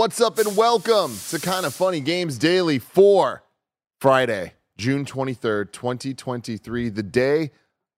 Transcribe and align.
What's 0.00 0.18
up 0.18 0.38
and 0.38 0.56
welcome 0.56 1.14
to 1.28 1.38
Kinda 1.38 1.70
Funny 1.70 2.00
Games 2.00 2.38
Daily 2.38 2.78
for 2.78 3.42
Friday, 4.00 4.54
June 4.78 5.04
23rd, 5.04 5.72
2023, 5.72 6.88
the 6.88 7.02
day 7.02 7.50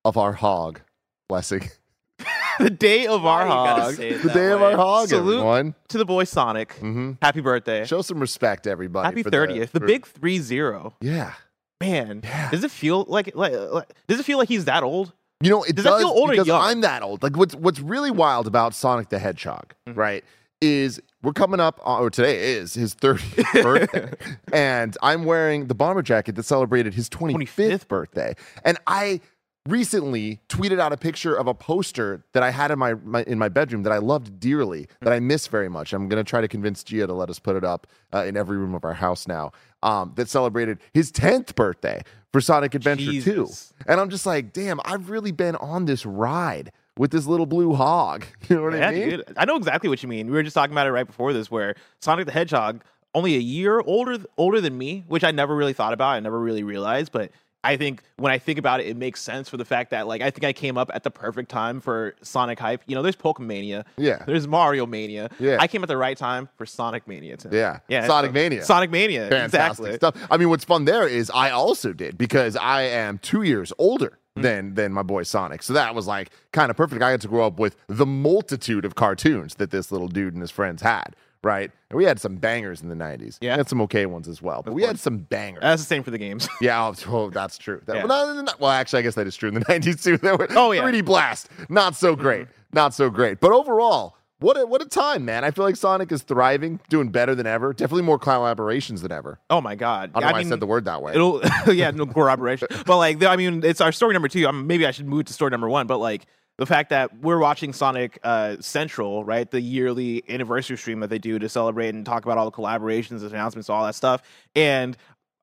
of 0.04 0.16
our 0.16 0.32
hog. 0.32 0.80
Blessing. 1.28 1.70
the 2.58 2.70
day 2.70 3.06
of 3.06 3.24
our 3.24 3.46
Why 3.46 3.54
hog. 3.54 3.94
The 3.98 4.14
that 4.14 4.34
day 4.34 4.50
of 4.50 4.60
our 4.60 4.74
hog, 4.74 5.10
Salute. 5.10 5.34
everyone. 5.34 5.76
To 5.90 5.98
the 5.98 6.04
boy 6.04 6.24
Sonic. 6.24 6.72
hmm 6.72 7.12
Happy 7.22 7.40
birthday. 7.40 7.84
Show 7.84 8.02
some 8.02 8.18
respect, 8.18 8.66
everybody. 8.66 9.06
Happy 9.06 9.22
for 9.22 9.30
30th. 9.30 9.70
The, 9.70 9.78
for- 9.78 9.86
big 9.86 10.04
3 10.04 10.38
0. 10.40 10.96
Yeah. 11.00 11.34
Man, 11.80 12.22
Yeah. 12.24 12.50
does 12.50 12.64
it 12.64 12.72
feel 12.72 13.04
like, 13.06 13.36
like, 13.36 13.52
like 13.52 13.88
does 14.08 14.18
it 14.18 14.24
feel 14.24 14.38
like 14.38 14.48
he's 14.48 14.64
that 14.64 14.82
old? 14.82 15.12
You 15.40 15.50
know, 15.50 15.62
it 15.62 15.76
Does 15.76 15.84
does, 15.84 15.94
that 15.94 15.98
feel 16.00 16.08
old 16.08 16.30
or 16.30 16.32
because 16.32 16.48
young? 16.48 16.62
I'm 16.62 16.80
that 16.80 17.02
old. 17.04 17.22
Like 17.22 17.36
what's 17.36 17.54
what's 17.54 17.78
really 17.78 18.10
wild 18.10 18.48
about 18.48 18.74
Sonic 18.74 19.08
the 19.08 19.20
Hedgehog, 19.20 19.74
Mhm. 19.88 19.96
right? 19.96 20.24
Is 20.62 21.02
we're 21.22 21.32
coming 21.32 21.58
up 21.58 21.80
on, 21.82 22.00
or 22.00 22.08
today 22.08 22.52
is 22.54 22.74
his 22.74 22.94
30th 22.94 23.62
birthday. 23.62 24.12
and 24.52 24.96
I'm 25.02 25.24
wearing 25.24 25.66
the 25.66 25.74
bomber 25.74 26.02
jacket 26.02 26.36
that 26.36 26.44
celebrated 26.44 26.94
his 26.94 27.08
25th, 27.08 27.48
25th 27.48 27.88
birthday. 27.88 28.34
And 28.64 28.78
I 28.86 29.20
recently 29.68 30.40
tweeted 30.48 30.80
out 30.80 30.92
a 30.92 30.96
picture 30.96 31.34
of 31.34 31.46
a 31.46 31.54
poster 31.54 32.24
that 32.32 32.42
I 32.42 32.50
had 32.50 32.70
in 32.70 32.78
my, 32.78 32.94
my 32.94 33.22
in 33.24 33.38
my 33.38 33.48
bedroom 33.48 33.82
that 33.84 33.92
I 33.92 33.98
loved 33.98 34.40
dearly, 34.40 34.88
that 35.00 35.12
I 35.12 35.20
miss 35.20 35.46
very 35.46 35.68
much. 35.68 35.92
I'm 35.92 36.08
going 36.08 36.22
to 36.24 36.28
try 36.28 36.40
to 36.40 36.48
convince 36.48 36.82
Gia 36.82 37.06
to 37.06 37.12
let 37.12 37.30
us 37.30 37.38
put 37.38 37.56
it 37.56 37.64
up 37.64 37.86
uh, 38.12 38.24
in 38.24 38.36
every 38.36 38.56
room 38.56 38.74
of 38.74 38.84
our 38.84 38.94
house 38.94 39.26
now. 39.28 39.52
Um, 39.82 40.12
that 40.14 40.28
celebrated 40.28 40.78
his 40.94 41.10
10th 41.10 41.56
birthday 41.56 42.02
for 42.32 42.40
Sonic 42.40 42.74
Adventure 42.76 43.04
2. 43.20 43.48
And 43.88 44.00
I'm 44.00 44.10
just 44.10 44.26
like, 44.26 44.52
damn, 44.52 44.80
I've 44.84 45.10
really 45.10 45.32
been 45.32 45.56
on 45.56 45.86
this 45.86 46.06
ride 46.06 46.70
with 46.98 47.10
this 47.10 47.26
little 47.26 47.46
blue 47.46 47.74
hog. 47.74 48.24
You 48.48 48.56
know 48.56 48.62
what 48.64 48.74
yeah, 48.74 48.88
I 48.88 48.92
mean? 48.92 49.10
dude. 49.10 49.32
I 49.36 49.44
know 49.44 49.56
exactly 49.56 49.88
what 49.88 50.02
you 50.02 50.08
mean. 50.08 50.26
We 50.26 50.32
were 50.32 50.42
just 50.42 50.54
talking 50.54 50.72
about 50.72 50.86
it 50.86 50.90
right 50.92 51.06
before 51.06 51.32
this, 51.32 51.50
where 51.50 51.74
Sonic 52.00 52.26
the 52.26 52.32
Hedgehog, 52.32 52.82
only 53.14 53.34
a 53.34 53.38
year 53.40 53.80
older 53.80 54.18
older 54.36 54.60
than 54.60 54.76
me, 54.76 55.04
which 55.08 55.24
I 55.24 55.30
never 55.30 55.54
really 55.56 55.72
thought 55.72 55.92
about. 55.92 56.10
I 56.10 56.20
never 56.20 56.38
really 56.38 56.62
realized, 56.62 57.12
but 57.12 57.30
I 57.64 57.76
think 57.76 58.02
when 58.16 58.32
I 58.32 58.38
think 58.38 58.58
about 58.58 58.80
it, 58.80 58.86
it 58.88 58.96
makes 58.96 59.20
sense 59.22 59.48
for 59.48 59.56
the 59.56 59.64
fact 59.64 59.90
that 59.90 60.06
like 60.08 60.20
I 60.20 60.30
think 60.30 60.44
I 60.44 60.52
came 60.52 60.76
up 60.76 60.90
at 60.92 61.04
the 61.04 61.10
perfect 61.10 61.48
time 61.48 61.80
for 61.80 62.14
Sonic 62.22 62.58
hype. 62.58 62.82
You 62.86 62.94
know, 62.96 63.02
there's 63.02 63.14
Pokemania, 63.16 63.84
Yeah. 63.96 64.24
there's 64.26 64.48
Mario 64.48 64.84
Mania. 64.86 65.30
Yeah. 65.38 65.58
I 65.60 65.68
came 65.68 65.82
at 65.82 65.88
the 65.88 65.96
right 65.96 66.16
time 66.16 66.48
for 66.56 66.66
Sonic 66.66 67.06
Mania. 67.06 67.36
Tim. 67.36 67.52
Yeah. 67.54 67.78
yeah, 67.88 68.06
Sonic 68.06 68.30
so- 68.30 68.32
Mania. 68.32 68.64
Sonic 68.64 68.90
Mania, 68.90 69.28
Fantastic 69.28 69.86
exactly. 69.86 69.94
stuff. 69.96 70.28
I 70.30 70.36
mean, 70.38 70.48
what's 70.48 70.64
fun 70.64 70.86
there 70.86 71.06
is 71.06 71.30
I 71.32 71.50
also 71.50 71.92
did 71.92 72.18
because 72.18 72.56
I 72.56 72.82
am 72.82 73.18
two 73.18 73.42
years 73.42 73.72
older 73.78 74.18
Mm. 74.36 74.42
than 74.42 74.74
than 74.76 74.92
my 74.94 75.02
boy 75.02 75.24
Sonic. 75.24 75.62
So 75.62 75.74
that 75.74 75.94
was 75.94 76.06
like 76.06 76.30
kind 76.52 76.70
of 76.70 76.76
perfect. 76.76 77.02
I 77.02 77.12
got 77.12 77.20
to 77.20 77.28
grow 77.28 77.46
up 77.46 77.58
with 77.58 77.76
the 77.86 78.06
multitude 78.06 78.84
of 78.86 78.94
cartoons 78.94 79.56
that 79.56 79.70
this 79.70 79.92
little 79.92 80.08
dude 80.08 80.32
and 80.32 80.40
his 80.40 80.50
friends 80.50 80.80
had. 80.80 81.14
Right. 81.44 81.70
And 81.90 81.96
we 81.96 82.04
had 82.04 82.20
some 82.20 82.36
bangers 82.36 82.82
in 82.82 82.88
the 82.88 82.94
90s. 82.94 83.38
Yeah. 83.40 83.54
We 83.54 83.58
had 83.58 83.68
some 83.68 83.80
okay 83.82 84.06
ones 84.06 84.28
as 84.28 84.40
well. 84.40 84.62
But 84.62 84.70
Of 84.70 84.74
we 84.74 84.82
had 84.84 84.98
some 84.98 85.18
bangers. 85.18 85.62
That's 85.62 85.82
the 85.82 85.86
same 85.86 86.02
for 86.02 86.10
the 86.12 86.18
games. 86.18 86.48
Yeah, 86.60 86.86
oh, 86.86 86.94
oh, 87.08 87.30
that's 87.30 87.58
true. 87.58 87.80
That- 87.86 87.96
Yeah. 87.96 88.04
well, 88.04 88.26
no, 88.28 88.34
no, 88.34 88.42
no, 88.42 88.52
well, 88.60 88.70
actually, 88.70 89.00
I 89.00 89.02
guess 89.02 89.16
that 89.16 89.26
is 89.26 89.34
true 89.36 89.48
in 89.48 89.54
the 89.54 89.60
90s 89.64 90.02
too. 90.02 90.18
That 90.18 90.38
were, 90.38 90.46
Oh, 90.50 90.70
yeah. 90.72 90.82
3D 90.82 91.04
Blast, 91.04 91.48
not 91.68 91.96
so 91.96 92.14
great. 92.14 92.46
Not 92.72 92.94
so 92.94 93.10
great. 93.10 93.40
But 93.40 93.50
overall, 93.52 94.16
what 94.38 94.56
a, 94.56 94.66
what 94.66 94.80
a 94.82 94.86
time, 94.86 95.24
man. 95.24 95.44
I 95.44 95.50
feel 95.50 95.64
like 95.64 95.76
Sonic 95.76 96.10
is 96.12 96.22
thriving, 96.22 96.80
doing 96.88 97.10
better 97.10 97.34
than 97.34 97.46
ever. 97.46 97.72
Definitely 97.72 98.02
more 98.04 98.18
collaborations 98.18 99.02
than 99.02 99.12
ever. 99.12 99.38
Oh 99.50 99.60
my 99.60 99.74
god! 99.76 100.10
I 100.14 100.20
don't 100.20 100.28
know 100.28 100.32
why 100.32 100.38
I 100.38 100.42
mean, 100.42 100.48
said 100.48 100.58
the 100.60 100.66
word 100.66 100.84
that 100.86 101.00
way. 101.02 101.12
It'll 101.14 101.40
yeah, 101.72 101.90
no 101.92 102.06
corroboration. 102.06 102.66
but 102.86 102.96
like, 102.98 103.22
I 103.22 103.36
mean, 103.36 103.62
it's 103.64 103.80
our 103.80 103.92
story 103.92 104.14
number 104.14 104.26
two. 104.28 104.44
Um, 104.48 104.66
maybe 104.66 104.84
I 104.86 104.90
should 104.90 105.06
move 105.06 105.26
to 105.26 105.32
story 105.32 105.50
number 105.50 105.68
one. 105.68 105.86
But 105.86 105.98
like, 105.98 106.26
the 106.58 106.66
fact 106.66 106.90
that 106.90 107.18
we're 107.20 107.38
watching 107.38 107.72
Sonic 107.72 108.18
uh, 108.22 108.56
Central, 108.60 109.24
right, 109.24 109.50
the 109.50 109.60
yearly 109.60 110.22
anniversary 110.28 110.76
stream 110.76 111.00
that 111.00 111.10
they 111.10 111.18
do 111.18 111.38
to 111.38 111.48
celebrate 111.48 111.94
and 111.94 112.04
talk 112.04 112.24
about 112.24 112.38
all 112.38 112.44
the 112.44 112.56
collaborations, 112.56 113.22
and 113.22 113.32
announcements, 113.32 113.70
all 113.70 113.84
that 113.84 113.94
stuff, 113.94 114.22
and 114.54 114.96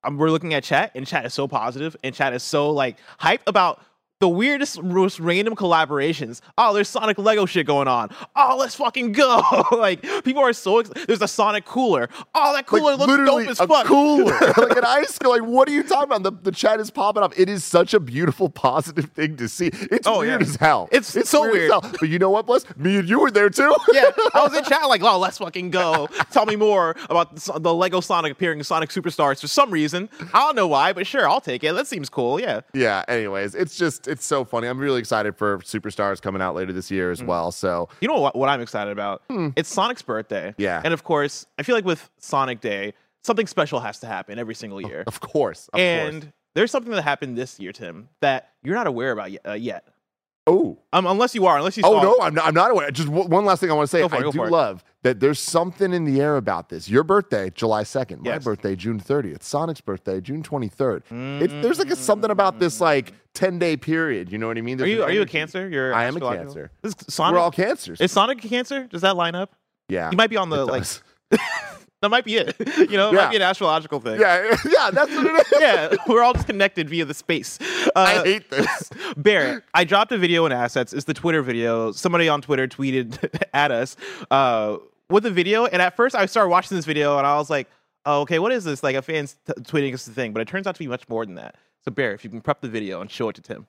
um, 0.04 0.18
we're 0.18 0.30
looking 0.30 0.54
at 0.54 0.64
chat, 0.64 0.92
and 0.96 1.06
chat 1.06 1.26
is 1.26 1.34
so 1.34 1.48
positive, 1.48 1.96
and 2.04 2.16
chat 2.16 2.34
is 2.34 2.44
so 2.44 2.72
like 2.72 2.98
hype 3.18 3.42
about. 3.48 3.82
The 4.20 4.28
weirdest, 4.28 4.84
most 4.84 5.18
random 5.22 5.56
collaborations. 5.56 6.42
Oh, 6.58 6.74
there's 6.74 6.90
Sonic 6.90 7.18
Lego 7.18 7.46
shit 7.46 7.66
going 7.66 7.88
on. 7.88 8.10
Oh, 8.36 8.58
let's 8.60 8.76
fucking 8.76 9.14
go! 9.14 9.42
like 9.72 10.02
people 10.26 10.42
are 10.44 10.52
so. 10.52 10.80
Ex- 10.80 10.90
there's 11.08 11.22
a 11.22 11.28
Sonic 11.28 11.64
cooler. 11.64 12.10
Oh, 12.36 12.54
that 12.54 12.66
cooler 12.68 12.98
like 12.98 13.08
looks 13.08 13.26
dope 13.26 13.48
as 13.48 13.60
a 13.62 13.68
fuck. 13.68 13.86
cooler, 13.86 14.34
like 14.58 14.76
an 14.76 14.84
ice 14.84 15.18
cream. 15.18 15.32
Like, 15.32 15.50
what 15.50 15.70
are 15.70 15.72
you 15.72 15.84
talking 15.84 16.12
about? 16.12 16.24
The, 16.24 16.32
the 16.34 16.52
chat 16.52 16.82
is 16.82 16.92
popping 16.92 17.24
up. 17.24 17.32
It 17.40 17.48
is 17.48 17.64
such 17.64 17.94
a 17.94 18.00
beautiful, 18.02 18.50
positive 18.50 19.06
thing 19.12 19.38
to 19.38 19.48
see. 19.48 19.68
It's 19.74 20.06
Oh, 20.06 20.20
weird 20.20 20.42
yeah. 20.42 20.48
as 20.50 20.56
hell. 20.58 20.90
It's 20.92 21.08
so 21.30 21.46
as 21.46 21.54
weird. 21.54 21.72
hell. 21.72 21.80
But 21.98 22.10
you 22.10 22.20
know 22.20 22.30
what, 22.30 22.46
Bless? 22.46 22.66
Me 22.76 22.98
and 22.98 23.08
you 23.08 23.22
were 23.22 23.32
there 23.32 23.50
too. 23.50 23.74
yeah, 23.94 24.12
I 24.34 24.44
was 24.44 24.54
in 24.54 24.66
chat 24.66 24.90
like, 24.90 25.02
oh, 25.02 25.18
let's 25.18 25.38
fucking 25.38 25.70
go. 25.70 26.08
Tell 26.30 26.46
me 26.46 26.58
more 26.58 26.98
about 27.10 27.38
the, 27.38 27.58
the 27.58 27.74
Lego 27.74 28.02
Sonic 28.02 28.34
appearing 28.34 28.58
in 28.60 28.66
Sonic 28.66 28.90
Superstars 28.90 29.40
for 29.40 29.48
some 29.48 29.72
reason. 29.72 30.10
I 30.34 30.40
don't 30.42 30.58
know 30.58 30.68
why, 30.68 30.92
but 30.92 31.08
sure, 31.08 31.26
I'll 31.30 31.40
take 31.40 31.64
it. 31.64 31.72
That 31.74 31.88
seems 31.88 32.10
cool. 32.10 32.38
Yeah. 32.42 32.60
yeah. 32.74 33.06
Anyways, 33.08 33.56
it's 33.56 33.78
just 33.78 34.09
it's 34.10 34.26
so 34.26 34.44
funny. 34.44 34.68
I'm 34.68 34.80
really 34.80 35.00
excited 35.00 35.36
for 35.38 35.60
Superstars 35.60 36.22
coming 36.22 36.42
out 36.42 36.56
later 36.56 36.74
this 36.74 36.90
year 36.92 37.10
Mm. 37.10 37.14
as 37.14 37.24
well. 37.24 37.52
So 37.52 37.90
You 38.02 38.08
know 38.08 38.20
what, 38.20 38.36
what 38.36 38.50
I'm 38.50 38.62
excited 38.62 38.92
about? 38.92 39.22
It's 39.56 39.70
Sonic's 39.74 40.02
birthday. 40.02 40.54
Yeah. 40.58 40.82
And 40.84 40.94
of 40.94 41.04
course, 41.04 41.46
I 41.58 41.64
feel 41.64 41.76
like 41.76 41.86
with 41.86 42.10
Sonic 42.18 42.62
Day, 42.62 42.94
something 43.24 43.48
special 43.48 43.80
has 43.82 44.00
to 44.00 44.08
happen 44.08 44.40
every 44.40 44.56
single 44.56 44.82
year. 44.82 45.04
of 45.08 45.20
course, 45.20 45.70
of 45.74 45.80
and 45.80 46.22
course. 46.24 46.34
there's 46.56 46.72
something 46.72 46.92
that 46.94 47.02
happened 47.04 47.38
this 47.38 47.60
year, 47.60 47.72
Tim, 47.72 48.10
that 48.22 48.50
you're 48.64 48.76
not 48.76 48.88
aware 48.88 49.12
about 49.12 49.32
yet. 49.32 49.42
Uh, 49.48 49.54
yet. 49.54 49.86
Oh. 50.50 50.78
Um, 50.92 51.06
unless 51.06 51.36
you 51.36 51.46
are, 51.46 51.58
unless 51.58 51.78
you 51.78 51.84
Oh 51.86 52.02
no, 52.02 52.18
I'm 52.22 52.34
not, 52.34 52.48
I'm 52.48 52.54
not 52.54 52.72
aware. 52.72 52.90
Just 52.92 53.08
w- 53.10 53.28
one 53.28 53.46
last 53.46 53.60
thing 53.60 53.70
I 53.70 53.74
want 53.74 53.90
to 53.90 53.92
say. 53.92 54.04
It, 54.04 54.12
I 54.12 54.30
do 54.30 54.46
love 54.46 54.84
that 55.04 55.20
there's 55.20 55.40
something 55.40 55.94
in 55.94 56.06
the 56.06 56.20
air 56.20 56.38
about 56.38 56.70
this. 56.70 56.90
Your 56.90 57.04
birthday, 57.04 57.50
July 57.52 57.84
2nd. 57.84 58.26
My 58.26 58.40
birthday, 58.40 58.76
June 58.76 59.00
30th. 59.00 59.44
Sonic's 59.44 59.82
birthday, 59.82 60.20
June 60.20 60.44
23rd. 60.44 61.42
It's, 61.42 61.54
there's 61.54 61.80
like 61.80 61.92
a, 61.92 61.96
something 61.96 62.32
about 62.32 62.60
this 62.60 62.82
like 62.82 63.14
10 63.36 63.60
day 63.60 63.78
period. 63.78 64.32
You 64.32 64.38
know 64.38 64.48
what 64.48 64.58
I 64.58 64.62
mean? 64.62 64.82
Are 64.82 64.86
you 64.86 65.04
are 65.04 65.12
you 65.12 65.22
a. 65.22 65.26
Cancer? 65.26 65.70
You're 65.70 65.94
I 65.94 66.06
am 66.06 66.18
a? 66.18 66.20
Cancer. 66.20 66.72
Is 66.84 66.96
Sonic, 67.08 67.34
We're 67.34 67.40
all 67.40 67.52
cancers. 67.52 68.02
is 68.02 68.12
Sonic 68.12 68.44
a 68.44 68.48
Cancer? 68.48 68.88
Does 68.88 69.02
that 69.02 69.16
line 69.16 69.36
up? 69.36 69.56
yeah. 69.88 70.10
You 70.12 70.18
might 70.18 70.30
be 70.30 70.38
on 70.38 70.50
the 70.50 70.62
it 70.62 70.66
like. 70.66 70.84
that 72.02 72.10
might 72.10 72.26
be 72.26 72.36
it. 72.38 72.56
You 72.90 72.98
know, 72.98 73.10
it 73.10 73.14
Yeah. 73.16 73.22
might 73.24 73.30
be 73.32 73.36
an 73.36 73.42
astrological 73.42 74.00
thing. 74.00 74.20
yeah, 74.20 74.56
yeah, 74.66 74.92
that's 74.92 75.12
what 75.16 75.26
it 75.26 75.48
is. 75.48 75.54
yeah, 75.60 75.96
we're 76.08 76.24
all 76.24 76.34
just 76.34 76.48
connected 76.48 76.90
via 76.90 77.06
the 77.06 77.14
space. 77.14 77.60
I 77.96 78.16
Uh, 78.18 78.24
hate 78.24 78.50
this. 78.50 78.90
Barrett, 79.18 79.64
I 79.74 79.84
dropped 79.84 80.12
a 80.12 80.18
video 80.18 80.46
in 80.46 80.52
assets. 80.52 80.94
It's 80.94 81.06
the 81.06 81.14
Twitter 81.14 81.42
video. 81.42 81.92
Somebody 81.92 82.30
on 82.30 82.42
Twitter 82.42 82.68
tweeted 82.68 83.40
at 83.54 83.72
us 83.72 83.96
uh, 84.32 84.78
with 85.10 85.24
the 85.24 85.32
video, 85.32 85.66
and 85.66 85.82
at 85.82 85.96
first 85.96 86.16
I 86.16 86.26
started 86.26 86.50
watching 86.50 86.76
this 86.78 86.86
video, 86.86 87.18
and 87.18 87.28
I 87.28 87.36
was 87.38 87.50
like, 87.50 87.68
"Oh, 88.06 88.22
okay, 88.22 88.40
what 88.40 88.52
is 88.52 88.64
this?" 88.64 88.82
Like 88.84 88.96
a 88.96 89.02
fan's 89.02 89.38
t- 89.46 89.54
tweeting 89.64 89.94
us 89.94 90.06
the 90.06 90.14
thing, 90.14 90.32
but 90.34 90.42
it 90.42 90.48
turns 90.48 90.68
out 90.68 90.76
to 90.76 90.80
be 90.80 90.88
much 90.88 91.08
more 91.10 91.26
than 91.26 91.36
that. 91.36 91.56
So, 91.86 91.92
Barrett, 91.92 92.16
if 92.16 92.24
you 92.24 92.30
can 92.30 92.42
prep 92.42 92.62
the 92.62 92.70
video 92.70 93.02
and 93.02 93.10
show 93.12 93.30
it 93.30 93.36
to 93.36 93.42
Tim. 93.42 93.68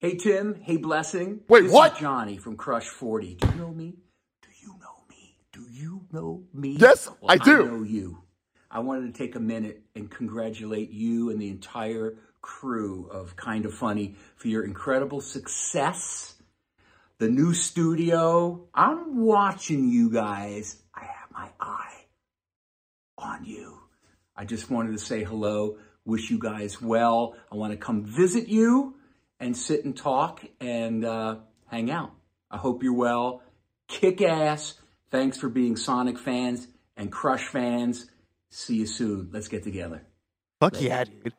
Hey 0.00 0.16
Tim, 0.16 0.54
hey 0.62 0.76
Blessing. 0.76 1.40
Wait, 1.48 1.62
this 1.62 1.72
what? 1.72 1.92
Is 1.94 1.98
Johnny 2.00 2.36
from 2.36 2.56
Crush 2.56 2.86
40. 2.88 3.36
Do 3.36 3.46
you 3.48 3.54
know 3.54 3.70
me? 3.72 3.94
Do 4.42 4.48
you 4.60 4.68
know 4.80 5.04
me? 5.08 5.36
Do 5.54 5.64
you 5.70 6.02
know 6.10 6.42
me? 6.52 6.70
Yes, 6.80 7.08
Well, 7.20 7.30
I 7.30 7.36
do. 7.36 7.62
I 7.62 7.66
know 7.68 7.82
you. 7.84 8.18
I 8.68 8.80
wanted 8.80 9.14
to 9.14 9.16
take 9.16 9.36
a 9.36 9.40
minute 9.40 9.82
and 9.94 10.10
congratulate 10.10 10.90
you 10.90 11.30
and 11.30 11.40
the 11.40 11.48
entire 11.48 12.16
crew 12.42 13.06
of 13.06 13.36
Kinda 13.36 13.70
Funny 13.70 14.16
for 14.34 14.48
your 14.48 14.64
incredible 14.64 15.20
success. 15.20 16.34
The 17.18 17.28
new 17.28 17.54
studio. 17.54 18.66
I'm 18.74 19.22
watching 19.22 19.88
you 19.90 20.10
guys. 20.10 20.82
I 20.92 21.02
have 21.04 21.30
my 21.30 21.50
eye 21.60 22.06
on 23.16 23.44
you. 23.44 23.78
I 24.36 24.44
just 24.46 24.68
wanted 24.68 24.90
to 24.90 24.98
say 24.98 25.22
hello, 25.22 25.78
wish 26.04 26.32
you 26.32 26.40
guys 26.40 26.82
well. 26.82 27.36
I 27.52 27.54
want 27.54 27.70
to 27.72 27.76
come 27.76 28.02
visit 28.04 28.48
you 28.48 28.96
and 29.38 29.56
sit 29.56 29.84
and 29.84 29.96
talk 29.96 30.44
and 30.60 31.04
uh, 31.04 31.36
hang 31.68 31.92
out. 31.92 32.10
I 32.50 32.56
hope 32.56 32.82
you're 32.82 32.92
well. 32.92 33.40
Kick 33.86 34.20
ass. 34.20 34.74
Thanks 35.14 35.38
for 35.38 35.48
being 35.48 35.76
Sonic 35.76 36.18
fans 36.18 36.66
and 36.96 37.12
Crush 37.12 37.46
fans. 37.46 38.10
See 38.50 38.74
you 38.74 38.86
soon. 38.86 39.28
Let's 39.32 39.46
get 39.46 39.62
together. 39.62 40.02
Fuck 40.58 40.82
yeah, 40.82 41.04
dude. 41.04 41.32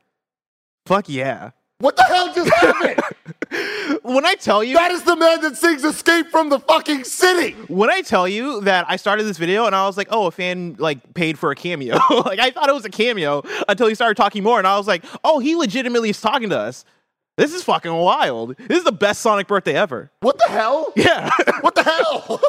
Fuck 0.85 1.09
yeah. 1.09 1.51
What 1.79 1.97
the 1.97 2.03
hell 2.03 2.33
just 2.33 2.53
happened? 2.53 3.01
When 4.01 4.25
I 4.25 4.35
tell 4.35 4.63
you 4.63 4.75
that 4.75 4.91
is 4.91 5.03
the 5.03 5.15
man 5.15 5.41
that 5.41 5.57
sings 5.57 5.83
"Escape 5.83 6.27
from 6.27 6.49
the 6.49 6.59
Fucking 6.59 7.03
City." 7.03 7.51
when 7.67 7.89
I 7.89 8.01
tell 8.01 8.27
you 8.27 8.61
that 8.61 8.85
I 8.87 8.95
started 8.95 9.23
this 9.23 9.37
video 9.37 9.65
and 9.65 9.75
I 9.75 9.87
was 9.87 9.97
like, 9.97 10.07
oh, 10.11 10.27
a 10.27 10.31
fan 10.31 10.75
like 10.77 11.13
paid 11.13 11.37
for 11.37 11.51
a 11.51 11.55
cameo. 11.55 11.95
like 12.25 12.39
I 12.39 12.51
thought 12.51 12.69
it 12.69 12.73
was 12.73 12.85
a 12.85 12.89
cameo 12.89 13.43
until 13.67 13.87
he 13.87 13.95
started 13.95 14.15
talking 14.15 14.43
more, 14.43 14.57
and 14.57 14.67
I 14.67 14.77
was 14.77 14.87
like, 14.87 15.03
oh, 15.23 15.39
he 15.39 15.55
legitimately 15.55 16.11
is 16.11 16.21
talking 16.21 16.49
to 16.49 16.57
us. 16.57 16.85
This 17.37 17.53
is 17.53 17.63
fucking 17.63 17.93
wild. 17.93 18.55
This 18.57 18.77
is 18.79 18.83
the 18.85 18.91
best 18.93 19.21
Sonic 19.21 19.47
birthday 19.47 19.75
ever. 19.75 20.09
What 20.21 20.37
the 20.37 20.47
hell? 20.49 20.91
Yeah. 20.95 21.29
What 21.61 21.73
the 21.75 21.83
hell? 21.83 22.39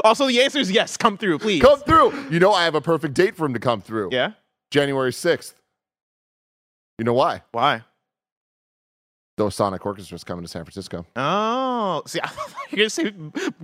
also, 0.04 0.26
the 0.26 0.40
answer 0.42 0.58
is 0.58 0.70
yes. 0.70 0.96
Come 0.96 1.18
through, 1.18 1.38
please. 1.40 1.60
come 1.62 1.78
through. 1.80 2.28
You 2.30 2.40
know, 2.40 2.52
I 2.52 2.64
have 2.64 2.74
a 2.74 2.80
perfect 2.80 3.14
date 3.14 3.36
for 3.36 3.44
him 3.44 3.52
to 3.52 3.60
come 3.60 3.80
through. 3.82 4.08
Yeah. 4.12 4.32
January 4.70 5.10
6th. 5.12 5.52
You 6.98 7.04
know 7.04 7.12
why? 7.12 7.42
Why? 7.52 7.82
Those 9.36 9.54
Sonic 9.56 9.82
Orchestra's 9.82 10.22
coming 10.24 10.44
to 10.44 10.48
San 10.48 10.64
Francisco. 10.64 11.04
Oh, 11.16 12.02
see, 12.06 12.20
I 12.24 12.28
thought 12.28 12.48
you 12.70 12.76
were 12.76 12.76
gonna 12.78 12.90
say 12.90 13.12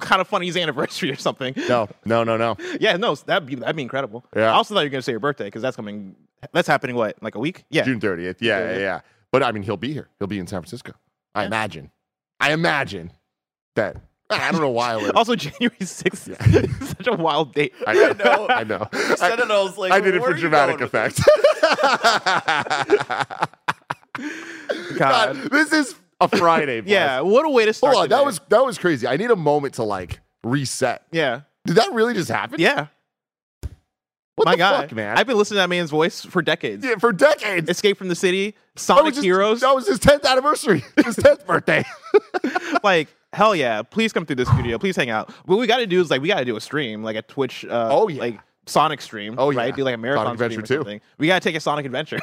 kind 0.01 0.21
of 0.21 0.27
funny's 0.29 0.57
anniversary 0.57 1.11
or 1.11 1.17
something. 1.17 1.55
No, 1.69 1.89
no, 2.05 2.23
no, 2.25 2.37
no. 2.37 2.57
Yeah, 2.81 2.97
no, 2.97 3.15
that'd 3.15 3.47
be 3.47 3.55
that'd 3.55 3.77
be 3.77 3.83
incredible. 3.83 4.25
Yeah. 4.37 4.51
I 4.51 4.55
also 4.55 4.75
thought 4.75 4.81
you 4.81 4.87
were 4.87 4.91
gonna 4.91 5.03
say 5.03 5.13
your 5.13 5.21
birthday 5.21 5.45
because 5.45 5.63
that's 5.63 5.77
coming. 5.77 6.17
That's 6.53 6.67
happening. 6.69 6.97
What, 6.97 7.23
like 7.23 7.35
a 7.37 7.39
week? 7.39 7.65
Yeah. 7.71 7.85
June 7.85 8.01
30th. 8.01 8.37
Yeah, 8.41 8.59
yeah, 8.59 8.73
Yeah. 8.73 8.79
yeah. 8.79 9.01
But 9.33 9.43
I 9.43 9.53
mean, 9.53 9.63
he'll 9.63 9.77
be 9.77 9.93
here. 9.93 10.09
He'll 10.19 10.29
be 10.29 10.39
in 10.39 10.47
San 10.47 10.61
Francisco. 10.61 10.93
I 11.35 11.45
imagine. 11.45 11.91
I 12.41 12.53
imagine 12.53 13.13
that. 13.77 13.97
I 14.29 14.53
don't 14.53 14.61
know 14.61 14.71
why 14.71 14.93
I 14.93 14.97
would. 14.97 15.15
Also, 15.17 15.35
January 15.35 15.77
sixth 15.81 16.29
is 16.47 16.89
such 16.89 17.07
a 17.07 17.13
wild 17.15 17.53
date. 17.53 17.73
I 17.87 17.95
know. 17.95 18.13
know. 18.13 18.47
I 18.49 18.65
know. 18.65 18.89
You 18.93 19.17
said 19.17 19.41
I, 19.41 19.45
it, 19.45 19.51
I 19.51 19.63
was 19.63 19.77
like, 19.77 19.93
I 19.93 20.01
did 20.01 20.15
it 20.15 20.23
for 20.23 20.33
dramatic 20.35 20.81
effect. 20.81 21.21
God. 21.73 23.49
God, 24.97 25.37
this 25.51 25.73
is 25.73 25.95
a 26.21 26.29
Friday. 26.29 26.83
Yeah. 26.85 27.21
What 27.21 27.45
a 27.45 27.51
way 27.51 27.65
to 27.65 27.73
start. 27.73 27.95
Hold 27.95 28.05
on. 28.05 28.09
That 28.11 28.25
was 28.25 28.41
that 28.49 28.65
was 28.65 28.79
crazy. 28.79 29.07
I 29.07 29.17
need 29.17 29.31
a 29.31 29.37
moment 29.37 29.75
to 29.75 29.83
like 29.83 30.21
reset. 30.45 31.03
Yeah. 31.13 31.43
Did 31.67 31.77
that 31.77 31.93
really 31.93 32.15
just 32.15 32.31
happen? 32.31 32.61
Yeah. 32.61 32.87
What 34.41 34.47
My 34.47 34.53
the 34.53 34.59
God, 34.59 34.81
fuck, 34.89 34.93
man? 34.97 35.19
I've 35.19 35.27
been 35.27 35.37
listening 35.37 35.57
to 35.57 35.61
that 35.63 35.69
man's 35.69 35.91
voice 35.91 36.25
for 36.25 36.41
decades. 36.41 36.85
yeah, 36.85 36.95
for 36.97 37.13
decades. 37.13 37.69
Escape 37.69 37.99
from 37.99 38.09
the 38.09 38.15
City, 38.15 38.53
That 38.75 38.81
Sonic 38.81 39.05
was 39.05 39.15
just- 39.17 39.25
Heroes. 39.25 39.61
That 39.61 39.75
was 39.75 39.87
his 39.87 39.99
10th 40.01 40.25
anniversary. 40.25 40.81
His 41.05 41.17
10th 41.17 41.45
birthday. 41.47 41.85
like 42.83 43.09
hell 43.33 43.55
yeah 43.55 43.83
please 43.83 44.13
come 44.13 44.27
through 44.27 44.35
the 44.37 44.45
studio 44.47 44.77
please 44.79 44.97
hang 44.97 45.09
out 45.11 45.31
what 45.47 45.59
we 45.59 45.67
got 45.67 45.77
to 45.77 45.87
do 45.87 46.01
is 46.01 46.11
like 46.11 46.21
we 46.21 46.27
got 46.29 46.41
to 46.41 46.45
do 46.45 46.57
a 46.57 46.61
stream 46.61 47.03
like 47.05 47.15
a 47.17 47.23
twitch 47.23 47.65
uh, 47.65 47.89
Oh, 47.93 48.09
yeah. 48.09 48.21
like 48.21 48.41
sonic 48.67 49.01
stream 49.01 49.37
Oh, 49.39 49.53
right 49.53 49.69
yeah. 49.69 49.77
do 49.77 49.85
like 49.85 49.95
a 49.95 49.99
marathon 49.99 50.37
Sonic 50.37 50.39
stream 50.39 50.51
Adventure 50.61 50.75
or 50.75 50.77
2. 50.79 50.81
something 50.81 51.01
we 51.19 51.27
got 51.29 51.41
to 51.43 51.49
take 51.49 51.55
a 51.57 51.61
sonic 51.61 51.87
adventure 51.87 52.19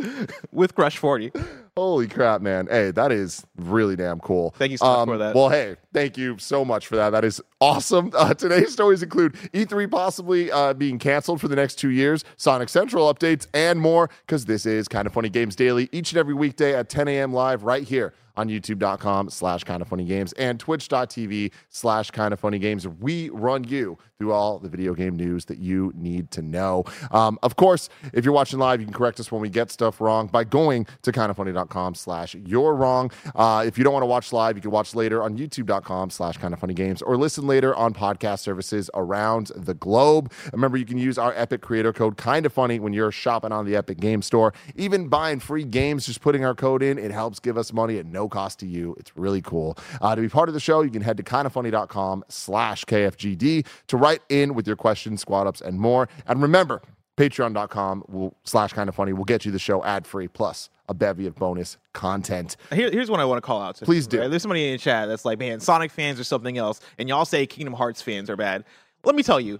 with 0.52 0.74
crush 0.74 0.96
40 0.98 1.30
Holy 1.78 2.08
crap, 2.08 2.42
man. 2.42 2.66
Hey, 2.68 2.90
that 2.90 3.12
is 3.12 3.46
really 3.56 3.94
damn 3.94 4.18
cool. 4.18 4.50
Thank 4.58 4.72
you 4.72 4.78
so 4.78 4.84
much 4.84 5.06
for 5.06 5.18
that. 5.18 5.32
Well, 5.32 5.48
hey, 5.48 5.76
thank 5.92 6.18
you 6.18 6.36
so 6.38 6.64
much 6.64 6.88
for 6.88 6.96
that. 6.96 7.10
That 7.10 7.24
is 7.24 7.40
awesome. 7.60 8.10
Uh, 8.18 8.34
today's 8.34 8.72
stories 8.72 9.00
include 9.00 9.34
E3 9.54 9.88
possibly 9.88 10.50
uh, 10.50 10.74
being 10.74 10.98
canceled 10.98 11.40
for 11.40 11.46
the 11.46 11.54
next 11.54 11.76
two 11.76 11.90
years, 11.90 12.24
Sonic 12.36 12.68
Central 12.68 13.14
updates, 13.14 13.46
and 13.54 13.80
more, 13.80 14.10
because 14.26 14.46
this 14.46 14.66
is 14.66 14.88
Kinda 14.88 15.10
Funny 15.10 15.28
Games 15.28 15.54
Daily 15.54 15.88
each 15.92 16.10
and 16.10 16.18
every 16.18 16.34
weekday 16.34 16.74
at 16.74 16.88
10 16.88 17.06
a.m. 17.06 17.32
live 17.32 17.62
right 17.62 17.84
here 17.84 18.12
on 18.38 18.48
youtube.com 18.48 19.28
slash 19.30 19.64
kind 19.64 19.82
of 19.82 19.88
funny 19.88 20.04
games 20.04 20.32
and 20.34 20.60
twitch.tv 20.60 21.50
slash 21.68 22.10
kind 22.12 22.32
of 22.32 22.38
funny 22.38 22.58
games. 22.58 22.86
We 22.86 23.30
run 23.30 23.64
you 23.64 23.98
through 24.18 24.32
all 24.32 24.58
the 24.58 24.68
video 24.68 24.94
game 24.94 25.16
news 25.16 25.44
that 25.46 25.58
you 25.58 25.92
need 25.94 26.30
to 26.32 26.42
know. 26.42 26.84
Um, 27.10 27.38
of 27.42 27.56
course, 27.56 27.88
if 28.12 28.24
you're 28.24 28.34
watching 28.34 28.58
live, 28.58 28.80
you 28.80 28.86
can 28.86 28.94
correct 28.94 29.20
us 29.20 29.30
when 29.30 29.40
we 29.40 29.48
get 29.48 29.70
stuff 29.70 30.00
wrong 30.00 30.26
by 30.26 30.44
going 30.44 30.86
to 31.02 31.12
kindoffunny.com 31.12 31.94
slash 31.94 32.34
you're 32.34 32.74
wrong. 32.74 33.10
Uh, 33.34 33.64
if 33.66 33.78
you 33.78 33.84
don't 33.84 33.92
want 33.92 34.02
to 34.02 34.08
watch 34.08 34.32
live, 34.32 34.56
you 34.56 34.62
can 34.62 34.70
watch 34.70 34.94
later 34.94 35.22
on 35.22 35.38
youtube.com 35.38 36.10
slash 36.10 36.36
kind 36.36 36.52
of 36.52 36.60
funny 36.60 36.74
games 36.74 37.00
or 37.02 37.16
listen 37.16 37.46
later 37.46 37.74
on 37.74 37.94
podcast 37.94 38.40
services 38.40 38.90
around 38.94 39.52
the 39.54 39.74
globe. 39.74 40.32
Remember, 40.52 40.76
you 40.76 40.84
can 40.84 40.98
use 40.98 41.18
our 41.18 41.32
Epic 41.36 41.60
creator 41.60 41.92
code 41.92 42.16
kind 42.16 42.44
of 42.44 42.52
funny 42.52 42.80
when 42.80 42.92
you're 42.92 43.12
shopping 43.12 43.52
on 43.52 43.66
the 43.66 43.76
Epic 43.76 43.98
Game 44.00 44.22
Store. 44.22 44.52
Even 44.74 45.08
buying 45.08 45.38
free 45.40 45.64
games, 45.64 46.06
just 46.06 46.20
putting 46.20 46.44
our 46.44 46.54
code 46.54 46.82
in, 46.82 46.98
it 46.98 47.10
helps 47.10 47.38
give 47.38 47.56
us 47.56 47.72
money 47.72 47.98
at 47.98 48.06
no 48.06 48.27
cost 48.28 48.58
to 48.60 48.66
you. 48.66 48.94
It's 48.98 49.16
really 49.16 49.42
cool. 49.42 49.76
Uh, 50.00 50.14
to 50.14 50.20
be 50.20 50.28
part 50.28 50.48
of 50.48 50.54
the 50.54 50.60
show, 50.60 50.82
you 50.82 50.90
can 50.90 51.02
head 51.02 51.16
to 51.16 51.22
kindoffunny.com 51.22 52.24
slash 52.28 52.84
KFGD 52.84 53.66
to 53.88 53.96
write 53.96 54.22
in 54.28 54.54
with 54.54 54.66
your 54.66 54.76
questions, 54.76 55.20
squad 55.20 55.46
ups, 55.46 55.60
and 55.60 55.78
more. 55.78 56.08
And 56.26 56.40
remember, 56.42 56.82
patreon.com 57.16 58.04
will, 58.08 58.34
slash 58.44 58.72
kind 58.72 58.88
of 58.88 58.94
funny 58.94 59.12
will 59.12 59.24
get 59.24 59.44
you 59.44 59.52
the 59.52 59.58
show 59.58 59.84
ad 59.84 60.06
free 60.06 60.28
plus 60.28 60.70
a 60.88 60.94
bevy 60.94 61.26
of 61.26 61.34
bonus 61.34 61.76
content. 61.92 62.56
Here, 62.72 62.90
here's 62.90 63.10
one 63.10 63.20
i 63.20 63.24
want 63.24 63.36
to 63.38 63.46
call 63.46 63.60
out 63.60 63.76
to 63.76 63.84
Please 63.84 64.06
do. 64.06 64.20
right? 64.20 64.30
there's 64.30 64.40
somebody 64.42 64.66
in 64.68 64.72
the 64.72 64.78
chat 64.78 65.06
that's 65.08 65.24
like 65.24 65.38
man 65.38 65.60
sonic 65.60 65.90
fans 65.90 66.18
are 66.18 66.24
something 66.24 66.56
else 66.56 66.80
and 66.96 67.08
y'all 67.10 67.26
say 67.26 67.44
kingdom 67.46 67.74
hearts 67.74 68.00
fans 68.00 68.30
are 68.30 68.36
bad 68.36 68.64
let 69.04 69.14
me 69.14 69.22
tell 69.22 69.38
you 69.40 69.58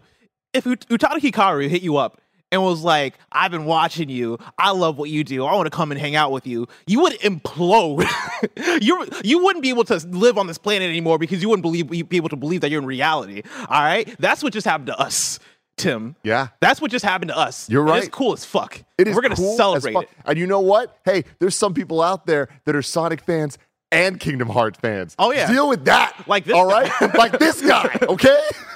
if 0.55 0.67
Ut- 0.67 0.88
utada 0.88 1.19
hikaru 1.20 1.69
hit 1.69 1.82
you 1.82 1.97
up 1.99 2.19
and 2.50 2.62
was 2.62 2.82
like, 2.82 3.14
I've 3.30 3.50
been 3.50 3.64
watching 3.64 4.08
you. 4.08 4.38
I 4.58 4.70
love 4.70 4.98
what 4.98 5.10
you 5.10 5.24
do. 5.24 5.44
I 5.44 5.54
want 5.54 5.66
to 5.66 5.76
come 5.76 5.92
and 5.92 6.00
hang 6.00 6.16
out 6.16 6.32
with 6.32 6.46
you. 6.46 6.66
You 6.86 7.00
would 7.00 7.14
implode. 7.20 8.06
you 8.82 9.06
you 9.24 9.42
wouldn't 9.44 9.62
be 9.62 9.68
able 9.70 9.84
to 9.84 9.96
live 10.08 10.38
on 10.38 10.46
this 10.46 10.58
planet 10.58 10.88
anymore 10.88 11.18
because 11.18 11.42
you 11.42 11.48
wouldn't 11.48 11.62
believe 11.62 12.08
be 12.08 12.16
able 12.16 12.28
to 12.30 12.36
believe 12.36 12.60
that 12.62 12.70
you're 12.70 12.80
in 12.80 12.86
reality. 12.86 13.42
All 13.68 13.82
right, 13.82 14.14
that's 14.18 14.42
what 14.42 14.52
just 14.52 14.66
happened 14.66 14.88
to 14.88 14.98
us, 14.98 15.38
Tim. 15.76 16.16
Yeah. 16.22 16.48
That's 16.60 16.80
what 16.80 16.90
just 16.90 17.04
happened 17.04 17.30
to 17.30 17.36
us. 17.36 17.68
You're 17.68 17.82
right. 17.82 18.04
It's 18.04 18.08
cool 18.08 18.32
as 18.32 18.44
fuck. 18.44 18.82
It 18.96 19.08
is 19.08 19.14
We're 19.14 19.22
gonna 19.22 19.36
cool 19.36 19.56
celebrate 19.56 19.96
it. 19.96 20.08
And 20.24 20.38
you 20.38 20.46
know 20.46 20.60
what? 20.60 20.98
Hey, 21.04 21.24
there's 21.38 21.56
some 21.56 21.74
people 21.74 22.02
out 22.02 22.26
there 22.26 22.48
that 22.64 22.74
are 22.74 22.82
Sonic 22.82 23.20
fans 23.20 23.58
and 23.90 24.20
Kingdom 24.20 24.48
Hearts 24.48 24.78
fans. 24.78 25.14
Oh, 25.18 25.32
yeah. 25.32 25.50
Deal 25.50 25.68
with 25.68 25.84
that. 25.86 26.24
Like 26.26 26.44
this 26.44 26.54
All 26.54 26.68
guy. 26.68 26.90
right? 27.00 27.14
like 27.14 27.38
this 27.38 27.60
guy, 27.62 27.96
okay? 28.02 28.38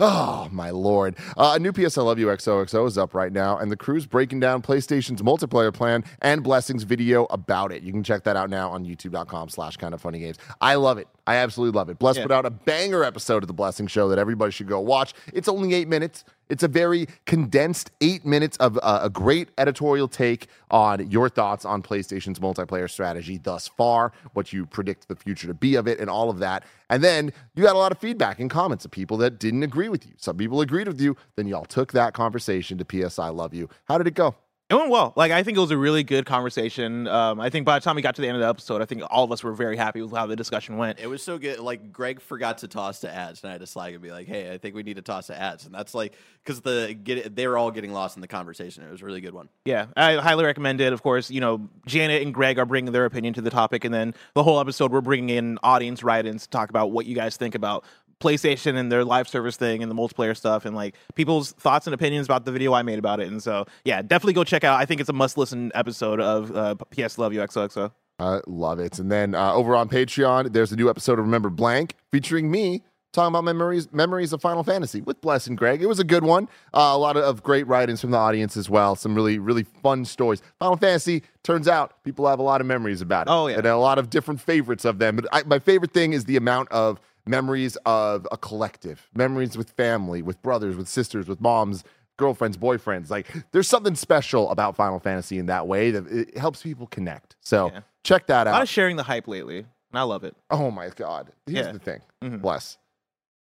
Oh 0.00 0.48
my 0.50 0.70
lord! 0.70 1.16
Uh, 1.36 1.52
a 1.54 1.58
new 1.58 1.72
PS 1.72 1.96
I 1.96 2.02
Love 2.02 2.18
You 2.18 2.26
XOXO 2.26 2.86
is 2.86 2.98
up 2.98 3.14
right 3.14 3.32
now, 3.32 3.58
and 3.58 3.70
the 3.70 3.76
crew's 3.76 4.06
breaking 4.06 4.40
down 4.40 4.60
PlayStation's 4.60 5.22
multiplayer 5.22 5.72
plan 5.72 6.02
and 6.20 6.42
Blessing's 6.42 6.82
video 6.82 7.26
about 7.30 7.70
it. 7.70 7.82
You 7.84 7.92
can 7.92 8.02
check 8.02 8.24
that 8.24 8.36
out 8.36 8.50
now 8.50 8.70
on 8.70 8.84
YouTube.com/slash 8.84 9.76
Kinda 9.76 9.98
Funny 9.98 10.18
Games. 10.18 10.36
I 10.60 10.74
love 10.74 10.98
it. 10.98 11.06
I 11.26 11.36
absolutely 11.36 11.76
love 11.76 11.88
it. 11.88 11.98
Bless 11.98 12.16
Yeah. 12.16 12.24
put 12.24 12.32
out 12.32 12.44
a 12.44 12.50
banger 12.50 13.02
episode 13.02 13.42
of 13.42 13.46
the 13.46 13.54
Blessing 13.54 13.86
Show 13.86 14.08
that 14.10 14.18
everybody 14.18 14.52
should 14.52 14.68
go 14.68 14.78
watch. 14.80 15.14
It's 15.32 15.48
only 15.48 15.72
eight 15.72 15.88
minutes. 15.88 16.22
It's 16.50 16.62
a 16.62 16.68
very 16.68 17.06
condensed 17.24 17.90
eight 18.02 18.26
minutes 18.26 18.58
of 18.58 18.78
uh, 18.82 19.00
a 19.02 19.08
great 19.08 19.48
editorial 19.56 20.06
take 20.06 20.48
on 20.70 21.10
your 21.10 21.30
thoughts 21.30 21.64
on 21.64 21.82
PlayStation's 21.82 22.38
multiplayer 22.40 22.90
strategy 22.90 23.38
thus 23.38 23.66
far, 23.68 24.12
what 24.34 24.52
you 24.52 24.66
predict 24.66 25.08
the 25.08 25.16
future 25.16 25.46
to 25.46 25.54
be 25.54 25.76
of 25.76 25.88
it, 25.88 25.98
and 25.98 26.10
all 26.10 26.28
of 26.28 26.40
that. 26.40 26.64
And 26.90 27.02
then 27.02 27.32
you 27.54 27.62
got 27.62 27.74
a 27.74 27.78
lot 27.78 27.90
of 27.92 27.98
feedback 27.98 28.38
and 28.38 28.50
comments 28.50 28.84
of 28.84 28.90
people 28.90 29.16
that 29.18 29.38
didn't 29.38 29.62
agree 29.62 29.88
with 29.88 30.06
you. 30.06 30.12
Some 30.18 30.36
people 30.36 30.60
agreed 30.60 30.86
with 30.88 31.00
you. 31.00 31.16
Then 31.36 31.46
y'all 31.46 31.64
took 31.64 31.92
that 31.92 32.12
conversation 32.12 32.76
to 32.76 32.84
PS 32.84 33.18
I 33.18 33.30
Love 33.30 33.54
You. 33.54 33.70
How 33.86 33.96
did 33.96 34.06
it 34.06 34.14
go? 34.14 34.34
It 34.74 34.78
went 34.78 34.90
well. 34.90 35.12
Like 35.14 35.30
I 35.30 35.44
think 35.44 35.56
it 35.56 35.60
was 35.60 35.70
a 35.70 35.78
really 35.78 36.02
good 36.02 36.26
conversation. 36.26 37.06
Um, 37.06 37.38
I 37.38 37.48
think 37.48 37.64
by 37.64 37.78
the 37.78 37.84
time 37.84 37.94
we 37.94 38.02
got 38.02 38.16
to 38.16 38.22
the 38.22 38.28
end 38.28 38.36
of 38.36 38.40
the 38.40 38.48
episode, 38.48 38.82
I 38.82 38.86
think 38.86 39.02
all 39.08 39.22
of 39.22 39.30
us 39.30 39.44
were 39.44 39.52
very 39.52 39.76
happy 39.76 40.02
with 40.02 40.10
how 40.10 40.26
the 40.26 40.34
discussion 40.34 40.76
went. 40.76 40.98
It 40.98 41.06
was 41.06 41.22
so 41.22 41.38
good. 41.38 41.60
Like 41.60 41.92
Greg 41.92 42.20
forgot 42.20 42.58
to 42.58 42.68
toss 42.68 43.00
to 43.00 43.14
ads, 43.14 43.42
and 43.42 43.50
I 43.50 43.52
had 43.52 43.60
to 43.60 43.68
slag 43.68 43.94
and 43.94 44.02
be 44.02 44.10
like, 44.10 44.26
"Hey, 44.26 44.52
I 44.52 44.58
think 44.58 44.74
we 44.74 44.82
need 44.82 44.96
to 44.96 45.02
toss 45.02 45.28
to 45.28 45.40
ads." 45.40 45.64
And 45.64 45.72
that's 45.72 45.94
like 45.94 46.14
because 46.42 46.60
the 46.60 46.92
get 47.02 47.36
they 47.36 47.46
were 47.46 47.56
all 47.56 47.70
getting 47.70 47.92
lost 47.92 48.16
in 48.16 48.20
the 48.20 48.26
conversation. 48.28 48.82
It 48.82 48.90
was 48.90 49.00
a 49.00 49.04
really 49.04 49.20
good 49.20 49.34
one. 49.34 49.48
Yeah, 49.64 49.86
I 49.96 50.16
highly 50.16 50.44
recommend 50.44 50.80
it. 50.80 50.92
Of 50.92 51.02
course, 51.02 51.30
you 51.30 51.40
know 51.40 51.68
Janet 51.86 52.22
and 52.22 52.34
Greg 52.34 52.58
are 52.58 52.66
bringing 52.66 52.92
their 52.92 53.04
opinion 53.04 53.34
to 53.34 53.40
the 53.40 53.50
topic, 53.50 53.84
and 53.84 53.94
then 53.94 54.12
the 54.34 54.42
whole 54.42 54.58
episode 54.58 54.90
we're 54.90 55.00
bringing 55.00 55.30
in 55.30 55.58
audience 55.62 56.02
write-ins 56.02 56.42
to 56.44 56.50
talk 56.50 56.70
about 56.70 56.90
what 56.90 57.06
you 57.06 57.14
guys 57.14 57.36
think 57.36 57.54
about 57.54 57.84
PlayStation 58.20 58.76
and 58.76 58.90
their 58.90 59.04
live 59.04 59.28
service 59.28 59.56
thing 59.56 59.82
and 59.82 59.90
the 59.90 59.94
multiplayer 59.94 60.36
stuff, 60.36 60.64
and 60.64 60.74
like 60.74 60.94
people's 61.14 61.52
thoughts 61.52 61.86
and 61.86 61.94
opinions 61.94 62.26
about 62.26 62.44
the 62.44 62.52
video 62.52 62.72
I 62.72 62.82
made 62.82 62.98
about 62.98 63.20
it. 63.20 63.28
And 63.28 63.42
so, 63.42 63.66
yeah, 63.84 64.02
definitely 64.02 64.34
go 64.34 64.44
check 64.44 64.64
out. 64.64 64.80
I 64.80 64.84
think 64.84 65.00
it's 65.00 65.10
a 65.10 65.14
must-listen 65.14 65.72
episode 65.74 66.20
of 66.20 66.56
uh, 66.56 66.74
PS 66.90 67.18
Love 67.18 67.32
You 67.32 67.40
XOXO. 67.40 67.92
I 68.18 68.40
love 68.46 68.78
it. 68.78 68.98
And 68.98 69.10
then 69.10 69.34
uh, 69.34 69.52
over 69.52 69.74
on 69.74 69.88
Patreon, 69.88 70.52
there's 70.52 70.72
a 70.72 70.76
new 70.76 70.88
episode 70.88 71.18
of 71.18 71.24
Remember 71.24 71.50
Blank 71.50 71.94
featuring 72.12 72.50
me 72.50 72.82
talking 73.14 73.28
about 73.28 73.44
memories 73.44 73.90
memories 73.92 74.32
of 74.32 74.42
Final 74.42 74.62
Fantasy 74.62 75.00
with 75.00 75.20
Bless 75.20 75.46
and 75.46 75.56
Greg. 75.56 75.80
It 75.82 75.86
was 75.86 76.00
a 76.00 76.04
good 76.04 76.24
one. 76.24 76.48
Uh, 76.74 76.90
a 76.92 76.98
lot 76.98 77.16
of, 77.16 77.24
of 77.24 77.42
great 77.42 77.66
writings 77.66 78.00
from 78.00 78.10
the 78.10 78.18
audience 78.18 78.56
as 78.56 78.68
well. 78.68 78.96
Some 78.96 79.14
really 79.14 79.38
really 79.38 79.62
fun 79.62 80.04
stories. 80.04 80.42
Final 80.58 80.76
Fantasy 80.76 81.22
turns 81.42 81.68
out 81.68 82.02
people 82.04 82.26
have 82.28 82.38
a 82.38 82.42
lot 82.42 82.60
of 82.60 82.66
memories 82.66 83.00
about 83.00 83.28
it. 83.28 83.30
Oh, 83.30 83.46
yeah. 83.46 83.58
and 83.58 83.66
a 83.66 83.76
lot 83.76 83.98
of 83.98 84.10
different 84.10 84.40
favorites 84.40 84.84
of 84.84 84.98
them. 84.98 85.16
But 85.16 85.26
I, 85.32 85.42
my 85.44 85.58
favorite 85.58 85.92
thing 85.92 86.12
is 86.12 86.24
the 86.24 86.36
amount 86.36 86.70
of 86.72 87.00
memories 87.26 87.76
of 87.86 88.26
a 88.32 88.36
collective, 88.36 89.08
memories 89.14 89.56
with 89.56 89.70
family, 89.70 90.22
with 90.22 90.40
brothers, 90.42 90.76
with 90.76 90.88
sisters, 90.88 91.26
with 91.28 91.40
moms. 91.40 91.84
Girlfriends, 92.16 92.56
boyfriends, 92.56 93.10
like 93.10 93.26
there's 93.50 93.66
something 93.66 93.96
special 93.96 94.48
about 94.52 94.76
Final 94.76 95.00
Fantasy 95.00 95.36
in 95.36 95.46
that 95.46 95.66
way 95.66 95.90
that 95.90 96.06
it 96.06 96.38
helps 96.38 96.62
people 96.62 96.86
connect. 96.86 97.34
So 97.40 97.72
Yeah. 97.72 97.80
check 98.04 98.28
that 98.28 98.46
out. 98.46 98.52
A 98.52 98.52
lot 98.52 98.62
of 98.62 98.68
sharing 98.68 98.94
the 98.94 99.02
hype 99.02 99.26
lately, 99.26 99.58
and 99.58 99.66
I 99.98 100.02
love 100.02 100.22
it. 100.22 100.36
Oh 100.48 100.70
my 100.70 100.90
god. 100.90 101.32
Here's 101.44 101.66
Yeah. 101.66 101.72
the 101.72 101.80
thing. 101.80 102.02
Mm-hmm. 102.22 102.36
Bless. 102.36 102.78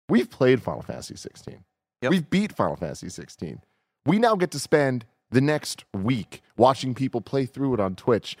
We've 0.08 0.30
played 0.30 0.62
Final 0.62 0.82
Fantasy 0.82 1.16
16. 1.16 1.64
Yep. 2.02 2.10
We've 2.10 2.30
beat 2.30 2.52
Final 2.54 2.76
Fantasy 2.76 3.08
16. 3.08 3.60
We 4.06 4.20
now 4.20 4.36
get 4.36 4.52
to 4.52 4.60
spend 4.60 5.04
the 5.32 5.40
next 5.40 5.84
week 5.92 6.40
watching 6.56 6.94
people 6.94 7.20
play 7.20 7.46
through 7.46 7.74
it 7.74 7.80
on 7.80 7.96
Twitch 7.96 8.36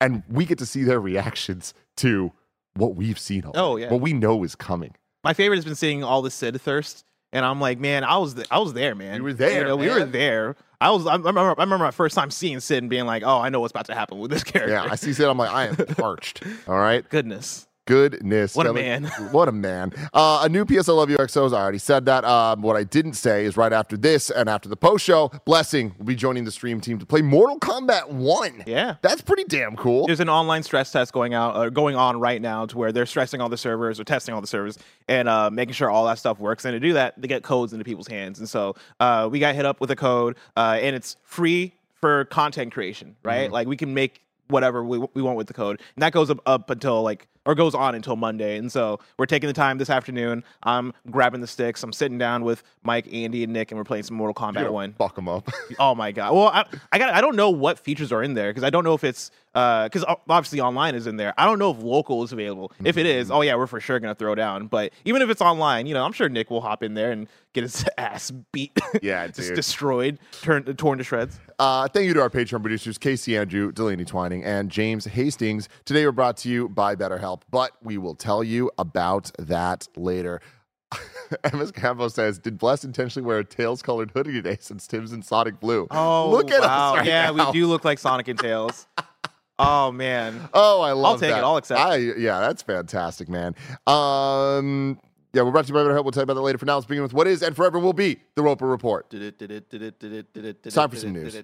and 0.00 0.24
we 0.28 0.44
get 0.44 0.58
to 0.58 0.66
see 0.66 0.82
their 0.82 0.98
reactions 1.00 1.72
to 1.98 2.32
what 2.74 2.94
we've 2.96 3.18
seen 3.18 3.44
already, 3.44 3.58
Oh, 3.58 3.76
yeah. 3.76 3.90
what 3.90 4.00
we 4.00 4.12
know 4.12 4.42
is 4.44 4.54
coming. 4.54 4.94
My 5.24 5.34
favorite 5.34 5.56
has 5.56 5.64
been 5.64 5.74
seeing 5.74 6.02
all 6.02 6.22
the 6.22 6.30
Sid 6.30 6.60
thirst, 6.60 7.04
and 7.32 7.44
I'm 7.44 7.60
like, 7.60 7.78
man, 7.78 8.02
I 8.04 8.18
was 8.18 8.34
th- 8.34 8.46
I 8.50 8.58
was 8.58 8.72
there, 8.72 8.94
man. 8.94 9.16
You 9.16 9.22
were 9.22 9.32
there, 9.32 9.60
You 9.62 9.64
know, 9.68 9.76
we 9.76 9.88
were 9.88 10.04
there. 10.04 10.56
I 10.80 10.90
was. 10.90 11.06
I 11.06 11.14
remember. 11.14 11.40
I 11.40 11.48
remember 11.62 11.78
my 11.78 11.92
first 11.92 12.14
time 12.16 12.30
seeing 12.32 12.58
Sid 12.58 12.78
and 12.82 12.90
being 12.90 13.06
like, 13.06 13.22
oh, 13.24 13.38
I 13.38 13.50
know 13.50 13.60
what's 13.60 13.70
about 13.70 13.86
to 13.86 13.94
happen 13.94 14.18
with 14.18 14.30
this 14.32 14.42
character. 14.42 14.72
Yeah, 14.74 14.88
I 14.90 14.96
see 14.96 15.12
Sid, 15.12 15.26
I'm 15.28 15.38
like, 15.38 15.50
I 15.52 15.66
am 15.68 15.76
parched. 15.96 16.42
All 16.66 16.76
right. 16.78 17.08
Goodness. 17.08 17.68
Goodness. 17.86 18.54
What 18.54 18.66
a 18.66 18.72
man. 18.72 19.10
What 19.32 19.48
a 19.48 19.52
man. 19.52 19.92
Uh, 20.12 20.40
a 20.42 20.48
new 20.48 20.64
PS 20.64 20.88
I 20.88 20.92
Love 20.92 21.08
You 21.08 21.16
XOs. 21.16 21.56
I 21.56 21.60
already 21.60 21.78
said 21.78 22.06
that. 22.06 22.24
Um, 22.24 22.60
what 22.60 22.76
I 22.76 22.84
didn't 22.84 23.14
say 23.14 23.44
is 23.44 23.56
right 23.56 23.72
after 23.72 23.96
this 23.96 24.30
and 24.30 24.48
after 24.48 24.68
the 24.68 24.76
post 24.76 25.04
show, 25.04 25.30
Blessing 25.44 25.94
will 25.98 26.06
be 26.06 26.14
joining 26.14 26.44
the 26.44 26.50
stream 26.50 26.80
team 26.80 26.98
to 26.98 27.06
play 27.06 27.22
Mortal 27.22 27.58
Kombat 27.58 28.08
1. 28.08 28.64
Yeah. 28.66 28.96
That's 29.00 29.22
pretty 29.22 29.44
damn 29.44 29.76
cool. 29.76 30.06
There's 30.06 30.20
an 30.20 30.28
online 30.28 30.62
stress 30.62 30.92
test 30.92 31.12
going 31.12 31.34
out, 31.34 31.56
uh, 31.56 31.70
going 31.70 31.96
on 31.96 32.20
right 32.20 32.42
now, 32.42 32.66
to 32.66 32.76
where 32.76 32.92
they're 32.92 33.06
stressing 33.06 33.40
all 33.40 33.48
the 33.48 33.56
servers 33.56 33.98
or 34.00 34.04
testing 34.04 34.34
all 34.34 34.40
the 34.40 34.46
servers 34.46 34.78
and 35.08 35.28
uh, 35.28 35.50
making 35.50 35.74
sure 35.74 35.90
all 35.90 36.04
that 36.06 36.18
stuff 36.18 36.38
works. 36.38 36.64
And 36.64 36.74
to 36.74 36.80
do 36.80 36.94
that, 36.94 37.20
they 37.20 37.28
get 37.28 37.42
codes 37.42 37.72
into 37.72 37.84
people's 37.84 38.08
hands. 38.08 38.38
And 38.38 38.48
so 38.48 38.74
uh, 39.00 39.28
we 39.30 39.38
got 39.38 39.54
hit 39.54 39.64
up 39.64 39.80
with 39.80 39.90
a 39.90 39.96
code, 39.96 40.36
uh, 40.56 40.78
and 40.80 40.94
it's 40.94 41.16
free 41.24 41.74
for 42.00 42.24
content 42.26 42.72
creation, 42.72 43.16
right? 43.22 43.44
Mm-hmm. 43.44 43.52
Like 43.52 43.68
we 43.68 43.76
can 43.76 43.94
make 43.94 44.20
whatever 44.48 44.84
we, 44.84 44.98
we 45.14 45.22
want 45.22 45.36
with 45.36 45.46
the 45.46 45.54
code, 45.54 45.80
and 45.96 46.02
that 46.02 46.12
goes 46.12 46.30
up, 46.30 46.40
up 46.44 46.68
until 46.68 47.02
like 47.02 47.28
or 47.46 47.54
goes 47.54 47.74
on 47.74 47.94
until 47.94 48.16
Monday. 48.16 48.56
And 48.56 48.70
so 48.70 49.00
we're 49.18 49.26
taking 49.26 49.46
the 49.46 49.52
time 49.54 49.78
this 49.78 49.90
afternoon. 49.90 50.44
I'm 50.62 50.92
grabbing 51.10 51.40
the 51.40 51.46
sticks. 51.46 51.82
I'm 51.82 51.92
sitting 51.92 52.18
down 52.18 52.44
with 52.44 52.62
Mike, 52.82 53.12
Andy, 53.12 53.44
and 53.44 53.52
Nick, 53.52 53.70
and 53.70 53.78
we're 53.78 53.84
playing 53.84 54.04
some 54.04 54.16
Mortal 54.16 54.34
Kombat 54.34 54.70
One. 54.70 54.92
Fuck 54.94 55.16
them 55.16 55.28
up. 55.28 55.50
Oh 55.78 55.94
my 55.94 56.12
god! 56.12 56.34
Well, 56.34 56.48
I, 56.48 56.64
I 56.92 56.98
got 56.98 57.14
I 57.14 57.20
don't 57.20 57.34
know 57.34 57.50
what 57.50 57.78
features 57.78 58.12
are 58.12 58.22
in 58.22 58.34
there 58.34 58.50
because 58.50 58.62
I 58.62 58.68
don't 58.70 58.84
know 58.84 58.94
if 58.94 59.04
it's 59.04 59.30
because 59.52 60.04
obviously 60.28 60.60
online 60.60 60.94
is 60.94 61.06
in 61.06 61.16
there. 61.16 61.34
I 61.36 61.44
don't 61.44 61.58
know 61.58 61.70
if 61.70 61.78
local 61.82 62.22
is 62.24 62.32
available. 62.32 62.72
If 62.84 62.96
it 62.96 63.06
is, 63.06 63.30
oh 63.30 63.40
yeah, 63.40 63.54
we're 63.54 63.66
for 63.66 63.80
sure 63.80 63.98
gonna 64.00 64.14
throw 64.14 64.34
down. 64.34 64.66
But 64.66 64.92
even 65.04 65.22
if 65.22 65.30
it's 65.30 65.40
online, 65.40 65.86
you 65.86 65.94
know, 65.94 66.04
I'm 66.04 66.12
sure 66.12 66.28
Nick 66.28 66.50
will 66.50 66.60
hop 66.60 66.82
in 66.82 66.94
there 66.94 67.10
and 67.10 67.26
get 67.52 67.62
his 67.62 67.84
ass 67.98 68.30
beat. 68.52 68.78
Yeah, 69.02 69.26
just 69.28 69.54
destroyed, 69.54 70.18
turned 70.42 70.76
torn 70.78 70.98
to 70.98 71.04
shreds. 71.04 71.38
Uh, 71.58 71.86
thank 71.88 72.06
you 72.06 72.14
to 72.14 72.20
our 72.20 72.30
Patreon 72.30 72.60
producers, 72.60 72.98
Casey 72.98 73.36
Andrew, 73.36 73.72
Delaney 73.72 74.04
Twining, 74.04 74.42
and 74.42 74.70
James 74.70 75.04
Hastings. 75.04 75.68
Today 75.84 76.04
we're 76.04 76.12
brought 76.12 76.36
to 76.38 76.48
you 76.48 76.68
by 76.68 76.96
BetterHelp, 76.96 77.31
but 77.50 77.72
we 77.82 77.98
will 77.98 78.14
tell 78.14 78.42
you 78.42 78.70
about 78.78 79.30
that 79.38 79.88
later. 79.96 80.40
MS 81.52 81.72
Campo 81.72 82.08
says, 82.08 82.38
Did 82.38 82.58
Bless 82.58 82.84
intentionally 82.84 83.26
wear 83.26 83.38
a 83.38 83.44
Tails 83.44 83.82
colored 83.82 84.10
hoodie 84.10 84.32
today 84.32 84.58
since 84.60 84.86
Tim's 84.86 85.12
in 85.12 85.22
Sonic 85.22 85.60
Blue? 85.60 85.86
Oh, 85.90 86.30
look 86.30 86.50
at 86.50 86.60
wow. 86.60 86.92
us. 86.92 86.98
Right 86.98 87.06
yeah, 87.06 87.30
now. 87.30 87.46
we 87.46 87.52
do 87.52 87.66
look 87.66 87.84
like 87.84 87.98
Sonic 87.98 88.28
and 88.28 88.38
Tails. 88.38 88.86
oh 89.58 89.92
man. 89.92 90.48
Oh, 90.52 90.80
I 90.80 90.92
love 90.92 91.14
I'll 91.14 91.18
take 91.18 91.30
it. 91.30 91.34
that. 91.34 91.44
I'll 91.44 91.56
accept. 91.56 91.80
I, 91.80 91.96
yeah, 91.96 92.40
that's 92.40 92.62
fantastic, 92.62 93.28
man. 93.28 93.54
Um, 93.86 94.98
yeah, 95.32 95.42
we're 95.42 95.50
brought 95.50 95.64
to 95.66 95.68
you 95.68 95.74
by 95.74 95.80
BetterHelp. 95.80 96.04
We'll 96.04 96.12
tell 96.12 96.20
you 96.20 96.24
about 96.24 96.34
that 96.34 96.42
later. 96.42 96.58
For 96.58 96.66
now, 96.66 96.74
let's 96.74 96.86
begin 96.86 97.02
with 97.02 97.14
what 97.14 97.26
is 97.26 97.42
and 97.42 97.56
forever 97.56 97.78
will 97.78 97.94
be 97.94 98.18
the 98.34 98.42
Roper 98.42 98.66
Report. 98.66 99.06
It's 99.10 100.74
time 100.74 100.90
for 100.90 100.96
some 100.96 101.12
news. 101.12 101.42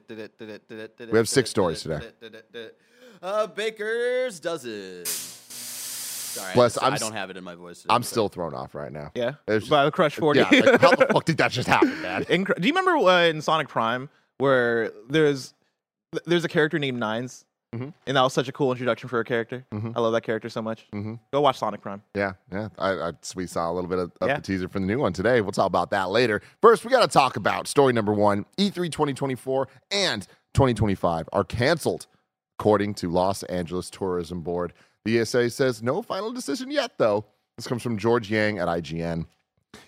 We 1.11 1.17
have 1.17 1.29
six 1.29 1.49
stories 1.49 1.83
today. 1.83 2.01
Uh, 3.21 3.47
Baker's 3.49 4.39
dozen. 4.41 5.05
Sorry, 6.39 6.55
Bless, 6.55 6.79
I, 6.79 6.87
I'm 6.87 6.93
I 6.93 6.95
s- 6.97 7.01
don't 7.01 7.13
have 7.13 7.31
it 7.31 7.37
in 7.37 7.45
my 7.45 7.55
voice. 7.55 7.83
today, 7.83 7.95
I'm 7.95 8.03
so- 8.03 8.11
still 8.11 8.29
thrown 8.29 8.55
off 8.55 8.75
right 8.75 8.93
now. 8.93 9.11
Yeah. 9.15 9.35
It's 9.47 9.69
By 9.69 9.85
the 9.85 9.91
Crush 9.91 10.17
40. 10.17 10.41
Yeah, 10.41 10.49
like, 10.51 10.81
how 10.81 10.91
the 10.95 11.07
fuck 11.13 11.25
did 11.25 11.37
that 11.39 11.51
just 11.53 11.69
happen, 11.69 12.01
man? 12.03 12.25
Incre- 12.25 12.61
Do 12.61 12.67
you 12.69 12.75
remember 12.75 12.93
uh, 13.09 13.25
in 13.25 13.41
Sonic 13.43 13.69
Prime 13.69 14.09
where 14.39 14.91
there's 15.09 15.55
there's 16.25 16.45
a 16.45 16.49
character 16.49 16.79
named 16.79 17.01
9s 17.01 17.45
Mhm. 17.75 17.93
and 18.07 18.17
that 18.17 18.23
was 18.23 18.33
such 18.33 18.49
a 18.49 18.53
cool 18.53 18.71
introduction 18.73 19.11
for 19.11 19.21
a 19.21 19.25
character. 19.27 19.63
Mhm. 19.75 19.93
I 19.95 20.01
love 20.01 20.15
that 20.15 20.23
character 20.23 20.49
so 20.49 20.63
much. 20.63 20.87
Mhm. 20.95 21.19
Go 21.35 21.43
watch 21.43 21.59
Sonic 21.59 21.83
Prime. 21.83 22.01
Yeah, 22.15 22.33
yeah. 22.51 22.69
I, 22.79 22.93
I 23.09 23.13
we 23.37 23.47
saw 23.47 23.71
a 23.71 23.75
little 23.75 23.91
bit 23.91 23.99
of, 23.99 24.11
of 24.23 24.29
Yeah. 24.29 24.37
the 24.37 24.41
teaser 24.41 24.69
for 24.69 24.79
the 24.81 24.87
new 24.87 24.99
one 24.99 25.13
today. 25.13 25.43
We'll 25.43 25.53
talk 25.53 25.67
about 25.67 25.91
that 25.91 26.09
later. 26.09 26.41
First, 26.63 26.87
we 26.87 26.91
got 26.91 27.03
to 27.03 27.09
talk 27.09 27.37
about 27.37 27.69
story 27.69 27.93
number 27.93 28.15
one: 28.15 28.47
E 28.57 28.71
E3 28.71 28.91
2024 28.91 29.69
and 29.91 30.27
2025 30.55 31.29
are 31.31 31.45
canceled, 31.45 32.07
according 32.59 32.95
to 32.95 33.11
Los 33.11 33.43
Angeles 33.45 33.91
Tourism 33.91 34.41
Board. 34.41 34.73
The 35.09 35.25
says 35.25 35.83
no 35.83 36.03
final 36.03 36.33
decision 36.33 36.71
yet, 36.71 36.99
though. 36.99 37.25
This 37.57 37.67
comes 37.67 37.83
from 37.83 37.97
George 37.97 38.31
Yang 38.31 38.59
at 38.59 38.69
IGN. 38.69 39.25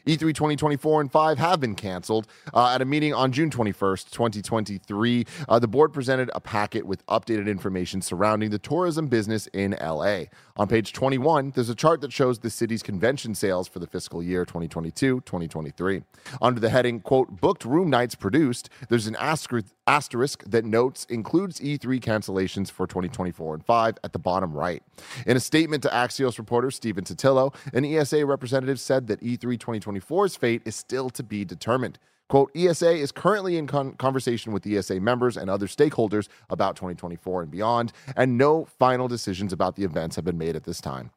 E 0.07 0.17
E3 0.17 0.35
2024 0.35 1.00
and 1.03 1.12
5 1.12 1.39
have 1.39 1.61
been 1.61 1.75
canceled. 1.75 2.27
Uh, 2.55 2.73
at 2.75 2.81
a 2.81 2.85
meeting 2.85 3.12
on 3.12 3.33
June 3.33 3.50
21st, 3.50 4.11
2023, 4.11 5.27
uh, 5.49 5.59
the 5.59 5.69
board 5.69 5.93
presented 5.93 6.31
a 6.35 6.41
packet 6.41 6.87
with 6.87 7.05
updated 7.07 7.49
information 7.49 8.00
surrounding 8.00 8.50
the 8.50 8.59
tourism 8.59 9.09
business 9.09 9.47
in 9.49 9.77
LA. 9.81 10.25
On 10.57 10.67
page 10.67 10.93
21, 10.93 11.53
there's 11.55 11.69
a 11.69 11.75
chart 11.75 12.00
that 12.00 12.12
shows 12.12 12.39
the 12.39 12.50
city's 12.50 12.83
convention 12.83 13.35
sales 13.35 13.69
for 13.69 13.79
the 13.79 13.87
fiscal 13.87 14.23
year 14.23 14.45
2022 14.45 15.21
2023. 15.21 16.03
Under 16.41 16.61
the 16.61 16.71
heading, 16.71 17.00
quote, 17.00 17.41
booked 17.41 17.65
room 17.65 17.91
nights 17.91 18.15
produced, 18.15 18.71
there's 18.89 19.07
an 19.07 19.17
asterisk, 19.17 19.75
asterisk 19.90 20.44
that 20.47 20.64
notes 20.64 21.04
includes 21.09 21.59
E3 21.59 22.00
cancellations 22.00 22.70
for 22.70 22.87
2024 22.87 23.54
and 23.54 23.66
5 23.66 23.99
at 24.04 24.12
the 24.12 24.20
bottom 24.20 24.52
right. 24.52 24.85
In 25.26 25.37
a 25.37 25.40
statement 25.40 25.82
to 25.82 25.88
Axios 25.88 26.38
reporter 26.38 26.70
Stephen 26.70 27.02
Totilo, 27.02 27.52
an 27.75 27.85
ESA 27.85 28.25
representative 28.25 28.78
said 28.78 29.09
that 29.09 29.20
E 29.20 29.37
E3 29.37 29.59
2024's 29.59 30.37
fate 30.37 30.62
is 30.64 30.76
still 30.76 31.11
to 31.11 31.25
be 31.25 31.44
determined. 31.44 31.99
Quote, 32.28 32.52
ESA 32.54 32.92
is 32.92 33.11
currently 33.11 33.56
in 33.56 33.66
con- 33.66 33.94
conversation 33.94 34.52
with 34.52 34.64
ESA 34.64 35.00
members 35.00 35.37
and 35.37 35.50
other 35.50 35.66
stakeholders 35.66 36.28
about 36.49 36.76
2024 36.76 37.42
and 37.42 37.50
beyond, 37.50 37.92
and 38.16 38.38
no 38.38 38.66
final 38.78 39.09
decisions 39.09 39.52
about 39.52 39.75
the 39.75 39.82
events 39.82 40.14
have 40.14 40.25
been 40.25 40.38
made 40.38 40.54
at 40.54 40.62
this 40.62 40.80
time. 40.80 41.11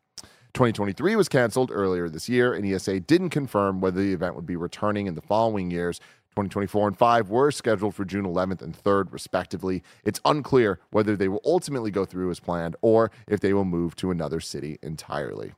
2023 0.53 1.15
was 1.15 1.27
canceled 1.27 1.71
earlier 1.71 2.07
this 2.07 2.29
year, 2.29 2.53
and 2.53 2.65
ESA 2.65 2.99
didn't 2.99 3.29
confirm 3.29 3.81
whether 3.81 4.01
the 4.01 4.13
event 4.13 4.35
would 4.35 4.45
be 4.45 4.55
returning 4.55 5.07
in 5.07 5.15
the 5.15 5.21
following 5.21 5.71
years. 5.71 5.99
2024 6.33 6.87
and 6.89 6.97
5 6.97 7.29
were 7.29 7.51
scheduled 7.51 7.95
for 7.95 8.05
June 8.05 8.25
11th 8.25 8.61
and 8.61 8.75
3rd, 8.75 9.13
respectively. 9.13 9.83
It's 10.03 10.19
unclear 10.25 10.79
whether 10.91 11.15
they 11.15 11.27
will 11.27 11.41
ultimately 11.45 11.91
go 11.91 12.05
through 12.05 12.31
as 12.31 12.39
planned 12.39 12.75
or 12.81 13.11
if 13.27 13.39
they 13.39 13.53
will 13.53 13.65
move 13.65 13.95
to 13.97 14.11
another 14.11 14.39
city 14.39 14.79
entirely. 14.81 15.53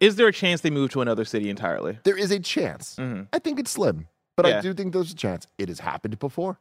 Is 0.00 0.16
there 0.16 0.26
a 0.26 0.32
chance 0.32 0.60
they 0.60 0.70
move 0.70 0.90
to 0.90 1.00
another 1.00 1.24
city 1.24 1.48
entirely? 1.48 1.98
There 2.04 2.18
is 2.18 2.30
a 2.30 2.38
chance. 2.40 2.96
Mhm. 2.96 3.28
I 3.32 3.38
think 3.38 3.58
it's 3.58 3.70
slim, 3.70 4.08
but 4.36 4.44
I 4.44 4.60
do 4.60 4.74
think 4.74 4.92
there's 4.92 5.12
a 5.12 5.16
chance. 5.16 5.46
It 5.56 5.68
has 5.68 5.80
happened 5.80 6.18
before. 6.18 6.58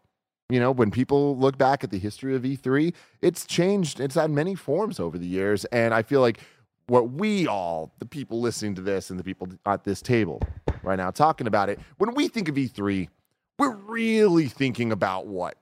You 0.50 0.60
know, 0.60 0.72
when 0.72 0.92
people 0.92 1.38
look 1.38 1.58
back 1.58 1.84
at 1.84 1.90
the 1.90 1.98
history 2.00 2.36
of 2.36 2.46
E3, 2.46 2.94
it's 3.22 3.46
changed. 3.46 4.00
It's 4.00 4.16
had 4.16 4.30
many 4.30 4.56
forms 4.56 5.00
over 5.00 5.18
the 5.18 5.26
years. 5.26 5.66
And 5.66 5.94
I 5.94 6.04
feel 6.04 6.22
like 6.22 6.40
what 6.88 7.12
we 7.12 7.48
all, 7.48 7.94
the 8.00 8.06
people 8.06 8.40
listening 8.40 8.76
to 8.76 8.82
this 8.82 9.10
and 9.10 9.20
the 9.20 9.24
people 9.24 9.48
at 9.66 9.84
this 9.84 10.02
table 10.02 10.42
right 10.84 10.98
now 10.98 11.12
talking 11.12 11.48
about 11.48 11.70
it, 11.70 11.80
when 11.98 12.14
we 12.14 12.28
think 12.28 12.50
of 12.50 12.56
E3, 12.56 13.08
we're 13.58 13.76
really 13.76 14.48
thinking 14.48 14.92
about 14.92 15.28
what? 15.28 15.56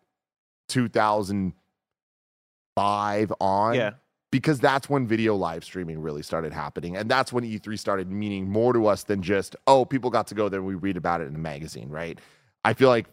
2005 0.70 3.34
on? 3.40 3.76
Yeah. 3.76 3.92
because 4.32 4.60
that's 4.60 4.90
when 4.90 5.06
video 5.06 5.36
live 5.36 5.64
streaming 5.64 6.00
really 6.00 6.24
started 6.24 6.54
happening. 6.54 6.96
And 6.96 7.12
that's 7.12 7.34
when 7.34 7.44
E3 7.44 7.78
started 7.78 8.10
meaning 8.10 8.50
more 8.50 8.74
to 8.74 8.88
us 8.88 9.04
than 9.04 9.22
just, 9.22 9.56
oh, 9.68 9.86
people 9.86 10.10
got 10.10 10.26
to 10.28 10.36
go 10.36 10.50
there 10.50 10.64
we 10.64 10.76
read 10.76 10.98
about 10.98 11.22
it 11.22 11.28
in 11.28 11.36
a 11.36 11.40
magazine, 11.40 11.90
right? 11.90 12.18
I 12.64 12.74
feel 12.74 12.90
like 12.90 13.08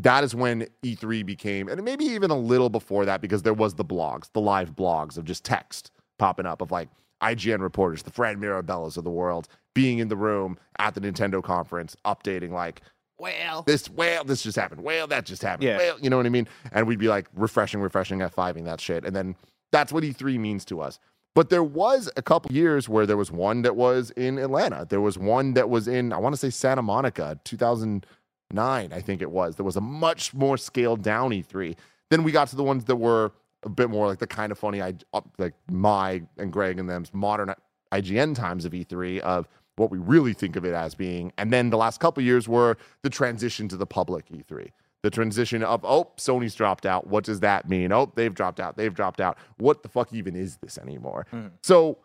that 0.00 0.24
is 0.24 0.34
when 0.34 0.66
E3 0.82 1.26
became, 1.26 1.68
and 1.68 1.84
maybe 1.84 2.06
even 2.06 2.30
a 2.30 2.38
little 2.38 2.70
before 2.70 3.04
that, 3.04 3.20
because 3.20 3.42
there 3.42 3.52
was 3.52 3.74
the 3.74 3.84
blogs, 3.84 4.32
the 4.32 4.40
live 4.40 4.74
blogs 4.74 5.18
of 5.18 5.26
just 5.26 5.44
text 5.44 5.90
popping 6.18 6.46
up 6.46 6.62
of 6.62 6.70
like 6.70 6.88
IGN 7.22 7.60
reporters, 7.60 8.02
the 8.02 8.10
Fran 8.10 8.40
Mirabellas 8.40 8.96
of 8.96 9.04
the 9.04 9.10
world, 9.10 9.48
being 9.74 9.98
in 9.98 10.08
the 10.08 10.16
room 10.16 10.58
at 10.78 10.94
the 10.94 11.00
Nintendo 11.00 11.42
conference, 11.42 11.96
updating 12.04 12.50
like, 12.50 12.82
Well, 13.18 13.62
this, 13.62 13.90
well, 13.90 14.24
this 14.24 14.42
just 14.42 14.56
happened. 14.56 14.82
Well, 14.82 15.06
that 15.08 15.26
just 15.26 15.42
happened. 15.42 15.68
Yeah. 15.68 15.76
Well, 15.76 15.98
you 16.00 16.10
know 16.10 16.16
what 16.16 16.26
I 16.26 16.30
mean? 16.30 16.48
And 16.72 16.86
we'd 16.86 16.98
be 16.98 17.08
like 17.08 17.28
refreshing, 17.34 17.80
refreshing, 17.80 18.20
F5ing 18.20 18.64
that 18.64 18.80
shit. 18.80 19.04
And 19.04 19.14
then 19.14 19.36
that's 19.72 19.92
what 19.92 20.02
E3 20.02 20.38
means 20.38 20.64
to 20.66 20.80
us. 20.80 20.98
But 21.34 21.48
there 21.48 21.62
was 21.62 22.10
a 22.16 22.22
couple 22.22 22.52
years 22.52 22.88
where 22.88 23.06
there 23.06 23.16
was 23.16 23.30
one 23.30 23.62
that 23.62 23.76
was 23.76 24.10
in 24.12 24.38
Atlanta. 24.38 24.86
There 24.88 25.00
was 25.00 25.16
one 25.16 25.54
that 25.54 25.70
was 25.70 25.86
in, 25.86 26.12
I 26.12 26.18
want 26.18 26.32
to 26.34 26.38
say 26.38 26.50
Santa 26.50 26.82
Monica, 26.82 27.38
2009, 27.44 28.92
I 28.92 29.00
think 29.00 29.22
it 29.22 29.30
was. 29.30 29.54
There 29.54 29.64
was 29.64 29.76
a 29.76 29.80
much 29.80 30.34
more 30.34 30.56
scaled 30.56 31.02
down 31.02 31.30
E3. 31.30 31.76
Then 32.10 32.24
we 32.24 32.32
got 32.32 32.48
to 32.48 32.56
the 32.56 32.64
ones 32.64 32.84
that 32.86 32.96
were 32.96 33.30
a 33.62 33.68
bit 33.68 33.90
more 33.90 34.06
like 34.06 34.18
the 34.18 34.26
kind 34.26 34.52
of 34.52 34.58
funny, 34.58 34.82
I 34.82 34.94
like 35.38 35.54
my 35.70 36.22
and 36.38 36.52
Greg 36.52 36.78
and 36.78 36.88
them's 36.88 37.12
modern 37.12 37.54
IGN 37.92 38.34
times 38.34 38.64
of 38.64 38.72
E3 38.72 39.20
of 39.20 39.48
what 39.76 39.90
we 39.90 39.98
really 39.98 40.32
think 40.32 40.56
of 40.56 40.64
it 40.64 40.74
as 40.74 40.94
being. 40.94 41.32
And 41.38 41.52
then 41.52 41.70
the 41.70 41.76
last 41.76 42.00
couple 42.00 42.22
years 42.22 42.48
were 42.48 42.76
the 43.02 43.10
transition 43.10 43.68
to 43.68 43.76
the 43.76 43.86
public 43.86 44.28
E3. 44.28 44.70
The 45.02 45.10
transition 45.10 45.62
of, 45.62 45.82
oh, 45.84 46.10
Sony's 46.18 46.54
dropped 46.54 46.84
out. 46.84 47.06
What 47.06 47.24
does 47.24 47.40
that 47.40 47.68
mean? 47.68 47.90
Oh, 47.90 48.12
they've 48.14 48.34
dropped 48.34 48.60
out. 48.60 48.76
They've 48.76 48.92
dropped 48.92 49.20
out. 49.20 49.38
What 49.56 49.82
the 49.82 49.88
fuck 49.88 50.12
even 50.12 50.36
is 50.36 50.58
this 50.58 50.76
anymore? 50.76 51.26
Mm. 51.32 51.52
So 51.62 51.98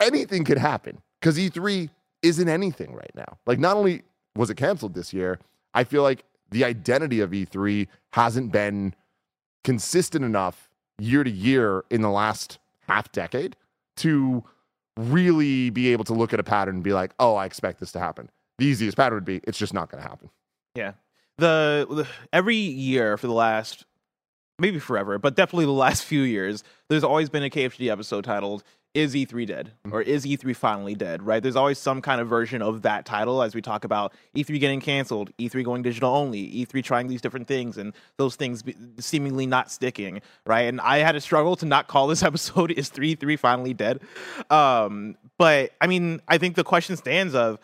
anything 0.00 0.44
could 0.44 0.56
happen 0.56 1.02
because 1.20 1.36
E3 1.36 1.90
isn't 2.22 2.48
anything 2.48 2.94
right 2.94 3.12
now. 3.14 3.38
Like, 3.46 3.58
not 3.58 3.76
only 3.76 4.02
was 4.34 4.48
it 4.48 4.56
canceled 4.56 4.94
this 4.94 5.12
year, 5.12 5.38
I 5.74 5.84
feel 5.84 6.02
like 6.02 6.24
the 6.50 6.64
identity 6.64 7.20
of 7.20 7.30
E3 7.30 7.86
hasn't 8.12 8.52
been 8.52 8.94
consistent 9.62 10.24
enough 10.24 10.69
year 11.00 11.24
to 11.24 11.30
year 11.30 11.84
in 11.90 12.02
the 12.02 12.10
last 12.10 12.58
half 12.86 13.10
decade 13.12 13.56
to 13.98 14.44
really 14.96 15.70
be 15.70 15.92
able 15.92 16.04
to 16.04 16.14
look 16.14 16.32
at 16.32 16.40
a 16.40 16.44
pattern 16.44 16.76
and 16.76 16.84
be 16.84 16.92
like, 16.92 17.12
oh, 17.18 17.34
I 17.34 17.46
expect 17.46 17.80
this 17.80 17.92
to 17.92 17.98
happen. 17.98 18.30
The 18.58 18.66
easiest 18.66 18.96
pattern 18.96 19.16
would 19.16 19.24
be 19.24 19.40
it's 19.44 19.58
just 19.58 19.74
not 19.74 19.90
going 19.90 20.02
to 20.02 20.08
happen. 20.08 20.30
Yeah. 20.74 20.92
The, 21.38 21.86
the 21.88 22.06
every 22.32 22.56
year 22.56 23.16
for 23.16 23.26
the 23.26 23.32
last 23.32 23.86
maybe 24.58 24.78
forever, 24.78 25.18
but 25.18 25.34
definitely 25.34 25.64
the 25.64 25.72
last 25.72 26.04
few 26.04 26.22
years, 26.22 26.62
there's 26.88 27.04
always 27.04 27.30
been 27.30 27.42
a 27.42 27.50
KFGD 27.50 27.90
episode 27.90 28.24
titled 28.24 28.62
"Is 28.94 29.14
E3 29.14 29.46
Dead?" 29.46 29.72
or 29.90 30.02
"Is 30.02 30.24
E3 30.24 30.54
Finally 30.54 30.94
Dead?" 30.94 31.22
Right? 31.22 31.42
There's 31.42 31.56
always 31.56 31.78
some 31.78 32.00
kind 32.00 32.20
of 32.20 32.28
version 32.28 32.62
of 32.62 32.82
that 32.82 33.06
title 33.06 33.42
as 33.42 33.54
we 33.54 33.62
talk 33.62 33.84
about 33.84 34.12
E3 34.36 34.58
getting 34.60 34.80
canceled, 34.80 35.30
E3 35.38 35.64
going 35.64 35.82
digital 35.82 36.14
only, 36.14 36.48
E3 36.64 36.82
trying 36.82 37.08
these 37.08 37.20
different 37.20 37.46
things, 37.48 37.78
and 37.78 37.94
those 38.16 38.36
things 38.36 38.62
seemingly 38.98 39.46
not 39.46 39.70
sticking. 39.70 40.20
Right? 40.46 40.62
And 40.62 40.80
I 40.80 40.98
had 40.98 41.16
a 41.16 41.20
struggle 41.20 41.56
to 41.56 41.66
not 41.66 41.88
call 41.88 42.06
this 42.06 42.22
episode 42.24 42.72
"Is 42.72 42.88
3 42.88 43.14
3 43.14 43.36
Finally 43.36 43.74
Dead?" 43.74 44.00
Um, 44.50 45.16
but 45.38 45.72
I 45.80 45.86
mean, 45.86 46.20
I 46.28 46.38
think 46.38 46.56
the 46.56 46.64
question 46.64 46.96
stands 46.96 47.34
of 47.34 47.58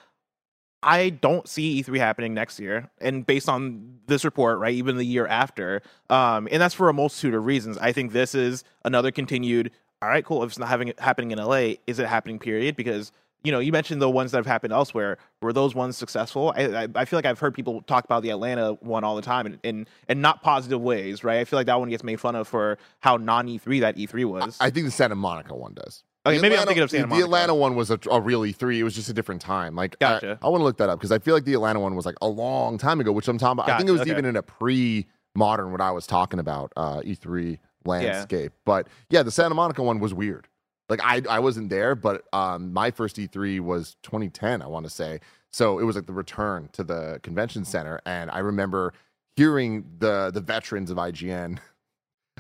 I 0.83 1.11
don't 1.11 1.49
see 1.49 1.83
E3 1.83 1.99
happening 1.99 2.33
next 2.33 2.61
year, 2.61 2.90
and 3.00 3.26
based 3.26 3.49
on 3.49 3.99
this 4.06 4.25
report, 4.25 4.61
right, 4.61 4.75
even 4.75 4.97
the 4.97 5.04
year 5.04 5.26
after, 5.26 5.83
um, 6.11 6.47
and 6.50 6.62
that's 6.62 6.75
for 6.75 6.88
a 6.88 6.92
multitude 6.92 7.35
of 7.35 7.45
reasons. 7.45 7.76
I 7.78 7.92
think 7.92 8.12
this 8.12 8.35
is 8.35 8.62
another 8.85 9.11
continued. 9.11 9.73
All 10.02 10.08
right, 10.08 10.24
cool. 10.24 10.42
If 10.42 10.50
it's 10.50 10.58
not 10.58 10.68
having 10.68 10.92
happening 10.98 11.30
in 11.30 11.38
LA, 11.38 11.74
is 11.86 11.98
it 11.98 12.06
happening? 12.06 12.38
Period. 12.38 12.76
Because 12.76 13.12
you 13.44 13.52
know, 13.52 13.60
you 13.60 13.70
mentioned 13.70 14.02
the 14.02 14.10
ones 14.10 14.32
that 14.32 14.38
have 14.38 14.46
happened 14.46 14.72
elsewhere. 14.72 15.18
Were 15.40 15.52
those 15.52 15.74
ones 15.74 15.96
successful? 15.96 16.52
I, 16.56 16.64
I, 16.84 16.88
I 16.96 17.04
feel 17.04 17.16
like 17.16 17.26
I've 17.26 17.38
heard 17.38 17.54
people 17.54 17.80
talk 17.82 18.04
about 18.04 18.22
the 18.22 18.30
Atlanta 18.30 18.72
one 18.80 19.04
all 19.04 19.14
the 19.14 19.22
time, 19.22 19.46
in, 19.46 19.60
in 19.62 19.86
in 20.08 20.20
not 20.20 20.42
positive 20.42 20.80
ways, 20.80 21.22
right? 21.22 21.38
I 21.38 21.44
feel 21.44 21.58
like 21.58 21.66
that 21.66 21.78
one 21.78 21.88
gets 21.88 22.02
made 22.02 22.18
fun 22.20 22.34
of 22.34 22.48
for 22.48 22.76
how 23.00 23.16
non 23.16 23.46
E3 23.46 23.80
that 23.80 23.96
E3 23.96 24.24
was. 24.24 24.56
I 24.60 24.70
think 24.70 24.86
the 24.86 24.90
Santa 24.90 25.14
Monica 25.14 25.54
one 25.54 25.74
does. 25.74 26.02
okay, 26.26 26.36
The 26.36 26.42
maybe 26.42 26.56
I'm 26.56 26.62
Atlanta- 26.62 26.66
thinking 26.66 26.82
of 26.82 26.90
Santa 26.90 27.02
the, 27.02 27.08
Monica. 27.08 27.20
The 27.22 27.24
Atlanta 27.26 27.54
one 27.54 27.76
was 27.76 27.90
a, 27.90 28.00
a 28.10 28.20
real 28.20 28.40
E3. 28.40 28.78
It 28.78 28.84
was 28.84 28.94
just 28.96 29.08
a 29.08 29.14
different 29.14 29.40
time. 29.42 29.76
Like, 29.76 29.96
Gotcha. 30.00 30.38
I, 30.42 30.48
want 30.48 30.60
to 30.60 30.64
look 30.64 30.78
that 30.78 30.88
up 30.90 30.98
because 30.98 31.12
I 31.12 31.20
feel 31.20 31.34
like 31.34 31.44
the 31.44 31.54
Atlanta 31.54 31.78
one 31.78 31.94
was 31.94 32.04
like 32.04 32.16
a 32.20 32.28
long 32.28 32.78
time 32.78 33.00
ago, 33.00 33.12
which 33.12 33.28
I'm 33.28 33.38
talking 33.38 33.60
about. 33.60 33.70
I 33.70 33.76
think 33.78 33.88
it 33.88 33.92
was 33.92 34.00
okay. 34.02 34.10
even 34.10 34.24
in 34.24 34.34
a 34.34 34.42
pre-modern 34.42 35.70
what 35.70 35.80
I 35.80 35.92
was 35.92 36.06
talking 36.06 36.40
about 36.40 36.72
uh, 36.76 37.00
E3 37.02 37.58
landscape. 37.86 38.52
But 38.64 38.88
yeah, 39.10 39.22
the 39.22 39.30
Santa 39.30 39.54
Monica 39.54 39.82
one 39.82 39.98
was 40.00 40.14
weird. 40.14 40.48
Like 40.88 41.00
I 41.02 41.22
I 41.28 41.40
wasn't 41.40 41.70
there, 41.70 41.94
but 41.94 42.24
um, 42.32 42.72
my 42.72 42.90
first 42.90 43.16
E3 43.16 43.60
was 43.60 43.96
2010. 44.02 44.62
I 44.62 44.66
want 44.66 44.84
to 44.86 44.90
say. 44.90 45.20
So 45.50 45.78
it 45.78 45.84
was 45.84 45.96
like 45.96 46.06
the 46.06 46.12
return 46.12 46.68
to 46.72 46.84
the 46.84 47.20
convention 47.22 47.64
center, 47.64 48.00
and 48.04 48.30
I 48.30 48.38
remember 48.38 48.92
hearing 49.36 49.84
the 49.98 50.30
the 50.32 50.40
veterans 50.40 50.90
of 50.90 50.96
IGN 50.96 51.58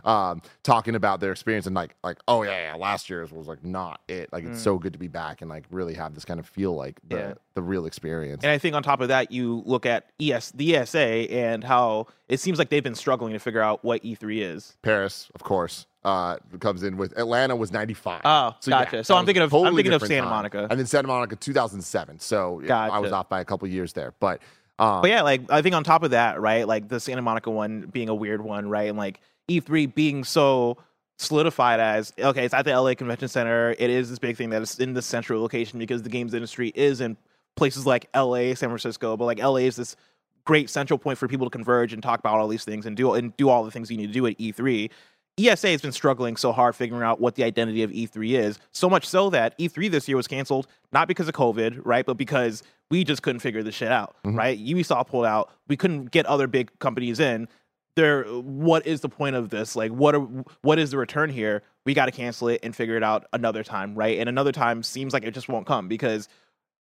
um 0.04 0.42
talking 0.62 0.94
about 0.94 1.20
their 1.20 1.32
experience 1.32 1.66
and 1.66 1.74
like 1.74 1.94
like 2.04 2.18
oh 2.28 2.42
yeah, 2.42 2.70
yeah 2.72 2.74
last 2.74 3.08
year's 3.08 3.32
was 3.32 3.46
like 3.46 3.64
not 3.64 4.00
it 4.08 4.28
like 4.32 4.44
it's 4.44 4.60
Mm. 4.60 4.64
so 4.64 4.78
good 4.78 4.92
to 4.92 4.98
be 4.98 5.08
back 5.08 5.40
and 5.40 5.48
like 5.50 5.64
really 5.70 5.94
have 5.94 6.14
this 6.14 6.24
kind 6.24 6.38
of 6.38 6.46
feel 6.46 6.74
like 6.74 7.00
the 7.08 7.16
Yeah. 7.16 7.34
the 7.54 7.62
real 7.62 7.86
experience 7.86 8.44
And 8.44 8.52
I 8.52 8.58
think 8.58 8.74
on 8.74 8.82
top 8.82 9.00
of 9.00 9.08
that, 9.08 9.32
you 9.32 9.62
look 9.64 9.86
at 9.86 10.06
ES 10.20 10.52
the 10.52 10.76
ESA 10.76 10.98
and 11.32 11.64
how 11.64 12.06
it 12.28 12.40
seems 12.40 12.58
like 12.58 12.68
they've 12.68 12.82
been 12.84 12.94
struggling 12.94 13.32
to 13.32 13.38
figure 13.38 13.62
out 13.62 13.84
what 13.84 14.02
E3 14.02 14.42
is. 14.42 14.76
paris 14.82 15.30
of 15.34 15.42
course 15.42 15.86
uh 16.04 16.36
comes 16.60 16.82
in 16.82 16.96
with 16.96 17.16
atlanta 17.18 17.56
was 17.56 17.72
95 17.72 18.20
Oh, 18.24 18.54
So, 18.60 18.70
yeah, 18.70 18.84
gotcha. 18.84 19.02
so 19.04 19.16
I'm 19.16 19.24
thinking 19.26 19.42
of 19.42 19.52
I'm 19.54 19.74
thinking 19.74 19.92
of 19.94 20.02
Santa 20.02 20.20
time. 20.22 20.30
Monica. 20.30 20.66
and 20.70 20.78
then 20.78 20.86
santa 20.86 21.08
monica 21.08 21.34
2007 21.36 22.18
so 22.20 22.60
yeah, 22.64 22.78
i 22.78 22.98
was 22.98 23.12
off 23.12 23.28
by 23.28 23.40
a 23.40 23.44
couple 23.44 23.66
years 23.68 23.92
there 23.94 24.12
but 24.20 24.40
um 24.78 25.00
But 25.00 25.08
yeah, 25.10 25.22
like 25.22 25.40
I 25.50 25.62
think 25.62 25.74
on 25.74 25.84
top 25.84 26.02
of 26.02 26.10
that, 26.10 26.38
right? 26.38 26.68
Like 26.68 26.86
the 26.88 27.00
Santa 27.00 27.22
Monica 27.22 27.50
one 27.50 27.86
being 27.90 28.10
a 28.10 28.14
weird 28.14 28.42
one, 28.44 28.68
right? 28.68 28.90
And 28.90 28.98
like 28.98 29.20
E3 29.50 29.94
being 29.94 30.24
so 30.24 30.76
solidified 31.18 31.80
as 31.80 32.12
okay, 32.18 32.44
it's 32.44 32.54
at 32.54 32.64
the 32.64 32.78
LA 32.78 32.94
Convention 32.94 33.28
Center. 33.28 33.74
It 33.78 33.90
is 33.90 34.10
this 34.10 34.18
big 34.18 34.36
thing 34.36 34.50
that 34.50 34.62
is 34.62 34.78
in 34.78 34.92
the 34.94 35.02
central 35.02 35.40
location 35.40 35.78
because 35.78 36.02
the 36.02 36.08
games 36.10 36.34
industry 36.34 36.72
is 36.74 37.00
in 37.00 37.16
places 37.56 37.86
like 37.86 38.08
LA, 38.14 38.54
San 38.54 38.68
Francisco, 38.68 39.16
but 39.16 39.24
like 39.24 39.38
LA 39.38 39.56
is 39.66 39.76
this 39.76 39.96
great 40.44 40.68
central 40.70 40.98
point 40.98 41.18
for 41.18 41.26
people 41.26 41.46
to 41.46 41.50
converge 41.50 41.92
and 41.92 42.02
talk 42.02 42.20
about 42.20 42.34
all 42.38 42.48
these 42.48 42.64
things 42.64 42.86
and 42.86 42.96
do 42.96 43.14
and 43.14 43.36
do 43.36 43.48
all 43.48 43.64
the 43.64 43.70
things 43.70 43.90
you 43.90 43.96
need 43.96 44.08
to 44.08 44.12
do 44.12 44.26
at 44.26 44.36
E3. 44.38 44.90
ESA 45.38 45.68
has 45.68 45.82
been 45.82 45.92
struggling 45.92 46.34
so 46.36 46.50
hard 46.50 46.74
figuring 46.74 47.02
out 47.02 47.20
what 47.20 47.34
the 47.34 47.44
identity 47.44 47.82
of 47.82 47.90
E3 47.90 48.38
is, 48.38 48.58
so 48.72 48.88
much 48.88 49.06
so 49.06 49.28
that 49.28 49.58
E3 49.58 49.90
this 49.90 50.08
year 50.08 50.16
was 50.16 50.26
canceled 50.26 50.66
not 50.92 51.08
because 51.08 51.28
of 51.28 51.34
COVID, 51.34 51.80
right, 51.84 52.06
but 52.06 52.16
because 52.16 52.62
we 52.90 53.04
just 53.04 53.22
couldn't 53.22 53.40
figure 53.40 53.62
this 53.62 53.74
shit 53.74 53.90
out, 53.92 54.16
Mhm. 54.24 54.36
right? 54.36 54.58
Ubisoft 54.58 55.08
pulled 55.08 55.26
out. 55.26 55.50
We 55.68 55.76
couldn't 55.76 56.10
get 56.10 56.24
other 56.26 56.46
big 56.46 56.70
companies 56.78 57.20
in. 57.20 57.48
There, 57.96 58.24
what 58.24 58.86
is 58.86 59.00
the 59.00 59.08
point 59.08 59.36
of 59.36 59.48
this? 59.48 59.74
Like, 59.74 59.90
what 59.90 60.14
are 60.14 60.20
what 60.62 60.78
is 60.78 60.90
the 60.90 60.98
return 60.98 61.30
here? 61.30 61.62
We 61.84 61.94
got 61.94 62.06
to 62.06 62.12
cancel 62.12 62.48
it 62.48 62.60
and 62.62 62.76
figure 62.76 62.96
it 62.96 63.02
out 63.02 63.26
another 63.32 63.64
time, 63.64 63.94
right? 63.94 64.18
And 64.18 64.28
another 64.28 64.52
time 64.52 64.82
seems 64.82 65.12
like 65.12 65.24
it 65.24 65.32
just 65.32 65.48
won't 65.48 65.66
come 65.66 65.88
because, 65.88 66.28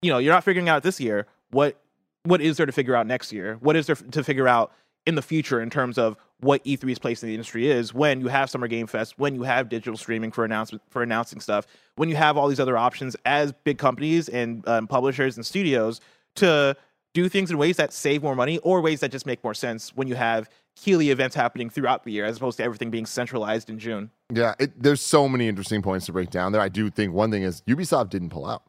you 0.00 0.10
know, 0.10 0.18
you're 0.18 0.32
not 0.32 0.44
figuring 0.44 0.68
out 0.68 0.84
this 0.84 1.00
year. 1.00 1.26
What 1.50 1.76
what 2.22 2.40
is 2.40 2.56
there 2.56 2.66
to 2.66 2.72
figure 2.72 2.94
out 2.94 3.06
next 3.06 3.32
year? 3.32 3.56
What 3.60 3.74
is 3.74 3.86
there 3.86 3.96
to 3.96 4.22
figure 4.24 4.46
out 4.46 4.72
in 5.06 5.16
the 5.16 5.22
future 5.22 5.60
in 5.60 5.70
terms 5.70 5.98
of 5.98 6.16
what 6.40 6.64
E3's 6.64 6.98
place 6.98 7.22
in 7.22 7.28
the 7.28 7.34
industry 7.34 7.68
is 7.68 7.92
when 7.92 8.20
you 8.20 8.28
have 8.28 8.50
Summer 8.50 8.68
Game 8.68 8.86
Fest, 8.86 9.18
when 9.18 9.34
you 9.34 9.42
have 9.42 9.68
digital 9.68 9.96
streaming 9.96 10.30
for 10.30 10.44
announcement 10.44 10.82
for 10.90 11.02
announcing 11.02 11.40
stuff, 11.40 11.66
when 11.96 12.08
you 12.08 12.16
have 12.16 12.36
all 12.36 12.48
these 12.48 12.60
other 12.60 12.76
options 12.76 13.16
as 13.24 13.52
big 13.64 13.78
companies 13.78 14.28
and 14.28 14.66
um, 14.68 14.86
publishers 14.86 15.36
and 15.36 15.44
studios 15.44 16.00
to 16.36 16.76
do 17.14 17.28
things 17.28 17.50
in 17.50 17.58
ways 17.58 17.76
that 17.76 17.92
save 17.92 18.22
more 18.22 18.34
money 18.34 18.58
or 18.58 18.80
ways 18.80 19.00
that 19.00 19.10
just 19.10 19.26
make 19.26 19.42
more 19.44 19.54
sense 19.54 19.94
when 19.94 20.08
you 20.08 20.14
have 20.14 20.48
Keighley 20.76 21.11
events 21.11 21.37
happening 21.37 21.70
throughout 21.70 22.04
the 22.04 22.12
year 22.12 22.24
as 22.24 22.37
opposed 22.38 22.56
to 22.56 22.64
everything 22.64 22.90
being 22.90 23.06
centralized 23.06 23.68
in 23.70 23.78
June. 23.78 24.11
Yeah, 24.32 24.54
it, 24.58 24.82
there's 24.82 25.00
so 25.00 25.28
many 25.28 25.48
interesting 25.48 25.82
points 25.82 26.06
to 26.06 26.12
break 26.12 26.30
down 26.30 26.52
there. 26.52 26.61
I 26.61 26.68
do 26.68 26.90
think 26.90 27.12
one 27.12 27.30
thing 27.30 27.42
is 27.42 27.62
Ubisoft 27.68 28.11
didn't 28.11 28.30
pull 28.30 28.46
out. 28.46 28.62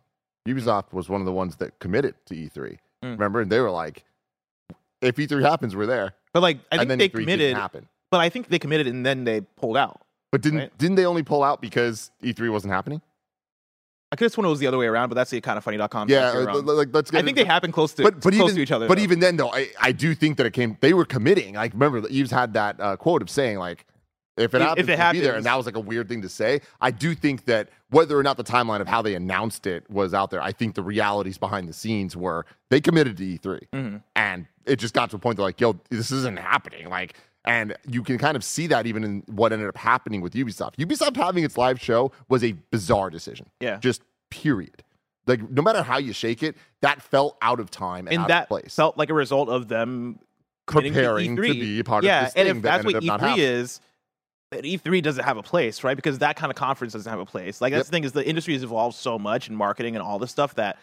Ubisoft 0.48 0.92
was 0.92 1.08
one 1.10 1.22
of 1.22 1.26
the 1.26 1.32
ones 1.32 1.56
that 1.58 1.80
committed 1.80 2.16
to 2.26 2.36
E3. 2.36 2.78
Mm. 3.04 3.12
Remember, 3.13 3.42
and 3.42 3.52
they 3.52 3.60
were 3.60 3.72
like, 3.72 4.04
"If 5.02 5.16
E3 5.16 5.42
happens, 5.42 5.76
we're 5.76 5.86
there." 5.86 6.13
But 6.34 6.42
like 6.42 6.60
I 6.72 6.78
think 6.78 6.89
they 6.89 6.96
E3 6.96 7.00
didn't 7.00 7.12
committed, 7.12 7.56
happen. 7.56 7.88
but 8.12 8.20
I 8.20 8.30
think 8.30 8.50
they 8.50 8.60
committed 8.60 8.88
and 8.88 9.06
then 9.06 9.24
they 9.24 9.42
pulled 9.42 9.78
out. 9.78 10.02
But 10.32 10.42
didn't 10.42 10.60
right. 10.60 10.78
didn't 10.78 10.96
they 10.96 11.06
only 11.06 11.24
pull 11.24 11.44
out 11.44 11.62
because 11.62 12.12
E3 12.22 12.52
wasn't 12.52 12.74
happening? 12.74 13.02
I 14.13 14.15
could 14.15 14.26
have 14.26 14.32
sworn 14.32 14.45
it 14.45 14.49
was 14.52 14.60
the 14.60 14.67
other 14.67 14.78
way 14.78 14.86
around, 14.86 15.10
but 15.10 15.15
that's 15.15 15.32
the 15.32 15.41
kind 15.41 15.58
of 15.58 15.63
funny.com. 15.63 16.08
Yeah, 16.08 16.32
wrong. 16.38 16.63
like 16.67 16.89
let's 16.93 17.10
get. 17.10 17.17
I 17.17 17.23
think 17.26 17.36
they 17.36 17.45
happen 17.45 17.71
close 17.71 17.93
to 17.95 18.04
But 18.04 18.21
but 18.21 18.32
close 18.34 18.36
even 18.52 18.56
to 18.58 18.62
each 18.62 18.71
other. 18.71 18.88
but 18.88 18.97
though. 18.99 19.04
even 19.04 19.19
then 19.19 19.38
though, 19.38 19.52
I, 19.52 19.69
I 19.82 19.91
do 19.91 20.13
think 20.13 20.38
that 20.38 20.45
it 20.45 20.54
came. 20.54 20.78
They 20.82 20.93
were 20.93 21.06
committing. 21.06 21.56
Like 21.56 21.73
remember, 21.73 22.08
Yves 22.08 22.30
had 22.30 22.54
that 22.54 22.80
uh, 22.80 22.95
quote 22.95 23.23
of 23.23 23.30
saying 23.32 23.58
like, 23.58 23.88
"If 24.38 24.54
it 24.54 24.62
happens, 24.62 24.88
if 24.88 24.93
it 24.93 25.02
we'll 25.02 25.12
be 25.13 25.19
there," 25.21 25.36
and 25.36 25.45
that 25.47 25.56
was 25.58 25.65
like 25.65 25.76
a 25.76 25.80
weird 25.80 26.08
thing 26.10 26.21
to 26.21 26.30
say. 26.30 26.62
I 26.80 26.91
do 26.91 27.15
think 27.15 27.45
that 27.45 27.69
whether 27.89 28.15
or 28.15 28.21
not 28.21 28.38
the 28.38 28.43
timeline 28.43 28.82
of 28.82 28.88
how 28.88 29.02
they 29.02 29.15
announced 29.15 29.65
it 29.65 29.89
was 29.89 30.13
out 30.13 30.30
there, 30.30 30.43
I 30.43 30.52
think 30.52 30.76
the 30.76 30.84
realities 30.84 31.39
behind 31.39 31.67
the 31.67 31.73
scenes 31.73 32.15
were 32.15 32.45
they 32.69 32.82
committed 32.82 33.17
to 33.17 33.23
E3, 33.23 33.62
Mhm. 33.73 34.04
and 34.15 34.45
it 34.67 34.76
just 34.78 34.93
got 34.93 35.10
to 35.10 35.15
a 35.15 35.19
point 35.19 35.38
they're 35.38 35.45
like, 35.45 35.60
"Yo, 35.60 35.80
this 35.89 36.12
isn't 36.12 36.38
happening." 36.38 36.88
Like. 36.89 37.15
And 37.46 37.76
you 37.88 38.04
can 38.04 38.18
kind 38.18 38.38
of 38.38 38.44
see 38.44 38.68
that 38.68 38.86
even 38.86 39.04
in 39.04 39.24
what 39.28 39.52
ended 39.52 39.68
up 39.68 39.78
happening 39.78 40.22
with 40.22 40.34
Ubisoft. 40.34 40.76
Ubisoft 40.78 41.18
having 41.18 41.44
its 41.44 41.58
live 41.58 41.80
show 41.80 42.12
was 42.30 42.44
a 42.44 42.54
bizarre 42.72 43.10
decision. 43.10 43.50
Yeah. 43.60 43.78
Just 43.78 44.02
period. 44.32 44.84
Like 45.28 45.50
no 45.50 45.62
matter 45.62 45.84
how 45.84 45.98
you 45.98 46.14
shake 46.14 46.42
it, 46.44 46.56
that 46.82 47.02
felt 47.02 47.38
out 47.42 47.60
of 47.60 47.70
time 47.70 48.08
and, 48.08 48.14
and 48.16 48.22
out 48.24 48.28
that 48.30 48.44
of 48.44 48.50
place. 48.50 48.76
felt 48.76 48.98
like 48.98 49.10
a 49.10 49.14
result 49.14 49.50
of 49.50 49.68
them 49.68 50.20
preparing 50.66 51.36
to 51.36 51.42
E3. 51.42 51.60
be 51.60 51.84
part 51.84 52.04
yeah, 52.04 52.20
of 52.20 52.26
this 52.28 52.34
and 52.36 52.48
thing 52.48 52.58
if 52.58 52.64
that 52.64 52.84
that's 52.84 52.86
what 52.86 52.96
up 52.96 53.04
E3 53.04 53.20
happening. 53.20 53.40
is, 53.40 53.80
E3 54.54 55.02
doesn't 55.02 55.24
have 55.24 55.38
a 55.38 55.44
place, 55.44 55.84
right? 55.84 55.96
Because 55.96 56.20
that 56.20 56.36
kind 56.36 56.52
of 56.52 56.56
conference 56.56 56.94
doesn't 56.94 57.10
have 57.10 57.20
a 57.20 57.26
place. 57.26 57.60
Like 57.60 57.74
that's 57.74 57.80
Yep. 57.80 57.86
the 57.88 57.92
thing 57.92 58.04
is 58.04 58.12
the 58.12 58.28
industry 58.28 58.54
has 58.54 58.64
evolved 58.64 58.96
so 58.96 59.18
much 59.18 59.50
in 59.50 59.56
marketing 59.56 59.96
and 59.96 60.04
all 60.04 60.20
this 60.20 60.32
stuff 60.32 60.56
that 60.56 60.78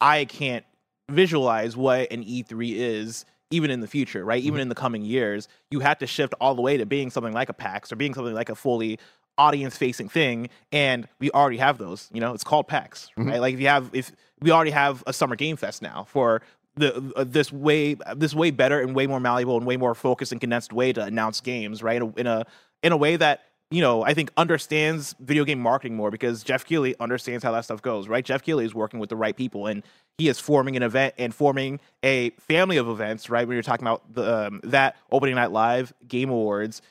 I 0.00 0.24
can't 0.26 0.64
visualize 1.10 1.76
what 1.76 2.10
an 2.12 2.24
E3 2.24 2.74
is 2.74 3.24
even 3.50 3.70
in 3.70 3.80
the 3.80 3.86
future, 3.86 4.24
right? 4.24 4.40
Mm-hmm. 4.40 4.48
Even 4.48 4.60
in 4.60 4.68
the 4.68 4.74
coming 4.74 5.02
years, 5.02 5.48
you 5.70 5.80
have 5.80 5.98
to 5.98 6.06
shift 6.06 6.34
all 6.40 6.54
the 6.54 6.62
way 6.62 6.76
to 6.76 6.86
being 6.86 7.10
something 7.10 7.32
like 7.32 7.48
a 7.48 7.52
PAX 7.54 7.92
or 7.92 7.96
being 7.96 8.14
something 8.14 8.34
like 8.34 8.48
a 8.48 8.54
fully 8.54 8.98
audience 9.38 9.76
facing 9.76 10.08
thing 10.08 10.48
and 10.72 11.06
we 11.18 11.30
already 11.32 11.58
have 11.58 11.76
those 11.76 12.08
you 12.10 12.22
know 12.22 12.32
it's 12.32 12.42
called 12.42 12.66
PAX 12.66 13.10
Mhm. 13.18 13.32
right 13.32 13.38
like 13.42 13.52
if 13.52 13.60
you 13.60 13.66
have 13.68 13.90
if 13.92 14.10
we 14.40 14.50
already 14.50 14.70
have 14.70 15.04
a 15.06 15.12
summer 15.12 15.36
game 15.36 15.56
fest 15.58 15.82
now 15.82 16.06
for 16.08 16.40
the 16.76 17.12
uh, 17.14 17.22
this 17.22 17.52
way 17.52 17.96
this 18.16 18.32
way 18.32 18.50
better 18.50 18.80
and 18.80 18.94
way 18.94 19.06
more 19.06 19.20
malleable 19.20 19.58
and 19.58 19.66
way 19.66 19.76
more 19.76 19.94
focused 19.94 20.32
and 20.32 20.40
condensed 20.40 20.72
way 20.72 20.90
to 20.90 21.02
announce 21.02 21.42
games 21.42 21.82
right 21.82 22.00
in 22.16 22.26
a, 22.26 22.46
in 22.82 22.92
a 22.92 22.96
way 22.96 23.16
that 23.16 23.42
you 23.70 23.80
know 23.80 24.02
I 24.02 24.14
think 24.14 24.30
understands 24.36 25.14
video 25.20 25.44
game 25.44 25.60
marketing 25.60 25.96
more 25.96 26.10
because 26.10 26.42
Jeff 26.42 26.64
Keighley 26.64 26.94
understands 27.00 27.44
how 27.44 27.52
that 27.52 27.64
stuff 27.64 27.82
goes 27.82 28.08
right 28.08 28.24
Jeff 28.24 28.42
Keighley 28.42 28.64
is 28.64 28.74
working 28.74 29.00
with 29.00 29.08
the 29.08 29.16
right 29.16 29.36
people 29.36 29.66
and 29.66 29.82
he 30.18 30.28
is 30.28 30.38
forming 30.38 30.76
an 30.76 30.82
event 30.82 31.14
and 31.18 31.34
forming 31.34 31.80
a 32.02 32.30
family 32.30 32.76
of 32.76 32.88
events 32.88 33.28
right 33.28 33.46
when 33.46 33.54
you're 33.54 33.62
talking 33.62 33.86
about 33.86 34.14
the 34.14 34.46
um, 34.46 34.60
that 34.64 34.96
opening 35.10 35.34
night 35.34 35.52
live 35.52 35.92
game 36.06 36.30
awards 36.30 36.82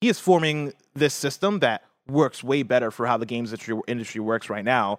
he 0.00 0.08
is 0.08 0.18
forming 0.18 0.72
this 0.94 1.14
system 1.14 1.60
that 1.60 1.82
works 2.08 2.42
way 2.42 2.62
better 2.62 2.90
for 2.90 3.06
how 3.06 3.16
the 3.16 3.26
games 3.26 3.52
industry, 3.52 3.78
industry 3.86 4.20
works 4.20 4.50
right 4.50 4.64
now. 4.64 4.98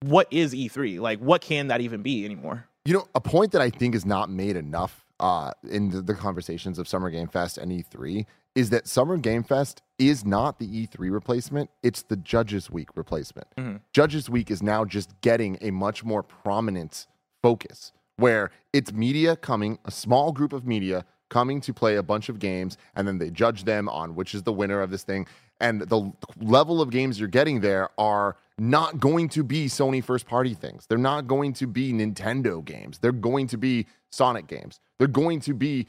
What 0.00 0.28
is 0.30 0.52
E3? 0.52 1.00
Like, 1.00 1.20
what 1.20 1.40
can 1.40 1.68
that 1.68 1.80
even 1.80 2.02
be 2.02 2.24
anymore? 2.24 2.66
You 2.84 2.94
know, 2.94 3.08
a 3.14 3.20
point 3.20 3.52
that 3.52 3.62
I 3.62 3.70
think 3.70 3.94
is 3.94 4.04
not 4.04 4.30
made 4.30 4.56
enough 4.56 5.04
uh, 5.18 5.52
in 5.68 5.90
the, 5.90 6.02
the 6.02 6.14
conversations 6.14 6.78
of 6.78 6.86
Summer 6.86 7.10
Game 7.10 7.28
Fest 7.28 7.58
and 7.58 7.72
E3 7.72 8.26
is 8.56 8.70
that 8.70 8.88
Summer 8.88 9.16
Game 9.18 9.44
Fest 9.44 9.82
is 9.98 10.24
not 10.24 10.58
the 10.58 10.66
E3 10.66 11.12
replacement; 11.12 11.70
it's 11.84 12.02
the 12.02 12.16
Judges 12.16 12.70
Week 12.70 12.88
replacement. 12.96 13.46
Mhm. 13.56 13.80
Judges 13.92 14.28
Week 14.28 14.50
is 14.50 14.62
now 14.62 14.84
just 14.84 15.20
getting 15.20 15.58
a 15.60 15.70
much 15.70 16.02
more 16.02 16.22
prominent 16.24 17.06
focus, 17.42 17.92
where 18.16 18.50
it's 18.72 18.92
media 18.92 19.36
coming, 19.36 19.78
a 19.84 19.90
small 19.90 20.32
group 20.32 20.52
of 20.52 20.66
media 20.66 21.04
coming 21.28 21.60
to 21.60 21.74
play 21.74 21.96
a 21.96 22.02
bunch 22.02 22.28
of 22.28 22.38
games 22.38 22.78
and 22.94 23.06
then 23.06 23.18
they 23.18 23.30
judge 23.30 23.64
them 23.64 23.88
on 23.88 24.14
which 24.14 24.32
is 24.32 24.44
the 24.44 24.52
winner 24.52 24.80
of 24.80 24.90
this 24.90 25.02
thing. 25.02 25.26
And 25.60 25.80
the 25.82 26.12
level 26.40 26.80
of 26.80 26.90
games 26.90 27.18
you're 27.18 27.28
getting 27.28 27.60
there 27.60 27.88
are 27.98 28.36
not 28.58 29.00
going 29.00 29.28
to 29.30 29.42
be 29.42 29.66
Sony 29.66 30.04
first 30.04 30.26
party 30.26 30.54
things. 30.54 30.86
They're 30.86 30.98
not 30.98 31.26
going 31.26 31.52
to 31.54 31.66
be 31.66 31.92
Nintendo 31.92 32.64
games. 32.64 32.98
They're 32.98 33.10
going 33.10 33.48
to 33.48 33.58
be 33.58 33.86
Sonic 34.10 34.46
games. 34.46 34.78
They're 34.98 35.08
going 35.08 35.40
to 35.40 35.54
be 35.54 35.86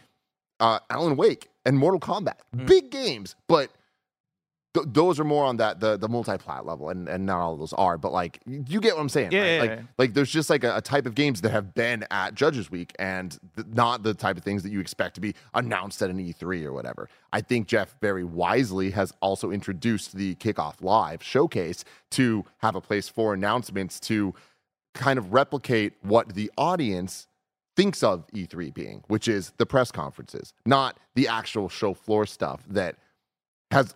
uh, 0.60 0.80
Alan 0.90 1.16
Wake 1.16 1.50
and 1.66 1.78
Mortal 1.78 2.00
Kombat. 2.00 2.38
Mm. 2.56 2.66
Big 2.68 2.90
games, 2.90 3.36
but 3.48 3.72
th- 4.74 4.88
those 4.90 5.20
are 5.20 5.24
more 5.24 5.46
on 5.46 5.58
that 5.58 5.80
the 5.80 5.98
the 5.98 6.08
multi-plat 6.08 6.66
level, 6.66 6.90
and 6.90 7.08
and 7.08 7.26
not 7.26 7.40
all 7.40 7.54
of 7.54 7.60
those 7.60 7.74
are, 7.74 7.98
but 7.98 8.12
like 8.12 8.40
you 8.46 8.80
get 8.80 8.96
what 8.96 9.02
I'm 9.02 9.10
saying. 9.10 9.32
Yeah, 9.32 9.42
right? 9.42 9.54
yeah, 9.54 9.62
like 9.62 9.70
yeah. 9.70 9.82
like 9.98 10.14
there's 10.14 10.30
just 10.30 10.50
like 10.50 10.64
a, 10.64 10.78
a 10.78 10.82
type 10.82 11.06
of 11.06 11.16
games 11.16 11.42
that 11.42 11.52
have 11.52 11.74
been 11.74 12.06
at 12.12 12.36
Judges 12.36 12.72
Week, 12.72 12.94
and 13.00 13.38
th- 13.56 13.68
not 13.68 14.04
the 14.04 14.14
type 14.14 14.38
of 14.38 14.44
things 14.44 14.64
that 14.64 14.72
you 14.72 14.80
expect 14.80 15.16
to 15.16 15.22
be 15.22 15.36
announced 15.54 16.02
at 16.02 16.10
an 16.10 16.18
E3 16.18 16.64
or 16.64 16.74
whatever. 16.74 17.10
I 17.34 17.42
think 17.42 17.68
Jeff 17.68 17.96
very 18.02 18.24
wisely 18.24 18.92
has 18.92 19.14
also 19.22 19.52
introduced 19.52 20.16
the 20.16 20.36
Kickoff 20.36 20.76
Live 20.82 21.24
showcase 21.24 21.84
to 22.12 22.46
have 22.60 22.76
a 22.76 22.82
place 22.82 23.10
for 23.10 23.34
announcements 23.34 24.00
to 24.02 24.34
kind 24.94 25.20
of 25.20 25.32
replicate 25.32 25.94
what 26.02 26.34
the 26.34 26.52
audience 26.58 27.27
thinks 27.78 28.04
of 28.04 28.26
E3 28.34 28.74
being, 28.74 29.04
which 29.08 29.28
is 29.30 29.54
the 29.58 29.66
press 29.66 29.92
conferences, 29.92 30.54
not 30.66 30.98
the 31.16 31.28
actual 31.30 31.70
show 31.70 31.94
floor 31.94 32.26
stuff 32.26 32.64
that 32.70 32.98
has 33.72 33.96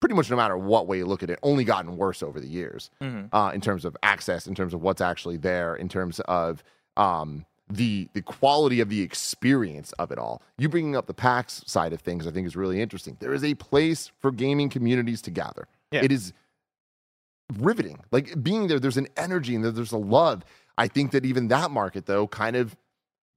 pretty 0.00 0.14
much 0.14 0.30
no 0.30 0.36
matter 0.36 0.56
what 0.56 0.86
way 0.86 0.96
you 0.98 1.04
look 1.04 1.22
at 1.22 1.28
it, 1.28 1.38
only 1.42 1.64
gotten 1.64 1.96
worse 1.98 2.22
over 2.22 2.40
the 2.40 2.46
years 2.48 2.88
Mhm. 3.02 3.28
uh, 3.32 3.50
in 3.52 3.60
terms 3.60 3.84
of 3.84 3.94
access, 4.02 4.46
in 4.46 4.54
terms 4.54 4.72
of 4.72 4.80
what's 4.80 5.00
actually 5.02 5.36
there, 5.36 5.74
in 5.76 5.88
terms 5.90 6.20
of 6.20 6.62
um, 6.96 7.44
the 7.68 8.08
the 8.14 8.22
quality 8.22 8.80
of 8.80 8.88
the 8.88 9.00
experience 9.02 9.92
of 9.92 10.10
it 10.10 10.18
all. 10.18 10.42
You 10.58 10.68
bringing 10.68 10.96
up 10.96 11.06
the 11.06 11.14
PAX 11.14 11.62
side 11.66 11.92
of 11.92 12.00
things, 12.00 12.26
I 12.26 12.30
think, 12.30 12.46
is 12.46 12.56
really 12.56 12.80
interesting. 12.80 13.16
There 13.20 13.34
is 13.34 13.44
a 13.44 13.54
place 13.54 14.10
for 14.18 14.30
gaming 14.32 14.68
communities 14.70 15.20
to 15.22 15.30
gather. 15.30 15.68
Yeah. 15.92 16.02
It 16.02 16.10
is 16.12 16.32
riveting. 17.58 17.98
Like 18.10 18.42
being 18.42 18.68
there, 18.68 18.78
there's 18.80 18.96
an 18.96 19.08
energy 19.16 19.54
and 19.54 19.64
there's 19.64 19.92
a 19.92 19.96
love. 19.98 20.44
I 20.78 20.88
think 20.88 21.10
that 21.12 21.24
even 21.24 21.48
that 21.48 21.70
market, 21.70 22.06
though, 22.06 22.26
kind 22.26 22.56
of 22.56 22.76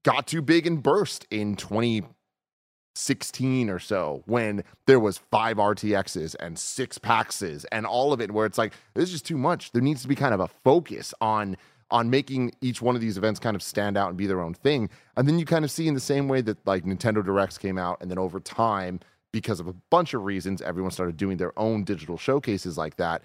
got 0.04 0.28
too 0.28 0.42
big 0.42 0.68
and 0.68 0.84
burst 0.84 1.26
in 1.32 1.56
2016 1.56 3.70
or 3.70 3.80
so 3.80 4.24
when 4.26 4.64
there 4.86 5.00
was 5.00 5.18
five 5.18 5.58
RTXs 5.58 6.36
and 6.40 6.60
six 6.60 6.98
PAXs 6.98 7.66
and 7.72 7.86
all 7.86 8.14
of 8.14 8.22
it 8.22 8.32
where 8.32 8.46
it's 8.46 8.58
like 8.58 8.74
this 8.94 9.06
is 9.06 9.12
just 9.12 9.26
too 9.26 9.38
much. 9.38 9.72
There 9.72 9.82
needs 9.82 10.02
to 10.04 10.08
be 10.08 10.16
kind 10.16 10.34
of 10.34 10.40
a 10.40 10.48
focus 10.48 11.14
on 11.22 11.58
on 11.92 12.10
making 12.10 12.52
each 12.62 12.82
one 12.82 12.96
of 12.96 13.02
these 13.02 13.18
events 13.18 13.40
kind 13.40 13.56
of 13.56 13.62
stand 13.62 13.98
out 13.98 14.10
and 14.10 14.18
be 14.18 14.26
their 14.26 14.42
own 14.42 14.54
thing. 14.54 14.90
And 15.16 15.28
then 15.28 15.38
you 15.38 15.46
kind 15.46 15.64
of 15.64 15.70
see 15.70 15.88
in 15.88 15.94
the 15.94 16.00
same 16.00 16.28
way 16.28 16.42
that 16.42 16.66
like 16.66 16.86
Nintendo 16.86 17.24
Directs 17.24 17.58
came 17.58 17.78
out 17.78 18.00
and 18.02 18.10
then 18.10 18.18
over 18.18 18.40
time 18.40 19.00
because 19.32 19.60
of 19.60 19.68
a 19.68 19.74
bunch 19.92 20.14
of 20.14 20.24
reasons 20.24 20.62
everyone 20.62 20.92
started 20.92 21.18
doing 21.18 21.38
their 21.38 21.58
own 21.58 21.84
digital 21.84 22.18
showcases 22.18 22.78
like 22.78 22.96
that. 22.98 23.22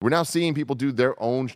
We're 0.00 0.10
now 0.10 0.22
seeing 0.22 0.54
people 0.54 0.74
do 0.74 0.92
their 0.92 1.20
own 1.22 1.50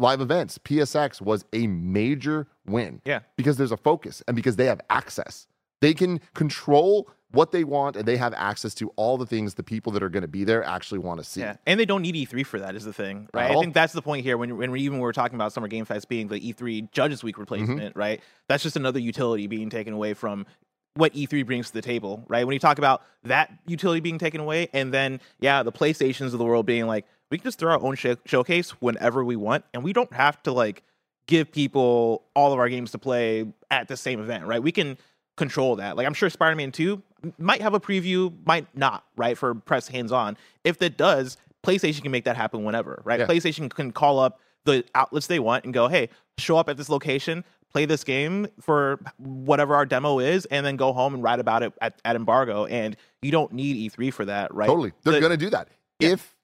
live 0.00 0.20
events. 0.20 0.58
PSX 0.58 1.20
was 1.20 1.44
a 1.52 1.66
major 1.66 2.46
win 2.66 3.00
Yeah. 3.04 3.20
because 3.36 3.56
there's 3.56 3.72
a 3.72 3.76
focus 3.76 4.22
and 4.26 4.34
because 4.34 4.56
they 4.56 4.66
have 4.66 4.80
access. 4.90 5.46
They 5.80 5.94
can 5.94 6.20
control 6.34 7.08
what 7.32 7.52
they 7.52 7.64
want 7.64 7.96
and 7.96 8.06
they 8.06 8.16
have 8.16 8.34
access 8.34 8.74
to 8.74 8.92
all 8.96 9.16
the 9.16 9.26
things 9.26 9.54
the 9.54 9.62
people 9.62 9.92
that 9.92 10.02
are 10.02 10.08
going 10.08 10.22
to 10.22 10.28
be 10.28 10.44
there 10.44 10.64
actually 10.64 10.98
want 10.98 11.20
to 11.20 11.24
see. 11.24 11.40
Yeah, 11.40 11.56
and 11.66 11.78
they 11.78 11.84
don't 11.84 12.02
need 12.02 12.14
E3 12.14 12.44
for 12.44 12.58
that. 12.58 12.74
Is 12.74 12.84
the 12.84 12.92
thing, 12.92 13.28
right? 13.32 13.50
I 13.50 13.60
think 13.60 13.74
that's 13.74 13.92
the 13.92 14.02
point 14.02 14.24
here. 14.24 14.36
When 14.36 14.56
when 14.56 14.70
we 14.70 14.80
even 14.82 14.98
were 14.98 15.12
talking 15.12 15.36
about 15.36 15.52
Summer 15.52 15.68
Game 15.68 15.84
Fest 15.84 16.08
being 16.08 16.28
the 16.28 16.40
E3 16.40 16.90
Judges 16.90 17.22
Week 17.22 17.34
mm-hmm. 17.34 17.40
replacement, 17.40 17.96
right? 17.96 18.20
That's 18.48 18.62
just 18.62 18.76
another 18.76 18.98
utility 18.98 19.46
being 19.46 19.70
taken 19.70 19.92
away 19.94 20.14
from 20.14 20.46
what 20.94 21.14
E3 21.14 21.46
brings 21.46 21.68
to 21.68 21.74
the 21.74 21.82
table, 21.82 22.24
right? 22.28 22.44
When 22.44 22.52
you 22.52 22.58
talk 22.58 22.78
about 22.78 23.02
that 23.24 23.52
utility 23.66 24.00
being 24.00 24.18
taken 24.18 24.40
away, 24.40 24.68
and 24.72 24.92
then 24.92 25.20
yeah, 25.38 25.62
the 25.62 25.72
PlayStations 25.72 26.32
of 26.32 26.38
the 26.38 26.44
world 26.44 26.66
being 26.66 26.86
like, 26.86 27.06
we 27.30 27.38
can 27.38 27.44
just 27.44 27.58
throw 27.58 27.72
our 27.72 27.80
own 27.82 27.94
show- 27.96 28.16
showcase 28.24 28.70
whenever 28.80 29.24
we 29.24 29.36
want, 29.36 29.64
and 29.72 29.82
we 29.84 29.92
don't 29.92 30.12
have 30.12 30.42
to 30.44 30.52
like 30.52 30.82
give 31.26 31.52
people 31.52 32.24
all 32.34 32.52
of 32.52 32.58
our 32.58 32.68
games 32.68 32.90
to 32.92 32.98
play 32.98 33.46
at 33.70 33.88
the 33.88 33.96
same 33.96 34.20
event, 34.20 34.46
right? 34.46 34.62
We 34.62 34.72
can 34.72 34.98
control 35.36 35.76
that. 35.76 35.96
Like 35.96 36.06
I'm 36.06 36.14
sure 36.14 36.28
Spider-Man 36.28 36.72
2 36.72 37.02
might 37.38 37.60
have 37.62 37.74
a 37.74 37.80
preview, 37.80 38.34
might 38.46 38.66
not, 38.76 39.04
right? 39.16 39.36
For 39.38 39.54
press 39.54 39.86
hands-on. 39.88 40.36
If 40.64 40.78
that 40.78 40.96
does, 40.96 41.36
PlayStation 41.64 42.02
can 42.02 42.10
make 42.10 42.24
that 42.24 42.36
happen 42.36 42.64
whenever, 42.64 43.00
right? 43.04 43.20
Yeah. 43.20 43.26
PlayStation 43.26 43.70
can 43.70 43.92
call 43.92 44.18
up 44.18 44.40
the 44.64 44.84
outlets 44.94 45.26
they 45.26 45.38
want 45.38 45.64
and 45.64 45.72
go, 45.72 45.88
"Hey, 45.88 46.08
show 46.38 46.56
up 46.56 46.68
at 46.68 46.76
this 46.76 46.88
location, 46.88 47.44
play 47.72 47.84
this 47.86 48.02
game 48.04 48.46
for 48.60 48.98
whatever 49.18 49.74
our 49.74 49.86
demo 49.86 50.18
is, 50.18 50.46
and 50.46 50.66
then 50.66 50.76
go 50.76 50.92
home 50.92 51.14
and 51.14 51.22
write 51.22 51.38
about 51.40 51.62
it 51.62 51.72
at, 51.80 52.00
at 52.04 52.16
embargo." 52.16 52.66
And 52.66 52.96
you 53.22 53.30
don't 53.30 53.52
need 53.52 53.76
E3 53.76 54.10
for 54.12 54.24
that, 54.26 54.52
right? 54.54 54.66
Totally. 54.66 54.92
They're 55.04 55.14
The- 55.14 55.20
going 55.20 55.30
to 55.30 55.36
do 55.36 55.50
that. 55.50 55.68
Yeah. 55.98 56.10
If 56.10 56.34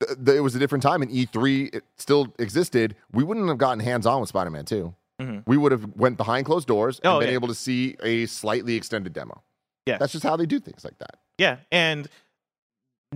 th- 0.00 0.18
th- 0.24 0.36
it 0.36 0.40
was 0.40 0.54
a 0.54 0.58
different 0.58 0.82
time 0.82 1.02
and 1.02 1.10
E3 1.10 1.74
it 1.74 1.84
still 1.96 2.32
existed, 2.38 2.96
we 3.12 3.22
wouldn't 3.24 3.48
have 3.48 3.58
gotten 3.58 3.80
hands 3.80 4.06
on 4.06 4.20
with 4.20 4.28
Spider 4.28 4.50
Man 4.50 4.64
2. 4.64 4.94
Mhm. 5.20 5.42
We 5.46 5.56
would 5.56 5.72
have 5.72 5.84
went 5.96 6.16
behind 6.16 6.46
closed 6.46 6.66
doors 6.66 7.00
and 7.04 7.12
Oh, 7.12 7.18
been 7.20 7.28
yeah. 7.28 7.34
able 7.34 7.48
to 7.48 7.54
see 7.54 7.96
a 8.02 8.26
slightly 8.26 8.74
extended 8.74 9.12
demo. 9.12 9.42
Yeah. 9.86 9.98
That's 9.98 10.12
just 10.12 10.24
how 10.24 10.36
they 10.36 10.46
do 10.46 10.58
things 10.58 10.84
like 10.84 10.98
that. 10.98 11.18
Yeah, 11.38 11.58
and 11.70 12.08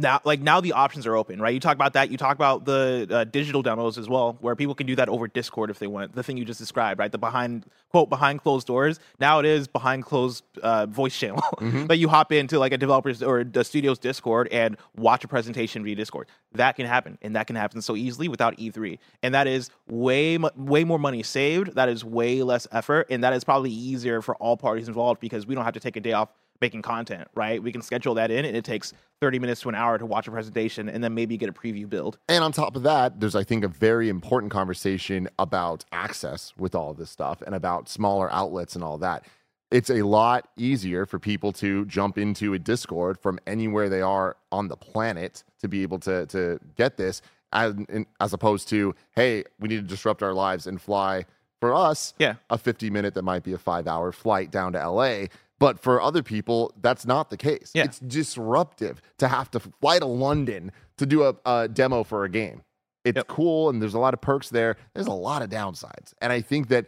now, 0.01 0.21
like 0.25 0.41
now, 0.41 0.61
the 0.61 0.73
options 0.73 1.07
are 1.07 1.17
open, 1.17 1.41
right? 1.41 1.53
You 1.53 1.61
talk 1.61 1.75
about 1.75 1.93
that. 1.95 2.11
You 2.11 2.17
talk 2.17 2.37
about 2.37 2.65
the 2.65 3.07
uh, 3.11 3.25
digital 3.25 3.63
demos 3.63 3.99
as 3.99 4.09
well, 4.09 4.37
where 4.41 4.55
people 4.57 4.75
can 4.75 4.87
do 4.87 4.97
that 4.97 5.09
over 5.09 5.29
Discord 5.29 5.71
if 5.71 5.79
they 5.79 5.87
want. 5.87 6.15
The 6.15 6.23
thing 6.23 6.37
you 6.37 6.45
just 6.45 6.61
described, 6.61 6.99
right? 6.99 7.11
The 7.11 7.19
behind 7.19 7.67
quote 7.91 8.09
behind 8.09 8.43
closed 8.43 8.67
doors. 8.67 9.01
Now 9.19 9.39
it 9.39 9.47
is 9.47 9.69
behind 9.69 10.05
closed 10.05 10.45
uh, 10.63 10.87
voice 10.87 11.19
channel 11.19 11.43
that 11.87 11.99
you 11.99 12.09
hop 12.09 12.33
into 12.33 12.59
like 12.59 12.73
a 12.73 12.79
developer's 12.79 13.23
or 13.23 13.45
the 13.45 13.65
studio's 13.65 13.99
Discord 13.99 14.49
and 14.53 14.77
watch 14.97 15.25
a 15.25 15.29
presentation 15.29 15.85
via 15.85 15.95
Discord. 15.95 16.29
That 16.53 16.77
can 16.77 16.87
happen, 16.87 17.19
and 17.23 17.37
that 17.37 17.47
can 17.47 17.57
happen 17.57 17.83
so 17.83 17.97
easily 17.97 18.29
without 18.29 18.57
E3, 18.57 18.99
and 19.23 19.35
that 19.35 19.47
is 19.47 19.71
way 19.87 20.39
way 20.39 20.85
more 20.85 20.99
money 20.99 21.23
saved. 21.23 21.75
That 21.75 21.89
is 21.89 22.05
way 22.05 22.43
less 22.43 22.67
effort, 22.73 23.09
and 23.11 23.25
that 23.25 23.33
is 23.33 23.45
probably 23.45 23.71
easier 23.71 24.23
for 24.23 24.35
all 24.37 24.57
parties 24.57 24.89
involved 24.89 25.21
because 25.21 25.47
we 25.47 25.55
don't 25.55 25.65
have 25.65 25.75
to 25.75 25.81
take 25.81 25.97
a 25.97 26.01
day 26.01 26.13
off 26.13 26.31
making 26.61 26.83
content, 26.83 27.29
right? 27.35 27.62
We 27.62 27.73
can 27.73 27.83
schedule 27.83 28.14
that 28.14 28.31
in 28.31 28.44
and 28.44 28.57
it 28.57 28.64
takes 28.64 28.92
30 29.21 29.38
minutes 29.38 29.61
to 29.62 29.68
an 29.68 29.75
hour 29.75 29.99
to 29.99 30.07
watch 30.07 30.29
a 30.29 30.31
presentation 30.31 30.88
and 30.88 31.03
then 31.03 31.14
maybe 31.14 31.37
get 31.37 31.49
a 31.49 31.53
preview 31.53 31.88
build. 31.88 32.18
And 32.29 32.42
on 32.44 32.53
top 32.53 32.77
of 32.77 32.83
that, 32.85 33.21
there's, 33.21 33.35
I 33.37 33.44
think, 33.44 33.64
a 33.64 33.68
very 33.68 34.09
important 34.09 34.53
conversation 34.53 35.29
about 35.38 35.85
access 35.92 36.53
with 36.57 36.75
all 36.75 36.90
of 36.92 36.97
this 36.97 37.11
stuff 37.11 37.42
and 37.42 37.55
about 37.55 37.88
smaller 37.88 38.33
outlets 38.33 38.75
and 38.75 38.83
all 38.85 38.99
that. 38.99 39.25
It's 39.71 39.90
a 39.90 40.03
lot 40.03 40.49
easier 40.57 41.05
for 41.05 41.18
people 41.18 41.53
to 41.55 41.85
jump 41.87 42.16
into 42.16 42.55
a 42.55 42.59
Discord 42.59 43.18
from 43.18 43.38
anywhere 43.47 43.88
they 43.88 44.01
are 44.01 44.37
on 44.51 44.68
the 44.68 44.77
planet 44.77 45.44
to 45.61 45.68
be 45.68 45.83
able 45.83 45.99
to, 46.01 46.25
to 46.27 46.59
get 46.77 46.97
this, 46.97 47.21
as, 47.53 47.75
as 48.21 48.33
opposed 48.33 48.68
to, 48.71 48.94
hey, 49.14 49.44
we 49.61 49.68
need 49.68 49.77
to 49.77 49.83
disrupt 49.83 50.23
our 50.23 50.33
lives 50.33 50.66
and 50.66 50.81
fly 50.81 51.25
for 51.61 51.75
us 51.75 52.14
Yeah. 52.18 52.35
a 52.51 52.57
50 52.57 52.88
minute 52.88 53.14
that 53.14 53.23
might 53.23 53.42
be 53.42 53.53
a 53.53 53.59
five 53.59 53.87
hour 53.88 54.12
flight 54.12 54.51
down 54.51 54.73
to 54.75 54.79
LA. 54.88 55.25
But 55.59 55.79
for 55.81 56.01
other 56.01 56.23
people, 56.23 56.73
that's 56.81 57.05
not 57.05 57.31
the 57.31 57.37
case. 57.37 57.73
Yeah. 57.75 57.85
It's 57.85 57.99
disruptive 57.99 59.01
to 59.18 59.29
have 59.29 59.51
to 59.53 59.61
fly 59.61 59.99
to 59.99 60.07
London 60.07 60.71
to 60.99 61.07
do 61.07 61.25
a, 61.25 61.35
a 61.44 61.68
demo 61.68 62.05
for 62.05 62.25
a 62.25 62.29
game. 62.29 62.62
It's 63.05 63.16
Yep. 63.16 63.27
cool 63.29 63.71
and 63.71 63.81
there's 63.83 63.94
a 63.94 63.99
lot 63.99 64.14
of 64.14 64.21
perks 64.21 64.51
there. 64.51 64.77
There's 64.94 65.07
a 65.07 65.12
lot 65.12 65.42
of 65.42 65.51
downsides. 65.51 66.12
And 66.21 66.33
I 66.33 66.40
think 66.42 66.68
that 66.68 66.87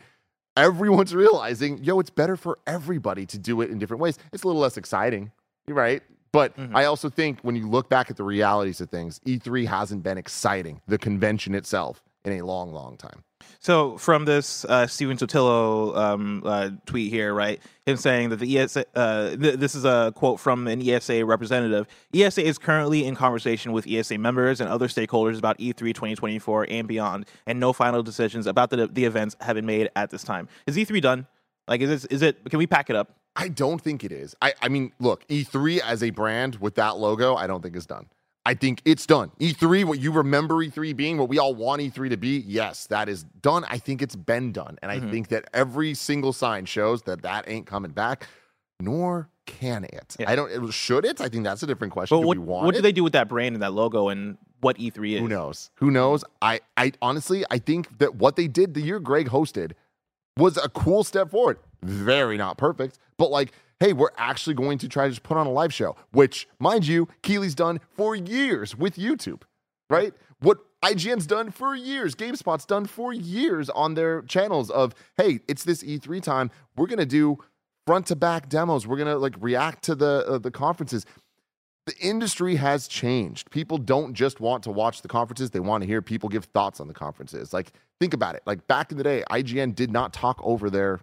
everyone's 0.56 1.14
realizing, 1.24 1.82
yo, 1.82 1.98
it's 2.00 2.10
better 2.10 2.36
for 2.36 2.58
everybody 2.66 3.26
to 3.26 3.38
do 3.38 3.60
it 3.60 3.70
in 3.70 3.78
different 3.78 4.00
ways. 4.00 4.18
It's 4.32 4.42
a 4.42 4.46
little 4.46 4.60
less 4.62 4.76
exciting, 4.76 5.32
you're 5.66 5.76
right? 5.76 6.02
But 6.32 6.56
Mhm. 6.56 6.74
I 6.74 6.84
also 6.84 7.08
think 7.08 7.40
when 7.40 7.56
you 7.56 7.68
look 7.68 7.88
back 7.88 8.10
at 8.10 8.16
the 8.16 8.22
realities 8.24 8.80
of 8.80 8.88
things, 8.90 9.20
E3 9.26 9.64
hasn't 9.66 10.02
been 10.04 10.18
exciting, 10.18 10.80
the 10.86 10.98
convention 10.98 11.54
itself, 11.54 12.02
in 12.24 12.32
a 12.32 12.42
long, 12.42 12.72
long 12.72 12.96
time. 12.96 13.24
So 13.58 13.96
from 13.98 14.24
this 14.24 14.64
uh, 14.64 14.86
Stephen 14.86 15.16
Totilo 15.16 15.96
um, 15.96 16.42
uh, 16.44 16.70
tweet 16.86 17.10
here, 17.10 17.34
right, 17.34 17.60
him 17.86 17.96
saying 17.96 18.30
that 18.30 18.36
the 18.36 18.58
ESA, 18.58 18.84
uh, 18.94 19.36
th- 19.36 19.56
this 19.56 19.74
is 19.74 19.84
a 19.84 20.12
quote 20.14 20.40
from 20.40 20.66
an 20.66 20.86
ESA 20.86 21.24
representative. 21.24 21.86
ESA 22.14 22.44
is 22.44 22.58
currently 22.58 23.04
in 23.04 23.14
conversation 23.14 23.72
with 23.72 23.86
ESA 23.86 24.18
members 24.18 24.60
and 24.60 24.70
other 24.70 24.88
stakeholders 24.88 25.38
about 25.38 25.56
E 25.58 25.72
E3 25.72 25.94
2024 25.94 26.66
and 26.70 26.88
beyond, 26.88 27.26
and 27.46 27.58
no 27.58 27.72
final 27.72 28.02
decisions 28.02 28.46
about 28.46 28.70
the 28.70 28.86
the 28.86 29.04
events 29.04 29.36
have 29.40 29.56
been 29.56 29.66
made 29.66 29.90
at 29.96 30.10
this 30.10 30.22
time. 30.22 30.48
Is 30.66 30.76
E3 30.76 31.00
done? 31.00 31.26
Like, 31.68 31.80
is 31.80 32.04
it, 32.04 32.12
is 32.12 32.22
it? 32.22 32.44
Can 32.50 32.58
we 32.58 32.66
pack 32.66 32.90
it 32.90 32.96
up? 32.96 33.16
I 33.36 33.48
don't 33.48 33.80
think 33.80 34.04
it 34.04 34.12
is. 34.12 34.34
I, 34.42 34.54
I 34.60 34.68
mean, 34.68 34.92
look, 34.98 35.26
E3 35.28 35.80
as 35.80 36.02
a 36.02 36.10
brand 36.10 36.56
with 36.56 36.74
that 36.74 36.98
logo, 36.98 37.36
I 37.36 37.46
don't 37.46 37.62
think 37.62 37.76
is 37.76 37.86
done. 37.86 38.06
I 38.46 38.54
think 38.54 38.80
it's 38.84 39.04
done. 39.06 39.30
E3, 39.38 39.84
what 39.84 40.00
you 40.00 40.12
remember 40.12 40.56
E3 40.56 40.96
being, 40.96 41.18
what 41.18 41.28
we 41.28 41.38
all 41.38 41.54
want 41.54 41.82
E3 41.82 42.08
to 42.10 42.16
be, 42.16 42.38
yes, 42.46 42.86
that 42.86 43.08
is 43.08 43.24
done. 43.42 43.64
I 43.68 43.76
think 43.78 44.00
it's 44.00 44.16
been 44.16 44.50
done. 44.52 44.78
And 44.82 44.90
I 44.90 44.98
Mhm. 44.98 45.10
think 45.10 45.28
that 45.28 45.44
every 45.52 45.92
single 45.94 46.32
sign 46.32 46.64
shows 46.64 47.02
that 47.02 47.22
that 47.22 47.44
ain't 47.48 47.66
coming 47.66 47.90
back, 47.90 48.28
nor 48.80 49.28
can 49.44 49.84
it. 49.84 50.16
Yeah. 50.18 50.30
I 50.30 50.36
don't, 50.36 50.50
it, 50.50 50.72
should 50.72 51.04
it? 51.04 51.20
I 51.20 51.28
think 51.28 51.44
that's 51.44 51.62
a 51.62 51.66
different 51.66 51.92
question. 51.92 52.16
But 52.16 52.22
do 52.22 52.40
what, 52.40 52.64
what 52.64 52.74
do 52.74 52.80
they 52.80 52.92
do 52.92 53.04
with 53.04 53.12
that 53.12 53.28
brand 53.28 53.54
and 53.56 53.62
that 53.62 53.74
logo 53.74 54.08
and 54.08 54.38
what 54.60 54.78
E3 54.78 55.14
is? 55.14 55.20
Who 55.20 55.28
knows? 55.28 55.70
Who 55.76 55.90
knows? 55.90 56.24
I, 56.40 56.60
I 56.78 56.92
honestly, 57.02 57.44
I 57.50 57.58
think 57.58 57.98
that 57.98 58.14
what 58.14 58.36
they 58.36 58.48
did 58.48 58.72
the 58.74 58.80
year 58.80 59.00
Greg 59.00 59.28
hosted 59.28 59.72
was 60.38 60.56
a 60.56 60.68
cool 60.70 61.04
step 61.04 61.30
forward. 61.30 61.58
Very 61.82 62.38
not 62.38 62.56
perfect, 62.56 62.98
but 63.18 63.30
like 63.30 63.52
hey, 63.80 63.94
we're 63.94 64.10
actually 64.18 64.54
going 64.54 64.78
to 64.78 64.88
try 64.88 65.04
to 65.04 65.10
just 65.10 65.22
put 65.22 65.36
on 65.36 65.46
a 65.46 65.50
live 65.50 65.72
show, 65.74 65.96
which, 66.12 66.46
mind 66.58 66.86
you, 66.86 67.08
Keighley's 67.22 67.54
done 67.54 67.80
for 67.96 68.14
years 68.14 68.76
with 68.76 68.96
YouTube, 68.96 69.42
right? 69.88 70.12
What 70.40 70.58
IGN's 70.82 71.26
done 71.26 71.50
for 71.50 71.74
years, 71.74 72.14
GameSpot's 72.14 72.66
done 72.66 72.86
for 72.86 73.12
years 73.12 73.68
on 73.70 73.94
their 73.94 74.22
channels 74.22 74.70
of, 74.70 74.94
hey, 75.16 75.40
it's 75.48 75.64
this 75.64 75.82
E3 75.82 76.22
time. 76.22 76.50
We're 76.76 76.86
going 76.86 76.98
to 76.98 77.06
do 77.06 77.38
front 77.86 78.06
to 78.06 78.16
back 78.16 78.48
demos. 78.48 78.86
We're 78.86 78.96
going 78.96 79.08
to 79.08 79.18
like 79.18 79.34
react 79.40 79.82
to 79.84 79.94
the 79.94 80.24
uh, 80.26 80.38
the 80.38 80.50
conferences. 80.50 81.04
The 81.86 81.96
industry 81.98 82.56
has 82.56 82.86
changed. 82.86 83.50
People 83.50 83.78
don't 83.78 84.14
just 84.14 84.38
want 84.38 84.62
to 84.64 84.70
watch 84.70 85.02
the 85.02 85.08
conferences, 85.08 85.50
they 85.50 85.60
want 85.60 85.82
to 85.82 85.88
hear 85.88 86.00
people 86.00 86.28
give 86.28 86.44
thoughts 86.44 86.78
on 86.78 86.88
the 86.88 86.94
conferences. 86.94 87.52
Like 87.52 87.72
think 87.98 88.14
about 88.14 88.36
it. 88.36 88.42
Like 88.46 88.66
back 88.66 88.92
in 88.92 88.98
the 88.98 89.04
day, 89.04 89.24
IGN 89.30 89.74
did 89.74 89.90
not 89.90 90.12
talk 90.12 90.40
over 90.44 90.70
their 90.70 91.00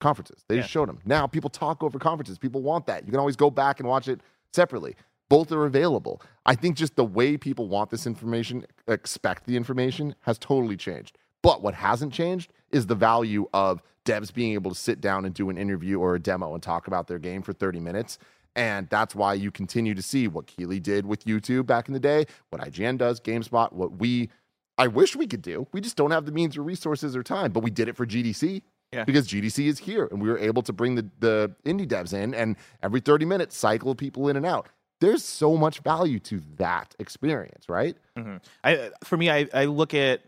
conferences. 0.00 0.44
They 0.48 0.56
just 0.56 0.70
showed 0.70 0.88
them. 0.88 0.98
Now 1.04 1.26
people 1.26 1.50
talk 1.50 1.82
over 1.82 1.98
conferences. 1.98 2.38
People 2.38 2.62
want 2.62 2.86
that. 2.86 3.04
You 3.04 3.10
can 3.10 3.20
always 3.20 3.36
go 3.36 3.50
back 3.50 3.80
and 3.80 3.88
watch 3.88 4.08
it 4.08 4.20
separately. 4.52 4.96
Both 5.28 5.52
are 5.52 5.64
available. 5.64 6.20
I 6.44 6.56
think 6.56 6.76
just 6.76 6.96
the 6.96 7.04
way 7.04 7.36
people 7.36 7.68
want 7.68 7.90
this 7.90 8.06
information, 8.06 8.66
expect 8.88 9.46
the 9.46 9.56
information, 9.56 10.16
has 10.22 10.38
totally 10.38 10.76
changed. 10.76 11.16
But 11.42 11.62
what 11.62 11.74
hasn't 11.74 12.12
changed 12.12 12.52
is 12.72 12.86
the 12.86 12.96
value 12.96 13.48
of 13.54 13.82
devs 14.04 14.32
being 14.32 14.54
able 14.54 14.72
to 14.72 14.76
sit 14.76 15.00
down 15.00 15.24
and 15.24 15.34
do 15.34 15.50
an 15.50 15.56
interview 15.56 16.00
or 16.00 16.14
a 16.14 16.18
demo 16.20 16.54
and 16.54 16.62
talk 16.62 16.86
about 16.86 17.06
their 17.06 17.18
game 17.18 17.42
for 17.42 17.52
30 17.52 17.80
minutes. 17.80 18.18
And 18.56 18.88
that's 18.90 19.14
why 19.14 19.34
you 19.34 19.50
continue 19.50 19.94
to 19.94 20.02
see 20.02 20.26
what 20.26 20.46
Keighley 20.46 20.80
did 20.80 21.06
with 21.06 21.24
YouTube 21.24 21.66
back 21.66 21.86
in 21.86 21.94
the 21.94 22.00
day, 22.00 22.26
what 22.50 22.60
IGN 22.60 22.98
does, 22.98 23.20
GameSpot, 23.20 23.72
what 23.72 23.98
we, 23.98 24.30
I 24.76 24.88
wish 24.88 25.14
we 25.14 25.26
could 25.26 25.42
do. 25.42 25.68
We 25.72 25.80
just 25.80 25.96
don't 25.96 26.10
have 26.10 26.26
the 26.26 26.32
means 26.32 26.56
or 26.56 26.62
resources 26.62 27.14
or 27.14 27.22
time, 27.22 27.52
but 27.52 27.62
we 27.62 27.70
did 27.70 27.88
it 27.88 27.96
for 27.96 28.04
GDC. 28.04 28.62
Yeah. 28.92 29.04
Because 29.04 29.28
GDC 29.28 29.66
is 29.66 29.78
here 29.78 30.08
and 30.10 30.20
we 30.20 30.28
were 30.28 30.38
able 30.38 30.62
to 30.62 30.72
bring 30.72 30.96
the, 30.96 31.08
the 31.20 31.54
indie 31.64 31.86
devs 31.86 32.12
in 32.12 32.34
and 32.34 32.56
every 32.82 33.00
30 33.00 33.24
minutes 33.24 33.56
cycle 33.56 33.94
people 33.94 34.28
in 34.28 34.36
and 34.36 34.44
out. 34.44 34.68
There's 35.00 35.24
so 35.24 35.56
much 35.56 35.78
value 35.80 36.18
to 36.20 36.42
that 36.56 36.94
experience, 36.98 37.68
right? 37.68 37.96
Mm-hmm. 38.18 38.36
I 38.64 38.90
for 39.04 39.16
me, 39.16 39.30
I, 39.30 39.48
I 39.54 39.64
look 39.66 39.94
at 39.94 40.22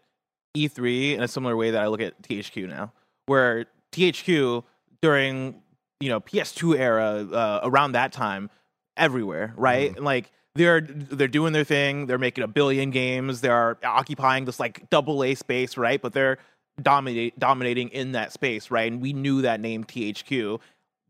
E3 0.57 1.15
in 1.15 1.23
a 1.23 1.29
similar 1.29 1.57
way 1.57 1.73
that 1.73 1.83
I 1.83 1.89
look 1.89 2.01
at 2.01 2.21
THQ 2.23 2.69
now, 2.69 2.93
where 3.27 3.67
THQ 3.93 4.65
during 5.03 5.61
you 6.01 6.09
know 6.09 6.21
PS2 6.21 6.79
era 6.79 7.27
uh, 7.31 7.61
around 7.65 7.93
that 7.93 8.13
time 8.13 8.49
everywhere, 8.97 9.53
right? 9.57 9.93
Mhm. 9.93 9.97
And 9.97 10.05
like 10.05 10.31
they're 10.55 10.81
they're 10.81 11.29
doing 11.29 11.53
their 11.53 11.65
thing, 11.65 12.07
they're 12.07 12.19
making 12.19 12.45
a 12.45 12.49
billion 12.49 12.91
games, 12.91 13.41
they're 13.41 13.79
occupying 13.85 14.45
this 14.47 14.61
like 14.61 14.89
double 14.89 15.23
A 15.25 15.35
space, 15.35 15.77
right? 15.77 16.01
But 16.01 16.13
they're 16.15 16.39
dominate 16.81 17.39
dominating 17.39 17.89
in 17.89 18.13
that 18.13 18.33
space, 18.33 18.71
right? 18.71 18.91
And 18.91 19.01
we 19.01 19.13
knew 19.13 19.43
that 19.43 19.61
name 19.61 19.85
THQ. 19.85 20.61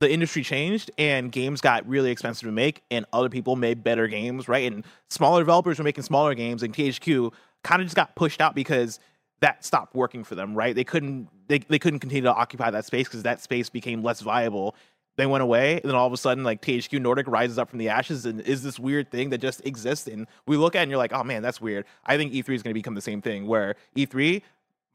The 0.00 0.10
industry 0.10 0.42
changed 0.42 0.90
and 0.98 1.30
games 1.30 1.60
got 1.60 1.86
really 1.86 2.10
expensive 2.10 2.46
to 2.46 2.52
make, 2.52 2.82
and 2.90 3.06
other 3.12 3.28
people 3.28 3.54
made 3.54 3.84
better 3.84 4.08
games, 4.08 4.48
right? 4.48 4.70
And 4.70 4.84
smaller 5.10 5.40
developers 5.40 5.78
were 5.78 5.84
making 5.84 6.02
smaller 6.02 6.34
games, 6.34 6.62
and 6.62 6.74
THQ 6.74 7.32
kind 7.62 7.80
of 7.80 7.86
just 7.86 7.96
got 7.96 8.16
pushed 8.16 8.40
out 8.40 8.54
because 8.54 8.98
that 9.40 9.64
stopped 9.64 9.94
working 9.94 10.24
for 10.24 10.34
them, 10.34 10.54
right? 10.54 10.74
They 10.74 10.84
couldn't 10.84 11.28
they, 11.48 11.58
they 11.58 11.78
couldn't 11.78 12.00
continue 12.00 12.22
to 12.22 12.34
occupy 12.34 12.70
that 12.70 12.86
space 12.86 13.06
because 13.06 13.22
that 13.24 13.40
space 13.40 13.68
became 13.68 14.02
less 14.02 14.20
viable. 14.20 14.74
They 15.16 15.26
went 15.26 15.42
away, 15.42 15.74
and 15.74 15.90
then 15.90 15.94
all 15.94 16.06
of 16.06 16.12
a 16.12 16.16
sudden, 16.16 16.42
like 16.42 16.62
THQ 16.62 17.00
Nordic 17.00 17.28
rises 17.28 17.58
up 17.58 17.68
from 17.68 17.78
the 17.78 17.90
ashes 17.90 18.24
and 18.24 18.40
is 18.40 18.62
this 18.62 18.78
weird 18.78 19.10
thing 19.10 19.28
that 19.30 19.38
just 19.38 19.64
exists. 19.66 20.06
And 20.06 20.26
we 20.46 20.56
look 20.56 20.74
at 20.74 20.78
it 20.78 20.82
and 20.84 20.90
you're 20.90 20.98
like, 20.98 21.12
oh 21.12 21.22
man, 21.22 21.42
that's 21.42 21.60
weird. 21.60 21.84
I 22.06 22.16
think 22.16 22.32
E3 22.32 22.54
is 22.54 22.62
going 22.62 22.70
to 22.70 22.74
become 22.74 22.94
the 22.94 23.02
same 23.02 23.20
thing 23.20 23.46
where 23.46 23.76
E3 23.94 24.40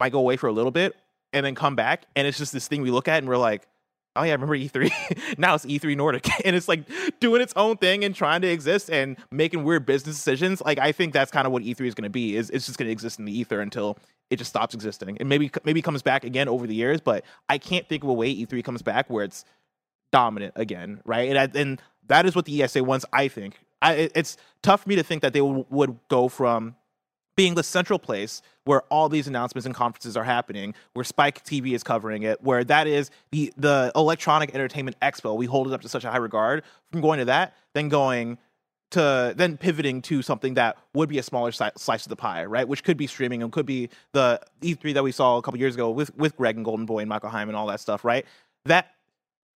might 0.00 0.12
go 0.12 0.18
away 0.18 0.36
for 0.36 0.46
a 0.46 0.52
little 0.52 0.70
bit 0.70 0.94
and 1.32 1.44
then 1.44 1.54
come 1.54 1.76
back, 1.76 2.06
and 2.16 2.26
it's 2.26 2.38
just 2.38 2.52
this 2.52 2.68
thing 2.68 2.82
we 2.82 2.90
look 2.90 3.08
at 3.08 3.18
and 3.18 3.28
we're 3.28 3.36
like, 3.36 3.66
oh 4.16 4.22
yeah, 4.22 4.30
I 4.30 4.34
remember 4.34 4.56
E3. 4.56 5.38
now 5.38 5.54
it's 5.54 5.64
E3 5.64 5.96
Nordic, 5.96 6.28
and 6.44 6.56
it's 6.56 6.68
like 6.68 6.84
doing 7.20 7.40
its 7.40 7.52
own 7.56 7.76
thing 7.76 8.04
and 8.04 8.14
trying 8.14 8.42
to 8.42 8.48
exist 8.48 8.90
and 8.90 9.16
making 9.30 9.64
weird 9.64 9.86
business 9.86 10.16
decisions. 10.16 10.60
Like 10.60 10.78
I 10.78 10.92
think 10.92 11.12
that's 11.12 11.30
kind 11.30 11.46
of 11.46 11.52
what 11.52 11.62
E3 11.62 11.86
is 11.86 11.94
going 11.94 12.04
to 12.04 12.10
be. 12.10 12.36
Is 12.36 12.50
it's 12.50 12.66
just 12.66 12.78
going 12.78 12.88
to 12.88 12.92
exist 12.92 13.18
in 13.18 13.24
the 13.24 13.38
ether 13.38 13.60
until 13.60 13.98
it 14.30 14.36
just 14.36 14.50
stops 14.50 14.74
existing, 14.74 15.18
and 15.18 15.28
maybe 15.28 15.50
maybe 15.64 15.80
comes 15.80 16.02
back 16.02 16.24
again 16.24 16.48
over 16.48 16.66
the 16.66 16.74
years. 16.74 17.00
But 17.00 17.24
I 17.48 17.58
can't 17.58 17.88
think 17.88 18.02
of 18.02 18.10
a 18.10 18.14
way 18.14 18.34
E3 18.34 18.64
comes 18.64 18.82
back 18.82 19.08
where 19.08 19.24
it's 19.24 19.44
dominant 20.10 20.54
again, 20.56 21.00
right? 21.04 21.28
And 21.28 21.38
I, 21.38 21.58
and 21.58 21.82
that 22.08 22.26
is 22.26 22.34
what 22.34 22.46
the 22.46 22.62
ESA 22.62 22.82
wants. 22.82 23.04
I 23.12 23.28
think 23.28 23.58
I, 23.80 24.10
it's 24.14 24.36
tough 24.62 24.82
for 24.82 24.88
me 24.88 24.96
to 24.96 25.02
think 25.02 25.22
that 25.22 25.32
they 25.32 25.40
would 25.40 25.98
go 26.08 26.28
from 26.28 26.76
being 27.38 27.54
the 27.54 27.62
central 27.62 28.00
place 28.00 28.42
where 28.64 28.82
all 28.90 29.08
these 29.08 29.28
announcements 29.28 29.64
and 29.64 29.72
conferences 29.72 30.16
are 30.16 30.24
happening, 30.24 30.74
where 30.94 31.04
Spike 31.04 31.44
TV 31.44 31.72
is 31.72 31.84
covering 31.84 32.24
it, 32.24 32.42
where 32.42 32.64
that 32.64 32.88
is 32.88 33.12
the 33.30 33.52
the 33.56 33.92
electronic 33.94 34.52
entertainment 34.56 34.96
expo. 35.00 35.36
We 35.36 35.46
hold 35.46 35.68
it 35.68 35.72
up 35.72 35.80
to 35.82 35.88
such 35.88 36.02
a 36.02 36.10
high 36.10 36.16
regard 36.16 36.64
from 36.90 37.00
going 37.00 37.20
to 37.20 37.26
that, 37.26 37.54
then 37.74 37.88
going 37.88 38.38
to 38.90 39.34
then 39.36 39.56
pivoting 39.56 40.02
to 40.02 40.20
something 40.20 40.54
that 40.54 40.78
would 40.94 41.08
be 41.08 41.18
a 41.18 41.22
smaller 41.22 41.52
slice 41.52 42.04
of 42.04 42.08
the 42.08 42.16
pie, 42.16 42.44
right? 42.44 42.66
Which 42.66 42.82
could 42.82 42.96
be 42.96 43.06
streaming 43.06 43.44
and 43.44 43.52
could 43.52 43.66
be 43.66 43.88
the 44.12 44.40
E3 44.60 44.94
that 44.94 45.04
we 45.04 45.12
saw 45.12 45.36
a 45.36 45.42
couple 45.42 45.60
years 45.60 45.76
ago 45.76 45.90
with 45.90 46.12
with 46.16 46.36
Greg 46.36 46.56
and 46.56 46.64
Golden 46.64 46.86
Boy 46.86 47.00
and 47.00 47.08
Michael 47.08 47.30
Hyman 47.30 47.50
and 47.50 47.56
all 47.56 47.68
that 47.68 47.78
stuff, 47.78 48.04
right? 48.04 48.26
That 48.64 48.90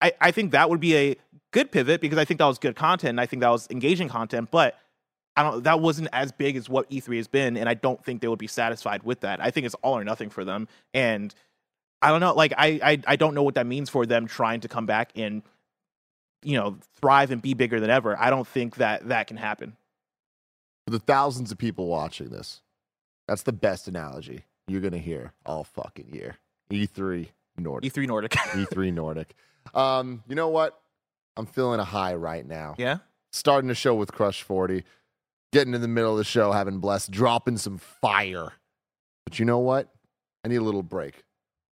I, 0.03 0.13
I 0.21 0.31
think 0.33 0.51
that 0.51 0.69
would 0.69 0.81
be 0.81 0.97
a 0.97 1.17
good 1.53 1.71
pivot 1.71 2.01
because 2.01 2.19
I 2.19 2.25
think 2.25 2.39
that 2.39 2.47
was 2.47 2.59
good 2.59 2.75
content 2.75 3.11
and 3.11 3.21
I 3.21 3.27
think 3.27 3.41
that 3.43 3.51
was 3.51 3.69
engaging 3.71 4.09
content, 4.09 4.51
but 4.51 4.77
I 5.39 5.43
don't 5.45 5.63
that 5.65 5.79
wasn't 5.79 6.09
as 6.13 6.33
big 6.33 6.57
as 6.57 6.69
what 6.69 6.91
E3 6.91 7.17
has 7.17 7.29
been, 7.29 7.57
and 7.57 7.69
I 7.69 7.75
don't 7.75 8.05
think 8.05 8.21
they 8.21 8.29
would 8.29 8.41
be 8.41 8.49
satisfied 8.49 9.05
with 9.05 9.21
that. 9.21 9.41
I 9.41 9.53
think 9.53 9.67
it's 9.67 9.77
all 9.77 9.97
or 9.97 10.03
nothing 10.03 10.31
for 10.31 10.45
them. 10.45 10.67
And 10.93 11.33
I 12.03 12.11
don't 12.11 12.19
know, 12.21 12.35
like 12.35 12.53
I 12.59 12.81
I, 12.83 13.01
I 13.07 13.17
don't 13.17 13.35
know 13.35 13.45
what 13.45 13.55
that 13.55 13.67
means 13.67 13.89
for 13.89 14.05
them 14.05 14.27
trying 14.27 14.61
to 14.61 14.69
come 14.69 14.85
back 14.85 15.13
and 15.15 15.43
you 16.43 16.57
know 16.59 16.79
thrive 17.01 17.31
and 17.31 17.41
be 17.41 17.55
bigger 17.55 17.79
than 17.79 17.89
ever. 17.89 18.19
I 18.19 18.31
don't 18.31 18.49
think 18.49 18.77
that 18.77 19.09
that 19.11 19.29
can 19.29 19.37
happen. 19.37 19.77
For 20.87 20.91
the 20.91 20.99
thousands 20.99 21.53
of 21.53 21.59
people 21.59 21.87
watching 21.87 22.31
this, 22.31 22.61
that's 23.29 23.45
the 23.45 23.53
best 23.53 23.87
analogy 23.87 24.45
you're 24.67 24.81
going 24.81 24.93
to 24.93 24.99
hear 24.99 25.33
all 25.47 25.63
fucking 25.63 26.09
year. 26.13 26.37
E3 26.73 27.29
Nordic. 27.57 27.93
E3 27.93 28.07
Nordic. 28.09 28.31
E3 28.33 28.93
Nordic. 28.93 29.35
Um, 29.73 30.25
you 30.29 30.35
know 30.35 30.49
what? 30.49 30.81
I'm 31.37 31.47
feeling 31.47 31.79
a 31.79 31.85
high 31.85 32.15
right 32.15 32.45
now. 32.47 32.75
yeah. 32.77 32.99
Starting 33.31 33.69
the 33.69 33.75
show 33.75 33.95
with 33.95 34.11
Crush 34.11 34.43
40, 34.43 34.85
getting 35.53 35.75
in 35.75 35.81
the 35.81 35.89
middle 35.89 36.13
of 36.13 36.19
the 36.19 36.25
show, 36.25 36.53
having 36.53 36.79
blessed, 36.79 37.11
dropping 37.11 37.57
some 37.57 37.79
fire. 37.79 38.53
But 39.25 39.39
you 39.39 39.45
know 39.45 39.59
what? 39.59 39.89
I 40.45 40.49
need 40.49 40.57
a 40.57 40.63
little 40.63 40.83
break. 40.83 41.15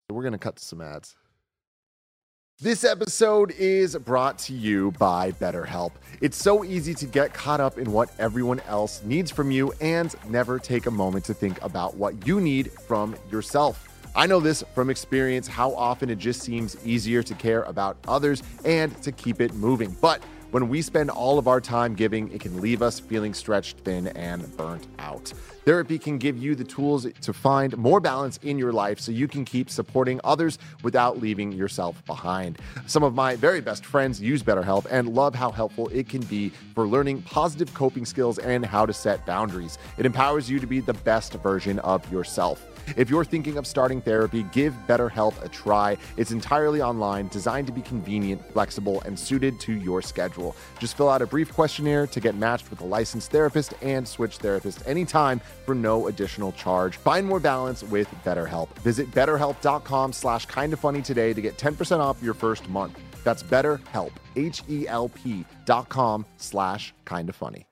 So 0.09 0.15
we're 0.15 0.23
going 0.23 0.33
to 0.33 0.39
cut 0.39 0.57
to 0.57 0.65
some 0.65 0.81
ads. 0.81 1.15
This 2.59 2.83
episode 2.83 3.51
is 3.57 3.95
brought 3.95 4.37
to 4.39 4.53
you 4.53 4.91
by 4.99 5.31
BetterHelp. 5.31 5.93
It's 6.21 6.37
so 6.37 6.63
easy 6.63 6.93
to 6.93 7.07
get 7.07 7.33
caught 7.33 7.59
up 7.59 7.79
in 7.79 7.91
what 7.91 8.11
everyone 8.19 8.59
else 8.67 9.01
needs 9.03 9.31
from 9.31 9.49
you 9.49 9.73
and 9.81 10.13
never 10.29 10.59
take 10.59 10.85
a 10.85 10.91
moment 10.91 11.25
to 11.25 11.33
think 11.33 11.59
about 11.63 11.95
what 11.95 12.27
you 12.27 12.39
need 12.39 12.71
from 12.71 13.15
yourself. 13.31 13.87
I 14.15 14.27
know 14.27 14.39
this 14.39 14.63
from 14.75 14.91
experience 14.91 15.47
how 15.47 15.73
often 15.73 16.09
it 16.11 16.19
just 16.19 16.41
seems 16.41 16.77
easier 16.85 17.23
to 17.23 17.33
care 17.33 17.63
about 17.63 17.97
others 18.07 18.43
and 18.63 18.95
to 19.01 19.11
keep 19.11 19.41
it 19.41 19.55
moving. 19.55 19.95
But 19.99 20.21
when 20.51 20.67
we 20.67 20.81
spend 20.81 21.09
all 21.09 21.39
of 21.39 21.47
our 21.47 21.61
time 21.61 21.95
giving, 21.95 22.31
it 22.31 22.41
can 22.41 22.59
leave 22.59 22.81
us 22.81 22.99
feeling 22.99 23.33
stretched 23.33 23.77
thin 23.79 24.07
and 24.09 24.55
burnt 24.57 24.85
out. 24.99 25.33
Therapy 25.63 25.99
can 25.99 26.17
give 26.17 26.37
you 26.37 26.55
the 26.55 26.63
tools 26.63 27.07
to 27.21 27.33
find 27.33 27.77
more 27.77 27.99
balance 27.99 28.39
in 28.43 28.57
your 28.57 28.73
life 28.73 28.99
so 28.99 29.11
you 29.11 29.27
can 29.27 29.45
keep 29.45 29.69
supporting 29.69 30.19
others 30.23 30.57
without 30.83 31.21
leaving 31.21 31.51
yourself 31.51 32.03
behind. 32.05 32.57
Some 32.87 33.03
of 33.03 33.13
my 33.13 33.35
very 33.35 33.61
best 33.61 33.85
friends 33.85 34.19
use 34.19 34.41
BetterHelp 34.43 34.87
and 34.89 35.15
love 35.15 35.35
how 35.35 35.51
helpful 35.51 35.87
it 35.89 36.09
can 36.09 36.21
be 36.23 36.49
for 36.73 36.87
learning 36.87 37.21
positive 37.21 37.73
coping 37.73 38.05
skills 38.05 38.39
and 38.39 38.65
how 38.65 38.85
to 38.85 38.93
set 38.93 39.25
boundaries. 39.25 39.77
It 39.97 40.05
empowers 40.05 40.49
you 40.49 40.59
to 40.59 40.67
be 40.67 40.79
the 40.79 40.93
best 40.93 41.33
version 41.33 41.79
of 41.79 42.11
yourself. 42.11 42.70
If 42.95 43.09
you're 43.09 43.25
thinking 43.25 43.57
of 43.57 43.65
starting 43.65 44.01
therapy, 44.01 44.43
give 44.51 44.73
BetterHelp 44.87 45.41
a 45.43 45.49
try. 45.49 45.97
It's 46.17 46.31
entirely 46.31 46.81
online, 46.81 47.27
designed 47.29 47.67
to 47.67 47.73
be 47.73 47.81
convenient, 47.81 48.41
flexible, 48.53 49.01
and 49.05 49.17
suited 49.17 49.59
to 49.61 49.73
your 49.73 50.01
schedule. 50.01 50.55
Just 50.79 50.95
fill 50.95 51.09
out 51.09 51.21
a 51.21 51.27
brief 51.27 51.51
questionnaire 51.53 52.07
to 52.07 52.19
get 52.19 52.35
matched 52.35 52.69
with 52.69 52.81
a 52.81 52.85
licensed 52.85 53.31
therapist 53.31 53.73
and 53.81 54.07
switch 54.07 54.37
therapist 54.37 54.85
anytime 54.85 55.41
for 55.65 55.75
no 55.75 56.07
additional 56.07 56.51
charge. 56.51 56.97
Find 56.97 57.25
more 57.25 57.39
balance 57.39 57.83
with 57.83 58.09
BetterHelp. 58.23 58.69
Visit 58.79 59.11
betterhelp.com 59.11 60.13
slash 60.13 60.45
kinda 60.45 61.01
today 61.01 61.33
to 61.33 61.41
get 61.41 61.57
10% 61.57 61.99
off 61.99 62.21
your 62.21 62.33
first 62.33 62.69
month. 62.69 62.99
That's 63.23 63.43
betterhelp, 63.43 64.11
H-E-L-P 64.35 65.45
dot 65.65 65.89
com 65.89 66.25
slash 66.37 66.93
kinda 67.05 67.33
funny. 67.33 67.67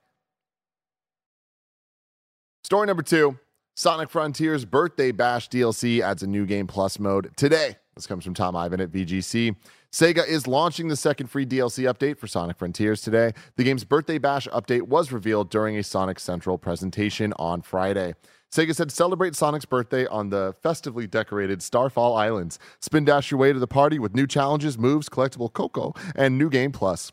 Story 2.64 2.86
number 2.86 3.02
two 3.02 3.36
Sonic 3.80 4.10
Frontiers 4.10 4.66
Birthday 4.66 5.10
Bash 5.10 5.48
DLC 5.48 6.02
adds 6.02 6.22
a 6.22 6.26
new 6.26 6.44
game 6.44 6.66
plus 6.66 6.98
mode 6.98 7.34
today. 7.34 7.76
This 7.94 8.06
comes 8.06 8.24
from 8.24 8.34
Tom 8.34 8.54
Ivan 8.54 8.78
at 8.78 8.90
VGC. 8.90 9.56
Sega 9.90 10.28
is 10.28 10.46
launching 10.46 10.88
the 10.88 10.96
second 10.96 11.28
free 11.28 11.46
DLC 11.46 11.90
update 11.90 12.18
for 12.18 12.26
Sonic 12.26 12.58
Frontiers 12.58 13.00
today. 13.00 13.32
The 13.56 13.64
game's 13.64 13.84
Birthday 13.84 14.18
Bash 14.18 14.46
update 14.48 14.82
was 14.82 15.12
revealed 15.12 15.48
during 15.48 15.78
a 15.78 15.82
Sonic 15.82 16.20
Central 16.20 16.58
presentation 16.58 17.32
on 17.38 17.62
Friday. 17.62 18.12
Sega 18.52 18.74
said 18.74 18.92
celebrate 18.92 19.34
Sonic's 19.34 19.64
birthday 19.64 20.04
on 20.08 20.28
the 20.28 20.54
festively 20.62 21.06
decorated 21.06 21.62
Starfall 21.62 22.14
Islands. 22.14 22.58
Spin 22.80 23.06
dash 23.06 23.30
your 23.30 23.40
way 23.40 23.50
to 23.50 23.58
the 23.58 23.66
party 23.66 23.98
with 23.98 24.14
new 24.14 24.26
challenges, 24.26 24.76
moves, 24.76 25.08
collectible 25.08 25.50
Koco, 25.50 25.96
and 26.14 26.36
New 26.36 26.50
Game 26.50 26.70
Plus. 26.70 27.12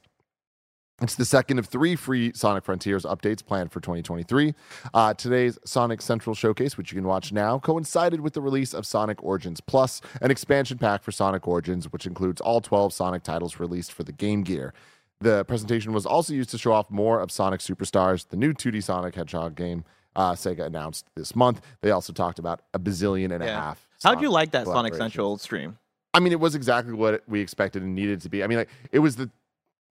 It's 1.00 1.14
the 1.14 1.26
second 1.26 1.60
of 1.60 1.68
three 1.68 1.96
free 1.96 2.32
Sonic 2.34 2.64
Frontiers 2.64 3.04
updates 3.04 3.46
planned 3.46 3.72
for 3.72 3.80
2023. 3.80 4.56
Uh, 4.96 5.14
today's 5.14 5.60
Sonic 5.64 6.02
Central 6.02 6.34
Showcase, 6.34 6.76
which 6.76 6.92
you 6.92 6.96
can 6.96 7.08
watch 7.08 7.32
now, 7.32 7.60
coincided 7.60 8.22
with 8.22 8.34
the 8.34 8.42
release 8.42 8.74
of 8.74 8.84
Sonic 8.84 9.24
Origins 9.24 9.62
Plus, 9.62 10.02
an 10.24 10.32
expansion 10.32 10.80
pack 10.80 11.04
for 11.04 11.12
Sonic 11.12 11.48
Origins, 11.48 11.94
which 11.94 12.08
includes 12.08 12.42
all 12.42 12.62
12 12.62 12.94
Sonic 12.94 13.22
titles 13.22 13.60
released 13.60 13.92
for 13.92 14.04
the 14.04 14.12
Game 14.12 14.42
Gear. 14.42 14.74
The 15.20 15.46
presentation 15.46 15.94
was 15.94 16.08
also 16.08 16.34
used 16.34 16.50
to 16.50 16.58
show 16.58 16.72
off 16.72 16.90
more 16.90 17.20
of 17.20 17.32
Sonic 17.32 17.60
Superstars, 17.60 18.30
the 18.30 18.38
new 18.38 18.52
2D 18.52 18.84
Sonic 18.84 19.14
Hedgehog 19.14 19.54
game 19.54 19.84
uh, 20.16 20.32
Sega 20.32 20.66
announced 20.66 21.06
this 21.16 21.36
month. 21.36 21.62
They 21.82 21.92
also 21.92 22.12
talked 22.12 22.40
about 22.40 22.62
a 22.74 22.80
bazillion 22.80 23.32
and 23.32 23.44
a 23.44 23.48
half. 23.48 23.88
How'd 24.04 24.20
you 24.20 24.32
like 24.32 24.50
that 24.52 24.66
Sonic. 24.66 24.96
Central 24.96 25.38
stream? 25.38 25.78
I 26.16 26.20
mean, 26.20 26.32
it 26.32 26.40
was 26.40 26.56
exactly 26.56 26.94
what 26.94 27.22
we 27.28 27.40
expected 27.40 27.84
and 27.84 27.94
needed 27.94 28.22
to 28.22 28.30
be. 28.30 28.44
I 28.44 28.48
mean, 28.48 28.58
like 28.58 28.70
it 28.92 29.00
was 29.00 29.16
the 29.16 29.30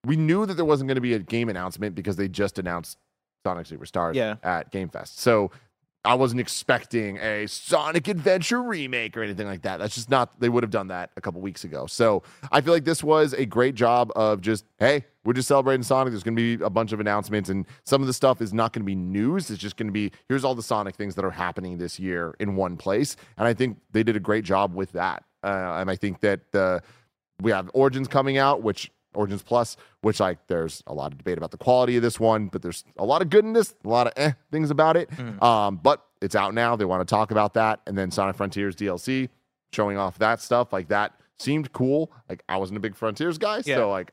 we 0.04 0.16
knew 0.16 0.46
that 0.46 0.54
there 0.54 0.64
wasn't 0.64 0.88
going 0.88 0.96
to 0.96 1.00
be 1.00 1.14
a 1.14 1.18
game 1.18 1.48
announcement 1.48 1.94
because 1.94 2.16
they 2.16 2.28
just 2.28 2.58
announced 2.58 2.98
Sonic 3.44 3.66
Superstars 3.66 4.14
Yeah. 4.14 4.36
at 4.42 4.70
Game 4.70 4.88
Fest. 4.88 5.18
So 5.20 5.50
I 6.04 6.14
wasn't 6.14 6.40
expecting 6.40 7.16
a 7.18 7.46
Sonic 7.48 8.06
Adventure 8.06 8.62
remake 8.62 9.16
or 9.16 9.22
anything 9.24 9.48
like 9.48 9.62
that. 9.62 9.78
That's 9.78 9.96
just 9.96 10.08
not 10.08 10.38
they 10.38 10.48
would 10.48 10.62
have 10.62 10.70
done 10.70 10.86
that 10.88 11.10
a 11.16 11.20
couple 11.20 11.40
weeks 11.40 11.64
ago. 11.64 11.86
So 11.86 12.22
I 12.52 12.60
feel 12.60 12.72
like 12.72 12.84
this 12.84 13.02
was 13.02 13.32
a 13.32 13.44
great 13.44 13.74
job 13.74 14.12
of 14.14 14.40
just, 14.40 14.64
hey, 14.78 15.04
we're 15.24 15.32
just 15.32 15.48
celebrating 15.48 15.82
Sonic. 15.82 16.12
There's 16.12 16.22
gonna 16.22 16.36
be 16.36 16.54
a 16.62 16.70
bunch 16.70 16.92
of 16.92 17.00
announcements, 17.00 17.48
and 17.50 17.66
some 17.84 18.00
of 18.02 18.06
the 18.06 18.12
stuff 18.12 18.40
is 18.40 18.54
not 18.54 18.72
gonna 18.72 18.84
be 18.84 18.94
news. 18.94 19.50
It's 19.50 19.60
just 19.60 19.76
gonna 19.76 19.90
be 19.90 20.12
here's 20.28 20.44
all 20.44 20.54
the 20.54 20.62
Sonic 20.62 20.94
things 20.94 21.16
that 21.16 21.24
are 21.24 21.30
happening 21.32 21.78
this 21.78 21.98
year 21.98 22.36
in 22.38 22.54
one 22.54 22.76
place. 22.76 23.16
And 23.36 23.48
I 23.48 23.52
think 23.54 23.78
they 23.90 24.04
did 24.04 24.14
a 24.14 24.20
great 24.20 24.44
job 24.44 24.74
with 24.76 24.92
that. 24.92 25.24
Uh, 25.42 25.78
and 25.80 25.90
I 25.90 25.96
think 25.96 26.20
that 26.20 26.52
the 26.52 26.82
we 27.42 27.50
have 27.50 27.68
Origins 27.74 28.06
coming 28.06 28.38
out, 28.38 28.62
which 28.62 28.92
Origins 29.16 29.42
Plus, 29.42 29.76
which 30.02 30.20
like 30.20 30.38
there's 30.46 30.82
a 30.86 30.94
lot 30.94 31.12
of 31.12 31.18
debate 31.18 31.38
about 31.38 31.50
the 31.50 31.56
quality 31.58 31.96
of 31.96 32.02
this 32.02 32.20
one, 32.20 32.46
but 32.48 32.62
there's 32.62 32.84
a 32.96 33.04
lot 33.04 33.22
of 33.22 33.30
goodness, 33.30 33.74
a 33.84 33.88
lot 33.88 34.06
of 34.06 34.12
eh 34.16 34.32
things 34.52 34.70
about 34.70 34.96
it. 34.96 35.08
Um, 35.42 35.76
but 35.76 36.04
it's 36.22 36.34
out 36.36 36.54
now. 36.54 36.76
They 36.76 36.84
want 36.84 37.06
to 37.06 37.10
talk 37.12 37.30
about 37.30 37.54
that, 37.54 37.80
and 37.86 37.96
then 37.98 38.10
Sonic 38.10 38.36
Frontiers 38.36 38.76
DLC 38.76 39.28
showing 39.72 39.96
off 39.98 40.18
that 40.18 40.40
stuff 40.40 40.72
like 40.72 40.88
that 40.88 41.12
seemed 41.38 41.72
cool. 41.72 42.10
Like 42.28 42.42
I 42.48 42.56
wasn't 42.56 42.76
a 42.76 42.80
big 42.80 42.94
Frontiers 42.96 43.38
guy, 43.38 43.62
Yeah. 43.66 43.76
so 43.76 43.90
like 43.90 44.12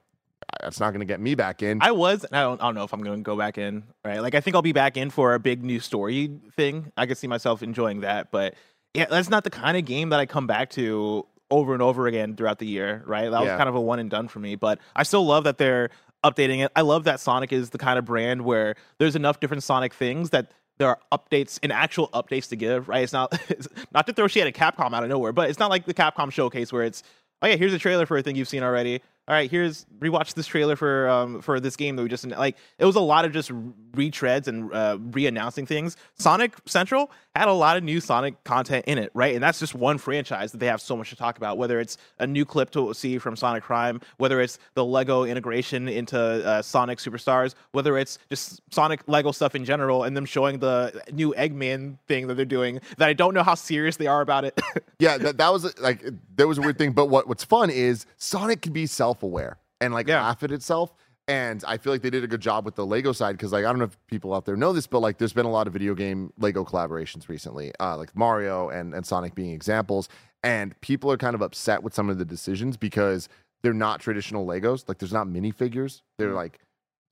that's 0.61 0.79
not 0.79 0.89
going 0.91 0.99
to 0.99 1.05
get 1.05 1.19
me 1.21 1.35
back 1.35 1.63
in. 1.63 1.79
I 1.81 1.91
was. 1.91 2.23
and 2.25 2.35
I 2.35 2.41
don't. 2.41 2.61
I 2.61 2.65
don't 2.65 2.75
know 2.75 2.83
if 2.83 2.93
I'm 2.93 3.01
going 3.01 3.17
to 3.19 3.23
go 3.23 3.37
back 3.37 3.57
in. 3.57 3.83
Right. 4.03 4.19
Like 4.19 4.35
I 4.35 4.41
think 4.41 4.55
I'll 4.55 4.61
be 4.61 4.73
back 4.73 4.97
in 4.97 5.09
for 5.09 5.33
a 5.33 5.39
big 5.39 5.63
new 5.63 5.79
story 5.79 6.31
thing. 6.55 6.91
I 6.97 7.05
could 7.05 7.17
see 7.17 7.27
myself 7.27 7.63
enjoying 7.63 8.01
that. 8.01 8.29
But 8.31 8.55
yeah, 8.93 9.05
that's 9.09 9.29
not 9.29 9.43
the 9.45 9.49
kind 9.49 9.77
of 9.77 9.85
game 9.85 10.09
that 10.09 10.19
I 10.19 10.25
come 10.25 10.45
back 10.45 10.69
to 10.71 11.25
over 11.53 11.73
and 11.73 11.81
over 11.81 12.07
again 12.07 12.35
throughout 12.35 12.59
the 12.59 12.67
year. 12.67 13.03
Right. 13.05 13.29
That 13.29 13.39
was 13.41 13.47
Yeah. 13.47 13.57
kind 13.57 13.69
of 13.69 13.75
a 13.75 13.81
one 13.81 13.99
and 13.99 14.09
done 14.09 14.27
for 14.27 14.39
me. 14.39 14.55
But 14.55 14.79
I 14.95 15.03
still 15.03 15.25
love 15.25 15.43
that 15.45 15.57
they're 15.57 15.89
updating 16.23 16.63
it. 16.65 16.71
I 16.75 16.81
love 16.81 17.03
that 17.05 17.19
Sonic 17.19 17.51
is 17.53 17.69
the 17.69 17.77
kind 17.77 17.99
of 17.99 18.05
brand 18.05 18.41
where 18.43 18.75
there's 18.97 19.15
enough 19.15 19.39
different 19.39 19.63
Sonic 19.63 19.93
things 19.93 20.31
that. 20.31 20.51
There 20.79 20.87
are 20.87 20.97
updates 21.11 21.59
and 21.61 21.71
actual 21.71 22.07
updates 22.15 22.49
to 22.49 22.55
give, 22.55 22.89
right? 22.89 23.03
It's 23.03 23.13
not 23.13 23.31
it's 23.49 23.67
not 23.93 24.07
to 24.07 24.11
throw 24.13 24.27
shit 24.27 24.47
at 24.47 24.55
Capcom 24.55 24.91
out 24.95 25.03
of 25.03 25.09
nowhere, 25.09 25.31
but 25.31 25.47
it's 25.51 25.59
not 25.59 25.69
like 25.69 25.85
the 25.85 25.93
Capcom 25.93 26.31
showcase 26.31 26.73
where 26.73 26.81
it's 26.81 27.03
oh 27.43 27.47
yeah, 27.47 27.57
here's 27.57 27.73
a 27.73 27.77
trailer 27.79 28.07
for 28.07 28.17
a 28.17 28.23
thing 28.23 28.35
you've 28.35 28.47
seen 28.47 28.63
already. 28.63 28.99
All 29.25 29.33
right, 29.33 29.49
here's 29.49 29.85
rewatch 29.99 30.33
this 30.33 30.47
trailer 30.47 30.75
for 30.75 31.07
um 31.07 31.41
for 31.41 31.61
this 31.61 31.77
game 31.77 31.95
that 31.95 32.03
we 32.03 32.09
just 32.09 32.27
like. 32.27 32.57
It 32.77 32.83
was 32.83 32.97
a 32.97 33.01
lot 33.01 33.23
of 33.23 33.31
just 33.31 33.51
retreads 33.93 34.47
and 34.47 34.73
uh, 34.73 34.97
re-announcing 34.99 35.65
things. 35.65 35.95
Sonic 36.15 36.55
Central 36.65 37.09
had 37.33 37.47
a 37.47 37.53
lot 37.53 37.77
of 37.77 37.83
new 37.83 38.01
Sonic 38.01 38.43
content 38.43 38.83
in 38.85 38.97
it, 38.97 39.11
right? 39.13 39.33
And 39.33 39.41
that's 39.41 39.59
just 39.59 39.75
one 39.75 39.97
franchise 39.97 40.51
that 40.51 40.57
they 40.57 40.65
have 40.65 40.81
so 40.81 40.97
much 40.97 41.09
to 41.11 41.15
talk 41.15 41.37
about. 41.37 41.57
Whether 41.57 41.79
it's 41.79 41.97
a 42.19 42.27
new 42.27 42.43
clip 42.43 42.71
to 42.71 42.93
see 42.93 43.17
from 43.17 43.37
Sonic 43.37 43.63
Prime, 43.63 44.01
whether 44.17 44.41
it's 44.41 44.59
the 44.73 44.83
Lego 44.83 45.23
integration 45.23 45.87
into 45.87 46.19
uh, 46.19 46.61
Sonic 46.61 46.99
Superstars, 46.99 47.55
whether 47.71 47.97
it's 47.97 48.19
just 48.29 48.61
Sonic 48.71 49.03
Lego 49.07 49.31
stuff 49.31 49.55
in 49.55 49.63
general, 49.63 50.03
and 50.03 50.17
them 50.17 50.25
showing 50.25 50.59
the 50.59 51.01
new 51.13 51.33
Eggman 51.37 51.97
thing 52.09 52.27
that 52.27 52.33
they're 52.33 52.43
doing. 52.43 52.81
That 52.97 53.07
I 53.07 53.13
don't 53.13 53.33
know 53.33 53.43
how 53.43 53.55
serious 53.55 53.95
they 53.95 54.07
are 54.07 54.19
about 54.19 54.43
it. 54.43 54.59
yeah, 54.99 55.17
that, 55.17 55.37
that 55.37 55.53
was 55.53 55.79
like 55.79 56.03
there 56.35 56.47
was 56.47 56.57
a 56.57 56.61
weird 56.61 56.77
thing. 56.77 56.91
But 56.91 57.05
what 57.05 57.25
what's 57.29 57.45
fun 57.45 57.69
is 57.69 58.05
Sonic 58.17 58.61
can 58.61 58.73
be 58.73 58.85
self 58.85 59.12
aware 59.21 59.57
and 59.81 59.93
like 59.93 60.07
Yeah. 60.07 60.21
laugh 60.23 60.41
at 60.41 60.51
itself. 60.51 60.93
And 61.27 61.63
I 61.65 61.77
feel 61.77 61.93
like 61.93 62.01
they 62.01 62.09
did 62.09 62.23
a 62.25 62.27
good 62.27 62.41
job 62.41 62.65
with 62.65 62.75
the 62.75 62.85
Lego 62.85 63.11
side 63.13 63.33
because 63.33 63.51
like 63.53 63.63
I 63.63 63.69
don't 63.69 63.79
know 63.79 63.85
if 63.85 63.97
people 64.07 64.33
out 64.33 64.45
there 64.45 64.55
know 64.57 64.73
this, 64.73 64.87
but 64.87 64.99
like 64.99 65.19
there's 65.19 65.31
been 65.31 65.45
a 65.45 65.51
lot 65.51 65.67
of 65.67 65.73
video 65.73 65.93
game 65.95 66.33
Lego 66.37 66.65
collaborations 66.65 67.29
recently, 67.29 67.71
uh, 67.79 67.95
like 67.95 68.13
Mario 68.15 68.67
and 68.69 68.93
and 68.93 69.05
Sonic 69.05 69.33
being 69.35 69.51
examples. 69.51 70.09
And 70.43 70.79
people 70.81 71.09
are 71.11 71.15
kind 71.17 71.35
of 71.35 71.41
upset 71.41 71.81
with 71.83 71.93
some 71.93 72.09
of 72.09 72.17
the 72.17 72.25
decisions 72.25 72.75
because 72.75 73.29
they're 73.61 73.73
not 73.73 74.01
traditional 74.01 74.45
Legos. 74.45 74.83
Like 74.89 74.97
there's 74.97 75.13
not 75.13 75.27
minifigures. 75.27 76.01
They're 76.17 76.33
like 76.33 76.59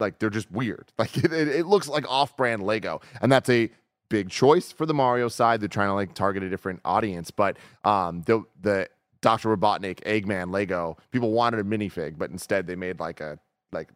like 0.02 0.20
they're 0.20 0.30
just 0.30 0.52
weird. 0.52 0.92
Like 1.00 1.16
it, 1.18 1.32
it, 1.32 1.48
it 1.48 1.66
looks 1.66 1.88
like 1.88 2.06
off-brand 2.10 2.64
Lego, 2.64 3.00
and 3.22 3.32
that's 3.32 3.50
a 3.50 3.70
big 4.10 4.30
choice 4.30 4.74
for 4.74 4.86
the 4.86 4.94
Mario 4.94 5.30
side. 5.30 5.62
They're 5.62 5.70
trying 5.70 5.88
to 5.88 5.94
like 5.94 6.14
target 6.16 6.44
a 6.44 6.50
different 6.50 6.82
audience, 6.84 7.32
but 7.32 7.56
um, 7.86 8.24
the 8.26 8.44
the 8.60 8.90
Dr. 9.22 9.56
Robotnik 9.56 10.02
Eggman 10.04 10.52
Lego 10.52 10.98
people 11.12 11.32
wanted 11.32 11.60
a 11.60 11.64
minifig, 11.64 12.18
but 12.18 12.32
instead 12.32 12.68
they 12.68 12.76
made 12.76 13.00
like 13.00 13.20
a 13.22 13.38
like 13.72 13.90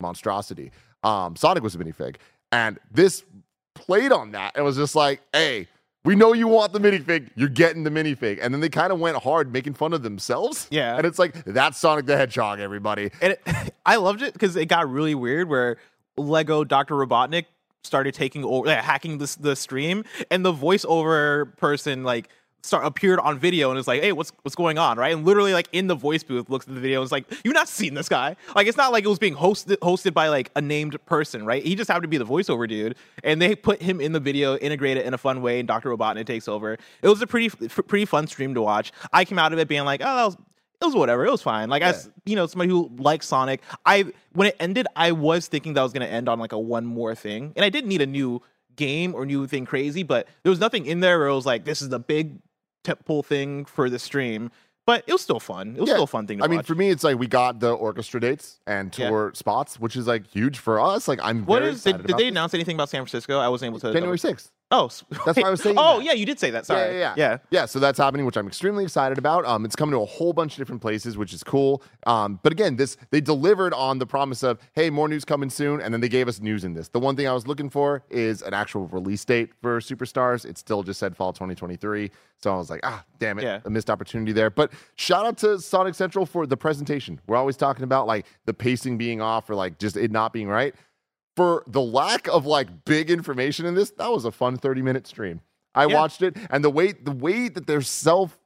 monstrosity. 0.00 0.72
Um, 1.02 1.36
Sonic 1.36 1.62
was 1.62 1.74
a 1.74 1.78
minifig, 1.78 2.16
and 2.52 2.78
this 2.90 3.24
played 3.74 4.12
on 4.12 4.32
that. 4.32 4.52
It 4.56 4.62
was 4.62 4.76
just 4.76 4.94
like, 4.94 5.20
hey. 5.32 5.68
We 6.04 6.14
know 6.14 6.32
you 6.32 6.46
want 6.46 6.72
the 6.72 6.78
minifig. 6.78 7.30
You're 7.34 7.48
getting 7.48 7.82
the 7.82 7.90
minifig. 7.90 8.38
And 8.40 8.54
then 8.54 8.60
they 8.60 8.68
kind 8.68 8.92
of 8.92 9.00
went 9.00 9.16
hard 9.16 9.52
making 9.52 9.74
fun 9.74 9.92
of 9.92 10.04
themselves. 10.04 10.68
Yeah. 10.70 10.96
And 10.96 11.04
it's 11.04 11.18
like, 11.18 11.44
that's 11.44 11.78
Sonic 11.78 12.06
the 12.06 12.16
Hedgehog, 12.16 12.60
everybody. 12.60 13.10
and 13.20 13.32
it, 13.32 13.42
I 13.86 13.96
loved 13.96 14.22
it 14.22 14.32
because 14.32 14.54
it 14.54 14.66
got 14.66 14.88
really 14.88 15.16
weird 15.16 15.48
where 15.48 15.78
Lego 16.16 16.62
Dr. 16.62 16.94
Robotnik 16.94 17.46
started 17.82 18.14
taking 18.14 18.44
over, 18.44 18.68
like, 18.68 18.78
hacking 18.78 19.18
this 19.18 19.34
the 19.34 19.56
stream, 19.56 20.04
and 20.30 20.44
the 20.44 20.52
voiceover 20.52 21.56
person 21.56 22.04
like 22.04 22.28
start 22.62 22.84
appeared 22.84 23.18
on 23.20 23.38
video 23.38 23.70
and 23.70 23.78
is 23.78 23.86
like, 23.86 24.02
"Hey, 24.02 24.12
what's 24.12 24.32
what's 24.42 24.54
going 24.54 24.78
on?" 24.78 24.98
Right, 24.98 25.14
and 25.14 25.24
literally 25.24 25.52
like 25.52 25.68
in 25.72 25.86
the 25.86 25.94
voice 25.94 26.22
booth 26.22 26.50
looks 26.50 26.66
at 26.68 26.74
the 26.74 26.80
video 26.80 27.00
and 27.00 27.06
is 27.06 27.12
like, 27.12 27.24
"You've 27.44 27.54
not 27.54 27.68
seen 27.68 27.94
this 27.94 28.08
guy?" 28.08 28.36
Like 28.54 28.66
it's 28.66 28.76
not 28.76 28.92
like 28.92 29.04
it 29.04 29.08
was 29.08 29.18
being 29.18 29.34
hosted 29.34 29.76
hosted 29.78 30.12
by 30.14 30.28
like 30.28 30.50
a 30.56 30.60
named 30.60 30.96
person, 31.06 31.46
right? 31.46 31.62
He 31.62 31.74
just 31.74 31.88
happened 31.88 32.04
to 32.04 32.08
be 32.08 32.18
the 32.18 32.26
voiceover 32.26 32.68
dude, 32.68 32.96
and 33.24 33.40
they 33.40 33.54
put 33.54 33.80
him 33.80 34.00
in 34.00 34.12
the 34.12 34.20
video, 34.20 34.56
integrate 34.56 34.96
it 34.96 35.06
in 35.06 35.14
a 35.14 35.18
fun 35.18 35.42
way, 35.42 35.58
and 35.58 35.68
Dr. 35.68 35.96
Robotnik 35.96 36.26
takes 36.26 36.48
over. 36.48 36.72
It 37.02 37.08
was 37.08 37.22
a 37.22 37.26
pretty 37.26 37.48
pretty 37.68 38.04
fun 38.04 38.26
stream 38.26 38.54
to 38.54 38.62
watch. 38.62 38.92
I 39.12 39.24
came 39.24 39.38
out 39.38 39.52
of 39.52 39.58
it 39.58 39.68
being 39.68 39.84
like, 39.84 40.00
"Oh, 40.02 40.16
that 40.16 40.24
was." 40.24 40.36
It 40.78 40.84
was 40.84 40.94
whatever. 40.94 41.24
It 41.24 41.30
was 41.30 41.40
fine. 41.40 41.70
Like 41.70 41.82
as 41.82 42.10
you 42.26 42.36
know, 42.36 42.46
somebody 42.46 42.68
who 42.68 42.90
likes 42.98 43.26
Sonic, 43.26 43.62
I 43.86 44.12
when 44.34 44.48
it 44.48 44.56
ended, 44.60 44.86
I 44.94 45.12
was 45.12 45.46
thinking 45.46 45.72
that 45.72 45.82
was 45.82 45.94
going 45.94 46.06
to 46.06 46.12
end 46.12 46.28
on 46.28 46.38
like 46.38 46.52
a 46.52 46.58
one 46.58 46.84
more 46.84 47.14
thing, 47.14 47.54
and 47.56 47.64
I 47.64 47.70
didn't 47.70 47.88
need 47.88 48.02
a 48.02 48.06
new 48.06 48.42
game 48.76 49.14
or 49.14 49.26
new 49.26 49.46
thing 49.46 49.64
crazy, 49.64 50.02
but 50.02 50.28
there 50.42 50.50
was 50.50 50.60
nothing 50.60 50.86
in 50.86 51.00
there 51.00 51.18
where 51.18 51.28
it 51.28 51.34
was 51.34 51.46
like 51.46 51.64
this 51.64 51.82
is 51.82 51.88
the 51.88 51.98
big 51.98 52.38
temple 52.86 53.22
thing 53.22 53.64
for 53.64 53.90
the 53.90 53.98
stream. 53.98 54.50
But 54.86 55.02
it 55.08 55.12
was 55.12 55.20
still 55.20 55.40
fun. 55.40 55.74
It 55.76 55.80
was 55.80 55.88
Yeah. 55.88 55.94
still 55.96 56.04
a 56.04 56.06
fun 56.06 56.28
thing 56.28 56.38
to 56.38 56.44
I 56.44 56.46
mean, 56.46 56.62
for 56.62 56.76
me, 56.76 56.90
it's 56.90 57.02
like 57.02 57.18
we 57.18 57.26
got 57.26 57.58
the 57.58 57.72
orchestra 57.72 58.20
dates 58.20 58.60
and 58.68 58.96
Yeah. 58.96 59.08
tour 59.08 59.32
spots, 59.34 59.80
which 59.80 59.96
is 59.96 60.06
like 60.06 60.24
huge 60.28 60.58
for 60.58 60.78
us. 60.80 61.08
Like, 61.08 61.18
I'm 61.22 61.44
what 61.44 61.58
very 61.60 61.72
is? 61.72 61.82
Did, 61.82 61.90
excited 61.96 62.06
did 62.06 62.16
they 62.18 62.22
this. 62.24 62.30
announce 62.30 62.54
anything 62.54 62.76
about 62.76 62.88
San 62.88 63.00
Francisco? 63.02 63.40
I 63.40 63.48
wasn't 63.48 63.70
able 63.70 63.80
to. 63.80 63.92
January 63.92 64.16
6th? 64.18 64.50
Oh, 64.72 64.90
That's 65.24 65.38
why 65.38 65.46
I 65.46 65.50
was 65.50 65.62
saying 65.62 65.76
Oh, 65.78 65.98
that. 65.98 66.04
yeah, 66.06 66.12
you 66.12 66.26
did 66.26 66.40
say 66.40 66.50
that. 66.50 66.66
Sorry. 66.66 66.98
Yeah, 66.98 67.14
yeah, 67.16 67.30
yeah. 67.30 67.38
Yeah, 67.50 67.66
so 67.66 67.78
that's 67.78 67.98
happening, 67.98 68.26
which 68.26 68.36
I'm 68.36 68.48
extremely 68.48 68.82
excited 68.82 69.16
about. 69.16 69.44
Um, 69.44 69.64
it's 69.64 69.76
coming 69.76 69.92
to 69.92 70.00
a 70.00 70.04
whole 70.06 70.32
bunch 70.32 70.54
of 70.54 70.58
different 70.58 70.82
places, 70.82 71.16
which 71.16 71.32
is 71.32 71.44
cool. 71.44 71.84
Um, 72.04 72.40
but 72.42 72.50
again, 72.52 72.74
this 72.74 72.96
they 73.10 73.20
delivered 73.20 73.72
on 73.74 73.98
the 74.00 74.06
promise 74.06 74.42
of, 74.42 74.58
hey, 74.74 74.90
more 74.90 75.08
news 75.08 75.24
coming 75.24 75.50
soon, 75.50 75.80
and 75.80 75.94
then 75.94 76.00
they 76.00 76.08
gave 76.08 76.26
us 76.26 76.40
news 76.40 76.64
in 76.64 76.74
this. 76.74 76.88
The 76.88 76.98
one 76.98 77.14
thing 77.14 77.28
I 77.28 77.32
was 77.32 77.46
looking 77.46 77.70
for 77.70 78.02
is 78.10 78.42
an 78.42 78.54
actual 78.54 78.88
release 78.88 79.24
date 79.24 79.50
for 79.62 79.78
Superstars. 79.78 80.44
It 80.44 80.58
still 80.58 80.82
just 80.82 80.98
said 80.98 81.16
fall 81.16 81.32
2023. 81.32 82.10
So 82.38 82.52
I 82.52 82.56
was 82.56 82.68
like, 82.68 82.80
ah, 82.82 83.04
damn 83.20 83.38
it, 83.38 83.44
Yeah. 83.44 83.60
a 83.64 83.70
missed 83.70 83.88
opportunity 83.88 84.32
there. 84.32 84.50
But 84.50 84.72
shout 84.96 85.24
out 85.24 85.38
to 85.38 85.60
Sonic 85.60 85.94
Central 85.94 86.26
for 86.26 86.44
the 86.44 86.56
presentation. 86.56 87.20
We're 87.28 87.36
always 87.36 87.56
talking 87.56 87.84
about 87.84 88.08
like 88.08 88.26
the 88.46 88.52
pacing 88.54 88.98
being 88.98 89.20
off 89.20 89.48
or 89.48 89.54
like 89.54 89.78
just 89.78 89.96
it 89.96 90.10
not 90.10 90.32
being 90.32 90.48
right 90.48 90.74
for 91.36 91.62
the 91.66 91.80
lack 91.82 92.26
of 92.28 92.46
like 92.46 92.84
big 92.84 93.10
information 93.10 93.66
in 93.66 93.74
this, 93.74 93.90
that 93.92 94.10
was 94.10 94.24
a 94.24 94.32
fun 94.32 94.56
30 94.56 94.82
minute 94.82 95.06
stream. 95.06 95.40
I 95.74 95.86
Yeah. 95.86 95.94
watched 96.00 96.22
it 96.22 96.36
and 96.50 96.64
the 96.64 96.70
way 96.70 96.92
the 96.92 97.12
way 97.12 97.48
that 97.48 97.66
they're 97.66 97.82
self 97.82 98.38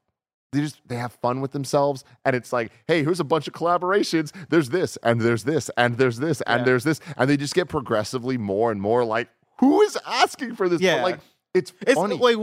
they 0.52 0.60
just 0.62 0.80
they 0.88 0.96
have 0.96 1.12
fun 1.12 1.40
with 1.40 1.52
themselves 1.52 2.02
and 2.24 2.34
it's 2.34 2.52
like, 2.52 2.72
hey, 2.88 3.04
here's 3.04 3.20
a 3.20 3.24
bunch 3.24 3.46
of 3.46 3.54
collaborations. 3.54 4.32
There's 4.48 4.70
this 4.70 4.98
and 5.04 5.20
there's 5.20 5.44
this 5.44 5.70
and 5.76 5.96
there's 5.96 6.18
this 6.18 6.40
and 6.42 6.60
Yeah. 6.60 6.64
there's 6.64 6.82
this 6.84 7.00
and 7.16 7.30
they 7.30 7.36
just 7.36 7.54
get 7.54 7.68
progressively 7.68 8.36
more 8.36 8.72
and 8.72 8.82
more 8.82 9.04
like 9.04 9.28
who 9.60 9.80
is 9.82 9.96
asking 10.06 10.56
for 10.56 10.68
this? 10.68 10.80
But, 10.80 10.84
Yeah. 10.84 11.02
like 11.04 11.20
it's 11.54 11.72
It's 11.82 11.94
funny. 11.94 12.16
like 12.16 12.36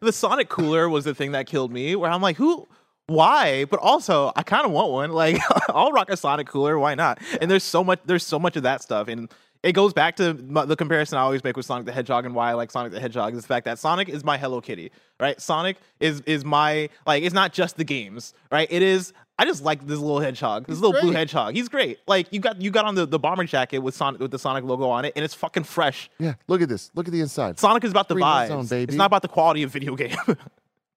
the 0.00 0.12
Sonic 0.12 0.48
cooler 0.48 0.88
was 0.88 1.04
the 1.04 1.14
thing 1.14 1.32
that 1.32 1.46
killed 1.46 1.70
me. 1.72 1.94
Where 1.96 2.10
I'm 2.10 2.22
like, 2.22 2.36
who? 2.36 2.66
why? 3.08 3.64
But 3.66 3.80
also, 3.80 4.32
I 4.36 4.42
kind 4.42 4.64
of 4.64 4.70
want 4.72 4.90
one. 4.92 5.10
Like, 5.12 5.38
I'll 5.68 5.90
rock 5.90 6.08
a 6.08 6.16
Sonic 6.16 6.46
cooler. 6.46 6.78
Why 6.78 6.94
not? 6.94 7.18
And 7.40 7.50
there's 7.50 7.64
so 7.64 7.82
much. 7.84 8.00
There's 8.06 8.24
so 8.24 8.38
much 8.38 8.56
of 8.56 8.62
that 8.62 8.80
stuff, 8.82 9.08
and 9.08 9.30
it 9.62 9.72
goes 9.72 9.92
back 9.92 10.16
to 10.16 10.32
the 10.32 10.76
comparison 10.76 11.18
I 11.18 11.22
always 11.22 11.44
make 11.44 11.56
with 11.56 11.66
Sonic 11.66 11.86
the 11.86 11.92
Hedgehog 11.92 12.26
and 12.26 12.34
why 12.34 12.50
I 12.50 12.54
like 12.54 12.70
Sonic 12.70 12.92
the 12.92 13.00
Hedgehog 13.00 13.34
is 13.34 13.42
the 13.42 13.48
fact 13.48 13.64
that 13.66 13.78
Sonic 13.78 14.08
is 14.08 14.24
my 14.24 14.36
Hello 14.36 14.60
Kitty, 14.60 14.90
right? 15.20 15.40
Sonic 15.40 15.76
is 16.00 16.20
is 16.26 16.44
my 16.44 16.88
like. 17.06 17.22
It's 17.22 17.34
not 17.34 17.52
just 17.52 17.76
the 17.76 17.84
games, 17.84 18.34
right? 18.50 18.66
It 18.70 18.82
is. 18.82 19.12
I 19.38 19.44
just 19.44 19.64
like 19.64 19.86
this 19.86 19.98
little 19.98 20.20
hedgehog, 20.20 20.66
this 20.66 20.78
little 20.78 21.00
blue 21.00 21.10
hedgehog. 21.10 21.54
He's 21.54 21.68
great. 21.68 21.98
Like 22.06 22.32
you 22.32 22.38
got 22.38 22.60
you 22.60 22.70
got 22.70 22.84
on 22.84 22.94
the, 22.94 23.06
the 23.06 23.18
bomber 23.18 23.44
jacket 23.44 23.78
with 23.78 23.94
Sonic 23.94 24.20
with 24.20 24.30
the 24.30 24.38
Sonic 24.38 24.64
logo 24.64 24.88
on 24.88 25.04
it, 25.04 25.14
and 25.16 25.24
it's 25.24 25.34
fucking 25.34 25.64
fresh. 25.64 26.10
Yeah, 26.18 26.34
look 26.48 26.60
at 26.60 26.68
this. 26.68 26.90
Look 26.94 27.08
at 27.08 27.12
the 27.12 27.20
inside. 27.20 27.58
Sonic 27.58 27.82
is 27.84 27.90
about 27.90 28.08
the 28.08 28.14
Green 28.14 28.26
vibes. 28.26 28.48
Zone, 28.48 28.66
baby. 28.66 28.90
It's 28.90 28.96
not 28.98 29.06
about 29.06 29.22
the 29.22 29.28
quality 29.28 29.62
of 29.62 29.70
video 29.70 29.96
game. 29.96 30.16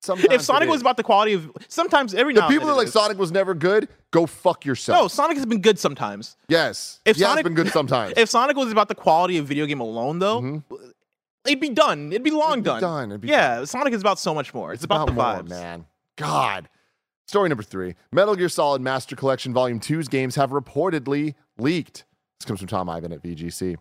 Sometimes 0.06 0.34
if 0.34 0.41
Sonic 0.41 0.70
was 0.70 0.82
about 0.82 0.97
the 0.97 1.03
quality 1.03 1.34
of 1.34 1.51
sometimes 1.68 2.14
every 2.14 2.34
the 2.34 2.41
now 2.41 2.47
people 2.47 2.68
then 2.68 2.78
like 2.78 2.88
is. 2.88 2.93
Sonic 2.93 3.18
was 3.18 3.32
never 3.32 3.53
good, 3.53 3.88
go 4.12 4.26
fuck 4.26 4.66
yourself. 4.66 5.01
No, 5.01 5.08
Sonic 5.08 5.38
has 5.38 5.45
been 5.45 5.62
good 5.62 5.78
sometimes. 5.80 6.38
yes, 6.47 7.01
If 7.06 7.18
yeah, 7.18 7.28
Sonic- 7.28 7.39
it's 7.45 7.49
been 7.56 7.64
good 7.64 7.74
sometimes. 7.74 8.14
If 8.18 8.30
Sonic 8.30 8.56
was 8.56 8.72
about 8.72 8.88
the 8.88 8.95
quality 8.95 9.38
of 9.38 9.45
video 9.45 9.66
game 9.66 9.80
alone, 9.82 10.20
though, 10.20 10.64
it'd 11.45 11.60
be 11.60 11.70
done. 11.70 12.12
It'd 12.12 12.24
be 12.24 12.32
long 12.32 12.45
Mm-hmm. 12.45 12.51
It'd 12.60 12.64
be 12.64 12.70
done. 12.70 12.82
done. 12.82 13.12
It'd 13.12 13.22
be 13.22 13.28
yeah, 13.30 13.66
Sonic 13.66 13.93
is 13.93 14.01
about 14.01 14.20
so 14.20 14.34
much 14.34 14.53
more. 14.53 14.72
It's, 14.74 14.84
about, 14.84 15.08
the 15.08 15.14
more, 15.14 15.24
vibes. 15.24 15.49
man. 15.49 15.86
God. 16.16 16.70
Story 17.28 17.49
number 17.49 17.64
three 17.64 17.95
Metal 18.12 18.36
Gear 18.36 18.49
Solid 18.49 18.82
Master 18.82 19.16
Collection 19.16 19.51
Volume 19.53 19.80
2's 19.80 20.08
games 20.08 20.36
have 20.36 20.51
reportedly 20.51 21.34
leaked. 21.58 22.06
This 22.39 22.45
comes 22.45 22.60
from 22.60 22.68
Tom 22.68 22.88
Ivan 22.89 23.12
at 23.12 23.24
VGC. 23.24 23.76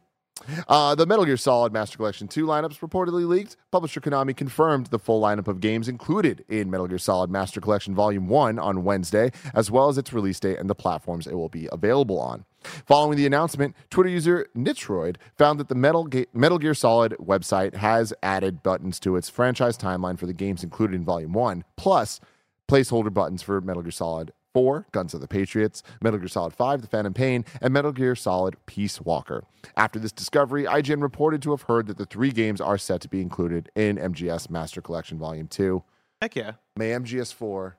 Uh, 0.68 0.94
the 0.94 1.06
Metal 1.06 1.24
Gear 1.24 1.36
Solid 1.36 1.72
Master 1.72 1.96
Collection 1.96 2.28
2 2.28 2.46
lineups 2.46 2.78
reportedly 2.80 3.26
leaked. 3.26 3.56
Publisher 3.70 4.00
Konami 4.00 4.36
confirmed 4.36 4.86
the 4.86 4.98
full 4.98 5.20
lineup 5.20 5.48
of 5.48 5.60
games 5.60 5.88
included 5.88 6.44
in 6.48 6.70
Metal 6.70 6.86
Gear 6.86 6.98
Solid 6.98 7.30
Master 7.30 7.60
Collection 7.60 7.94
Volume 7.94 8.28
1 8.28 8.58
on 8.58 8.84
Wednesday, 8.84 9.30
as 9.54 9.70
well 9.70 9.88
as 9.88 9.98
its 9.98 10.12
release 10.12 10.40
date 10.40 10.58
and 10.58 10.68
the 10.68 10.74
platforms 10.74 11.26
it 11.26 11.34
will 11.34 11.48
be 11.48 11.68
available 11.72 12.18
on. 12.18 12.44
Following 12.86 13.16
the 13.16 13.26
announcement, 13.26 13.74
Twitter 13.90 14.08
user 14.08 14.46
Nitroid 14.56 15.16
found 15.36 15.60
that 15.60 15.68
the 15.68 15.74
Metal, 15.74 16.06
Ge- 16.06 16.26
Metal 16.32 16.58
Gear 16.58 16.74
Solid 16.74 17.12
website 17.20 17.74
has 17.74 18.14
added 18.22 18.62
buttons 18.62 18.98
to 19.00 19.16
its 19.16 19.28
franchise 19.28 19.76
timeline 19.76 20.18
for 20.18 20.26
the 20.26 20.32
games 20.32 20.64
included 20.64 20.96
in 20.96 21.04
Volume 21.04 21.32
1, 21.32 21.64
plus 21.76 22.20
placeholder 22.68 23.12
buttons 23.12 23.42
for 23.42 23.60
Metal 23.60 23.82
Gear 23.82 23.90
Solid 23.90 24.32
4, 24.54 24.86
Guns 24.92 25.12
of 25.12 25.20
the 25.20 25.28
Patriots, 25.28 25.82
Metal 26.00 26.18
Gear 26.18 26.28
Solid 26.28 26.54
5, 26.54 26.80
The 26.80 26.86
Phantom 26.86 27.12
Pain, 27.12 27.44
and 27.60 27.74
Metal 27.74 27.92
Gear 27.92 28.14
Solid 28.14 28.56
Peace 28.64 29.00
Walker. 29.00 29.44
After 29.76 29.98
this 29.98 30.12
discovery, 30.12 30.64
IGN 30.64 31.02
reported 31.02 31.42
to 31.42 31.50
have 31.50 31.62
heard 31.62 31.88
that 31.88 31.98
the 31.98 32.06
three 32.06 32.30
games 32.30 32.60
are 32.60 32.78
set 32.78 33.00
to 33.02 33.08
be 33.08 33.20
included 33.20 33.70
in 33.74 33.96
MGS 33.96 34.48
Master 34.48 34.80
Collection 34.80 35.18
Volume 35.18 35.48
2. 35.48 35.82
Heck 36.22 36.36
yeah. 36.36 36.52
May 36.76 36.90
MGS4 36.92 37.74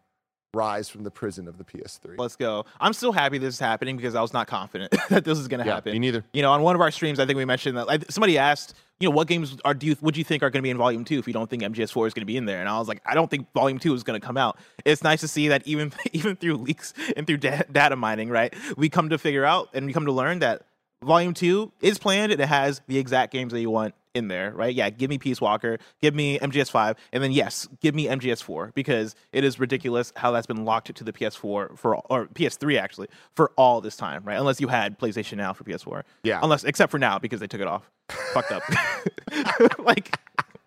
rise 0.55 0.89
from 0.89 1.03
the 1.03 1.11
prison 1.11 1.47
of 1.47 1.57
the 1.57 1.63
PS3. 1.63 2.17
Let's 2.17 2.35
go. 2.35 2.65
I'm 2.79 2.93
still 2.93 3.11
happy 3.11 3.37
this 3.37 3.55
is 3.55 3.59
happening 3.59 3.97
because 3.97 4.15
I 4.15 4.21
was 4.21 4.33
not 4.33 4.47
confident 4.47 4.95
that 5.09 5.23
this 5.25 5.37
is 5.37 5.47
going 5.47 5.59
to 5.59 5.65
Yeah, 5.67 5.75
happen. 5.75 5.91
me 5.91 5.99
neither. 5.99 6.23
You 6.33 6.41
know, 6.41 6.51
on 6.51 6.61
one 6.63 6.73
of 6.75 6.81
our 6.81 6.89
streams, 6.91 7.19
I 7.19 7.25
think 7.25 7.37
we 7.37 7.45
mentioned 7.45 7.77
that 7.77 7.85
like, 7.87 8.09
somebody 8.09 8.37
asked, 8.37 8.73
you 8.99 9.09
know, 9.09 9.15
what 9.15 9.27
games 9.27 9.57
are 9.65 9.73
do 9.73 9.85
you 9.87 9.97
would 10.01 10.15
you 10.15 10.23
think 10.23 10.41
are 10.41 10.49
going 10.49 10.59
to 10.61 10.63
be 10.63 10.69
in 10.69 10.77
Volume 10.77 11.03
Two 11.03 11.19
if 11.19 11.27
you 11.27 11.33
don't 11.33 11.49
think 11.49 11.61
MGS4 11.63 12.07
is 12.07 12.13
going 12.13 12.21
to 12.21 12.25
be 12.25 12.37
in 12.37 12.45
there? 12.45 12.61
And 12.61 12.69
I 12.69 12.79
was 12.79 12.87
like, 12.87 13.01
I 13.05 13.13
don't 13.13 13.29
think 13.29 13.51
Volume 13.53 13.77
Two 13.77 13.93
is 13.93 14.03
going 14.03 14.19
to 14.19 14.25
come 14.25 14.37
out. 14.37 14.57
It's 14.85 15.03
nice 15.03 15.19
to 15.19 15.27
see 15.27 15.49
that 15.49 15.67
even 15.67 15.91
even 16.13 16.37
through 16.37 16.55
leaks 16.55 16.93
and 17.17 17.27
through 17.27 17.37
da- 17.37 17.63
data 17.71 17.97
mining, 17.97 18.29
right, 18.29 18.53
we 18.77 18.87
come 18.89 19.09
to 19.09 19.17
figure 19.17 19.43
out 19.43 19.69
and 19.73 19.85
we 19.85 19.91
come 19.93 20.05
to 20.05 20.13
learn 20.13 20.39
that 20.39 20.61
Volume 21.03 21.33
Two 21.33 21.73
is 21.81 21.97
planned 21.99 22.31
and 22.31 22.39
it 22.41 22.47
has 22.47 22.81
the 22.87 22.97
exact 22.97 23.33
games 23.33 23.51
that 23.51 23.59
you 23.59 23.69
want 23.69 23.93
in 24.15 24.29
there, 24.29 24.51
right? 24.53 24.73
Yeah, 24.73 24.89
give 24.89 25.09
me 25.09 25.17
Peace 25.17 25.41
Walker, 25.41 25.77
give 26.01 26.15
me 26.15 26.39
MGS5, 26.39 26.95
and 27.11 27.21
then 27.21 27.31
yes, 27.31 27.67
give 27.81 27.93
me 27.93 28.07
MGS4 28.07 28.73
because 28.73 29.15
it 29.31 29.43
is 29.43 29.59
ridiculous 29.59 30.13
how 30.15 30.31
that's 30.31 30.47
been 30.47 30.65
locked 30.65 30.95
to 30.95 31.03
the 31.03 31.13
PS4 31.13 31.77
for 31.77 31.95
or 32.09 32.27
PS3 32.27 32.79
actually 32.79 33.07
for 33.35 33.51
all 33.57 33.81
this 33.81 33.95
time, 33.97 34.23
right? 34.23 34.39
Unless 34.39 34.61
you 34.61 34.67
had 34.67 34.97
PlayStation 34.97 35.37
Now 35.37 35.53
for 35.53 35.63
PS4, 35.63 36.03
Yeah. 36.23 36.39
Unless 36.41 36.63
except 36.63 36.91
for 36.91 36.99
now 36.99 37.19
because 37.19 37.39
they 37.39 37.47
took 37.47 37.61
it 37.61 37.67
off. 37.67 37.89
Fucked 38.33 38.51
up. 38.51 38.63
like, 39.79 40.17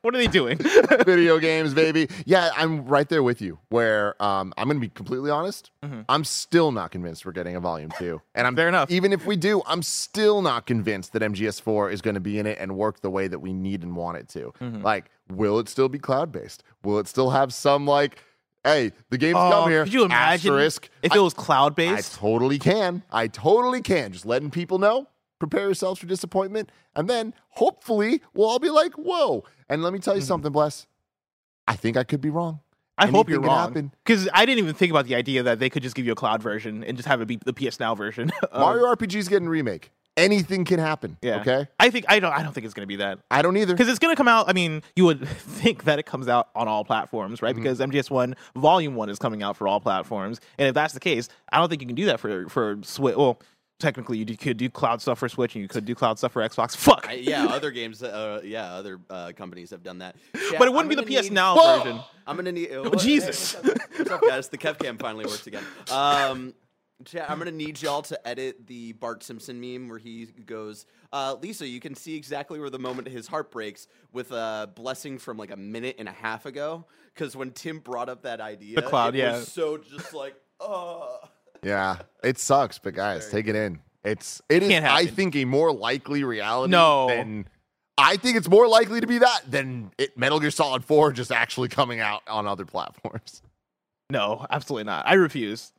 what 0.08 0.14
are 0.14 0.18
they 0.18 0.26
doing? 0.26 0.56
video 1.04 1.38
games, 1.38 1.74
baby. 1.74 2.08
Yeah, 2.24 2.48
I'm 2.56 2.86
right 2.86 3.06
there 3.08 3.22
with 3.22 3.42
you. 3.42 3.58
Where 3.68 4.20
um, 4.22 4.54
I'm 4.56 4.64
going 4.68 4.78
to 4.78 4.80
be 4.80 4.88
completely 4.88 5.30
honest, 5.30 5.70
I'm 6.08 6.24
still 6.24 6.72
not 6.72 6.90
convinced 6.90 7.26
we're 7.26 7.32
getting 7.32 7.56
a 7.56 7.60
volume 7.60 7.92
two. 7.98 8.22
And 8.34 8.46
I'm 8.46 8.52
Mm-hmm. 8.54 8.56
Fair 8.58 8.68
enough. 8.68 8.90
Even 8.90 9.12
if 9.12 9.26
we 9.26 9.36
do, 9.36 9.60
I'm 9.66 9.82
still 9.82 10.40
not 10.40 10.64
convinced 10.66 11.12
that 11.12 11.20
MGS4 11.22 11.92
is 11.92 12.00
going 12.00 12.14
to 12.14 12.20
be 12.20 12.38
in 12.38 12.46
it 12.46 12.56
and 12.58 12.74
work 12.76 13.00
the 13.02 13.10
way 13.10 13.28
that 13.28 13.38
we 13.40 13.52
need 13.52 13.82
and 13.82 13.94
want 13.94 14.16
it 14.16 14.28
to. 14.30 14.52
Mm-hmm. 14.60 14.82
Like, 14.82 15.10
will 15.30 15.58
it 15.58 15.68
still 15.68 15.88
be 15.90 15.98
cloud 15.98 16.32
based? 16.32 16.64
Will 16.82 16.98
it 16.98 17.06
still 17.06 17.28
have 17.30 17.52
some 17.52 17.86
like, 17.86 18.24
hey, 18.64 18.92
the 19.10 19.18
game's 19.18 19.36
Oh, 19.36 19.50
come 19.50 19.70
here? 19.70 19.84
could 19.84 19.92
you 19.92 20.04
imagine 20.04 20.52
asterisk. 20.54 20.88
if 21.02 21.12
I- 21.12 21.16
it 21.16 21.20
was 21.20 21.34
cloud 21.34 21.76
based? 21.76 22.16
I 22.16 22.18
totally 22.20 22.58
can. 22.58 23.02
I 23.12 23.26
totally 23.28 23.82
can. 23.82 24.12
Just 24.12 24.24
letting 24.26 24.50
people 24.50 24.78
know. 24.78 25.06
Prepare 25.38 25.62
yourselves 25.66 26.00
for 26.00 26.06
disappointment. 26.06 26.70
And 26.96 27.08
then 27.08 27.34
hopefully 27.50 28.22
we'll 28.34 28.48
all 28.48 28.58
be 28.58 28.70
like, 28.70 28.94
whoa. 28.94 29.44
And 29.68 29.82
let 29.82 29.92
me 29.92 29.98
tell 29.98 30.14
you 30.14 30.20
Mm-hmm. 30.20 30.26
something, 30.26 30.52
Bless. 30.52 30.86
I 31.66 31.76
think 31.76 31.96
I 31.96 32.04
could 32.04 32.20
be 32.20 32.30
wrong. 32.30 32.60
I 32.96 33.06
hope 33.06 33.28
you're 33.28 33.38
Anything 33.38 33.48
wrong 33.54 33.68
happen. 33.68 33.92
because 34.04 34.28
I 34.34 34.44
didn't 34.44 34.58
even 34.64 34.74
think 34.74 34.90
about 34.90 35.04
the 35.06 35.14
idea 35.14 35.44
that 35.44 35.60
they 35.60 35.70
could 35.70 35.84
just 35.84 35.94
give 35.94 36.04
you 36.04 36.10
a 36.12 36.16
cloud 36.16 36.42
version 36.42 36.82
and 36.82 36.96
just 36.96 37.06
have 37.08 37.20
it 37.20 37.26
be 37.26 37.38
the 37.44 37.52
PS 37.52 37.78
Now 37.78 37.94
version. 37.94 38.30
of- 38.50 38.60
Mario 38.60 38.86
RPG's 38.92 39.28
getting 39.28 39.48
remake. 39.48 39.92
Anything 40.16 40.64
can 40.64 40.80
happen. 40.80 41.16
Yeah. 41.22 41.42
Okay. 41.42 41.68
I 41.78 41.90
think 41.90 42.06
I 42.08 42.18
don't. 42.18 42.32
I 42.32 42.42
don't 42.42 42.52
think 42.52 42.64
it's 42.64 42.74
going 42.74 42.82
to 42.82 42.88
be 42.88 42.96
that. 42.96 43.20
I 43.30 43.40
don't 43.40 43.56
either. 43.56 43.72
because 43.72 43.88
it's 43.88 44.00
going 44.00 44.12
to 44.12 44.16
come 44.16 44.26
out. 44.26 44.48
I 44.48 44.52
mean, 44.52 44.82
you 44.96 45.04
would 45.04 45.28
think 45.28 45.84
that 45.84 46.00
it 46.00 46.06
comes 46.06 46.26
out 46.26 46.48
on 46.56 46.66
all 46.66 46.84
platforms, 46.84 47.40
right? 47.40 47.54
Because 47.54 47.78
MGS 47.78 48.10
One 48.10 48.34
Volume 48.56 48.96
One 48.96 49.10
is 49.10 49.20
coming 49.20 49.44
out 49.44 49.56
for 49.56 49.68
all 49.68 49.78
platforms, 49.78 50.40
and 50.58 50.66
if 50.66 50.74
that's 50.74 50.92
the 50.92 50.98
case, 50.98 51.28
I 51.52 51.58
don't 51.60 51.68
think 51.68 51.82
you 51.82 51.86
can 51.86 51.94
do 51.94 52.06
that 52.06 52.18
for 52.18 52.48
for 52.48 52.78
Switch. 52.82 53.14
Well, 53.14 53.38
technically, 53.78 54.18
you 54.18 54.36
could 54.36 54.56
do 54.56 54.68
cloud 54.68 55.00
stuff 55.00 55.18
for 55.18 55.28
Switch, 55.28 55.54
and 55.54 55.62
you 55.62 55.68
could 55.68 55.84
do 55.84 55.94
cloud 55.94 56.18
stuff 56.18 56.32
for 56.32 56.42
Xbox. 56.42 56.76
Fuck, 56.76 57.06
I, 57.08 57.14
yeah, 57.14 57.46
other 57.46 57.70
games, 57.70 58.02
uh, 58.02 58.40
yeah, 58.44 58.72
other 58.74 59.00
uh, 59.08 59.32
companies 59.36 59.70
have 59.70 59.82
done 59.82 59.98
that. 59.98 60.16
Yeah, 60.34 60.58
but 60.58 60.68
it 60.68 60.72
wouldn't 60.72 60.90
I'm 60.92 61.04
be 61.04 61.14
the 61.14 61.20
PS 61.20 61.24
need- 61.24 61.32
Now 61.32 61.56
Whoa! 61.56 61.78
version. 61.78 62.00
I'm 62.26 62.36
gonna 62.36 62.52
need. 62.52 62.70
Oh, 62.72 62.90
Jesus. 62.94 63.52
Hey, 63.54 63.60
what's, 63.62 63.80
up, 63.80 63.90
what's 63.98 64.10
up, 64.10 64.20
guys? 64.22 64.48
The 64.48 64.58
Kevcam 64.58 64.98
finally 65.00 65.24
works 65.26 65.46
again. 65.46 65.62
Um, 65.90 66.54
chat, 67.04 67.30
I'm 67.30 67.38
gonna 67.38 67.50
need 67.52 67.80
y'all 67.80 68.02
to 68.02 68.28
edit 68.28 68.66
the 68.66 68.92
Bart 68.94 69.22
Simpson 69.22 69.60
meme 69.60 69.88
where 69.88 69.98
he 69.98 70.26
goes, 70.26 70.84
uh, 71.12 71.36
"Lisa, 71.40 71.66
you 71.66 71.80
can 71.80 71.94
see 71.94 72.16
exactly 72.16 72.58
where 72.58 72.70
the 72.70 72.78
moment 72.78 73.08
his 73.08 73.26
heart 73.26 73.50
breaks 73.50 73.86
with 74.12 74.32
a 74.32 74.70
blessing 74.74 75.18
from 75.18 75.36
like 75.36 75.50
a 75.50 75.56
minute 75.56 75.96
and 75.98 76.08
a 76.08 76.12
half 76.12 76.46
ago." 76.46 76.86
Because 77.14 77.34
when 77.36 77.50
Tim 77.52 77.80
brought 77.80 78.08
up 78.08 78.22
that 78.22 78.40
idea, 78.40 78.76
The 78.76 78.82
cloud, 78.82 79.14
yeah. 79.14 79.38
was 79.38 79.52
so 79.52 79.76
just 79.78 80.14
like, 80.14 80.34
oh. 80.60 81.18
Yeah, 81.62 81.98
it 82.22 82.38
sucks, 82.38 82.78
but 82.78 82.94
guys, 82.94 83.30
take 83.30 83.46
it 83.48 83.56
in. 83.56 83.80
It's 84.04 84.40
it 84.48 84.62
is. 84.62 84.82
I 84.84 85.06
think 85.06 85.36
a 85.36 85.44
more 85.44 85.72
likely 85.72 86.24
reality. 86.24 86.70
No. 86.70 87.08
than 87.08 87.48
I 87.98 88.16
think 88.16 88.36
it's 88.36 88.48
more 88.48 88.68
likely 88.68 89.00
to 89.00 89.06
be 89.06 89.18
that 89.18 89.40
than 89.48 89.90
it, 89.98 90.16
Metal 90.16 90.38
Gear 90.38 90.50
Solid 90.50 90.84
Four 90.84 91.12
just 91.12 91.32
actually 91.32 91.68
coming 91.68 92.00
out 92.00 92.22
on 92.28 92.46
other 92.46 92.64
platforms. 92.64 93.42
No, 94.10 94.46
absolutely 94.50 94.84
not. 94.84 95.06
I 95.06 95.14
refuse. 95.14 95.72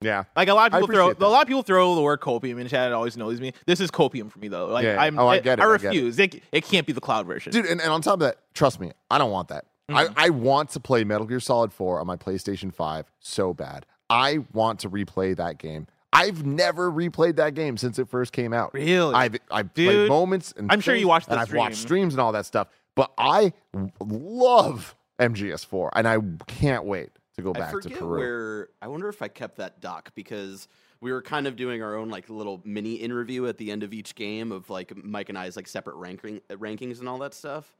Yeah. 0.00 0.24
Like 0.34 0.48
a 0.48 0.54
lot 0.54 0.72
of 0.72 0.80
people 0.80 0.94
throw, 0.94 1.08
that. 1.12 1.24
a 1.24 1.28
lot 1.28 1.42
of 1.42 1.48
people 1.48 1.62
throw 1.62 1.94
the 1.94 2.02
word 2.02 2.20
copium 2.20 2.60
in 2.60 2.68
chat. 2.68 2.90
It 2.90 2.94
always 2.94 3.16
annoys 3.16 3.40
me. 3.40 3.52
This 3.66 3.80
is 3.80 3.90
copium 3.90 4.30
for 4.30 4.38
me 4.38 4.48
though. 4.48 4.66
Like 4.66 4.84
Yeah. 4.84 5.00
I'm, 5.00 5.18
Oh, 5.18 5.28
I 5.28 5.38
get 5.38 5.58
it, 5.58 5.62
I 5.62 5.66
I 5.66 5.76
get 5.78 5.84
it. 5.84 5.88
refuse. 5.88 6.18
It, 6.18 6.42
it 6.52 6.64
can't 6.64 6.86
be 6.86 6.92
the 6.92 7.00
cloud 7.00 7.26
version. 7.26 7.52
Dude, 7.52 7.66
and, 7.66 7.80
and 7.80 7.90
on 7.90 8.02
top 8.02 8.14
of 8.14 8.20
that, 8.20 8.38
trust 8.54 8.80
me, 8.80 8.92
I 9.10 9.18
don't 9.18 9.30
want 9.30 9.48
that. 9.48 9.66
Mm-hmm. 9.90 10.18
I, 10.18 10.26
I 10.26 10.30
want 10.30 10.70
to 10.70 10.80
play 10.80 11.04
Metal 11.04 11.26
Gear 11.26 11.40
Solid 11.40 11.72
4 11.72 12.00
on 12.00 12.06
my 12.06 12.16
PlayStation 12.16 12.74
5 12.74 13.06
so 13.20 13.54
bad. 13.54 13.86
I 14.08 14.38
want 14.52 14.80
to 14.80 14.90
replay 14.90 15.36
that 15.36 15.58
game. 15.58 15.86
I've 16.12 16.46
never 16.46 16.90
replayed 16.90 17.36
that 17.36 17.54
game 17.54 17.76
since 17.76 17.98
it 17.98 18.08
first 18.08 18.32
came 18.32 18.52
out. 18.52 18.72
Really? 18.72 19.14
I've 19.14 19.36
I've 19.50 19.74
played 19.74 20.08
moments 20.08 20.54
and 20.56 20.72
I'm 20.72 20.80
sure 20.80 20.94
you 20.94 21.00
things, 21.00 21.08
watched 21.08 21.28
and 21.28 21.38
I've 21.38 21.52
watched 21.52 21.76
streams 21.76 22.14
and 22.14 22.20
all 22.20 22.32
that 22.32 22.46
stuff. 22.46 22.68
But 22.94 23.12
I 23.18 23.52
love 24.00 24.94
MGS4 25.20 25.90
and 25.94 26.08
I 26.08 26.18
can't 26.46 26.84
wait 26.84 27.10
to 27.34 27.42
go 27.42 27.50
I 27.54 27.58
back 27.58 27.72
to 27.72 27.82
forget 27.82 27.98
Peru. 27.98 28.18
where. 28.18 28.68
I 28.80 28.88
wonder 28.88 29.08
if 29.08 29.20
I 29.20 29.28
kept 29.28 29.56
that 29.56 29.80
doc 29.80 30.12
because 30.14 30.68
we 31.00 31.12
were 31.12 31.20
kind 31.20 31.46
of 31.46 31.56
doing 31.56 31.82
our 31.82 31.96
own 31.96 32.08
like 32.08 32.30
little 32.30 32.62
mini 32.64 32.94
interview 32.94 33.46
at 33.46 33.58
the 33.58 33.70
end 33.70 33.82
of 33.82 33.92
each 33.92 34.14
game 34.14 34.52
of 34.52 34.70
like 34.70 34.96
Mike 34.96 35.28
and 35.28 35.36
I's 35.36 35.56
like 35.56 35.68
separate 35.68 35.96
ranking 35.96 36.40
uh, 36.48 36.54
rankings 36.54 37.00
and 37.00 37.08
all 37.08 37.18
that 37.18 37.34
stuff. 37.34 37.74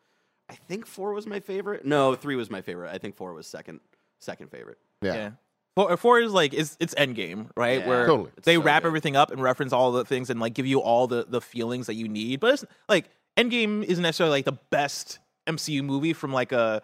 I 0.51 0.55
think 0.55 0.87
four 0.87 1.13
was 1.13 1.27
my 1.27 1.41
favorite. 1.41 1.87
No, 1.87 2.15
three 2.15 2.37
was 2.37 2.51
my 2.51 2.61
favorite. 2.61 2.93
I 2.93 2.99
think 2.99 3.17
four 3.17 3.33
was 3.33 3.47
second 3.47 3.81
second 4.19 4.51
favorite. 4.51 4.79
yeah. 5.01 5.15
Yeah. 5.15 5.31
Four, 5.77 5.97
four 5.99 6.19
is 6.21 6.33
like 6.33 6.53
it's 6.55 6.77
it's 6.81 6.95
Endgame, 6.95 7.51
right? 7.57 7.81
Yeah, 7.81 7.87
Where 7.89 8.07
Totally. 8.07 8.31
They 8.43 8.55
so 8.57 8.63
wrap 8.63 8.83
good. 8.83 8.89
everything 8.89 9.15
up 9.15 9.31
and 9.31 9.41
reference 9.41 9.73
all 9.73 9.93
the 9.93 10.05
things 10.05 10.29
and 10.31 10.41
like 10.41 10.55
give 10.55 10.67
you 10.67 10.81
all 10.81 11.07
the 11.07 11.25
the 11.29 11.41
feelings 11.41 11.87
that 11.87 11.95
you 11.95 12.09
need. 12.09 12.41
But 12.41 12.55
it's 12.55 12.65
like 12.89 13.09
Endgame 13.37 13.85
isn't 13.85 14.03
necessarily 14.03 14.39
like 14.39 14.47
the 14.47 14.59
best 14.71 15.19
MCU 15.47 15.85
movie 15.85 16.13
from 16.15 16.33
like 16.33 16.51
a 16.53 16.83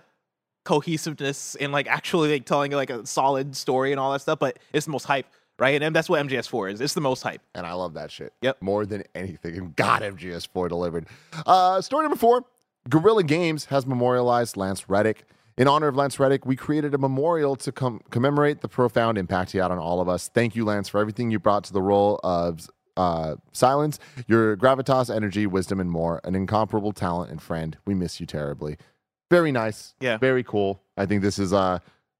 cohesiveness 0.65 1.55
and 1.57 1.73
like 1.73 1.87
actually 1.89 2.33
like 2.33 2.45
telling 2.47 2.73
like 2.73 2.91
a 2.91 3.05
solid 3.07 3.57
story 3.57 3.91
and 3.93 3.99
all 4.01 4.13
that 4.13 4.21
stuff. 4.21 4.39
But 4.39 4.59
it's 4.73 4.87
the 4.87 4.93
most 4.93 5.05
hype, 5.05 5.27
right? 5.59 5.83
And 5.83 5.95
that's 5.95 6.09
what 6.09 6.25
MGS4 6.27 6.73
is. 6.75 6.81
It's 6.81 6.95
the 6.95 7.01
most 7.01 7.23
hype. 7.23 7.41
and 7.55 7.67
I 7.67 7.73
love 7.73 7.95
that 7.95 8.11
shit. 8.11 8.33
Yep. 8.43 8.59
More 8.61 8.87
than 8.87 9.05
anything. 9.15 9.57
And 9.57 9.77
God, 9.77 10.03
MGS4 10.03 10.69
delivered. 10.69 11.07
Uh, 11.47 11.81
story 11.81 12.03
number 12.05 12.17
four 12.19 12.45
Guerrilla 12.89 13.23
Games 13.23 13.67
has 13.67 13.87
memorialized 13.87 14.57
Lance 14.57 14.89
Reddick. 14.89 15.25
In 15.59 15.69
honor 15.69 15.89
of 15.89 15.97
Lance 15.97 16.19
Reddick, 16.19 16.47
we 16.47 16.57
created 16.57 16.95
a 16.95 16.99
memorial 16.99 17.57
to 17.57 17.73
com- 17.73 18.01
commemorate 18.11 18.63
the 18.63 18.69
profound 18.69 19.19
impact 19.19 19.53
he 19.53 19.59
had 19.59 19.71
on 19.71 19.79
all 19.79 20.01
of 20.01 20.09
us. 20.09 20.29
Thank 20.29 20.57
you, 20.57 20.65
Lance, 20.65 20.89
for 20.89 20.99
everything 20.99 21.31
you 21.31 21.39
brought 21.39 21.65
to 21.65 21.73
the 21.73 21.83
role 21.83 22.19
of 22.25 22.69
uh, 22.97 23.37
Silence, 23.53 23.99
your 24.27 24.57
gravitas, 24.57 25.15
energy, 25.15 25.47
wisdom, 25.47 25.81
and 25.81 25.91
more. 25.91 26.21
An 26.25 26.35
incomparable 26.35 26.93
talent 26.93 27.31
and 27.31 27.41
friend. 27.41 27.77
We 27.85 27.95
miss 27.95 28.19
you 28.21 28.27
terribly. 28.27 28.77
Very 29.31 29.53
nice. 29.53 29.95
Yeah. 30.01 30.19
Very 30.19 30.43
cool. 30.43 30.83
I 30.97 31.07
think 31.07 31.23
this 31.23 31.39
is 31.39 31.53
uh, 31.53 31.79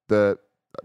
the 0.09 0.39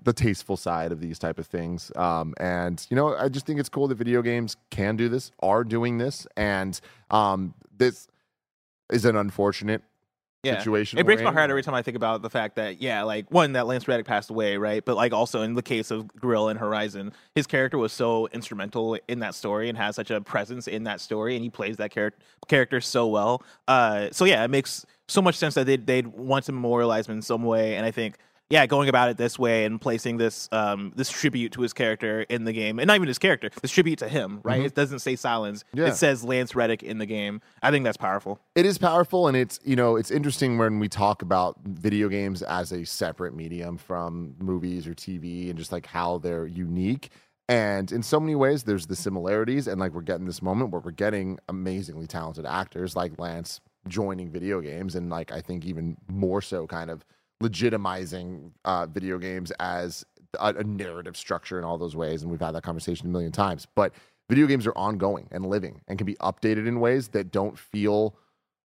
the 0.04 0.12
tasteful 0.12 0.58
side 0.58 0.92
of 0.92 1.00
these 1.00 1.18
type 1.18 1.40
of 1.40 1.48
things. 1.48 1.92
Um, 1.96 2.34
and 2.38 2.86
you 2.90 2.96
know, 2.96 3.16
I 3.16 3.30
just 3.30 3.46
think 3.46 3.60
it's 3.60 3.70
cool 3.70 3.88
that 3.88 3.96
video 3.96 4.22
games 4.22 4.58
can 4.70 4.98
do 4.98 5.08
this, 5.08 5.32
are 5.40 5.64
doing 5.64 5.98
this, 5.98 6.28
and 6.36 6.80
um, 7.10 7.54
this 7.78 8.08
is 8.92 9.06
an 9.06 9.16
unfortunate 9.16 9.84
Yeah. 10.48 10.60
situation. 10.60 11.00
It 11.00 11.06
breaks 11.06 11.22
my 11.22 11.32
heart 11.32 11.50
every 11.50 11.64
time 11.64 11.74
I 11.76 11.82
think 11.82 11.96
about 11.96 12.22
the 12.22 12.30
fact 12.30 12.56
that, 12.56 12.82
yeah, 12.82 13.04
like 13.04 13.30
one, 13.32 13.54
that 13.54 13.68
Lance 13.68 13.88
Reddick 13.88 14.06
passed 14.06 14.30
away, 14.30 14.58
right? 14.58 14.84
But 14.84 14.96
like 14.96 15.14
also 15.14 15.42
in 15.42 15.54
the 15.54 15.62
case 15.62 15.92
of 15.92 16.08
Guerrilla 16.20 16.50
and 16.50 16.60
Horizon, 16.60 17.14
his 17.36 17.48
character 17.48 17.78
was 17.78 17.94
so 17.94 18.28
instrumental 18.28 18.98
in 19.08 19.20
that 19.20 19.36
story 19.36 19.70
and 19.70 19.78
has 19.78 19.96
such 19.96 20.12
a 20.12 20.22
presence 20.22 20.68
in 20.68 20.84
that 20.86 21.02
story, 21.02 21.36
and 21.36 21.44
he 21.44 21.50
plays 21.50 21.78
that 21.78 21.92
char- 21.92 22.14
character 22.48 22.82
so 22.82 23.08
well. 23.08 23.44
Uh, 23.68 24.10
so 24.12 24.26
yeah, 24.26 24.44
it 24.44 24.50
makes 24.50 24.86
so 25.08 25.22
much 25.22 25.36
sense 25.36 25.54
that 25.56 25.66
they'd, 25.66 25.86
they'd 25.88 26.08
want 26.08 26.46
to 26.46 26.52
memorialize 26.52 27.08
him 27.08 27.16
in 27.16 27.22
some 27.22 27.44
way, 27.44 27.76
and 27.76 27.86
I 27.86 27.92
think. 27.92 28.18
Yeah, 28.50 28.66
going 28.66 28.88
about 28.88 29.10
it 29.10 29.18
this 29.18 29.38
way 29.38 29.66
and 29.66 29.80
placing 29.82 30.16
this 30.18 30.48
um, 30.54 30.94
this 30.96 31.10
tribute 31.10 31.52
to 31.54 31.62
his 31.62 31.74
character 31.74 32.22
in 32.30 32.46
the 32.46 32.54
game, 32.54 32.80
and 32.80 32.88
not 32.88 32.96
even 32.96 33.10
his 33.10 33.20
character, 33.20 33.50
this 33.62 33.72
tribute 33.72 34.00
to 34.00 34.08
him, 34.08 34.40
right? 34.44 34.62
It 34.64 34.74
doesn't 34.74 35.00
say 35.00 35.18
Silence; 35.18 35.66
Yeah. 35.74 35.88
it 35.88 35.96
says 35.96 36.24
Lance 36.24 36.56
Reddick 36.56 36.82
in 36.82 36.98
the 36.98 37.06
game. 37.06 37.42
I 37.62 37.72
think 37.72 37.84
that's 37.84 37.98
powerful. 37.98 38.40
it 38.56 38.66
is 38.66 38.78
powerful 38.78 39.28
and 39.28 39.36
it's 39.36 39.60
you 39.66 39.76
know 39.76 39.98
it's 39.98 40.12
interesting 40.12 40.58
when 40.58 40.80
we 40.80 40.88
talk 40.88 41.22
about 41.22 41.58
video 41.66 42.08
games 42.08 42.42
as 42.42 42.72
a 42.72 42.86
separate 42.86 43.36
medium 43.36 43.78
from 43.78 44.36
movies 44.40 44.88
or 44.88 44.94
tv 44.94 45.50
and 45.50 45.58
just 45.58 45.72
like 45.74 45.86
how 45.86 46.18
they're 46.20 46.48
unique 46.48 47.10
and 47.50 47.92
in 47.92 48.02
so 48.02 48.20
many 48.20 48.36
ways 48.36 48.64
there's 48.64 48.88
the 48.88 48.96
similarities 48.96 49.68
and 49.68 49.80
like 49.80 49.92
we're 49.94 50.02
getting 50.02 50.26
this 50.26 50.42
moment 50.42 50.72
where 50.72 50.82
we're 50.82 50.92
getting 50.92 51.38
amazingly 51.50 52.08
talented 52.08 52.46
actors 52.46 52.96
like 52.96 53.18
lance 53.20 53.60
joining 53.88 54.30
video 54.30 54.62
games 54.62 54.96
and 54.96 55.10
like 55.10 55.32
i 55.32 55.42
think 55.42 55.66
even 55.66 55.98
more 56.10 56.42
so 56.42 56.66
kind 56.68 56.90
of 56.90 57.04
legitimizing 57.44 58.52
uh, 58.66 58.86
video 58.88 59.18
games 59.18 59.52
as 59.60 60.06
a, 60.40 60.54
a 60.56 60.64
narrative 60.64 61.16
structure 61.18 61.58
in 61.60 61.64
all 61.66 61.78
those 61.78 61.96
ways 61.96 62.22
and 62.22 62.32
we've 62.32 62.40
had 62.42 62.52
that 62.52 62.64
conversation 62.64 63.08
a 63.08 63.10
million 63.10 63.32
times 63.32 63.68
but 63.76 63.94
video 64.30 64.46
games 64.48 64.66
are 64.68 64.76
ongoing 64.76 65.28
and 65.32 65.46
living 65.46 65.82
and 65.88 65.98
can 65.98 66.06
be 66.06 66.16
updated 66.16 66.68
in 66.68 66.80
ways 66.80 67.10
that 67.10 67.32
don't 67.32 67.58
feel 67.58 68.16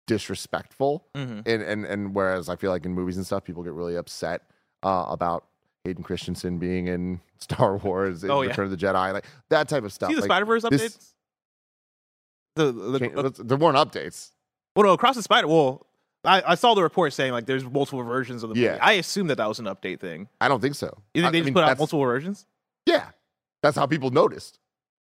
disrespectful 0.06 1.06
Mm-hmm. 1.14 1.40
and 1.46 1.62
and 1.62 1.84
and 1.86 2.14
whereas 2.14 2.48
I 2.48 2.56
feel 2.56 2.70
like 2.70 2.84
in 2.84 2.92
movies 2.92 3.16
and 3.16 3.24
stuff, 3.24 3.44
people 3.44 3.62
get 3.62 3.72
really 3.72 3.96
upset 3.96 4.42
uh, 4.82 5.06
about 5.08 5.44
Hayden 5.84 6.02
Christensen 6.04 6.58
being 6.58 6.88
in 6.88 7.20
Star 7.38 7.76
Wars, 7.78 8.22
in 8.24 8.30
Oh, 8.30 8.42
yeah. 8.42 8.48
Return 8.50 8.66
of 8.66 8.70
the 8.70 8.76
Jedi, 8.76 9.12
like 9.12 9.24
that 9.50 9.68
type 9.68 9.84
of 9.84 9.92
stuff. 9.92 10.08
See 10.10 10.14
the 10.14 10.20
Like, 10.22 10.28
Spider 10.28 10.44
Verse 10.46 10.62
updates. 10.64 10.70
this- 10.78 11.14
The, 12.56 12.72
the, 12.72 13.42
there 13.44 13.56
weren't 13.56 13.76
updates. 13.78 14.30
well, 14.76 14.86
no, 14.86 14.92
across 14.92 15.16
the 15.16 15.22
Spider. 15.22 15.46
Well, 15.48 15.86
I, 16.24 16.42
I 16.52 16.54
saw 16.54 16.74
the 16.74 16.82
report 16.82 17.12
saying 17.12 17.32
like 17.32 17.46
there's 17.46 17.64
multiple 17.64 18.02
versions 18.02 18.42
of 18.42 18.48
the 18.50 18.54
movie. 18.54 18.66
Yeah. 18.66 18.78
I 18.80 18.92
assume 18.94 19.26
that 19.28 19.36
that 19.36 19.48
was 19.48 19.58
an 19.58 19.66
update 19.66 20.00
thing. 20.00 20.28
I 20.40 20.48
don't 20.48 20.60
think 20.60 20.74
so. 20.74 20.86
You 21.14 21.22
think 21.22 21.28
I- 21.28 21.30
they 21.32 21.38
just 21.40 21.44
mean, 21.46 21.54
put 21.54 21.64
out 21.64 21.78
multiple 21.78 22.00
versions? 22.02 22.46
Yeah, 22.86 23.10
that's 23.62 23.76
how 23.76 23.86
people 23.86 24.10
noticed. 24.10 24.58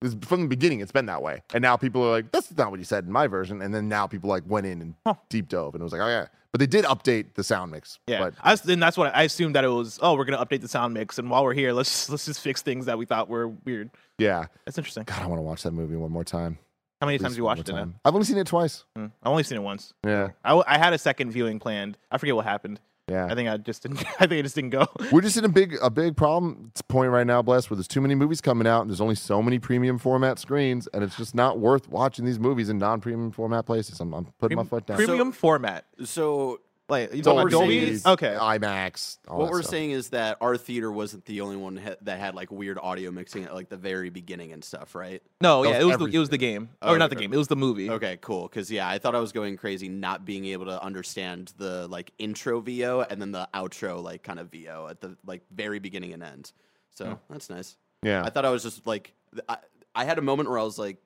This- 0.01 0.15
From 0.21 0.41
the 0.43 0.47
beginning, 0.47 0.79
it's 0.79 0.91
been 0.93 1.07
that 1.07 1.21
way, 1.21 1.43
and 1.53 1.61
now 1.61 1.75
people 1.77 2.03
are 2.05 2.11
like, 2.11 2.31
"That's 2.31 2.55
not 2.57 2.71
what 2.71 2.79
you 2.79 2.85
said 2.85 3.05
in 3.05 3.11
my 3.11 3.27
version." 3.27 3.61
And 3.61 3.73
then 3.75 3.89
now 3.89 4.07
people 4.07 4.29
like 4.29 4.43
went 4.47 4.65
in 4.65 4.81
and 4.81 4.95
Huh. 5.05 5.15
deep 5.29 5.49
dove, 5.49 5.73
and 5.75 5.81
it 5.81 5.83
was 5.83 5.91
like, 5.91 6.01
"Oh 6.01 6.07
yeah," 6.07 6.27
but 6.53 6.59
they 6.59 6.67
did 6.67 6.85
update 6.85 7.33
the 7.35 7.43
sound 7.43 7.71
mix. 7.71 7.99
Yeah, 8.07 8.19
but 8.19 8.33
I, 8.41 8.55
then 8.55 8.79
that's 8.79 8.95
what 8.97 9.13
I 9.13 9.23
assumed 9.23 9.55
that 9.55 9.65
it 9.65 9.67
was. 9.67 9.99
Oh, 10.01 10.15
we're 10.15 10.23
gonna 10.25 10.43
update 10.43 10.61
the 10.61 10.69
sound 10.69 10.93
mix, 10.93 11.19
and 11.19 11.29
while 11.29 11.43
we're 11.43 11.53
here, 11.53 11.73
let's 11.73 12.09
let's 12.09 12.23
just 12.25 12.39
fix 12.39 12.61
things 12.61 12.85
that 12.85 12.97
we 12.97 13.05
thought 13.05 13.27
were 13.27 13.49
weird. 13.49 13.89
yeah, 14.17 14.45
That's 14.65 14.77
interesting. 14.77 15.03
God, 15.03 15.21
I 15.21 15.25
want 15.27 15.39
to 15.39 15.43
watch 15.43 15.63
that 15.63 15.71
movie 15.71 15.97
one 15.97 16.11
more 16.11 16.23
time. 16.23 16.59
How 17.01 17.07
many 17.07 17.17
times 17.17 17.29
least 17.31 17.37
you 17.37 17.43
watched 17.45 17.69
it 17.69 17.71
now? 17.71 17.77
time. 17.79 17.95
I've 18.03 18.13
only 18.13 18.25
seen 18.25 18.37
it 18.37 18.47
twice. 18.47 18.83
Hmm. 18.95 19.05
I've 19.23 19.31
only 19.31 19.43
seen 19.43 19.57
it 19.57 19.61
once. 19.63 19.93
Yeah, 20.05 20.29
I, 20.43 20.49
w- 20.49 20.65
I 20.67 20.77
had 20.77 20.93
a 20.93 20.97
second 20.97 21.31
viewing 21.31 21.59
planned. 21.59 21.97
I 22.11 22.17
forget 22.17 22.35
what 22.35 22.45
happened. 22.45 22.79
yeah. 23.07 23.25
I 23.25 23.35
think 23.35 23.47
I 23.49 23.57
just 23.57 23.81
didn't. 23.83 23.99
I 24.19 24.27
think 24.27 24.33
it 24.33 24.43
just 24.43 24.55
didn't 24.55 24.71
go. 24.71 24.85
We're 25.11 25.21
just 25.21 25.37
in 25.37 25.45
a 25.45 25.49
big 25.49 25.77
a 25.81 25.89
big 25.89 26.17
problem 26.17 26.71
point 26.89 27.11
right 27.11 27.25
now, 27.25 27.41
Bless, 27.41 27.69
where 27.69 27.75
there's 27.77 27.87
too 27.87 28.01
many 28.01 28.15
movies 28.15 28.41
coming 28.41 28.67
out 28.67 28.81
and 28.81 28.89
there's 28.89 29.01
only 29.01 29.15
so 29.15 29.41
many 29.41 29.59
premium 29.59 29.97
format 29.97 30.39
screens, 30.39 30.87
and 30.93 31.03
it's 31.03 31.15
just 31.15 31.33
not 31.33 31.57
worth 31.59 31.87
watching 31.89 32.25
these 32.25 32.39
movies 32.39 32.67
in 32.69 32.77
non-premium 32.77 33.31
format 33.31 33.65
places. 33.65 33.99
I'm, 34.01 34.13
I'm 34.13 34.25
putting 34.37 34.57
my 34.57 34.63
foot 34.65 34.85
down. 34.85 34.97
Premium 34.97 35.31
format. 35.31 35.85
So 36.03 36.59
Like 36.89 37.13
you 37.13 37.21
Dolby, 37.21 37.23
talking 37.23 37.39
about 37.39 37.51
Dolby? 37.51 37.77
is- 37.89 38.05
Okay. 38.05 38.35
IMAX. 38.39 39.17
all 39.27 39.39
what 39.39 39.49
we're 39.51 39.61
stuff. 39.61 39.71
saying 39.71 39.91
is 39.91 40.09
that 40.09 40.37
our 40.41 40.57
theater 40.57 40.91
wasn't 40.91 41.25
the 41.25 41.41
only 41.41 41.55
one 41.57 41.77
ha- 41.77 41.95
that 42.01 42.19
had 42.19 42.35
like 42.35 42.51
weird 42.51 42.77
audio 42.81 43.11
mixing 43.11 43.43
at 43.45 43.53
like 43.53 43.69
the 43.69 43.77
very 43.77 44.09
beginning 44.09 44.51
and 44.53 44.63
stuff, 44.63 44.95
right? 44.95 45.21
No, 45.41 45.63
That 45.63 45.69
yeah, 45.69 45.75
was 45.77 45.83
it 45.83 45.87
was 45.87 45.97
the, 46.11 46.17
it 46.17 46.19
was 46.19 46.29
the 46.29 46.37
game, 46.37 46.69
Oh, 46.81 46.93
or 46.93 46.97
not 46.97 47.09
the 47.09 47.15
game. 47.15 47.33
It 47.33 47.37
was 47.37 47.47
the 47.47 47.55
movie. 47.55 47.89
Okay, 47.89 48.17
cool. 48.21 48.47
Because 48.47 48.71
yeah, 48.71 48.87
I 48.89 48.97
thought 48.99 49.15
I 49.15 49.19
was 49.19 49.31
going 49.31 49.55
crazy 49.57 49.87
not 49.89 50.25
being 50.25 50.45
able 50.45 50.65
to 50.65 50.81
understand 50.83 51.53
the 51.57 51.87
like 51.87 52.11
intro 52.17 52.59
VO 52.61 53.05
and 53.09 53.21
then 53.21 53.31
the 53.31 53.47
outro 53.53 54.01
like 54.03 54.23
kind 54.23 54.39
of 54.39 54.49
VO 54.51 54.87
at 54.89 55.01
the 55.01 55.15
like 55.25 55.43
very 55.51 55.79
beginning 55.79 56.13
and 56.13 56.23
end. 56.23 56.51
So 56.95 57.19
that's 57.29 57.49
nice. 57.49 57.77
Yeah. 58.03 58.23
I 58.23 58.29
thought 58.29 58.45
I 58.45 58.49
was 58.49 58.63
just 58.63 58.85
like 58.87 59.13
I, 59.47 59.57
I 59.93 60.05
had 60.05 60.17
a 60.17 60.21
moment 60.21 60.49
where 60.49 60.57
I 60.59 60.63
was 60.63 60.79
like, 60.79 60.97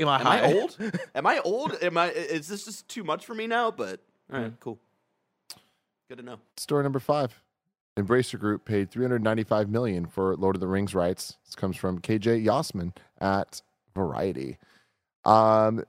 Am 0.00 0.08
I 0.08 0.20
"Am 0.20 0.26
I 0.26 0.52
old? 0.52 0.76
Am 1.14 1.26
I 1.26 1.38
old? 1.40 1.76
Am 1.82 1.98
I? 1.98 2.10
Is 2.10 2.46
this 2.48 2.64
just 2.64 2.88
too 2.88 3.02
much 3.02 3.26
for 3.26 3.34
me 3.34 3.46
now?" 3.48 3.70
But 3.72 4.00
all 4.32 4.40
right, 4.40 4.52
cool. 4.60 4.78
Good 6.08 6.18
to 6.18 6.24
know. 6.24 6.38
Story 6.56 6.82
number 6.84 7.00
five. 7.00 7.42
Embracer 7.98 8.38
Group 8.38 8.64
paid 8.64 8.90
395 8.90 9.68
million 9.68 10.06
for 10.06 10.34
Lord 10.36 10.56
of 10.56 10.60
the 10.60 10.66
Rings 10.66 10.94
rights. 10.94 11.36
This 11.44 11.54
comes 11.54 11.76
from 11.76 12.00
KJ 12.00 12.42
Yossman 12.44 12.96
at 13.20 13.60
Variety. 13.94 14.56
Um, 15.26 15.84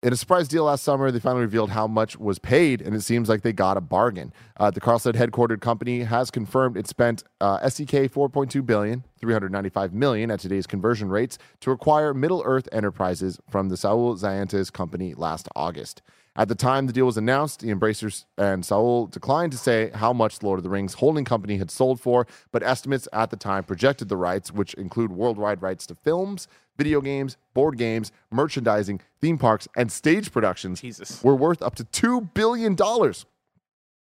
in 0.00 0.12
a 0.12 0.16
surprise 0.16 0.46
deal 0.46 0.64
last 0.64 0.84
summer, 0.84 1.10
they 1.10 1.18
finally 1.18 1.40
revealed 1.40 1.70
how 1.70 1.88
much 1.88 2.16
was 2.18 2.38
paid, 2.38 2.80
and 2.80 2.94
it 2.94 3.00
seems 3.00 3.28
like 3.28 3.42
they 3.42 3.52
got 3.52 3.76
a 3.76 3.80
bargain. 3.80 4.32
Uh, 4.56 4.70
the 4.70 4.80
Karlstad 4.80 5.14
headquartered 5.14 5.60
company 5.60 6.02
has 6.02 6.30
confirmed 6.30 6.76
it 6.76 6.86
spent 6.86 7.24
uh, 7.40 7.68
SEK 7.68 8.12
4.2 8.12 8.64
billion, 8.64 9.02
395 9.18 9.92
million 9.92 10.30
at 10.30 10.38
today's 10.38 10.68
conversion 10.68 11.08
rates, 11.08 11.36
to 11.58 11.72
acquire 11.72 12.14
Middle 12.14 12.42
Earth 12.44 12.68
Enterprises 12.70 13.40
from 13.50 13.70
the 13.70 13.76
Saul 13.76 14.14
Zaentz 14.14 14.72
company 14.72 15.14
last 15.14 15.48
August. 15.56 16.00
At 16.38 16.46
the 16.46 16.54
time 16.54 16.86
the 16.86 16.92
deal 16.92 17.06
was 17.06 17.16
announced, 17.16 17.60
the 17.60 17.70
Embracers 17.70 18.24
and 18.38 18.64
Saul 18.64 19.08
declined 19.08 19.50
to 19.50 19.58
say 19.58 19.90
how 19.92 20.12
much 20.12 20.40
Lord 20.40 20.60
of 20.60 20.62
the 20.62 20.70
Rings 20.70 20.94
holding 20.94 21.24
company 21.24 21.56
had 21.56 21.68
sold 21.68 22.00
for, 22.00 22.28
but 22.52 22.62
estimates 22.62 23.08
at 23.12 23.30
the 23.30 23.36
time 23.36 23.64
projected 23.64 24.08
the 24.08 24.16
rights, 24.16 24.52
which 24.52 24.72
include 24.74 25.10
worldwide 25.10 25.60
rights 25.60 25.84
to 25.88 25.96
films, 25.96 26.46
video 26.76 27.00
games, 27.00 27.36
board 27.54 27.76
games, 27.76 28.12
merchandising, 28.30 29.00
theme 29.20 29.36
parks, 29.36 29.66
and 29.76 29.90
stage 29.90 30.30
productions, 30.30 30.80
Jesus. 30.80 31.24
were 31.24 31.34
worth 31.34 31.60
up 31.60 31.74
to 31.74 32.20
$2 32.20 32.32
billion. 32.34 32.76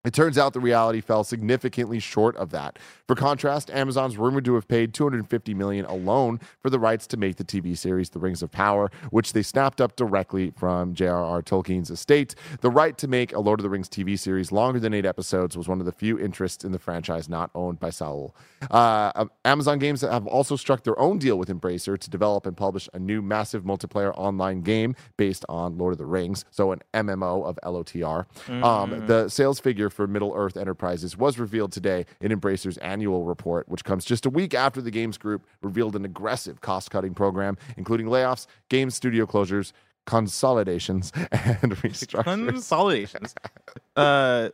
It 0.05 0.13
turns 0.13 0.37
out 0.37 0.53
the 0.53 0.59
reality 0.59 1.01
fell 1.01 1.23
significantly 1.23 1.99
short 1.99 2.35
of 2.37 2.51
that. 2.51 2.77
For 3.07 3.15
contrast, 3.15 3.69
Amazon's 3.71 4.17
rumored 4.17 4.45
to 4.45 4.55
have 4.55 4.67
paid 4.67 4.93
250 4.93 5.53
million 5.53 5.85
alone 5.85 6.39
for 6.61 6.69
the 6.69 6.79
rights 6.79 7.07
to 7.07 7.17
make 7.17 7.35
the 7.37 7.43
TV 7.43 7.77
series 7.77 8.09
The 8.11 8.19
Rings 8.19 8.41
of 8.41 8.51
Power, 8.51 8.91
which 9.09 9.33
they 9.33 9.41
snapped 9.41 9.81
up 9.81 9.95
directly 9.95 10.51
from 10.55 10.93
J.R.R. 10.93 11.41
Tolkien's 11.41 11.89
estate. 11.89 12.35
The 12.61 12.69
right 12.69 12.97
to 12.97 13.07
make 13.07 13.33
a 13.33 13.39
Lord 13.39 13.59
of 13.59 13.63
the 13.63 13.69
Rings 13.69 13.89
TV 13.89 14.17
series 14.17 14.51
longer 14.51 14.79
than 14.79 14.93
eight 14.93 15.05
episodes 15.05 15.57
was 15.57 15.67
one 15.67 15.79
of 15.79 15.85
the 15.85 15.91
few 15.91 16.19
interests 16.19 16.63
in 16.63 16.71
the 16.71 16.79
franchise 16.79 17.27
not 17.27 17.49
owned 17.55 17.79
by 17.79 17.89
Saul. 17.89 18.35
Uh, 18.69 19.11
um, 19.15 19.31
Amazon 19.43 19.79
Games 19.79 20.01
have 20.01 20.27
also 20.27 20.55
struck 20.55 20.83
their 20.83 20.97
own 20.99 21.17
deal 21.17 21.37
with 21.37 21.49
Embracer 21.49 21.97
to 21.97 22.09
develop 22.09 22.45
and 22.45 22.55
publish 22.55 22.87
a 22.93 22.99
new 22.99 23.21
massive 23.21 23.63
multiplayer 23.63 24.13
online 24.15 24.61
game 24.61 24.95
based 25.17 25.45
on 25.49 25.77
Lord 25.77 25.93
of 25.93 25.97
the 25.97 26.05
Rings, 26.05 26.45
so 26.51 26.71
an 26.71 26.81
MMO 26.93 27.45
of 27.45 27.59
LOTR. 27.63 28.25
Um, 28.63 29.05
the 29.07 29.29
sales 29.29 29.59
figure 29.59 29.89
for 29.95 30.07
Middle 30.07 30.33
Earth 30.35 30.57
Enterprises 30.57 31.17
was 31.17 31.39
revealed 31.39 31.71
today 31.71 32.05
in 32.19 32.31
Embracer's 32.31 32.77
annual 32.79 33.23
report, 33.23 33.67
which 33.69 33.83
comes 33.83 34.05
just 34.05 34.25
a 34.25 34.29
week 34.29 34.53
after 34.53 34.81
the 34.81 34.91
games 34.91 35.17
group 35.17 35.47
revealed 35.61 35.95
an 35.95 36.05
aggressive 36.05 36.61
cost 36.61 36.91
cutting 36.91 37.13
program, 37.13 37.57
including 37.77 38.07
layoffs, 38.07 38.45
game 38.69 38.89
studio 38.89 39.25
closures, 39.25 39.71
consolidations, 40.05 41.11
and 41.31 41.75
restructures. 41.77 42.47
Consolidations. 42.47 43.33
uh, 43.95 44.49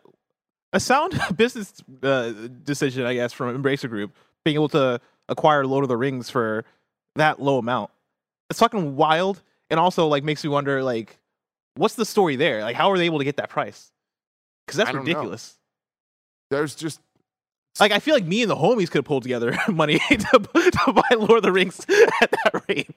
a 0.74 0.80
sound 0.80 1.20
business 1.36 1.74
uh, 2.04 2.32
decision, 2.64 3.06
I 3.06 3.16
guess, 3.16 3.34
from 3.34 3.62
Embracer 3.62 3.90
Group 3.90 4.16
being 4.44 4.56
able 4.56 4.70
to 4.70 5.02
acquire 5.28 5.66
Lord 5.66 5.84
of 5.84 5.90
the 5.90 5.98
Rings 5.98 6.30
for 6.30 6.66
that 7.16 7.42
low 7.42 7.58
amount. 7.58 7.92
It's 8.50 8.60
fucking 8.60 8.96
wild, 8.96 9.42
and 9.70 9.80
also 9.80 10.08
like 10.08 10.24
makes 10.24 10.44
me 10.44 10.50
wonder, 10.50 10.84
like, 10.84 11.20
what's 11.76 11.96
the 11.96 12.06
story 12.06 12.36
there? 12.36 12.62
Like, 12.62 12.76
how 12.76 12.92
are 12.92 12.98
they 12.98 13.06
able 13.06 13.20
to 13.20 13.24
get 13.24 13.38
that 13.38 13.50
price? 13.50 13.92
Because 14.66 14.78
that's 14.78 14.92
don't 14.92 15.04
know. 15.06 15.08
ridiculous. 15.08 15.58
There's 16.50 16.76
just 16.76 17.00
Like, 17.80 17.92
I 17.92 18.00
feel 18.00 18.14
like 18.14 18.26
me 18.26 18.42
and 18.42 18.52
the 18.52 18.56
homies 18.56 18.88
could 18.88 19.00
have 19.00 19.06
pulled 19.06 19.24
together 19.24 19.58
money 19.70 20.00
to, 20.10 20.16
to 20.16 20.94
buy 20.94 21.16
Lord 21.16 21.38
of 21.38 21.44
the 21.44 21.52
Rings 21.52 21.80
at 22.22 22.32
that 22.32 22.64
rate. 22.68 22.90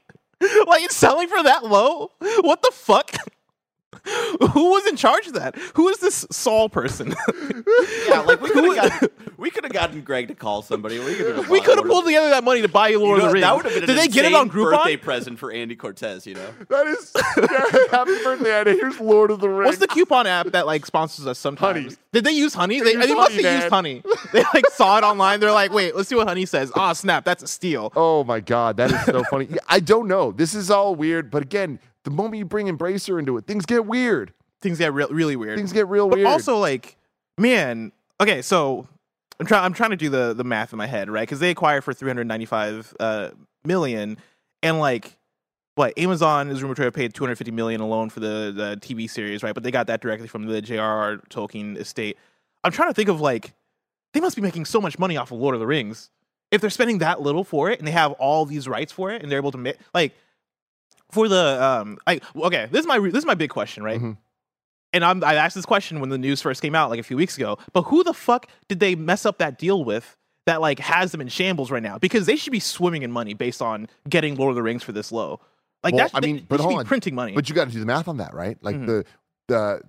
Like, 0.66 0.82
it's 0.82 0.96
selling 0.96 1.28
for 1.28 1.42
that 1.42 1.64
low? 1.64 2.10
What 2.18 2.62
the 2.62 2.70
fuck? 2.72 3.12
Who 4.52 4.70
was 4.70 4.86
in 4.86 4.96
charge 4.96 5.26
of 5.26 5.34
that? 5.34 5.56
Who 5.74 5.88
is 5.88 5.98
this 5.98 6.26
Saul 6.30 6.68
person? 6.68 7.14
Yeah, 8.08 8.20
like 8.20 8.40
we 8.40 8.50
could 8.50 8.64
have 8.64 8.76
gotten, 8.76 9.08
we 9.38 9.50
could 9.50 9.64
have 9.64 9.72
gotten 9.72 10.02
Greg 10.02 10.28
to 10.28 10.34
call 10.34 10.62
somebody. 10.62 10.98
We 10.98 11.14
could 11.14 11.48
we 11.48 11.60
could 11.60 11.78
have 11.78 11.86
pulled 11.86 12.04
together 12.04 12.30
that 12.30 12.44
money 12.44 12.62
to 12.62 12.68
buy 12.68 12.88
you 12.88 13.00
Lord 13.00 13.18
of 13.18 13.26
the 13.26 13.32
Rings. 13.32 13.42
That 13.44 13.56
would 13.56 13.64
have 13.64 13.74
been 13.74 13.80
Did 13.82 13.90
an 13.90 13.96
they 13.96 14.08
get 14.08 14.24
it 14.26 14.34
on 14.34 14.46
insane 14.46 14.62
birthday 14.62 14.96
present 14.96 15.38
for 15.38 15.50
Andy 15.50 15.74
Cortez. 15.74 16.26
You 16.26 16.34
know, 16.34 16.50
That 16.68 16.86
is 16.86 17.12
happy 17.90 18.22
birthday, 18.22 18.52
Anna. 18.60 18.72
Here's 18.72 19.00
Lord 19.00 19.30
of 19.30 19.40
the 19.40 19.48
Rings. 19.48 19.68
What's 19.68 19.78
the 19.78 19.88
coupon 19.88 20.26
app 20.26 20.48
that 20.48 20.66
like 20.66 20.84
sponsors 20.86 21.26
us 21.26 21.38
sometimes? 21.38 21.84
Honey. 21.84 21.96
Did 22.12 22.24
they 22.24 22.32
use 22.32 22.54
Honey? 22.54 22.80
They, 22.80 22.94
they 22.94 23.14
must 23.14 23.32
Honey, 23.32 23.42
have 23.42 23.62
used 23.62 23.70
Honey. 23.72 24.02
They 24.32 24.44
like 24.54 24.66
saw 24.70 24.98
it 24.98 25.04
online. 25.04 25.40
They're 25.40 25.52
like, 25.52 25.72
wait, 25.72 25.96
let's 25.96 26.08
see 26.08 26.14
what 26.14 26.28
Honey 26.28 26.46
says. 26.46 26.70
Ah, 26.74 26.92
snap, 26.92 27.24
that's 27.24 27.42
a 27.42 27.48
steal. 27.48 27.92
Oh 27.96 28.24
my 28.24 28.40
god, 28.40 28.76
that 28.76 28.92
is 28.92 29.04
so 29.04 29.24
funny. 29.24 29.48
I 29.68 29.80
don't 29.80 30.08
know. 30.08 30.32
This 30.32 30.54
is 30.54 30.70
all 30.70 30.94
weird, 30.94 31.30
but 31.30 31.42
again, 31.42 31.78
the 32.04 32.10
moment 32.10 32.38
you 32.38 32.44
bring 32.44 32.68
Embracer 32.68 33.18
into 33.18 33.36
it, 33.36 33.46
things 33.46 33.66
get 33.66 33.86
weird. 33.86 34.32
Things 34.60 34.78
get 34.78 34.94
re- 34.94 35.06
really 35.10 35.36
weird. 35.36 35.58
Things 35.58 35.72
get 35.72 35.88
real 35.88 36.08
but 36.08 36.16
weird. 36.16 36.28
also 36.28 36.58
like, 36.58 36.96
man, 37.36 37.92
okay, 38.20 38.40
so 38.40 38.86
I'm 39.40 39.46
trying. 39.46 39.64
I'm 39.64 39.74
trying 39.74 39.90
to 39.90 39.96
do 39.96 40.08
the 40.08 40.32
the 40.32 40.44
math 40.44 40.72
in 40.72 40.78
my 40.78 40.86
head, 40.86 41.10
right? 41.10 41.22
Because 41.22 41.40
they 41.40 41.50
acquired 41.50 41.84
for 41.84 41.92
395 41.92 42.94
uh, 43.00 43.30
million, 43.64 44.16
and 44.62 44.78
like, 44.78 45.18
what 45.74 45.98
Amazon 45.98 46.48
is 46.50 46.62
rumored 46.62 46.76
to 46.76 46.84
have 46.84 46.94
paid 46.94 47.14
250 47.14 47.50
million 47.50 47.80
alone 47.80 48.10
for 48.10 48.20
the 48.20 48.52
the 48.54 48.78
TV 48.80 49.10
series, 49.10 49.42
right? 49.42 49.54
But 49.54 49.62
they 49.64 49.70
got 49.70 49.86
that 49.88 50.00
directly 50.00 50.28
from 50.28 50.46
the 50.46 50.62
J.R.R. 50.62 51.18
Tolkien 51.30 51.76
estate. 51.76 52.16
I'm 52.62 52.72
trying 52.72 52.88
to 52.88 52.94
think 52.94 53.08
of 53.08 53.20
like, 53.20 53.52
they 54.14 54.20
must 54.20 54.36
be 54.36 54.42
making 54.42 54.64
so 54.64 54.80
much 54.80 54.98
money 54.98 55.16
off 55.16 55.30
of 55.30 55.38
Lord 55.38 55.54
of 55.54 55.60
the 55.60 55.66
Rings 55.66 56.10
if 56.50 56.60
they're 56.60 56.70
spending 56.70 56.98
that 56.98 57.20
little 57.20 57.44
for 57.44 57.70
it, 57.70 57.78
and 57.78 57.86
they 57.86 57.92
have 57.92 58.12
all 58.12 58.46
these 58.46 58.68
rights 58.68 58.92
for 58.92 59.10
it, 59.10 59.22
and 59.22 59.30
they're 59.30 59.38
able 59.38 59.52
to 59.52 59.58
make 59.58 59.76
like. 59.92 60.14
For 61.14 61.28
the 61.28 61.62
um, 61.62 61.98
I 62.06 62.20
okay, 62.36 62.68
this 62.70 62.80
is 62.80 62.86
my 62.86 62.98
this 62.98 63.14
is 63.18 63.24
my 63.26 63.34
big 63.34 63.50
question, 63.50 63.82
right? 63.82 64.00
Mhm. 64.00 64.16
and 64.92 65.04
I'm, 65.04 65.24
I 65.24 65.34
asked 65.34 65.54
this 65.56 65.66
question 65.66 65.98
when 66.00 66.10
the 66.10 66.18
news 66.18 66.40
first 66.42 66.62
came 66.62 66.74
out 66.74 66.88
like 66.90 67.00
a 67.00 67.02
few 67.02 67.16
weeks 67.16 67.36
ago. 67.36 67.58
But 67.72 67.82
who 67.82 68.04
the 68.04 68.14
fuck 68.14 68.46
did 68.68 68.78
they 68.80 68.94
mess 68.94 69.24
up 69.26 69.38
that 69.38 69.58
deal 69.58 69.82
with 69.84 70.16
that 70.46 70.60
like 70.60 70.78
has 70.78 71.10
them 71.10 71.20
in 71.20 71.28
shambles 71.28 71.70
right 71.70 71.82
now? 71.82 71.98
Because 71.98 72.26
they 72.26 72.36
should 72.36 72.52
be 72.52 72.60
swimming 72.60 73.02
in 73.02 73.10
money 73.10 73.34
based 73.34 73.60
on 73.62 73.88
getting 74.08 74.36
Lord 74.36 74.50
of 74.50 74.56
the 74.56 74.62
Rings 74.62 74.82
for 74.84 74.92
this 74.92 75.10
low. 75.10 75.40
Like 75.82 75.94
Well, 75.94 76.04
that, 76.08 76.12
I 76.16 76.20
mean, 76.20 76.36
they 76.36 76.42
but 76.48 76.60
hold 76.60 76.74
be 76.74 76.78
on. 76.78 76.84
printing 76.86 77.14
money. 77.16 77.32
But 77.34 77.48
you 77.48 77.54
got 77.56 77.66
to 77.66 77.72
do 77.72 77.80
the 77.80 77.86
math 77.86 78.06
on 78.06 78.18
that, 78.18 78.34
right? 78.34 78.56
Like 78.62 78.76
Mhm. 78.76 78.86
the 78.86 79.04
the 79.48 79.80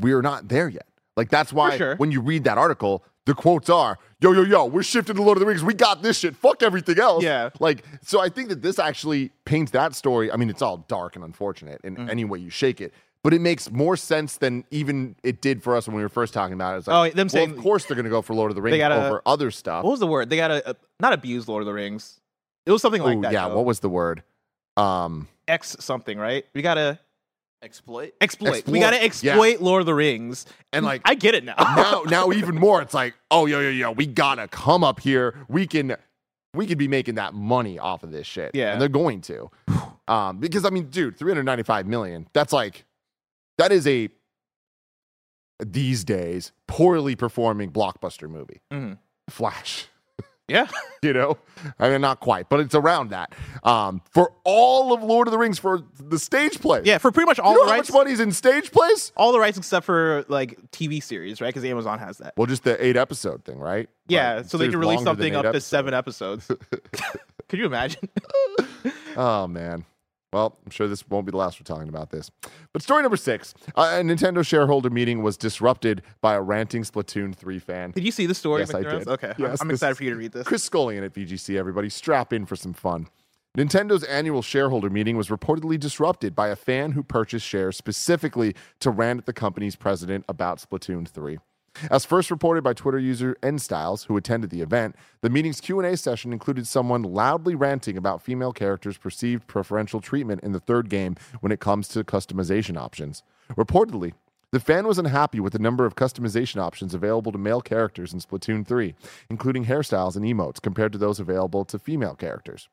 we're 0.00 0.22
not 0.22 0.48
there 0.48 0.68
yet. 0.68 0.87
Like 1.18 1.28
that's 1.28 1.52
why 1.52 1.76
sure. 1.76 1.96
when 1.96 2.10
you 2.12 2.20
read 2.22 2.44
that 2.44 2.56
article, 2.56 3.04
the 3.26 3.34
quotes 3.34 3.68
are, 3.68 3.98
"Yo, 4.20 4.32
yo, 4.32 4.42
yo, 4.42 4.64
we're 4.64 4.82
shifting 4.82 5.16
to 5.16 5.22
Lord 5.22 5.36
of 5.36 5.40
the 5.40 5.46
Rings. 5.46 5.62
We 5.62 5.74
got 5.74 6.00
this 6.02 6.18
shit. 6.20 6.34
Fuck 6.36 6.62
everything 6.62 6.98
else." 6.98 7.22
Yeah. 7.24 7.50
Like 7.60 7.84
so, 8.02 8.20
I 8.20 8.28
think 8.30 8.48
that 8.48 8.62
this 8.62 8.78
actually 8.78 9.30
paints 9.44 9.72
that 9.72 9.94
story. 9.94 10.32
I 10.32 10.36
mean, 10.36 10.48
it's 10.48 10.62
all 10.62 10.78
dark 10.88 11.16
and 11.16 11.24
unfortunate 11.24 11.80
in 11.84 11.96
Mm-hmm. 11.96 12.08
any 12.10 12.24
way 12.24 12.38
you 12.38 12.48
shake 12.50 12.80
it. 12.80 12.94
But 13.24 13.34
it 13.34 13.40
makes 13.40 13.68
more 13.72 13.96
sense 13.96 14.36
than 14.36 14.64
even 14.70 15.16
it 15.24 15.42
did 15.42 15.60
for 15.62 15.74
us 15.76 15.88
when 15.88 15.96
we 15.96 16.02
were 16.02 16.08
first 16.08 16.32
talking 16.32 16.54
about 16.54 16.76
it. 16.76 16.78
It's 16.78 16.86
like, 16.86 17.12
Oh, 17.12 17.14
them 17.16 17.26
well, 17.26 17.28
saying- 17.30 17.50
of 17.50 17.58
course 17.58 17.84
they're 17.84 17.96
going 17.96 18.04
to 18.04 18.10
go 18.10 18.22
for 18.22 18.32
Lord 18.32 18.52
of 18.52 18.54
the 18.54 18.62
Rings 18.62 18.78
gotta- 18.78 19.06
over 19.08 19.20
other 19.26 19.50
stuff. 19.50 19.82
what 19.84 19.90
was 19.90 19.98
the 20.00 20.06
word? 20.06 20.30
They 20.30 20.36
got 20.36 20.48
to 20.48 20.68
uh, 20.68 20.72
not 21.00 21.12
abuse 21.12 21.48
Lord 21.48 21.62
of 21.62 21.66
the 21.66 21.72
Rings. 21.74 22.20
It 22.64 22.70
was 22.70 22.80
something 22.80 23.02
like 23.02 23.18
Ooh, 23.18 23.22
that. 23.22 23.32
yeah, 23.32 23.48
though. 23.48 23.56
what 23.56 23.64
was 23.64 23.80
the 23.80 23.88
word? 23.88 24.22
Um, 24.76 25.26
X 25.48 25.76
something, 25.80 26.16
right? 26.16 26.46
We 26.54 26.62
gotta 26.62 27.00
exploit. 27.62 28.12
exploit. 28.20 28.48
Exploit, 28.56 28.72
We 28.72 28.80
gotta 28.80 28.96
yeah. 28.96 29.02
exploit 29.04 29.60
Lord 29.60 29.80
of 29.80 29.86
the 29.86 29.94
Rings. 29.94 30.46
and 30.72 30.84
like 30.84 31.02
I 31.04 31.14
get 31.14 31.34
it 31.34 31.44
now. 31.44 31.54
now 31.58 32.02
now 32.08 32.32
even 32.32 32.54
more 32.54 32.80
it's 32.82 32.94
like 32.94 33.14
oh 33.30 33.46
yo 33.46 33.60
yo 33.60 33.70
yo 33.70 33.92
we 33.92 34.06
gotta 34.06 34.48
come 34.48 34.84
up 34.84 35.00
here 35.00 35.34
we 35.48 35.66
can 35.66 35.96
we 36.54 36.66
could 36.66 36.78
be 36.78 36.88
making 36.88 37.16
that 37.16 37.34
money 37.34 37.78
off 37.78 38.02
of 38.02 38.10
this 38.10 38.26
shit 38.26 38.52
Yeah. 38.54 38.72
and 38.72 38.80
they're 38.80 38.88
going 38.88 39.20
to 39.22 39.50
um 40.08 40.38
because 40.38 40.64
i 40.64 40.70
mean 40.70 40.86
dude 40.88 41.16
395 41.16 41.86
million 41.86 42.26
that's 42.32 42.52
like 42.52 42.84
that 43.58 43.72
is 43.72 43.86
a 43.86 44.08
these 45.64 46.04
days 46.04 46.52
poorly 46.68 47.16
performing 47.16 47.70
blockbuster 47.72 48.30
movie 48.30 48.60
Mhm. 48.72 48.98
flash 49.28 49.88
yeah, 50.48 50.66
you 51.02 51.12
know 51.12 51.36
i 51.78 51.88
mean 51.88 52.00
not 52.00 52.20
quite 52.20 52.48
but 52.48 52.60
it's 52.60 52.74
around 52.74 53.10
that 53.10 53.32
um 53.64 54.00
for 54.10 54.32
all 54.44 54.92
of 54.92 55.02
lord 55.02 55.28
of 55.28 55.32
the 55.32 55.38
rings 55.38 55.58
for 55.58 55.82
the 56.00 56.18
stage 56.18 56.60
play 56.60 56.80
yeah. 56.84 56.98
For 56.98 57.12
pretty 57.12 57.26
much 57.26 57.38
all 57.38 57.52
you 57.52 57.58
know 57.58 57.64
the 57.66 57.70
how 57.72 57.76
rights, 57.78 57.90
much 57.90 57.98
money's 57.98 58.20
in 58.20 58.32
stage 58.32 58.70
plays 58.72 59.12
all 59.16 59.32
the 59.32 59.38
rights 59.38 59.58
except 59.58 59.84
for 59.84 60.24
like 60.28 60.58
TV 60.70 61.02
series, 61.02 61.40
right? 61.40 61.48
Because 61.48 61.64
Amazon 61.64 61.98
has 61.98 62.18
that. 62.18 62.34
well 62.36 62.46
just 62.46 62.64
the 62.64 62.82
eight 62.84 62.96
episode 62.96 63.44
thing 63.44 63.58
right 63.58 63.88
Yeah, 64.08 64.36
Like, 64.36 64.46
so 64.46 64.56
they 64.58 64.68
can 64.68 64.78
release 64.78 65.02
something 65.02 65.34
up 65.34 65.52
to 65.52 65.60
seven 65.60 65.92
episodes. 65.94 66.46
Could 67.48 67.58
you 67.58 67.66
imagine? 67.66 68.08
Oh 69.16 69.48
man. 69.48 69.84
Well, 70.32 70.58
I'm 70.64 70.70
sure 70.70 70.88
this 70.88 71.08
won't 71.08 71.24
be 71.24 71.30
the 71.30 71.38
last 71.38 71.58
we're 71.58 71.64
talking 71.64 71.88
about 71.88 72.10
this. 72.10 72.30
But 72.72 72.82
story 72.82 73.02
number 73.02 73.16
six: 73.16 73.54
uh, 73.76 73.98
a 73.98 74.02
Nintendo 74.02 74.44
shareholder 74.46 74.90
meeting 74.90 75.22
was 75.22 75.36
disrupted 75.38 76.02
by 76.20 76.34
a 76.34 76.42
ranting 76.42 76.82
Splatoon 76.82 77.34
3 77.34 77.58
fan. 77.58 77.90
Did 77.92 78.04
you 78.04 78.10
see 78.12 78.26
the 78.26 78.34
story? 78.34 78.60
Yes, 78.60 78.74
I 78.74 78.82
did. 78.82 79.08
Okay, 79.08 79.28
I'm- 79.28 79.36
Yes, 79.38 79.60
I'm 79.62 79.70
excited 79.70 79.96
for 79.96 80.04
you 80.04 80.10
to 80.10 80.16
read 80.16 80.32
this. 80.32 80.46
Chris 80.46 80.68
Scullion 80.68 81.02
at 81.02 81.14
VGC. 81.14 81.56
Everybody, 81.56 81.88
strap 81.88 82.32
in 82.34 82.44
for 82.44 82.56
some 82.56 82.74
fun. 82.74 83.08
Nintendo's 83.56 84.04
annual 84.04 84.42
shareholder 84.42 84.90
meeting 84.90 85.16
was 85.16 85.28
reportedly 85.28 85.80
disrupted 85.80 86.34
by 86.36 86.48
a 86.48 86.56
fan 86.56 86.92
who 86.92 87.02
purchased 87.02 87.46
shares 87.46 87.76
specifically 87.76 88.54
to 88.80 88.90
rant 88.90 89.20
at 89.20 89.26
the 89.26 89.32
company's 89.32 89.74
president 89.76 90.24
about 90.28 90.58
Splatoon 90.58 91.08
3. 91.08 91.38
As 91.90 92.04
first 92.04 92.30
reported 92.30 92.62
by 92.64 92.72
Twitter 92.72 92.98
user 92.98 93.36
nstyles, 93.42 94.06
who 94.06 94.16
attended 94.16 94.50
the 94.50 94.60
event, 94.60 94.96
the 95.20 95.30
meeting's 95.30 95.60
Q&A 95.60 95.96
session 95.96 96.32
included 96.32 96.66
someone 96.66 97.02
loudly 97.02 97.54
ranting 97.54 97.96
about 97.96 98.22
female 98.22 98.52
characters' 98.52 98.98
perceived 98.98 99.46
preferential 99.46 100.00
treatment 100.00 100.42
in 100.42 100.52
the 100.52 100.60
third 100.60 100.88
game 100.88 101.16
when 101.40 101.52
it 101.52 101.60
comes 101.60 101.88
to 101.88 102.04
customization 102.04 102.76
options. 102.76 103.22
Reportedly, 103.50 104.12
the 104.50 104.60
fan 104.60 104.86
was 104.86 104.98
unhappy 104.98 105.40
with 105.40 105.52
the 105.52 105.58
number 105.58 105.84
of 105.84 105.94
customization 105.94 106.56
options 106.56 106.94
available 106.94 107.32
to 107.32 107.38
male 107.38 107.60
characters 107.60 108.12
in 108.12 108.20
Splatoon 108.20 108.66
3, 108.66 108.94
including 109.28 109.66
hairstyles 109.66 110.16
and 110.16 110.24
emotes, 110.24 110.60
compared 110.60 110.92
to 110.92 110.98
those 110.98 111.20
available 111.20 111.64
to 111.66 111.78
female 111.78 112.14
characters. 112.14 112.68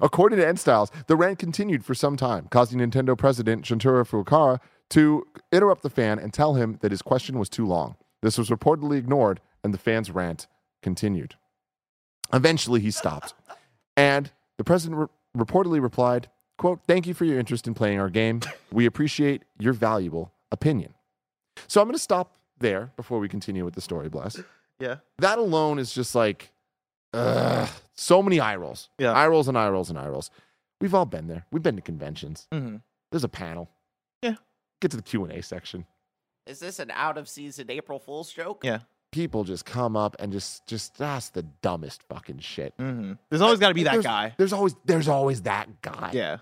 According 0.00 0.38
to 0.38 0.46
N-Styles, 0.46 0.90
the 1.06 1.16
rant 1.16 1.38
continued 1.38 1.84
for 1.84 1.94
some 1.94 2.16
time, 2.16 2.48
causing 2.50 2.80
Nintendo 2.80 3.16
president 3.16 3.64
Shuntaro 3.64 4.08
Furukawa 4.08 4.58
to 4.90 5.26
interrupt 5.52 5.82
the 5.82 5.90
fan 5.90 6.18
and 6.18 6.32
tell 6.32 6.54
him 6.54 6.78
that 6.80 6.90
his 6.90 7.02
question 7.02 7.38
was 7.38 7.48
too 7.48 7.66
long. 7.66 7.96
This 8.22 8.38
was 8.38 8.48
reportedly 8.50 8.96
ignored, 8.98 9.40
and 9.62 9.72
the 9.74 9.78
fan's 9.78 10.10
rant 10.10 10.46
continued. 10.82 11.34
Eventually, 12.32 12.80
he 12.80 12.90
stopped, 12.90 13.34
and 13.96 14.30
the 14.58 14.64
president 14.64 15.00
re- 15.34 15.44
reportedly 15.44 15.80
replied, 15.82 16.28
quote, 16.58 16.80
Thank 16.86 17.06
you 17.06 17.14
for 17.14 17.24
your 17.24 17.38
interest 17.38 17.66
in 17.66 17.74
playing 17.74 17.98
our 18.00 18.08
game. 18.10 18.40
We 18.72 18.86
appreciate 18.86 19.42
your 19.58 19.72
valuable 19.72 20.32
opinion. 20.50 20.94
So 21.66 21.80
I'm 21.80 21.86
going 21.86 21.94
to 21.94 21.98
stop 21.98 22.36
there 22.58 22.92
before 22.96 23.18
we 23.18 23.28
continue 23.28 23.64
with 23.64 23.74
the 23.74 23.80
story, 23.80 24.08
Bless. 24.08 24.40
Yeah. 24.80 24.96
That 25.18 25.38
alone 25.38 25.78
is 25.78 25.92
just 25.92 26.14
like, 26.14 26.50
ugh, 27.12 27.68
so 27.94 28.22
many 28.22 28.40
eye 28.40 28.56
rolls. 28.56 28.88
Yeah. 28.98 29.12
Eye 29.12 29.28
rolls 29.28 29.48
and 29.48 29.56
eye 29.56 29.68
rolls 29.68 29.90
and 29.90 29.98
eye 29.98 30.08
rolls. 30.08 30.30
We've 30.80 30.94
all 30.94 31.06
been 31.06 31.28
there. 31.28 31.46
We've 31.52 31.62
been 31.62 31.76
to 31.76 31.82
conventions. 31.82 32.46
hmm 32.52 32.76
There's 33.10 33.24
a 33.24 33.28
panel. 33.28 33.70
Yeah. 34.84 34.88
Get 34.88 34.90
to 34.92 34.96
the 34.98 35.02
Q&A 35.02 35.42
section. 35.42 35.86
Is 36.46 36.58
this 36.58 36.78
an 36.78 36.90
out 36.90 37.16
of 37.16 37.28
season 37.28 37.70
April 37.70 37.98
Fool's 37.98 38.30
joke? 38.30 38.62
Yeah. 38.64 38.80
People 39.12 39.44
just 39.44 39.64
come 39.64 39.96
up 39.96 40.16
and 40.18 40.32
just 40.32 40.66
just 40.66 40.98
that's 40.98 41.30
the 41.30 41.42
dumbest 41.62 42.02
fucking 42.02 42.40
shit. 42.40 42.74
hmm 42.78 43.12
There's 43.30 43.40
always 43.40 43.60
got 43.60 43.68
to 43.68 43.74
be 43.74 43.84
that 43.84 43.92
There's- 43.92 44.04
guy. 44.04 44.34
There's 44.36 44.52
always 44.52 44.74
there's 44.84 45.08
always 45.08 45.42
that 45.42 45.80
guy. 45.82 46.10
Yeah. 46.12 46.38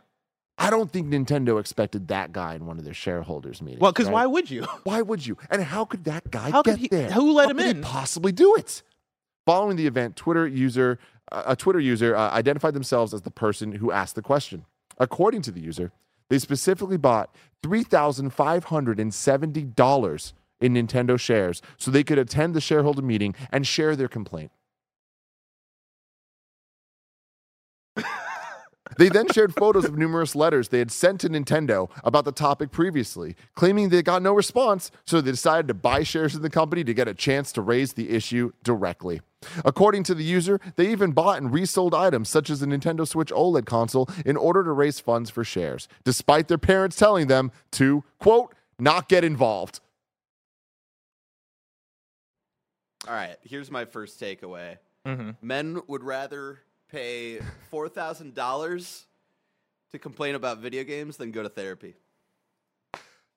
I 0.59 0.71
don't 0.71 0.91
think 0.91 1.09
Nintendo 1.09 1.59
expected 1.61 2.09
that 2.09 2.33
guy 2.33 2.55
in 2.55 2.67
one 2.67 2.79
of 2.79 2.85
their 2.85 2.95
shareholders 2.95 3.61
meetings. 3.63 3.81
Well, 3.81 3.93
because 3.93 4.07
right? 4.07 4.13
why 4.15 4.27
would 4.27 4.51
you? 4.51 4.65
Why 4.85 5.03
would 5.03 5.25
you? 5.27 5.37
And 5.51 5.63
how 5.63 5.85
could 5.85 6.05
that 6.05 6.31
guy 6.31 6.51
How 6.51 6.63
get 6.63 6.73
could 6.73 6.81
he- 6.81 6.89
there? 6.89 7.11
who 7.11 7.33
let 7.33 7.45
How 7.45 7.51
him 7.51 7.57
could 7.59 7.65
he 7.67 7.71
in? 7.73 7.83
possibly 7.83 8.33
do 8.33 8.55
it? 8.57 8.83
Following 9.47 9.77
the 9.77 9.87
event, 9.87 10.17
Twitter 10.17 10.47
user 10.47 10.99
uh, 11.31 11.43
a 11.47 11.57
Twitter 11.57 11.81
user 11.81 12.17
uh, 12.17 12.31
identified 12.31 12.75
themselves 12.75 13.13
as 13.15 13.23
the 13.23 13.31
person 13.31 13.73
who 13.73 13.93
asked 13.93 14.15
the 14.15 14.23
question. 14.23 14.65
According 14.99 15.43
to 15.43 15.51
the 15.51 15.61
user, 15.61 15.91
they 16.33 16.39
specifically 16.39 16.97
bought 16.97 17.37
three 17.63 17.83
thousand 17.83 18.31
five 18.31 18.65
hundred 18.65 18.99
and 18.99 19.13
seventy 19.13 19.65
dollars 19.65 20.33
in 20.63 20.73
Nintendo 20.73 21.21
shares 21.21 21.61
so 21.77 21.91
they 21.91 22.03
could 22.03 22.17
attend 22.17 22.55
the 22.55 22.61
shareholder 22.61 23.03
meeting 23.03 23.35
and 23.51 23.67
share 23.67 23.95
their 23.95 24.09
complaint. 24.09 24.51
They 28.97 29.11
then 29.11 29.29
shared 29.29 29.55
photos 29.55 29.85
of 29.85 29.99
numerous 29.99 30.35
letters 30.35 30.71
they 30.71 30.79
had 30.79 30.91
sent 30.91 31.21
to 31.21 31.29
Nintendo 31.29 31.91
about 32.03 32.25
the 32.25 32.33
topic 32.33 32.71
previously, 32.71 33.37
claiming 33.55 33.91
they 33.91 34.03
got 34.03 34.23
no 34.23 34.33
response, 34.33 34.91
so 35.05 35.21
they 35.21 35.33
decided 35.33 35.69
to 35.69 35.75
buy 35.75 36.03
shares 36.03 36.35
in 36.35 36.41
the 36.41 36.49
company 36.49 36.83
to 36.83 36.95
get 36.95 37.09
a 37.09 37.15
chance 37.15 37.53
to 37.53 37.61
raise 37.61 37.93
the 37.93 38.09
issue 38.09 38.53
directly. 38.63 39.21
According 39.65 40.05
to 40.05 40.15
the 40.15 40.25
user, 40.25 40.61
they 40.77 40.91
even 40.91 41.13
bought 41.13 41.39
and 41.39 41.53
resold 41.53 41.95
items 41.95 42.29
such 42.29 42.51
as 42.51 42.61
the 42.61 42.67
Nintendo 42.67 43.07
Switch 43.07 43.31
OLED 43.31 43.67
console 43.67 44.09
in 44.25 44.37
order 44.37 44.65
to 44.65 44.73
raise 44.73 45.01
funds 45.01 45.31
for 45.31 45.45
shares, 45.45 45.89
despite 46.05 46.49
their 46.49 46.59
parents 46.59 46.97
telling 46.97 47.27
them 47.27 47.53
to, 47.73 48.05
quote, 48.19 48.55
not 48.79 49.09
get 49.09 49.25
involved. 49.25 49.81
All 53.07 53.15
right, 53.15 53.37
here's 53.43 53.71
my 53.71 53.85
first 53.85 54.21
takeaway. 54.21 54.79
Mm-hmm. 55.07 55.31
Men 55.43 55.83
would 55.89 56.05
rather 56.05 56.61
pay 56.91 57.41
four 57.71 57.89
thousand 57.89 58.35
dollars 58.35 59.07
to 59.91 59.99
complain 59.99 60.35
about 60.35 60.59
video 60.59 60.85
games 60.85 61.17
than 61.17 61.33
go 61.33 61.43
to 61.43 61.49
therapy. 61.49 61.95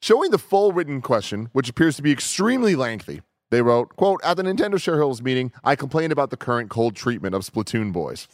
Showing 0.02 0.30
the 0.30 0.38
full 0.38 0.72
written 0.72 1.02
question, 1.02 1.50
which 1.52 1.68
appears 1.68 1.96
to 1.96 2.04
be 2.04 2.12
extremely 2.12 2.76
lengthy, 2.76 3.22
they 3.56 3.62
wrote, 3.62 3.96
quote, 3.96 4.20
at 4.22 4.36
the 4.36 4.44
Nintendo 4.44 4.78
shareholders 4.78 5.22
meeting, 5.22 5.54
I 5.64 5.78
complained 5.78 6.12
about 6.12 6.30
the 6.30 6.36
current 6.36 6.70
cold 6.70 6.94
treatment 6.94 7.34
of 7.34 7.44
Splatoon 7.44 7.94
boys. 7.94 8.28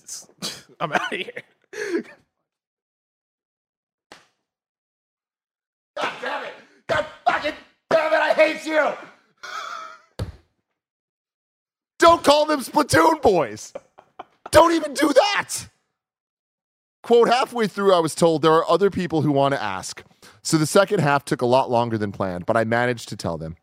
I'm 0.80 0.92
out 0.92 1.14
of 1.14 1.20
here. 1.20 1.44
God 5.96 6.14
damn 6.22 6.44
it! 6.46 6.54
God 6.88 7.06
fucking 7.28 7.54
damn 7.92 8.14
it, 8.14 8.18
I 8.18 8.34
hate 8.34 8.66
you! 8.66 8.94
Don't 12.00 12.24
call 12.24 12.48
them 12.48 12.62
Splatoon 12.62 13.22
boys! 13.22 13.74
Don't 14.50 14.72
even 14.74 14.96
do 14.96 15.14
that! 15.14 15.70
Quote, 17.04 17.28
halfway 17.28 17.68
through, 17.68 17.94
I 17.94 18.00
was 18.00 18.16
told 18.16 18.42
there 18.42 18.54
are 18.54 18.68
other 18.68 18.90
people 18.90 19.22
who 19.22 19.32
want 19.32 19.54
to 19.54 19.62
ask. 19.62 20.04
So 20.44 20.58
the 20.58 20.66
second 20.66 21.00
half 21.00 21.24
took 21.26 21.42
a 21.42 21.46
lot 21.46 21.70
longer 21.70 21.98
than 21.98 22.12
planned, 22.12 22.46
but 22.46 22.58
I 22.58 22.64
managed 22.64 23.10
to 23.10 23.18
tell 23.18 23.38
them. 23.38 23.56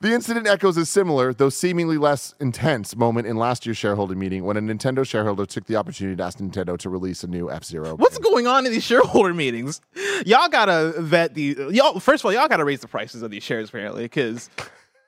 The 0.00 0.12
incident 0.12 0.48
echoes 0.48 0.76
a 0.76 0.84
similar, 0.84 1.32
though 1.32 1.50
seemingly 1.50 1.98
less 1.98 2.34
intense, 2.40 2.96
moment 2.96 3.28
in 3.28 3.36
last 3.36 3.64
year's 3.64 3.76
shareholder 3.76 4.16
meeting 4.16 4.44
when 4.44 4.56
a 4.56 4.60
Nintendo 4.60 5.06
shareholder 5.06 5.46
took 5.46 5.66
the 5.66 5.76
opportunity 5.76 6.16
to 6.16 6.22
ask 6.22 6.38
Nintendo 6.38 6.76
to 6.78 6.90
release 6.90 7.22
a 7.22 7.28
new 7.28 7.48
F 7.50 7.64
Zero. 7.64 7.94
What's 7.94 8.18
going 8.18 8.46
on 8.46 8.66
in 8.66 8.72
these 8.72 8.82
shareholder 8.82 9.32
meetings? 9.32 9.80
Y'all 10.26 10.48
gotta 10.48 10.94
vet 11.00 11.34
the 11.34 11.56
y'all. 11.70 12.00
First 12.00 12.22
of 12.22 12.26
all, 12.26 12.32
y'all 12.32 12.48
gotta 12.48 12.64
raise 12.64 12.80
the 12.80 12.88
prices 12.88 13.22
of 13.22 13.30
these 13.30 13.44
shares 13.44 13.68
apparently, 13.68 14.02
because 14.02 14.50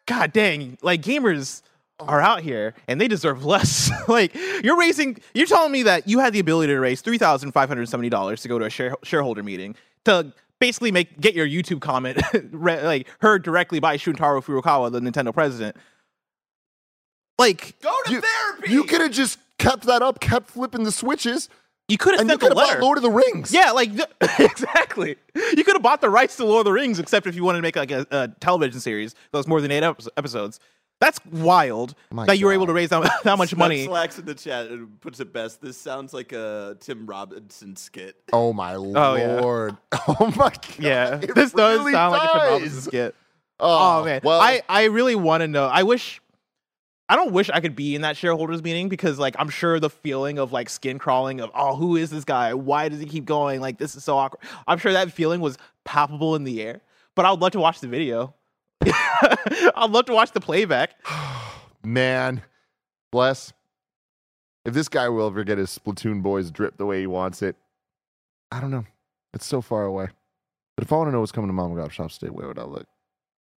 god 0.06 0.32
dang, 0.32 0.78
like 0.82 1.02
gamers 1.02 1.62
are 1.98 2.20
oh. 2.20 2.24
out 2.24 2.42
here 2.42 2.74
and 2.88 3.00
they 3.00 3.08
deserve 3.08 3.44
less. 3.44 3.90
like 4.08 4.34
you're 4.62 4.78
raising, 4.78 5.18
you're 5.34 5.46
telling 5.46 5.72
me 5.72 5.82
that 5.84 6.08
you 6.08 6.18
had 6.18 6.32
the 6.32 6.40
ability 6.40 6.72
to 6.72 6.78
raise 6.80 7.00
three 7.00 7.18
thousand 7.18 7.52
five 7.52 7.68
hundred 7.68 7.88
seventy 7.88 8.08
dollars 8.08 8.42
to 8.42 8.48
go 8.48 8.58
to 8.58 8.66
a 8.66 8.70
share, 8.70 8.96
shareholder 9.02 9.42
meeting 9.42 9.74
to 10.04 10.32
basically 10.60 10.92
make 10.92 11.20
get 11.20 11.34
your 11.34 11.46
YouTube 11.46 11.80
comment 11.80 12.20
re- 12.52 12.82
like 12.82 13.08
heard 13.20 13.42
directly 13.42 13.80
by 13.80 13.96
Shuntaro 13.96 14.42
Furukawa, 14.44 14.90
the 14.92 15.00
Nintendo 15.00 15.32
president. 15.32 15.76
Like 17.38 17.78
Go 17.80 17.94
to 18.06 18.12
You, 18.12 18.20
therapy. 18.22 18.72
you 18.72 18.84
could 18.84 19.00
have 19.02 19.12
just 19.12 19.38
kept 19.58 19.84
that 19.84 20.02
up, 20.02 20.20
kept 20.20 20.50
flipping 20.50 20.84
the 20.84 20.92
switches, 20.92 21.50
you 21.88 21.98
could 21.98 22.14
have 22.14 22.20
and 22.20 22.28
you 22.28 22.32
sent 22.32 22.40
could 22.40 22.48
have 22.50 22.56
letter. 22.56 22.80
bought 22.80 22.84
Lord 22.84 22.98
of 22.98 23.02
the 23.02 23.10
Rings. 23.10 23.52
Yeah, 23.52 23.70
like 23.72 23.94
th- 23.94 24.08
exactly. 24.38 25.16
You 25.34 25.62
could 25.62 25.74
have 25.74 25.82
bought 25.82 26.00
the 26.00 26.10
rights 26.10 26.36
to 26.36 26.44
Lord 26.44 26.60
of 26.60 26.64
the 26.64 26.72
Rings, 26.72 26.98
except 26.98 27.26
if 27.26 27.34
you 27.36 27.44
wanted 27.44 27.58
to 27.58 27.62
make 27.62 27.76
like 27.76 27.90
a, 27.90 28.06
a 28.10 28.28
television 28.40 28.80
series 28.80 29.14
that 29.30 29.38
was 29.38 29.46
more 29.46 29.60
than 29.60 29.70
eight 29.70 29.82
episodes. 30.16 30.58
That's 30.98 31.20
wild 31.26 31.94
My 32.10 32.24
that 32.24 32.38
you 32.38 32.46
were 32.46 32.52
able 32.52 32.66
to 32.66 32.72
raise 32.72 32.88
that, 32.88 33.10
that 33.24 33.36
much 33.36 33.54
money. 33.54 33.84
Slacks 33.84 34.18
in 34.18 34.24
the 34.24 34.34
chat 34.34 34.68
and 34.68 34.98
puts 35.00 35.20
it 35.20 35.32
best. 35.32 35.60
This 35.60 35.76
sounds 35.76 36.14
like 36.14 36.32
a 36.32 36.76
Tim 36.80 37.06
Robinson 37.06 37.76
skit. 37.76 38.16
Oh 38.32 38.52
my 38.54 38.74
oh, 38.76 39.14
yeah. 39.16 39.40
lord. 39.40 39.76
Oh 40.08 40.32
my 40.36 40.50
god. 40.50 40.60
Yeah, 40.78 41.20
It 41.20 41.34
this 41.34 41.52
does 41.52 41.80
really 41.80 41.92
sound 41.92 42.12
like 42.12 42.22
a 42.22 42.26
Tim 42.32 42.40
does. 42.40 42.50
Robinson 42.52 42.80
skit. 42.82 43.14
Oh, 43.60 44.00
Oh, 44.00 44.04
man, 44.04 44.20
Well, 44.24 44.40
I 44.40 44.62
I 44.68 44.84
really 44.84 45.14
want 45.14 45.42
to 45.42 45.48
know. 45.48 45.66
I 45.66 45.82
wish. 45.82 46.20
I 47.08 47.14
don't 47.14 47.30
wish 47.32 47.48
I 47.50 47.60
could 47.60 47.76
be 47.76 47.94
in 47.94 48.02
that 48.02 48.16
shareholders 48.16 48.64
meeting 48.64 48.88
because, 48.88 49.16
like, 49.16 49.36
I'm 49.38 49.48
sure 49.48 49.78
the 49.78 49.88
feeling 49.90 50.40
of 50.40 50.50
like 50.52 50.68
skin 50.68 50.98
crawling 50.98 51.38
of, 51.40 51.52
oh, 51.54 51.76
who 51.76 51.94
is 51.94 52.10
this 52.10 52.24
guy? 52.24 52.52
Why 52.52 52.88
does 52.88 52.98
he 52.98 53.06
keep 53.06 53.24
going? 53.24 53.60
Like, 53.60 53.78
this 53.78 53.94
is 53.94 54.02
so 54.02 54.16
awkward. 54.16 54.40
I'm 54.66 54.78
sure 54.78 54.92
that 54.92 55.12
feeling 55.12 55.40
was 55.40 55.56
palpable 55.84 56.34
in 56.34 56.42
the 56.42 56.60
air. 56.60 56.80
But 57.14 57.24
I 57.24 57.30
would 57.30 57.40
love 57.40 57.52
to 57.52 57.60
watch 57.60 57.78
the 57.80 57.86
video. 57.86 58.34
I'd 59.76 59.90
love 59.90 60.06
to 60.06 60.12
watch 60.14 60.32
the 60.32 60.40
playback. 60.40 60.90
man, 61.84 62.42
bless. 63.12 63.52
If 64.64 64.74
this 64.74 64.88
guy 64.88 65.08
will 65.08 65.26
ever 65.28 65.44
get 65.44 65.58
his 65.58 65.76
Splatoon 65.78 66.22
boys 66.22 66.50
drip 66.50 66.76
the 66.76 66.86
way 66.86 67.00
he 67.00 67.06
wants 67.06 67.42
it, 67.42 67.56
I 68.50 68.60
don't 68.60 68.70
know. 68.70 68.84
It's 69.32 69.46
so 69.46 69.60
far 69.60 69.84
away. 69.84 70.08
But 70.76 70.84
if 70.84 70.92
I 70.92 70.96
want 70.96 71.08
to 71.08 71.12
know 71.12 71.20
what's 71.20 71.32
coming 71.32 71.48
to 71.48 71.54
Mom 71.54 71.72
and 71.72 71.80
Pop 71.80 71.90
Shop 71.90 72.10
State, 72.10 72.32
where 72.34 72.48
would 72.48 72.58
I 72.58 72.64
look? 72.64 72.86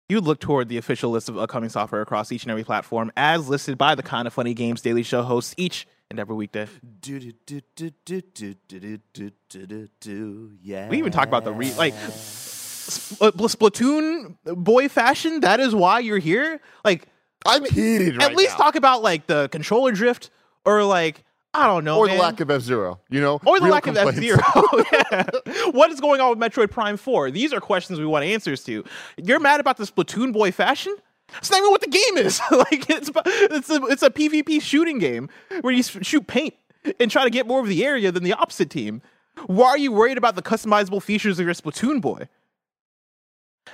You 0.10 0.18
would 0.18 0.26
look 0.26 0.40
toward 0.40 0.70
the 0.70 0.78
official 0.78 1.12
list 1.12 1.28
of 1.28 1.38
upcoming 1.38 1.70
software 1.70 2.02
across 2.02 2.32
each 2.32 2.44
and 2.44 2.52
every 2.52 2.64
platform, 2.64 3.12
as 3.18 3.50
listed 3.50 3.78
by 3.78 3.96
the 3.96 4.04
Kinda 4.04 4.30
Funny 4.32 4.54
Games 4.54 4.82
Daily 4.82 5.04
Show 5.04 5.24
hosts 5.24 5.54
each 5.58 5.88
and 6.10 6.20
every 6.20 6.36
weekday. 6.36 6.68
Do, 7.02 7.20
do, 7.20 7.32
do, 7.46 7.62
do, 7.76 7.92
do, 8.06 8.22
do, 8.22 8.54
do, 8.68 8.98
do, 9.14 9.32
do, 9.50 9.66
do, 9.66 9.88
do, 10.00 10.52
Yeah. 10.62 10.88
We 10.88 10.98
even 10.98 11.12
talk 11.12 11.28
about 11.28 11.44
the 11.44 11.52
re 11.52 11.74
like 11.74 11.94
Spl- 11.94 12.47
Uh, 12.88 13.32
Splatoon 13.32 14.38
boy 14.46 14.90
fashion. 14.90 15.42
That 15.42 15.60
is 15.60 15.76
why 15.76 16.00
you're 16.00 16.20
here. 16.20 16.62
Like 16.86 17.08
I'm 17.46 17.66
heated 17.66 18.18
right 18.18 18.32
at 18.32 18.38
least 18.38 18.58
now. 18.58 18.66
talk 18.66 18.76
about 18.76 19.02
like 19.02 19.28
the 19.28 19.50
controller 19.50 19.92
drift 19.92 20.30
or 20.66 20.84
like 20.84 21.24
I 21.54 21.66
don't 21.66 21.84
know, 21.84 21.98
or 21.98 22.06
man. 22.06 22.18
the 22.18 22.22
lack 22.22 22.40
of 22.40 22.52
F 22.52 22.62
Zero, 22.62 23.00
you 23.10 23.20
know? 23.20 23.40
or 23.46 23.60
the 23.60 23.66
Real 23.66 23.74
lack 23.74 23.88
of 23.88 23.98
F 23.98 24.14
Zero. 24.16 24.40
yeah. 25.12 25.24
What 25.72 25.92
is 25.92 26.00
going 26.00 26.22
on 26.22 26.38
with 26.38 26.40
Metroid 26.40 26.70
Prime 26.70 26.98
Four? 26.98 27.32
These 27.32 27.52
are 27.54 27.60
questions 27.60 28.00
we 28.00 28.06
want 28.06 28.26
answers 28.26 28.64
to. 28.66 28.84
You're 29.18 29.40
mad 29.40 29.60
about 29.60 29.78
the 29.78 29.86
Splatoon 29.86 30.34
boy 30.34 30.52
fashion? 30.52 30.96
It's 31.38 31.50
not 31.50 31.58
even 31.58 31.72
what 31.72 31.82
the 31.82 31.90
game 31.90 32.18
is. 32.18 32.40
like 32.52 32.90
it's 32.90 33.10
it's 33.16 33.70
a 33.70 33.86
it's 33.86 34.04
a 34.04 34.10
PvP 34.10 34.62
shooting 34.62 35.00
game 35.00 35.30
where 35.62 35.74
you 35.74 35.84
shoot 35.84 36.28
paint 36.28 36.54
and 37.00 37.10
try 37.10 37.24
to 37.24 37.30
get 37.30 37.48
more 37.48 37.60
of 37.60 37.68
the 37.68 37.84
area 37.84 38.12
than 38.12 38.24
the 38.24 38.34
opposite 38.34 38.70
team. 38.70 39.02
Why 39.46 39.70
are 39.70 39.78
you 39.78 39.92
worried 39.92 40.18
about 40.18 40.36
the 40.36 40.42
customizable 40.42 41.02
features 41.02 41.40
of 41.40 41.46
your 41.46 41.56
Splatoon 41.56 42.02
boy? 42.02 42.28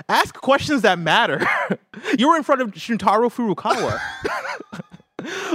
Ask 0.09 0.35
questions 0.35 0.81
that 0.81 0.99
matter. 0.99 1.45
you 2.17 2.29
were 2.29 2.37
in 2.37 2.43
front 2.43 2.61
of 2.61 2.71
Shuntaro 2.71 3.31
Furukawa. 3.31 3.99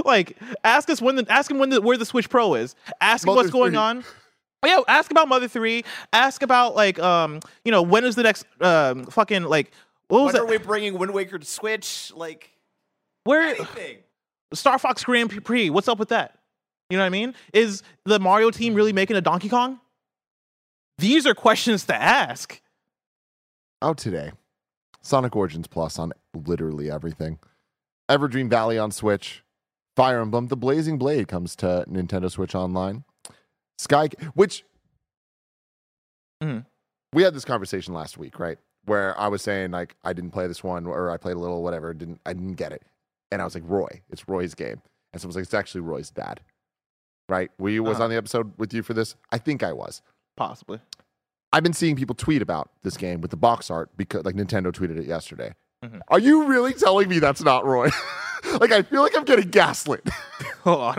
like, 0.05 0.37
ask 0.63 0.89
us 0.89 1.01
when 1.01 1.15
the 1.15 1.25
ask 1.29 1.49
him 1.49 1.59
when 1.59 1.69
the 1.69 1.81
where 1.81 1.97
the 1.97 2.05
Switch 2.05 2.29
Pro 2.29 2.55
is. 2.55 2.75
Ask 3.01 3.25
him 3.25 3.27
Mother 3.27 3.37
what's 3.37 3.51
going 3.51 3.75
on. 3.75 4.03
Oh, 4.61 4.67
yeah, 4.67 4.81
ask 4.87 5.09
about 5.09 5.27
Mother 5.27 5.47
Three. 5.47 5.83
Ask 6.11 6.41
about 6.41 6.75
like 6.75 6.99
um, 6.99 7.39
you 7.63 7.71
know, 7.71 7.81
when 7.81 8.03
is 8.03 8.15
the 8.15 8.23
next 8.23 8.45
um 8.61 9.05
fucking 9.05 9.43
like 9.43 9.71
what 10.09 10.23
was 10.23 10.33
When 10.33 10.41
are 10.43 10.45
we 10.45 10.57
bringing 10.57 10.97
Wind 10.97 11.13
Waker 11.13 11.39
to 11.39 11.45
Switch? 11.45 12.11
Like 12.15 12.51
Where 13.23 13.41
anything. 13.41 13.99
Star 14.53 14.79
Fox 14.79 15.03
Grand 15.03 15.43
Prix? 15.45 15.69
What's 15.69 15.87
up 15.87 15.99
with 15.99 16.09
that? 16.09 16.39
You 16.89 16.97
know 16.97 17.03
what 17.03 17.07
I 17.07 17.11
mean? 17.11 17.35
Is 17.53 17.83
the 18.05 18.19
Mario 18.19 18.49
team 18.49 18.73
really 18.73 18.93
making 18.93 19.15
a 19.15 19.21
Donkey 19.21 19.49
Kong? 19.49 19.79
These 20.97 21.27
are 21.27 21.35
questions 21.35 21.85
to 21.85 21.95
ask. 21.95 22.59
Out 23.81 23.97
today. 23.97 24.31
Sonic 25.01 25.35
Origins 25.35 25.67
Plus 25.67 25.97
on 25.97 26.11
literally 26.33 26.91
everything. 26.91 27.39
Everdream 28.09 28.49
Valley 28.49 28.77
on 28.77 28.91
Switch. 28.91 29.43
Fire 29.95 30.21
Emblem, 30.21 30.47
The 30.47 30.57
Blazing 30.57 30.97
Blade 30.97 31.27
comes 31.27 31.55
to 31.57 31.85
Nintendo 31.89 32.29
Switch 32.31 32.55
Online. 32.55 33.03
Sky, 33.77 34.09
which 34.33 34.65
Mhm. 36.41 36.65
we 37.13 37.23
had 37.23 37.33
this 37.33 37.45
conversation 37.45 37.93
last 37.93 38.17
week, 38.17 38.39
right? 38.39 38.57
Where 38.85 39.17
I 39.19 39.27
was 39.27 39.41
saying 39.41 39.71
like 39.71 39.95
I 40.03 40.13
didn't 40.13 40.31
play 40.31 40.47
this 40.47 40.63
one, 40.63 40.85
or 40.85 41.09
I 41.11 41.17
played 41.17 41.35
a 41.35 41.39
little, 41.39 41.63
whatever. 41.63 41.93
Didn't 41.93 42.21
I 42.25 42.33
didn't 42.33 42.55
get 42.55 42.71
it, 42.71 42.83
and 43.31 43.41
I 43.41 43.45
was 43.45 43.55
like 43.55 43.63
Roy, 43.65 44.01
it's 44.09 44.27
Roy's 44.27 44.53
game, 44.55 44.81
and 45.13 45.21
someone 45.21 45.29
was 45.29 45.35
like 45.37 45.43
it's 45.43 45.53
actually 45.53 45.81
Roy's 45.81 46.11
dad, 46.11 46.41
right? 47.29 47.51
Were 47.59 47.69
you 47.69 47.83
was 47.83 47.95
Uh-huh. 47.95 48.05
on 48.05 48.09
the 48.09 48.15
episode 48.17 48.57
with 48.57 48.73
you 48.73 48.83
for 48.83 48.93
this? 48.93 49.15
I 49.31 49.37
think 49.37 49.63
I 49.63 49.73
was. 49.73 50.01
Possibly. 50.37 50.81
I've 51.51 51.63
been 51.63 51.73
seeing 51.73 51.95
people 51.95 52.15
tweet 52.15 52.41
about 52.41 52.69
this 52.83 52.95
game 52.97 53.21
with 53.21 53.31
the 53.31 53.37
box 53.37 53.69
art 53.71 53.89
because 53.97 54.23
like 54.25 54.35
Nintendo 54.35 54.71
tweeted 54.71 54.97
it 54.99 55.05
yesterday. 55.05 55.53
Mhm. 55.83 55.99
Are 56.09 56.19
you 56.19 56.45
really 56.45 56.73
telling 56.73 57.07
me 57.09 57.19
that's 57.19 57.41
not 57.43 57.65
Roy? 57.65 57.89
like 58.59 58.71
I 58.71 58.81
feel 58.83 59.01
like 59.01 59.15
I'm 59.17 59.23
getting 59.25 59.49
gaslit. 59.49 60.07
Hold 60.63 60.79
on. 60.81 60.97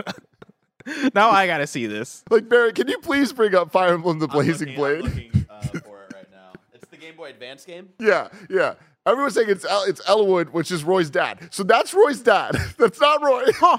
now 1.13 1.29
I 1.29 1.45
gotta 1.47 1.67
see 1.67 1.85
this. 1.85 2.23
like 2.29 2.49
Barrett, 2.49 2.75
can 2.75 2.87
you 2.87 2.97
please 2.99 3.31
bring 3.31 3.53
up 3.55 3.71
Fire 3.71 3.93
Emblem: 3.93 4.19
The 4.19 4.25
I'm 4.27 4.31
Blazing 4.31 4.75
looking- 4.75 4.83
I'm 4.83 5.01
Blade? 5.01 5.03
looking, 5.03 5.45
uh, 5.49 5.61
for 5.61 6.03
it 6.03 6.13
right 6.15 6.31
now. 6.31 6.51
It's 6.73 6.87
the 6.89 6.97
Game 6.97 7.15
Boy 7.15 7.29
Advance 7.29 7.63
game. 7.65 7.89
yeah, 7.99 8.27
yeah. 8.49 8.73
Everyone's 9.05 9.33
saying 9.33 9.49
it's 9.49 9.65
El- 9.65 9.83
it's 9.85 10.01
Eliwood, 10.07 10.49
which 10.49 10.69
is 10.71 10.83
Roy's 10.83 11.09
dad. 11.09 11.47
So 11.51 11.63
that's 11.63 11.93
Roy's 11.93 12.19
dad. 12.21 12.55
that's 12.77 12.99
not 12.99 13.23
Roy. 13.23 13.43
Huh. 13.55 13.77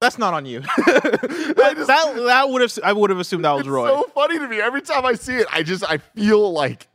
That's 0.00 0.16
not 0.18 0.32
on 0.32 0.46
you. 0.46 0.60
that, 0.76 1.72
just- 1.76 1.86
that 1.88 2.14
that 2.26 2.48
would 2.48 2.62
have 2.62 2.78
I 2.82 2.92
would 2.92 3.10
have 3.10 3.18
assumed 3.18 3.44
that 3.44 3.52
was 3.52 3.60
it's 3.60 3.68
Roy. 3.68 3.88
so 3.88 4.04
funny 4.14 4.38
to 4.38 4.48
me. 4.48 4.60
Every 4.60 4.80
time 4.80 5.04
I 5.04 5.14
see 5.14 5.36
it, 5.36 5.46
I 5.52 5.62
just 5.62 5.84
I 5.84 5.98
feel 5.98 6.52
like 6.52 6.88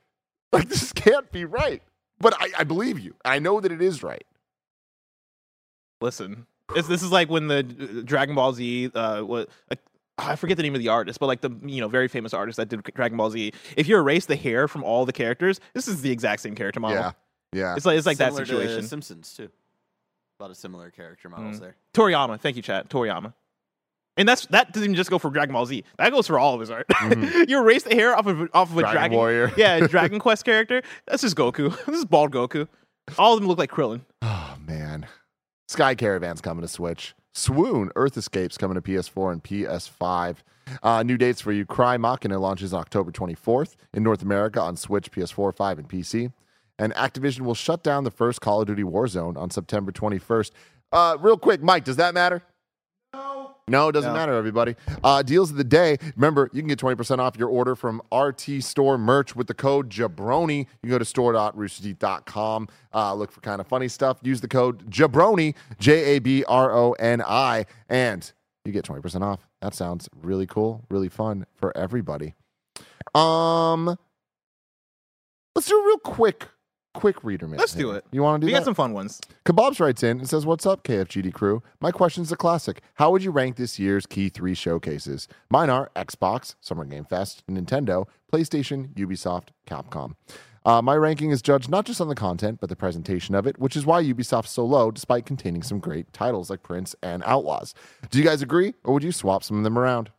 like 0.52 0.70
this 0.70 0.92
can't 0.94 1.32
be 1.32 1.46
right. 1.46 1.84
But 2.20 2.34
I, 2.40 2.50
I 2.60 2.64
believe 2.64 3.00
you. 3.00 3.14
I 3.24 3.40
know 3.40 3.60
that 3.60 3.72
it 3.72 3.82
is 3.82 4.02
right. 4.02 4.26
Listen, 6.02 6.46
it's, 6.74 6.88
this 6.88 7.04
is 7.04 7.12
like 7.12 7.30
when 7.30 7.48
the 7.48 7.60
uh, 7.60 8.02
Dragon 8.04 8.36
Ball 8.36 8.54
Z, 8.54 8.92
uh, 8.96 9.22
what 9.22 9.50
uh, 9.70 9.76
I 10.18 10.36
forget 10.36 10.58
the 10.58 10.64
name 10.64 10.74
of 10.74 10.80
the 10.80 10.88
artist, 10.88 11.20
but 11.20 11.28
like 11.28 11.42
the 11.42 11.52
you 11.64 11.82
know 11.82 11.88
very 11.88 12.08
famous 12.08 12.34
artist 12.34 12.58
that 12.58 12.70
did 12.70 12.82
Dragon 12.96 13.18
Ball 13.18 13.30
Z. 13.30 13.52
If 13.78 13.88
you 13.88 13.98
erase 13.98 14.26
the 14.26 14.36
hair 14.36 14.68
from 14.68 14.84
all 14.84 15.06
the 15.06 15.14
characters, 15.14 15.60
this 15.74 15.88
is 15.88 16.02
the 16.02 16.12
exact 16.12 16.42
same 16.42 16.56
character 16.56 16.80
model. 16.80 16.98
Yeah. 16.98 17.12
Yeah. 17.54 17.76
It's 17.76 17.86
like 17.86 17.98
it's 17.98 18.08
like 18.08 18.18
that 18.18 18.34
Similar 18.34 18.46
to 18.46 18.52
situation. 18.52 18.84
Simpsons 18.88 19.34
too. 19.34 19.50
A 20.40 20.44
lot 20.44 20.52
of 20.52 20.58
similar 20.58 20.92
character 20.92 21.30
models 21.30 21.58
Mm. 21.58 21.60
there. 21.62 21.76
Toriyama, 21.94 22.40
thank 22.40 22.56
you, 22.58 22.62
Chad. 22.62 22.90
Toriyama. 22.90 23.34
And 24.18 24.28
that's 24.28 24.46
that 24.48 24.72
doesn't 24.72 24.84
even 24.86 24.96
just 24.96 25.10
go 25.10 25.18
for 25.20 25.30
Dragon 25.30 25.54
Ball 25.54 25.66
Z. 25.66 25.84
That 25.98 26.12
goes 26.12 26.28
for 26.28 26.40
all 26.40 26.54
of 26.54 26.60
his 26.62 26.70
art. 26.70 26.86
you 27.48 27.58
erase 27.60 27.84
the 27.84 27.96
hair 27.96 28.16
off 28.18 28.26
of 28.28 28.50
off 28.54 28.72
of 28.72 28.78
a 28.78 28.82
Dragon 28.82 28.94
Dragon, 28.98 29.18
Warrior. 29.18 29.52
yeah, 29.58 29.80
Dragon 29.88 30.20
Quest 30.26 30.46
character. 30.46 30.82
That's 31.08 31.22
just 31.22 31.36
Goku. 31.36 31.70
This 31.86 31.98
is 31.98 32.06
bald 32.06 32.32
Goku. 32.32 32.68
All 33.18 33.34
of 33.34 33.40
them 33.40 33.48
look 33.48 33.58
like 33.60 33.72
Krillin. 33.72 34.02
Oh 34.22 34.56
man. 34.66 35.08
Sky 35.68 35.96
Caravan's 35.96 36.42
coming 36.42 36.62
to 36.62 36.68
Switch. 36.68 37.14
Swoon 37.34 37.92
Earth 37.96 38.16
Escapes 38.18 38.58
coming 38.58 38.76
to 38.76 38.82
PS4 38.82 39.34
and 39.34 39.44
PS5. 39.44 40.38
Uh, 40.82 41.04
new 41.04 41.18
dates 41.18 41.42
for 41.42 41.52
you 41.52 41.66
Crymachina 41.66 42.40
launches 42.40 42.74
October 42.74 43.12
24th 43.12 43.76
in 43.94 44.02
North 44.04 44.22
America 44.22 44.62
on 44.62 44.76
Switch, 44.78 45.12
PS4, 45.12 45.56
5, 45.56 45.80
and 45.80 45.90
PC. 45.90 46.32
And 46.78 46.94
Activision 46.96 47.42
will 47.42 47.56
shut 47.56 47.84
down 47.84 48.04
the 48.04 48.12
first 48.12 48.42
Call 48.42 48.62
of 48.62 48.68
Duty 48.68 48.84
Warzone 48.84 49.38
on 49.38 49.50
September 49.50 49.92
21st. 49.92 50.52
Uh, 50.92 51.18
real 51.20 51.38
quick, 51.38 51.62
Mike, 51.64 51.84
does 51.86 51.96
that 51.96 52.14
matter? 52.14 52.42
No, 53.14 53.52
No, 53.68 53.88
it 53.90 53.94
doesn't 53.94 54.12
No. 54.14 54.18
matter, 54.20 54.34
everybody. 54.34 54.76
Uh, 55.04 55.24
deals 55.24 55.50
of 55.52 55.58
the 55.58 55.64
day. 55.64 55.98
Remember, 56.16 56.50
you 56.54 56.62
can 56.62 56.68
get 56.68 56.78
20% 56.78 57.20
off 57.20 57.38
your 57.38 57.50
order 57.50 57.76
from 57.76 58.02
RT 58.14 58.62
Store 58.62 58.98
merch 58.98 59.36
with 59.36 59.48
the 59.48 59.54
code 59.54 59.90
Jabroni. 59.90 60.60
You 60.60 60.66
can 60.84 60.90
go 60.92 61.00
to 61.00 61.06
store.roosterteeth.com. 61.06 62.68
Uh, 62.94 63.14
look 63.16 63.32
for 63.32 63.42
Kinda 63.42 63.64
Funny 63.64 63.88
stuff. 63.88 64.18
Use 64.22 64.42
the 64.42 64.48
code 64.48 64.90
Jabroni, 64.92 65.56
J 65.80 66.18
A 66.18 66.20
B 66.20 66.44
R 66.48 66.72
O 66.74 66.92
N 66.94 67.22
I, 67.26 67.66
and 67.90 68.32
you 68.66 68.72
get 68.74 68.84
20% 68.86 69.24
off. 69.24 69.48
That 69.62 69.74
sounds 69.74 70.10
really 70.22 70.46
cool, 70.46 70.84
really 70.90 71.10
fun 71.10 71.46
for 71.56 71.76
everybody. 71.76 72.36
Um, 73.16 73.98
let's 75.56 75.68
do 75.68 75.80
a 75.82 75.86
real 75.88 75.98
quick, 76.00 76.50
quick 76.96 77.24
reader 77.24 77.48
minute. 77.48 77.60
Let's 77.60 77.74
do 77.74 77.92
it. 77.92 78.06
You 78.12 78.24
want 78.24 78.42
to 78.42 78.46
do 78.46 78.48
it? 78.48 78.50
We 78.50 78.54
that? 78.54 78.60
got 78.60 78.66
some 78.66 78.76
fun 78.76 78.94
ones. 78.94 79.22
KBABZ 79.46 79.80
writes 79.80 80.04
in 80.04 80.20
and 80.20 80.30
says, 80.30 80.46
What's 80.46 80.66
up, 80.66 80.84
KFGD 80.84 81.34
crew? 81.34 81.62
My 81.80 81.92
question's 81.92 82.32
a 82.32 82.36
classic. 82.36 82.82
How 82.96 83.12
would 83.12 83.24
you 83.24 83.32
rank 83.32 83.58
this 83.58 83.78
year's 83.78 84.06
Keigh-3 84.06 84.58
showcases? 84.58 85.28
Mine 85.50 85.70
are 85.70 85.92
Xbox, 85.96 86.56
Summer 86.62 86.86
Game 86.86 87.06
Fest, 87.06 87.44
Nintendo, 87.48 88.06
PlayStation, 88.32 88.94
Ubisoft, 88.96 89.50
Capcom. 89.68 90.16
Uh, 90.66 90.82
my 90.82 90.96
ranking 90.96 91.30
is 91.30 91.44
judged 91.44 91.70
not 91.70 91.86
just 91.86 92.02
on 92.02 92.08
the 92.08 92.16
content, 92.16 92.60
but 92.60 92.70
the 92.70 92.76
presentation 92.76 93.36
of 93.36 93.46
it, 93.46 93.60
which 93.60 93.76
is 93.76 93.86
why 93.86 94.02
Ubisoft's 94.02 94.50
so 94.50 94.66
low, 94.66 94.90
despite 94.90 95.26
containing 95.26 95.62
some 95.62 95.80
great 95.80 96.12
titles 96.12 96.50
like 96.50 96.64
Prince 96.64 96.96
and 97.04 97.22
Outlaws. 97.26 97.76
Do 98.10 98.18
you 98.18 98.24
guys 98.24 98.42
agree, 98.42 98.74
or 98.84 98.94
would 98.94 99.04
you 99.04 99.12
swap 99.12 99.44
some 99.44 99.58
of 99.58 99.64
them 99.64 99.78
around? 99.78 100.10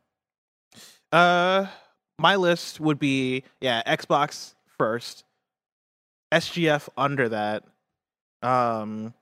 Uh, 1.11 1.67
my 2.19 2.37
list 2.37 2.79
would 2.79 2.99
be 2.99 3.43
yeah, 3.61 3.83
Xbox 3.87 4.55
first, 4.79 5.25
SGF 6.33 6.89
under 6.97 7.29
that. 7.29 7.65
Um, 8.43 9.15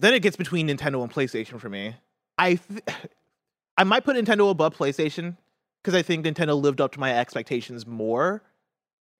then 0.00 0.14
it 0.14 0.20
gets 0.20 0.36
between 0.36 0.68
Nintendo 0.68 1.02
and 1.02 1.12
PlayStation 1.12 1.60
for 1.60 1.68
me. 1.68 1.94
I 2.38 2.54
th- 2.56 2.82
I 3.76 3.84
might 3.84 4.04
put 4.04 4.16
Nintendo 4.16 4.50
above 4.50 4.76
PlayStation 4.76 5.36
because 5.82 5.94
I 5.94 6.02
think 6.02 6.24
Nintendo 6.24 6.60
lived 6.60 6.80
up 6.80 6.92
to 6.92 7.00
my 7.00 7.16
expectations 7.16 7.86
more. 7.86 8.42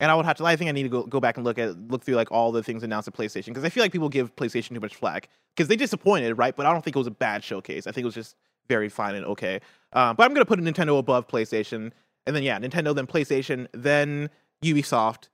And 0.00 0.10
I 0.10 0.14
would 0.14 0.24
have 0.24 0.36
to. 0.38 0.44
I 0.44 0.56
think 0.56 0.68
I 0.68 0.72
need 0.72 0.82
to 0.84 0.88
go, 0.88 1.02
go 1.04 1.20
back 1.20 1.36
and 1.36 1.44
look 1.44 1.58
at 1.58 1.76
look 1.88 2.02
through 2.02 2.16
like 2.16 2.30
all 2.32 2.50
the 2.50 2.62
things 2.62 2.82
announced 2.82 3.06
at 3.06 3.14
PlayStation 3.14 3.46
because 3.46 3.64
I 3.64 3.68
feel 3.68 3.82
like 3.82 3.92
people 3.92 4.08
give 4.08 4.34
PlayStation 4.34 4.74
too 4.74 4.80
much 4.80 4.96
flack 4.96 5.28
because 5.54 5.68
they 5.68 5.76
disappointed, 5.76 6.34
right? 6.34 6.54
But 6.54 6.66
I 6.66 6.72
don't 6.72 6.82
think 6.82 6.96
it 6.96 6.98
was 6.98 7.06
a 7.06 7.12
bad 7.12 7.44
showcase. 7.44 7.86
I 7.86 7.92
think 7.92 8.02
it 8.02 8.06
was 8.06 8.14
just 8.14 8.36
very 8.68 8.88
fine 8.88 9.14
and 9.14 9.24
okay. 9.26 9.60
Um, 9.92 10.16
but 10.16 10.24
I'm 10.24 10.34
gonna 10.34 10.44
put 10.44 10.58
Nintendo 10.58 10.98
above 10.98 11.28
PlayStation, 11.28 11.92
and 12.26 12.34
then 12.34 12.42
yeah, 12.42 12.58
Nintendo, 12.58 12.94
then 12.94 13.06
PlayStation, 13.06 13.68
then 13.72 14.30
Ubisoft, 14.64 15.28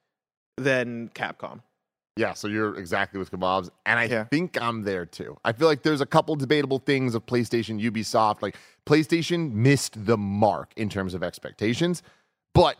then 0.65 1.11
Capcom. 1.15 1.61
Yeah, 2.17 2.35
so 2.35 2.49
you're 2.49 2.77
exactly 2.77 3.19
with 3.19 3.31
KBABZ, 3.31 3.71
and 3.87 3.99
I 3.99 4.05
Yeah. 4.05 4.25
think 4.25 4.61
I'm 4.61 4.83
there 4.83 5.07
too. 5.07 5.39
I 5.45 5.53
feel 5.53 5.69
like 5.69 5.83
there's 5.83 6.01
a 6.01 6.07
couple 6.07 6.35
debatable 6.37 6.79
things 6.79 7.15
of 7.15 7.25
PlayStation, 7.25 7.81
Ubisoft. 7.81 8.43
Like 8.43 8.57
PlayStation 8.85 9.53
missed 9.53 10.05
the 10.07 10.19
mark 10.19 10.73
in 10.77 10.89
terms 10.89 11.15
of 11.15 11.23
expectations, 11.23 12.03
but 12.55 12.77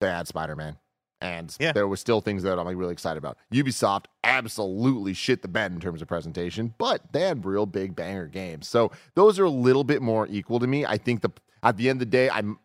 they 0.00 0.06
had 0.08 0.28
Spider-Man, 0.28 0.78
and 1.20 1.54
Yeah. 1.60 1.72
there 1.72 1.88
was 1.88 2.00
still 2.00 2.20
things 2.22 2.42
that 2.44 2.58
I'm 2.58 2.64
like 2.64 2.76
really 2.76 2.92
excited 2.92 3.18
about. 3.18 3.36
Ubisoft 3.52 4.04
absolutely 4.24 5.12
shit 5.12 5.42
the 5.42 5.48
bed 5.48 5.72
in 5.72 5.80
terms 5.80 6.00
of 6.00 6.08
presentation, 6.08 6.72
but 6.78 7.12
they 7.12 7.22
had 7.22 7.44
real 7.44 7.66
big 7.66 7.94
banger 7.96 8.26
games. 8.28 8.66
So 8.68 8.92
those 9.14 9.38
are 9.38 9.44
a 9.44 9.50
little 9.50 9.84
bit 9.84 10.00
more 10.00 10.26
equal 10.28 10.58
to 10.60 10.66
me. 10.66 10.86
I 10.86 10.96
think 10.96 11.20
the 11.20 11.30
at 11.62 11.76
the 11.76 11.90
end 11.90 11.96
of 12.00 12.08
the 12.08 12.10
day, 12.16 12.30
I'm 12.30 12.58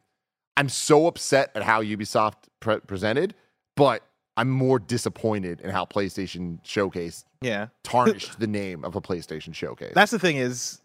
I'm 0.56 0.70
so 0.70 1.08
upset 1.08 1.51
at 1.56 1.64
how 1.64 1.82
Ubisoft 1.84 2.45
pre- 2.62 2.80
presented, 2.80 3.34
but 3.76 4.03
I'm 4.38 4.50
more 4.50 4.80
disappointed 4.80 5.62
in 5.62 5.70
how 5.70 5.86
PlayStation 5.86 6.60
Showcase 6.64 7.24
Yeah, 7.42 7.68
tarnished 7.84 8.40
the 8.40 8.48
name 8.48 8.84
of 8.84 8.96
a 8.96 9.02
PlayStation 9.02 9.54
Showcase. 9.54 9.94
that's 9.96 10.12
the 10.12 10.20
thing 10.20 10.38
is, 10.38 10.82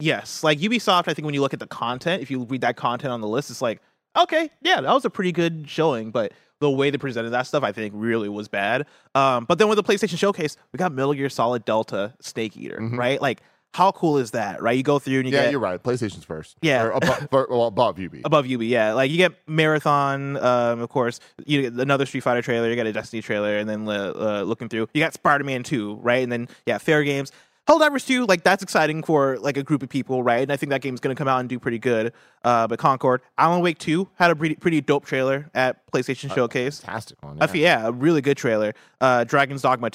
yes, 0.00 0.42
like 0.44 0.58
Ubisoft. 0.58 1.08
I 1.08 1.14
think 1.14 1.24
when 1.24 1.34
you 1.34 1.40
look 1.40 1.54
at 1.54 1.60
the 1.60 1.66
content, 1.66 2.22
if 2.22 2.30
you 2.30 2.44
read 2.44 2.60
that 2.62 2.76
content 2.76 3.12
on 3.12 3.20
the 3.20 3.28
list, 3.28 3.50
it's 3.50 3.62
like 3.62 3.80
okay, 4.16 4.50
yeah, 4.60 4.78
that 4.82 4.92
was 4.92 5.04
a 5.06 5.10
pretty 5.10 5.32
good 5.32 5.64
showing, 5.68 6.10
but. 6.10 6.32
The 6.60 6.70
way 6.70 6.90
they 6.90 6.96
presented 6.98 7.30
that 7.30 7.48
stuff, 7.48 7.64
I 7.64 7.72
think, 7.72 7.92
really 7.96 8.28
was 8.28 8.46
bad. 8.46 8.86
Um, 9.16 9.46
but 9.46 9.58
then 9.58 9.66
with 9.66 9.74
the 9.78 9.82
PlayStation 9.82 10.16
Showcase, 10.16 10.56
we 10.70 10.76
got 10.76 10.92
Metal 10.92 11.12
Gear 11.12 11.28
Solid 11.28 11.64
Delta 11.64 12.14
Snake 12.20 12.56
Eater, 12.56 12.78
Mhm. 12.80 12.96
right? 12.96 13.20
Like, 13.20 13.42
how 13.74 13.90
cool 13.92 14.18
is 14.18 14.32
that, 14.32 14.60
right? 14.60 14.76
You 14.76 14.82
go 14.82 14.98
through 14.98 15.18
and 15.18 15.26
you 15.26 15.30
get 15.30 15.38
yeah, 15.38 15.42
get 15.44 15.50
you're 15.52 15.60
right. 15.60 15.82
PlayStation's 15.82 16.24
first. 16.24 16.56
Yeah. 16.60 16.82
Or 16.84 16.90
above, 16.90 17.28
well, 17.32 17.66
above 17.66 17.98
UB. 17.98 18.16
above 18.24 18.50
UB, 18.50 18.62
yeah. 18.62 18.92
Like 18.92 19.10
you 19.10 19.16
get 19.16 19.32
Marathon, 19.48 20.36
um, 20.36 20.80
of 20.80 20.88
course. 20.90 21.20
You 21.46 21.62
get 21.62 21.72
another 21.74 22.04
Street 22.04 22.20
Fighter 22.20 22.42
trailer. 22.42 22.68
You 22.68 22.76
get 22.76 22.86
a 22.86 22.92
Destiny 22.92 23.22
trailer, 23.22 23.56
and 23.56 23.68
then 23.68 23.88
uh, 23.88 24.12
uh, 24.14 24.42
looking 24.42 24.68
through, 24.68 24.88
you 24.92 25.00
got 25.00 25.14
Spider 25.14 25.44
Man 25.44 25.62
Two, 25.62 25.94
right? 26.02 26.22
And 26.22 26.30
then 26.30 26.48
yeah, 26.66 26.76
Fairgames, 26.76 27.30
Helldivers 27.66 28.06
Two. 28.06 28.26
Like 28.26 28.42
that's 28.44 28.62
exciting 28.62 29.02
for 29.02 29.38
like 29.38 29.56
a 29.56 29.62
group 29.62 29.82
of 29.82 29.88
people, 29.88 30.22
right? 30.22 30.42
And 30.42 30.52
I 30.52 30.56
think 30.56 30.70
that 30.70 30.82
game's 30.82 31.00
gonna 31.00 31.14
come 31.14 31.28
out 31.28 31.40
and 31.40 31.48
do 31.48 31.58
pretty 31.58 31.78
good. 31.78 32.12
Uh, 32.44 32.66
but 32.66 32.78
Concord, 32.78 33.22
Alan 33.38 33.62
Wake 33.62 33.78
Two 33.78 34.08
had 34.16 34.30
a 34.30 34.36
pretty 34.36 34.56
pretty 34.56 34.82
dope 34.82 35.06
trailer 35.06 35.50
at 35.54 35.90
PlayStation 35.90 36.32
Showcase. 36.34 36.80
Fantastic 36.80 37.22
one. 37.22 37.38
Yeah. 37.38 37.48
yeah, 37.54 37.86
a 37.86 37.92
really 37.92 38.20
good 38.20 38.36
trailer. 38.36 38.74
Uh, 39.00 39.24
Dragon's 39.24 39.62
Dogma 39.62 39.88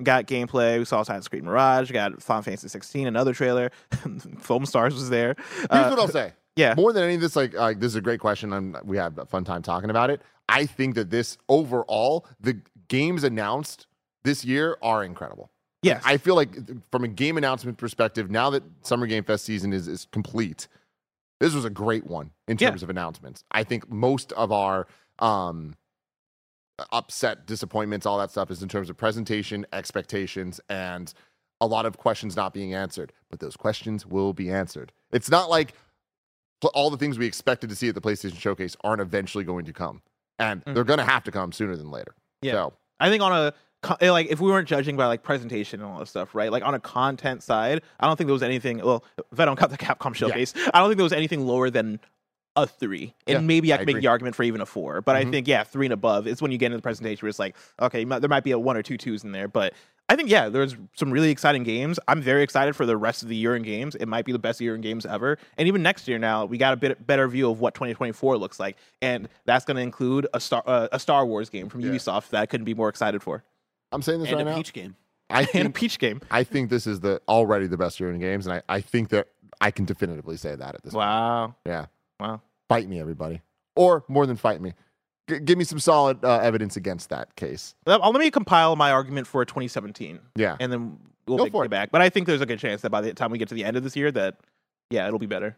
2 0.00 0.04
got 0.04 0.26
gameplay. 0.26 0.78
We 0.78 0.84
saw 0.84 1.00
Assassin's 1.00 1.28
Creed 1.28 1.44
Mirage. 1.44 1.90
We 1.90 1.94
Got 1.94 2.22
Final 2.22 2.42
Fantasy 2.42 2.68
16, 2.68 3.06
another 3.06 3.32
trailer. 3.34 3.70
Foamstars 3.90 4.92
was 4.94 5.10
there. 5.10 5.34
Here's 5.54 5.66
Uh, 5.70 5.88
what 5.90 5.98
I'll 5.98 6.08
say. 6.08 6.32
yeah. 6.56 6.74
More 6.76 6.92
than 6.92 7.04
any 7.04 7.14
of 7.14 7.20
this, 7.20 7.36
like, 7.36 7.54
like 7.54 7.80
this 7.80 7.88
is 7.92 7.96
a 7.96 8.00
great 8.00 8.20
question. 8.20 8.52
and 8.52 8.76
we 8.84 8.96
had 8.96 9.18
a 9.18 9.26
fun 9.26 9.44
time 9.44 9.62
talking 9.62 9.90
about 9.90 10.10
it. 10.10 10.20
I 10.48 10.66
think 10.66 10.94
that 10.96 11.10
this 11.10 11.38
overall, 11.48 12.26
the 12.40 12.60
games 12.88 13.24
announced 13.24 13.86
this 14.24 14.44
year 14.44 14.76
are 14.82 15.04
incredible. 15.04 15.50
yes. 15.82 16.02
I 16.04 16.16
feel 16.18 16.34
like 16.34 16.50
from 16.90 17.04
a 17.04 17.08
game 17.08 17.38
announcement 17.38 17.78
perspective, 17.78 18.30
now 18.30 18.50
that 18.50 18.62
Summer 18.82 19.06
Game 19.06 19.24
Fest 19.24 19.44
season 19.44 19.72
is, 19.72 19.88
is 19.88 20.06
complete, 20.12 20.68
this 21.38 21.54
was 21.54 21.64
a 21.64 21.70
great 21.70 22.06
one 22.06 22.32
in 22.48 22.58
Yeah. 22.60 22.68
terms 22.70 22.82
of 22.82 22.90
announcements. 22.90 23.44
I 23.50 23.64
think 23.64 23.88
most 23.90 24.32
of 24.32 24.52
our 24.52 24.86
um, 25.20 25.74
upset, 26.92 27.46
disappointments, 27.46 28.06
all 28.06 28.18
that 28.18 28.30
stuff 28.30 28.50
is 28.50 28.62
in 28.62 28.68
terms 28.68 28.90
of 28.90 28.96
presentation, 28.96 29.66
expectations, 29.72 30.60
and 30.68 31.12
a 31.60 31.66
lot 31.66 31.86
of 31.86 31.98
questions 31.98 32.36
not 32.36 32.52
being 32.54 32.74
answered. 32.74 33.12
But 33.30 33.40
those 33.40 33.56
questions 33.56 34.06
will 34.06 34.32
be 34.32 34.50
answered. 34.50 34.92
It's 35.12 35.30
not 35.30 35.50
like 35.50 35.74
all 36.74 36.90
the 36.90 36.96
things 36.98 37.18
we 37.18 37.26
expected 37.26 37.70
to 37.70 37.76
see 37.76 37.88
at 37.88 37.94
the 37.94 38.00
PlayStation 38.00 38.38
Showcase 38.38 38.76
aren't 38.84 39.00
eventually 39.00 39.44
going 39.44 39.64
to 39.64 39.72
come. 39.72 40.02
And 40.38 40.64
Mm. 40.64 40.74
they're 40.74 40.84
going 40.84 40.98
to 40.98 41.04
have 41.04 41.24
to 41.24 41.30
come 41.30 41.52
sooner 41.52 41.76
than 41.76 41.90
later. 41.90 42.14
Yeah. 42.42 42.52
So, 42.52 42.72
I 42.98 43.08
think 43.08 43.22
on 43.22 43.32
a 43.32 43.54
eh, 44.00 44.10
like 44.10 44.26
if 44.28 44.40
we 44.40 44.50
weren't 44.50 44.68
judging 44.68 44.96
by 44.96 45.06
like 45.06 45.22
presentation 45.22 45.80
and 45.80 45.90
all 45.90 45.98
that 45.98 46.06
stuff, 46.06 46.34
right? 46.34 46.50
Like 46.52 46.62
on 46.64 46.74
a 46.74 46.80
content 46.80 47.42
side, 47.42 47.82
I 47.98 48.06
don't 48.06 48.16
think 48.16 48.26
there 48.28 48.34
was 48.34 48.42
anything. 48.42 48.78
Well, 48.78 49.04
if 49.32 49.40
I 49.40 49.44
don't 49.46 49.56
cut 49.56 49.70
the 49.70 49.78
Capcom 49.78 50.14
showcase, 50.14 50.52
I 50.72 50.78
don't 50.80 50.88
think 50.88 50.96
there 50.98 51.04
was 51.04 51.12
anything 51.12 51.46
lower 51.46 51.70
than 51.70 51.98
a 52.56 52.66
three, 52.66 53.14
and 53.26 53.34
Yeah, 53.34 53.40
maybe 53.40 53.72
I 53.72 53.76
I 53.76 53.78
could 53.78 53.86
make 53.86 53.94
agree. 53.94 54.00
the 54.02 54.08
argument 54.08 54.34
for 54.36 54.42
even 54.42 54.60
a 54.60 54.66
four. 54.66 55.00
But 55.02 55.14
I 55.16 55.24
Mhm. 55.24 55.30
think 55.30 55.48
yeah, 55.48 55.62
three 55.64 55.86
and 55.86 55.92
above 55.92 56.26
is 56.26 56.42
when 56.42 56.50
you 56.50 56.58
get 56.58 56.66
into 56.66 56.78
the 56.78 56.82
presentation 56.82 57.22
where 57.24 57.28
it's 57.28 57.38
like, 57.38 57.56
okay, 57.80 58.04
there 58.04 58.28
might 58.28 58.44
be 58.44 58.50
a 58.50 58.58
one 58.58 58.76
or 58.76 58.82
two 58.82 58.96
twos 58.96 59.22
in 59.24 59.32
there, 59.32 59.46
but 59.48 59.72
I 60.08 60.16
think 60.16 60.28
yeah, 60.28 60.48
there's 60.48 60.74
some 60.96 61.12
really 61.12 61.30
exciting 61.30 61.62
games. 61.62 62.00
I'm 62.08 62.20
very 62.20 62.42
excited 62.42 62.74
for 62.74 62.84
the 62.84 62.96
rest 62.96 63.22
of 63.22 63.28
the 63.28 63.36
year 63.36 63.54
in 63.54 63.62
games. 63.62 63.94
It 63.94 64.06
might 64.06 64.24
be 64.24 64.32
the 64.32 64.40
best 64.40 64.60
year 64.60 64.74
in 64.74 64.80
games 64.80 65.06
ever, 65.06 65.38
and 65.56 65.68
even 65.68 65.82
next 65.84 66.08
year 66.08 66.18
now 66.18 66.44
we 66.44 66.58
got 66.58 66.72
a 66.72 66.76
bit 66.76 67.06
better 67.06 67.28
view 67.28 67.48
of 67.48 67.60
what 67.60 67.74
2024 67.74 68.36
looks 68.36 68.58
like, 68.58 68.76
and 69.00 69.28
that's 69.44 69.64
going 69.64 69.76
to 69.76 69.82
include 69.82 70.26
a 70.34 70.40
star 70.40 70.64
uh, 70.66 70.88
a 70.90 70.98
Star 70.98 71.24
Wars 71.24 71.48
game 71.48 71.68
from 71.68 71.82
Yeah. 71.82 71.90
Ubisoft 71.92 72.30
that 72.30 72.42
I 72.42 72.46
couldn't 72.46 72.64
be 72.64 72.74
more 72.74 72.88
excited 72.88 73.22
for, 73.22 73.44
I'm 73.92 74.02
saying 74.02 74.18
this 74.20 74.28
and 74.30 74.38
right 74.38 74.46
a 74.48 74.50
now. 74.50 74.56
Peach 74.56 74.72
game. 74.72 74.96
I 75.30 75.46
and 75.54 75.68
a 75.68 75.70
Peach 75.70 76.00
game. 76.00 76.20
I 76.32 76.42
think 76.42 76.70
this 76.70 76.88
is 76.88 76.98
the 76.98 77.22
already 77.28 77.68
the 77.68 77.76
best 77.78 78.00
year 78.00 78.10
in 78.10 78.18
games, 78.18 78.48
and 78.48 78.54
I, 78.56 78.62
I 78.68 78.80
think 78.80 79.10
that 79.10 79.28
I 79.60 79.70
can 79.70 79.84
definitively 79.84 80.36
say 80.36 80.56
that 80.56 80.74
at 80.74 80.82
this 80.82 80.92
point. 80.92 81.06
Wow, 81.06 81.54
Yeah. 81.64 81.86
Wow. 82.20 82.40
Fight 82.68 82.88
me, 82.88 83.00
everybody. 83.00 83.40
Or 83.76 84.04
more 84.08 84.26
than 84.26 84.36
fight 84.36 84.60
me. 84.60 84.74
G- 85.28 85.40
give 85.40 85.56
me 85.58 85.64
some 85.64 85.78
solid 85.78 86.24
uh, 86.24 86.38
evidence 86.38 86.76
against 86.76 87.08
that 87.10 87.34
case. 87.36 87.74
Let 87.86 88.00
let 88.00 88.14
me 88.14 88.30
compile 88.30 88.76
my 88.76 88.90
argument 88.92 89.26
for 89.26 89.44
2017, 89.44 90.18
Yeah. 90.36 90.56
and 90.60 90.72
then 90.72 90.98
we'll 91.26 91.38
Go 91.38 91.50
for 91.50 91.62
it 91.64 91.66
it. 91.66 91.70
back. 91.70 91.90
But 91.90 92.00
I 92.02 92.08
think 92.10 92.26
there's 92.26 92.40
a 92.40 92.46
good 92.46 92.58
chance 92.58 92.82
that 92.82 92.90
by 92.90 93.00
the 93.00 93.14
time 93.14 93.30
we 93.30 93.38
get 93.38 93.48
to 93.48 93.54
the 93.54 93.64
end 93.64 93.76
of 93.76 93.82
this 93.82 93.96
year, 93.96 94.10
that 94.12 94.36
yeah, 94.90 95.06
it'll 95.06 95.18
be 95.18 95.26
better. 95.26 95.56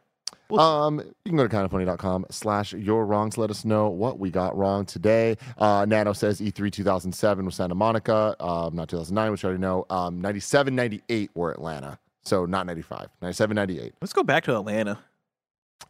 We'll. 0.50 0.60
Um, 0.60 0.98
you 0.98 1.30
can 1.30 1.36
go 1.36 1.46
to 1.48 1.54
kindafunny.com 1.54 2.26
slash 2.30 2.74
your 2.74 3.06
wrongs. 3.06 3.38
Let 3.38 3.50
us 3.50 3.64
know 3.64 3.88
what 3.88 4.18
we 4.18 4.30
got 4.30 4.56
wrong 4.56 4.84
today. 4.84 5.36
Uh, 5.56 5.86
Nano 5.88 6.12
says 6.12 6.40
E3 6.40 6.70
2007 6.70 7.44
was 7.46 7.54
Santa 7.54 7.74
Monica, 7.74 8.36
um, 8.40 8.74
not 8.74 8.88
2009, 8.88 9.30
which 9.30 9.44
I 9.44 9.48
already 9.48 9.60
know. 9.62 9.86
Um, 9.88 10.20
97, 10.20 10.74
98 10.74 11.30
were 11.34 11.50
Atlanta. 11.52 11.98
So 12.24 12.44
not 12.44 12.66
95, 12.66 13.08
97, 13.22 13.54
98. 13.54 13.94
Let's 14.02 14.12
go 14.12 14.22
back 14.22 14.44
to 14.44 14.54
Atlanta. 14.56 14.98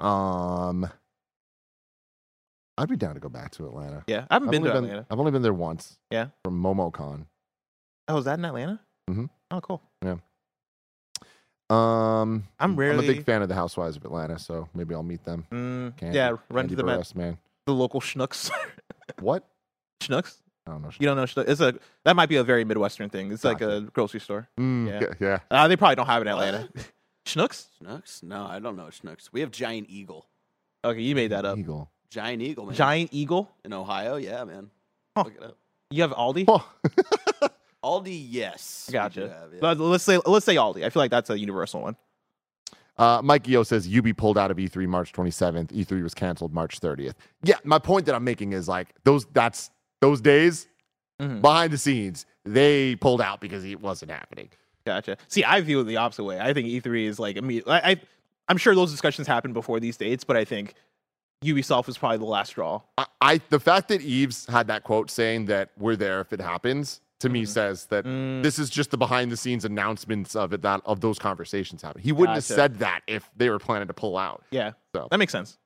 Um, 0.01 0.88
I'd 2.78 2.88
be 2.88 2.97
down 2.97 3.14
to 3.14 3.20
go 3.20 3.28
back 3.28 3.51
to 3.53 3.66
Atlanta. 3.66 4.05
Yeah, 4.07 4.24
I 4.30 4.34
haven't 4.34 4.49
I've 4.49 4.53
been 4.53 4.61
only 4.62 4.70
to 4.70 4.74
been, 4.74 4.84
Atlanta. 4.84 5.07
I've 5.11 5.18
only 5.18 5.30
been 5.30 5.43
there 5.43 5.53
once. 5.53 5.99
Yeah. 6.11 6.28
From 6.45 6.62
MomoCon. 6.62 7.26
Oh, 8.09 8.18
is 8.18 8.24
that 8.24 8.38
in 8.38 8.45
Atlanta? 8.45 8.80
Mm-hmm. 9.11 9.26
Oh, 9.51 9.61
cool. 9.61 9.82
Yeah. 10.05 10.16
Um, 11.70 12.47
I'm 12.61 12.78
I'm 12.78 12.99
a 12.99 13.03
big 13.03 13.24
fan 13.24 13.40
of 13.40 13.49
the 13.49 13.55
Housewives 13.55 13.97
of 13.97 14.05
Atlanta, 14.05 14.38
so 14.38 14.68
maybe 14.74 14.95
I'll 14.95 15.03
meet 15.03 15.24
them. 15.24 15.47
Mm, 15.51 15.97
Candy, 15.97 16.16
yeah, 16.16 16.30
run 16.51 16.68
Candy 16.68 16.76
to 16.76 16.76
the 16.76 16.82
Burruss, 16.82 17.14
man. 17.14 17.38
the 17.66 17.72
local 17.72 18.01
schnooks. 18.01 18.51
What? 19.20 19.47
Schnooks. 20.03 20.38
I 20.66 20.70
don't 20.70 20.82
know. 20.82 20.90
You 20.99 21.07
don't 21.07 21.16
know 21.16 21.24
Schnucks? 21.24 21.49
It's 21.49 21.61
a 21.61 21.74
that 22.05 22.16
might 22.16 22.28
be 22.28 22.36
a 22.36 22.45
very 22.45 22.64
Midwestern 22.64 23.11
thing. 23.11 23.30
It's 23.30 23.45
like 23.45 23.61
a 23.61 23.82
grocery 23.93 24.20
store. 24.20 24.49
Mm, 24.59 24.88
yeah. 24.88 25.01
yeah. 25.01 25.09
yeah. 25.20 25.38
Uh, 25.51 25.68
they 25.68 25.76
probably 25.76 25.97
don't 25.97 26.07
have 26.07 26.22
it 26.22 26.26
in 26.26 26.32
Atlanta. 26.32 26.68
Schnucks? 27.24 27.66
Schnooks? 27.82 28.22
No, 28.22 28.46
I 28.46 28.58
don't 28.58 28.76
know 28.76 28.86
Schnooks. 28.86 29.28
We 29.32 29.40
have 29.40 29.50
Giant 29.50 29.88
Eagle. 29.88 30.26
Okay, 30.84 31.00
you 31.00 31.14
made 31.14 31.28
that 31.30 31.44
up. 31.44 31.58
Eagle. 31.58 31.90
Giant 32.10 32.42
Eagle, 32.42 32.66
man. 32.66 32.74
Giant 32.74 33.10
Eagle. 33.12 33.50
in 33.64 33.72
Ohio, 33.72 34.16
yeah, 34.16 34.44
man. 34.44 34.70
Huh. 35.16 35.24
Look 35.24 35.36
it 35.36 35.42
up. 35.42 35.56
You 35.90 36.02
have 36.02 36.10
Aldi. 36.12 36.44
Oh, 36.48 36.66
Aldi, 37.84 38.26
yes. 38.28 38.86
we 38.88 38.92
do 38.92 38.98
Gotcha. 38.98 39.20
have, 39.28 39.52
yeah. 39.54 39.58
Let- 39.62 39.78
Let's 39.80 40.04
say 40.04 40.18
let's 40.26 40.44
say 40.46 40.56
Aldi. 40.56 40.84
I 40.84 40.90
feel 40.90 41.02
like 41.02 41.10
that's 41.10 41.30
a 41.30 41.38
universal 41.38 41.80
one. 41.82 41.96
Uh, 42.98 43.20
Mike 43.24 43.48
Yo 43.48 43.62
says 43.62 43.88
UB 43.92 44.14
pulled 44.16 44.36
out 44.36 44.50
of 44.50 44.58
E3 44.58 44.86
March 44.86 45.12
27th. 45.12 45.68
E3 45.72 46.02
was 46.02 46.12
canceled 46.14 46.52
March 46.52 46.78
30th. 46.80 47.14
Yeah, 47.42 47.56
my 47.64 47.78
point 47.78 48.06
that 48.06 48.14
I'm 48.14 48.24
making 48.24 48.52
is 48.52 48.68
like 48.68 48.88
those 49.04 49.24
that's 49.32 49.70
those 50.00 50.20
days 50.20 50.66
Mhm. 51.20 51.40
behind 51.40 51.72
the 51.72 51.78
scenes 51.78 52.26
they 52.44 52.96
pulled 52.96 53.20
out 53.20 53.40
because 53.40 53.64
it 53.64 53.80
wasn't 53.80 54.10
happening. 54.10 54.50
Gotcha. 54.84 55.16
See, 55.28 55.44
I 55.44 55.60
view 55.60 55.80
it 55.80 55.84
the 55.84 55.96
opposite 55.98 56.24
way. 56.24 56.40
I 56.40 56.52
think 56.52 56.66
E3 56.68 57.06
is 57.06 57.18
like 57.18 57.36
immediate. 57.36 57.68
I, 57.68 57.78
I 57.92 58.00
I'm 58.48 58.56
sure 58.56 58.74
those 58.74 58.90
discussions 58.90 59.26
happened 59.28 59.54
before 59.54 59.78
these 59.80 59.96
dates, 59.96 60.24
but 60.24 60.36
I 60.36 60.44
think 60.44 60.74
Ubisoft 61.44 61.86
was 61.86 61.96
probably 61.98 62.18
the 62.18 62.24
last 62.24 62.48
straw. 62.50 62.80
I, 62.98 63.06
I 63.20 63.40
the 63.50 63.60
fact 63.60 63.88
that 63.88 64.00
Yves 64.02 64.46
had 64.46 64.66
that 64.68 64.82
quote 64.84 65.10
saying 65.10 65.46
that 65.46 65.70
we're 65.78 65.96
there 65.96 66.20
if 66.20 66.32
it 66.32 66.40
happens 66.40 67.00
to 67.20 67.28
me 67.28 67.44
says 67.44 67.86
that 67.86 68.04
Mm. 68.04 68.42
this 68.42 68.58
is 68.58 68.68
just 68.68 68.90
the 68.90 68.96
behind 68.98 69.30
the 69.30 69.36
scenes 69.36 69.64
announcements 69.64 70.34
of 70.34 70.52
it 70.52 70.62
that 70.62 70.80
of 70.84 71.00
those 71.00 71.20
conversations 71.20 71.80
happen. 71.80 72.02
He 72.02 72.10
wouldn't 72.10 72.34
Gotcha. 72.36 72.52
have 72.52 72.56
said 72.56 72.78
that 72.80 73.00
if 73.06 73.30
they 73.36 73.48
were 73.48 73.60
planning 73.60 73.86
to 73.86 73.94
pull 73.94 74.16
out. 74.18 74.42
Yeah, 74.50 74.72
So. 74.92 75.06
that 75.10 75.18
makes 75.18 75.30
sense. 75.30 75.56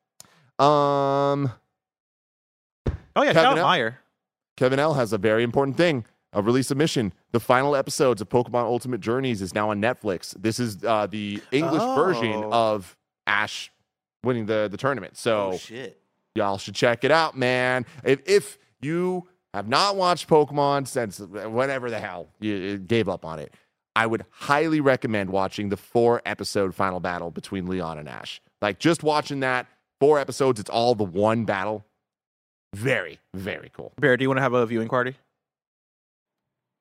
Um 0.59 1.51
Oh 3.17 3.23
yeah, 3.23 3.33
Kevin 3.33 3.35
shout 3.35 3.47
out 3.53 3.59
L- 3.59 3.65
Meyer. 3.67 3.99
Kevin 4.57 4.79
L 4.79 4.95
has 4.95 5.13
a 5.15 5.19
very 5.19 5.43
important 5.43 5.77
thing. 5.79 6.05
A 6.37 6.43
release 6.43 6.69
submission. 6.69 7.13
The 7.33 7.41
final 7.41 7.75
episodes 7.75 8.21
of 8.21 8.29
Pokemon 8.29 8.65
Ultimate 8.65 9.01
Journeys 9.01 9.41
is 9.43 9.55
now 9.55 9.71
on 9.71 9.81
Netflix. 9.81 10.35
This 10.41 10.61
is 10.61 10.85
uh, 10.85 11.07
the 11.07 11.43
English 11.51 11.83
version 11.97 12.35
Oh. 12.45 12.53
of 12.53 12.95
Ash 13.27 13.73
winning 14.23 14.45
the, 14.47 14.69
the 14.71 14.77
tournament. 14.77 15.17
So 15.17 15.53
oh 15.55 15.57
shit. 15.57 15.99
y'all 16.35 16.59
should 16.59 16.75
check 16.75 17.05
it 17.05 17.11
out, 17.11 17.37
man. 17.39 17.87
If, 18.05 18.21
if 18.29 18.59
you 18.83 19.27
have 19.55 19.67
not 19.67 19.97
watched 19.97 20.29
Pokemon 20.29 20.87
since 20.87 21.19
whatever 21.21 21.89
the 21.91 21.99
hell 21.99 22.29
you 22.39 22.77
gave 22.79 23.09
up 23.09 23.25
on 23.25 23.39
it, 23.39 23.55
I 23.97 24.07
would 24.07 24.27
highly 24.29 24.81
recommend 24.81 25.31
watching 25.31 25.71
the 25.71 25.77
four 25.79 26.21
episode 26.27 26.75
final 26.75 27.01
battle 27.01 27.31
between 27.31 27.67
Leon 27.67 27.99
and 27.99 28.07
Ash. 28.11 28.43
Like 28.61 28.79
just 28.79 29.03
watching 29.03 29.41
that 29.41 29.67
four 30.01 30.19
episodes, 30.19 30.61
it's 30.61 30.69
all 30.69 30.95
the 30.95 31.03
one 31.05 31.47
battle. 31.47 31.87
Very, 32.75 33.21
very 33.33 33.71
cool. 33.75 33.95
Bear, 33.99 34.19
do 34.19 34.23
you 34.25 34.29
want 34.29 34.37
to 34.37 34.43
have 34.43 34.53
a 34.53 34.67
viewing 34.67 34.89
party? 34.89 35.15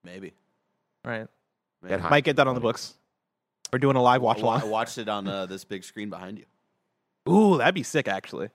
Maybe. 0.05 0.33
Right. 1.03 1.27
Get 1.87 1.99
high. 1.99 2.09
Might 2.09 2.23
get 2.23 2.35
that 2.37 2.47
on 2.47 2.55
the 2.55 2.61
books. 2.61 2.93
We're 3.73 3.79
doing 3.79 3.95
a 3.95 4.01
live 4.01 4.21
watch 4.21 4.41
Wa- 4.41 4.61
I 4.61 4.65
watched 4.65 4.97
it 4.97 5.09
on 5.09 5.27
uh, 5.27 5.45
this 5.47 5.65
big 5.65 5.83
screen 5.83 6.09
behind 6.09 6.37
you. 6.39 6.45
Ooh, 7.31 7.57
that'd 7.57 7.75
be 7.75 7.83
sick 7.83 8.07
actually. 8.07 8.49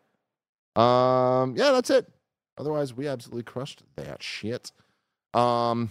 Um, 0.77 1.55
yeah, 1.57 1.73
that's 1.73 1.91
it. 1.91 2.09
Otherwise, 2.57 2.95
we 2.95 3.09
absolutely 3.09 3.43
crushed 3.43 3.83
that 3.97 4.23
shit. 4.23 4.71
Um, 5.35 5.91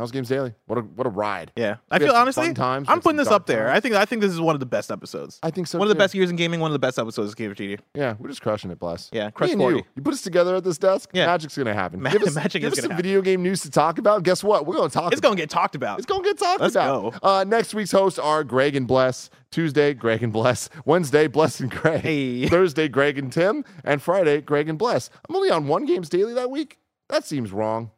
how's 0.00 0.10
Games 0.10 0.28
Daily? 0.28 0.54
What 0.66 0.78
a 0.78 0.82
what 0.82 1.06
a 1.06 1.10
ride! 1.10 1.52
Yeah, 1.54 1.76
I 1.90 1.98
feel 1.98 2.14
honestly, 2.14 2.52
times, 2.54 2.88
I'm 2.88 3.00
putting 3.00 3.18
this 3.18 3.28
up 3.28 3.46
there. 3.46 3.66
times. 3.66 3.76
I 3.76 3.80
think 3.80 3.94
I 3.94 4.04
think 4.04 4.22
this 4.22 4.32
is 4.32 4.40
one 4.40 4.56
of 4.56 4.60
the 4.60 4.66
best 4.66 4.90
episodes. 4.90 5.38
I 5.42 5.50
think 5.50 5.66
so. 5.66 5.78
one 5.78 5.86
of 5.86 5.90
the 5.90 5.94
best 5.94 6.14
years 6.14 6.30
in 6.30 6.36
gaming. 6.36 6.60
One 6.60 6.70
of 6.70 6.72
the 6.72 6.78
best 6.78 6.98
episodes 6.98 7.30
of 7.30 7.36
Game 7.36 7.50
of 7.50 7.56
GD. 7.56 7.78
Yeah, 7.94 8.16
we're 8.18 8.28
just 8.28 8.42
crushing 8.42 8.70
it, 8.70 8.78
bless. 8.78 9.10
Yeah, 9.12 9.30
crush 9.30 9.50
and 9.52 9.60
40. 9.60 9.76
you. 9.76 9.84
You 9.96 10.02
put 10.02 10.14
us 10.14 10.22
together 10.22 10.56
at 10.56 10.64
this 10.64 10.78
desk. 10.78 11.10
Yeah. 11.12 11.26
magic's 11.26 11.56
gonna 11.56 11.74
happen. 11.74 12.02
Ma- 12.02 12.10
give 12.10 12.22
us, 12.22 12.34
magic 12.34 12.62
give 12.62 12.72
us 12.72 12.80
some 12.80 12.90
happen. 12.90 13.04
video 13.04 13.22
game 13.22 13.42
news 13.42 13.60
to 13.62 13.70
talk 13.70 13.98
about. 13.98 14.22
Guess 14.22 14.42
what? 14.42 14.66
We're 14.66 14.76
gonna 14.76 14.88
talk. 14.88 15.12
It's 15.12 15.20
about 15.20 15.28
gonna 15.28 15.40
get 15.40 15.50
talked 15.50 15.74
about. 15.74 15.98
It's 15.98 16.06
gonna 16.06 16.24
get 16.24 16.38
talked 16.38 16.60
Let's 16.60 16.74
about. 16.74 17.12
go. 17.12 17.18
Uh, 17.22 17.44
next 17.44 17.74
week's 17.74 17.92
hosts 17.92 18.18
are 18.18 18.42
Greg 18.42 18.74
and 18.74 18.86
Bless. 18.88 19.30
Tuesday, 19.50 19.94
Greg 19.94 20.22
and 20.22 20.32
Bless. 20.32 20.70
Wednesday, 20.84 21.26
Bless 21.26 21.60
and 21.60 21.70
Greg. 21.70 22.00
Hey. 22.02 22.48
Thursday, 22.48 22.88
Greg 22.88 23.18
and 23.18 23.32
Tim. 23.32 23.64
And 23.84 24.00
Friday, 24.00 24.40
Greg 24.40 24.68
and 24.68 24.78
Bless. 24.78 25.10
I'm 25.28 25.34
only 25.36 25.50
on 25.50 25.66
one 25.66 25.86
Games 25.86 26.08
Daily 26.08 26.34
that 26.34 26.50
week. 26.50 26.78
That 27.08 27.24
seems 27.24 27.52
wrong. 27.52 27.90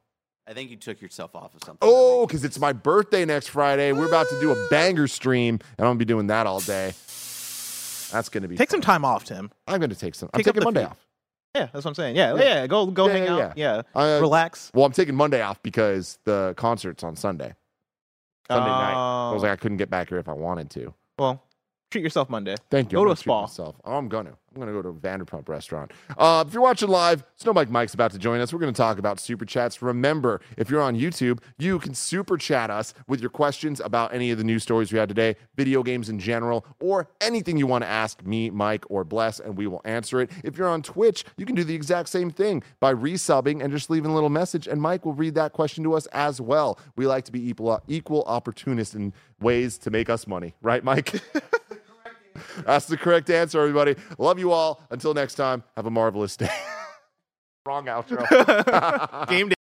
I 0.47 0.55
think 0.55 0.71
you 0.71 0.77
took 0.77 1.01
yourself 1.01 1.35
off 1.37 1.55
of 1.55 1.63
something. 1.65 1.79
Oh, 1.83 2.27
because 2.27 2.45
it's 2.45 2.59
my 2.59 2.73
birthday 2.73 3.25
next 3.25 3.49
Friday. 3.49 3.93
We're 3.93 4.09
about 4.09 4.29
to 4.31 4.41
do 4.41 4.51
a 4.51 4.69
banger 4.71 5.07
stream, 5.07 5.55
and 5.79 5.87
I'm 5.87 5.91
gonna 5.91 5.99
be 5.99 6.05
doing 6.05 6.27
that 6.29 6.47
all 6.47 6.61
day. 6.61 6.89
That's 8.11 8.29
gonna 8.29 8.49
be. 8.49 8.57
Take 8.57 8.71
some 8.71 8.81
time 8.81 9.05
off, 9.05 9.25
Tim. 9.25 9.51
I'm 9.69 9.81
gonna 9.81 9.95
take 9.95 10.15
some. 10.15 10.29
I'm 10.35 10.43
taking 10.43 10.63
Monday 10.65 10.81
feet. 10.81 10.91
off. 10.91 11.07
Yeah, 11.55 11.63
that's 11.73 11.85
what 11.85 11.87
I'm 11.91 11.95
saying. 11.95 12.17
Yeah, 12.17 12.35
Yeah. 12.35 12.43
yeah. 12.43 12.67
Go 12.67 12.87
go 12.87 13.07
Yeah, 13.07 13.13
hang 13.13 13.23
yeah, 13.25 13.37
out. 13.47 13.59
Yeah, 13.59 13.83
Uh, 13.95 14.19
relax. 14.21 14.71
Well, 14.75 14.85
I'm 14.85 14.93
taking 14.93 15.15
Monday 15.15 15.43
off 15.43 15.63
because 15.63 16.19
the 16.25 16.55
concert's 16.57 17.05
on 17.05 17.15
Sunday. 17.15 17.55
Sunday 18.49 18.69
night. 18.69 18.95
I 18.95 19.33
was 19.33 19.43
Oh. 19.43 19.47
like, 19.47 19.53
I 19.53 19.57
couldn't 19.57 19.77
get 19.79 19.89
back 19.91 20.09
here 20.09 20.19
if 20.19 20.29
I 20.29 20.33
wanted 20.33 20.71
to. 20.71 20.93
well, 21.19 21.43
treat 21.91 22.03
yourself 22.03 22.29
Monday. 22.29 22.57
Thank 22.71 22.91
you. 22.91 22.97
Go 22.97 23.03
I'm 23.03 23.07
to 23.09 23.13
a 23.13 23.15
treat 23.17 23.23
spa. 23.23 23.41
Myself. 23.43 23.77
Oh, 23.85 23.97
I'm 23.97 24.09
gonna. 24.09 24.33
I'm 24.55 24.61
gonna 24.61 24.73
go 24.73 24.83
to 24.83 24.89
a 24.91 24.93
Vanderpump 24.93 25.49
restaurant. 25.49 25.93
Uh, 26.17 26.45
if 26.47 26.53
you're 26.53 26.63
watching 26.63 26.89
live, 26.89 27.25
Snow 27.37 27.55
Bike 27.55 27.71
Mike's 27.71 27.95
about 27.95 28.11
to 28.13 28.19
join 28.19 28.41
us. 28.41 28.53
We're 28.53 28.59
gonna 28.59 28.73
talk 28.73 28.99
about 28.99 29.19
super 29.19 29.47
chats. 29.47 29.81
Remember, 29.81 30.41
if 30.59 30.69
you're 30.69 30.83
on 30.83 30.95
YouTube, 30.95 31.41
you 31.59 31.79
can 31.79 31.95
super 31.95 32.37
chat 32.37 32.71
us 32.71 32.93
with 33.09 33.21
your 33.21 33.31
questions 33.31 33.81
about 33.81 34.13
any 34.13 34.31
of 34.31 34.37
the 34.37 34.45
news 34.45 34.63
stories 34.63 34.93
we 34.93 34.99
had 34.99 35.09
today, 35.09 35.37
video 35.57 35.83
games 35.83 36.11
in 36.11 36.19
general, 36.19 36.67
or 36.81 37.09
anything 37.21 37.57
you 37.57 37.67
want 37.67 37.83
to 37.83 37.89
ask 37.89 38.23
me, 38.25 38.51
Mike, 38.51 38.85
or 38.91 39.05
Bless, 39.05 39.41
and 39.41 39.57
we 39.57 39.67
will 39.67 39.81
answer 39.85 40.21
it. 40.21 40.31
If 40.45 40.59
you're 40.59 40.69
on 40.69 40.83
Twitch, 40.83 41.25
you 41.39 41.47
can 41.47 41.55
do 41.55 41.65
the 41.65 41.75
exact 41.75 42.11
same 42.11 42.31
thing 42.31 42.63
by 42.79 42.93
resubbing 42.93 43.63
and 43.63 43.73
just 43.73 43.89
leaving 43.89 44.11
a 44.11 44.15
little 44.15 44.29
message, 44.29 44.67
and 44.67 44.83
Mike 44.83 45.07
will 45.07 45.15
read 45.15 45.35
that 45.37 45.53
question 45.53 45.83
to 45.85 45.95
us 45.95 46.07
as 46.07 46.41
well. 46.41 46.79
We 46.97 47.07
like 47.07 47.25
to 47.25 47.33
be 47.33 47.49
equal 47.49 47.81
equal 47.89 48.23
opportunists 48.25 48.95
in 48.95 49.15
ways 49.41 49.79
to 49.79 49.91
make 49.91 50.11
us 50.11 50.27
money, 50.27 50.55
right, 50.61 50.85
Mike? 50.85 51.23
That's 52.67 52.87
the 52.87 52.97
correct 52.97 53.31
answer, 53.31 53.61
everybody. 53.61 53.97
Love 54.19 54.39
you 54.39 54.53
all. 54.53 54.83
Until 54.91 55.15
next 55.15 55.35
time, 55.35 55.63
have 55.77 55.87
a 55.87 55.91
marvelous 55.91 56.37
day. 56.37 56.51
Wrong 57.67 57.87
outro. 57.87 59.29
Game 59.29 59.49
day. 59.49 59.55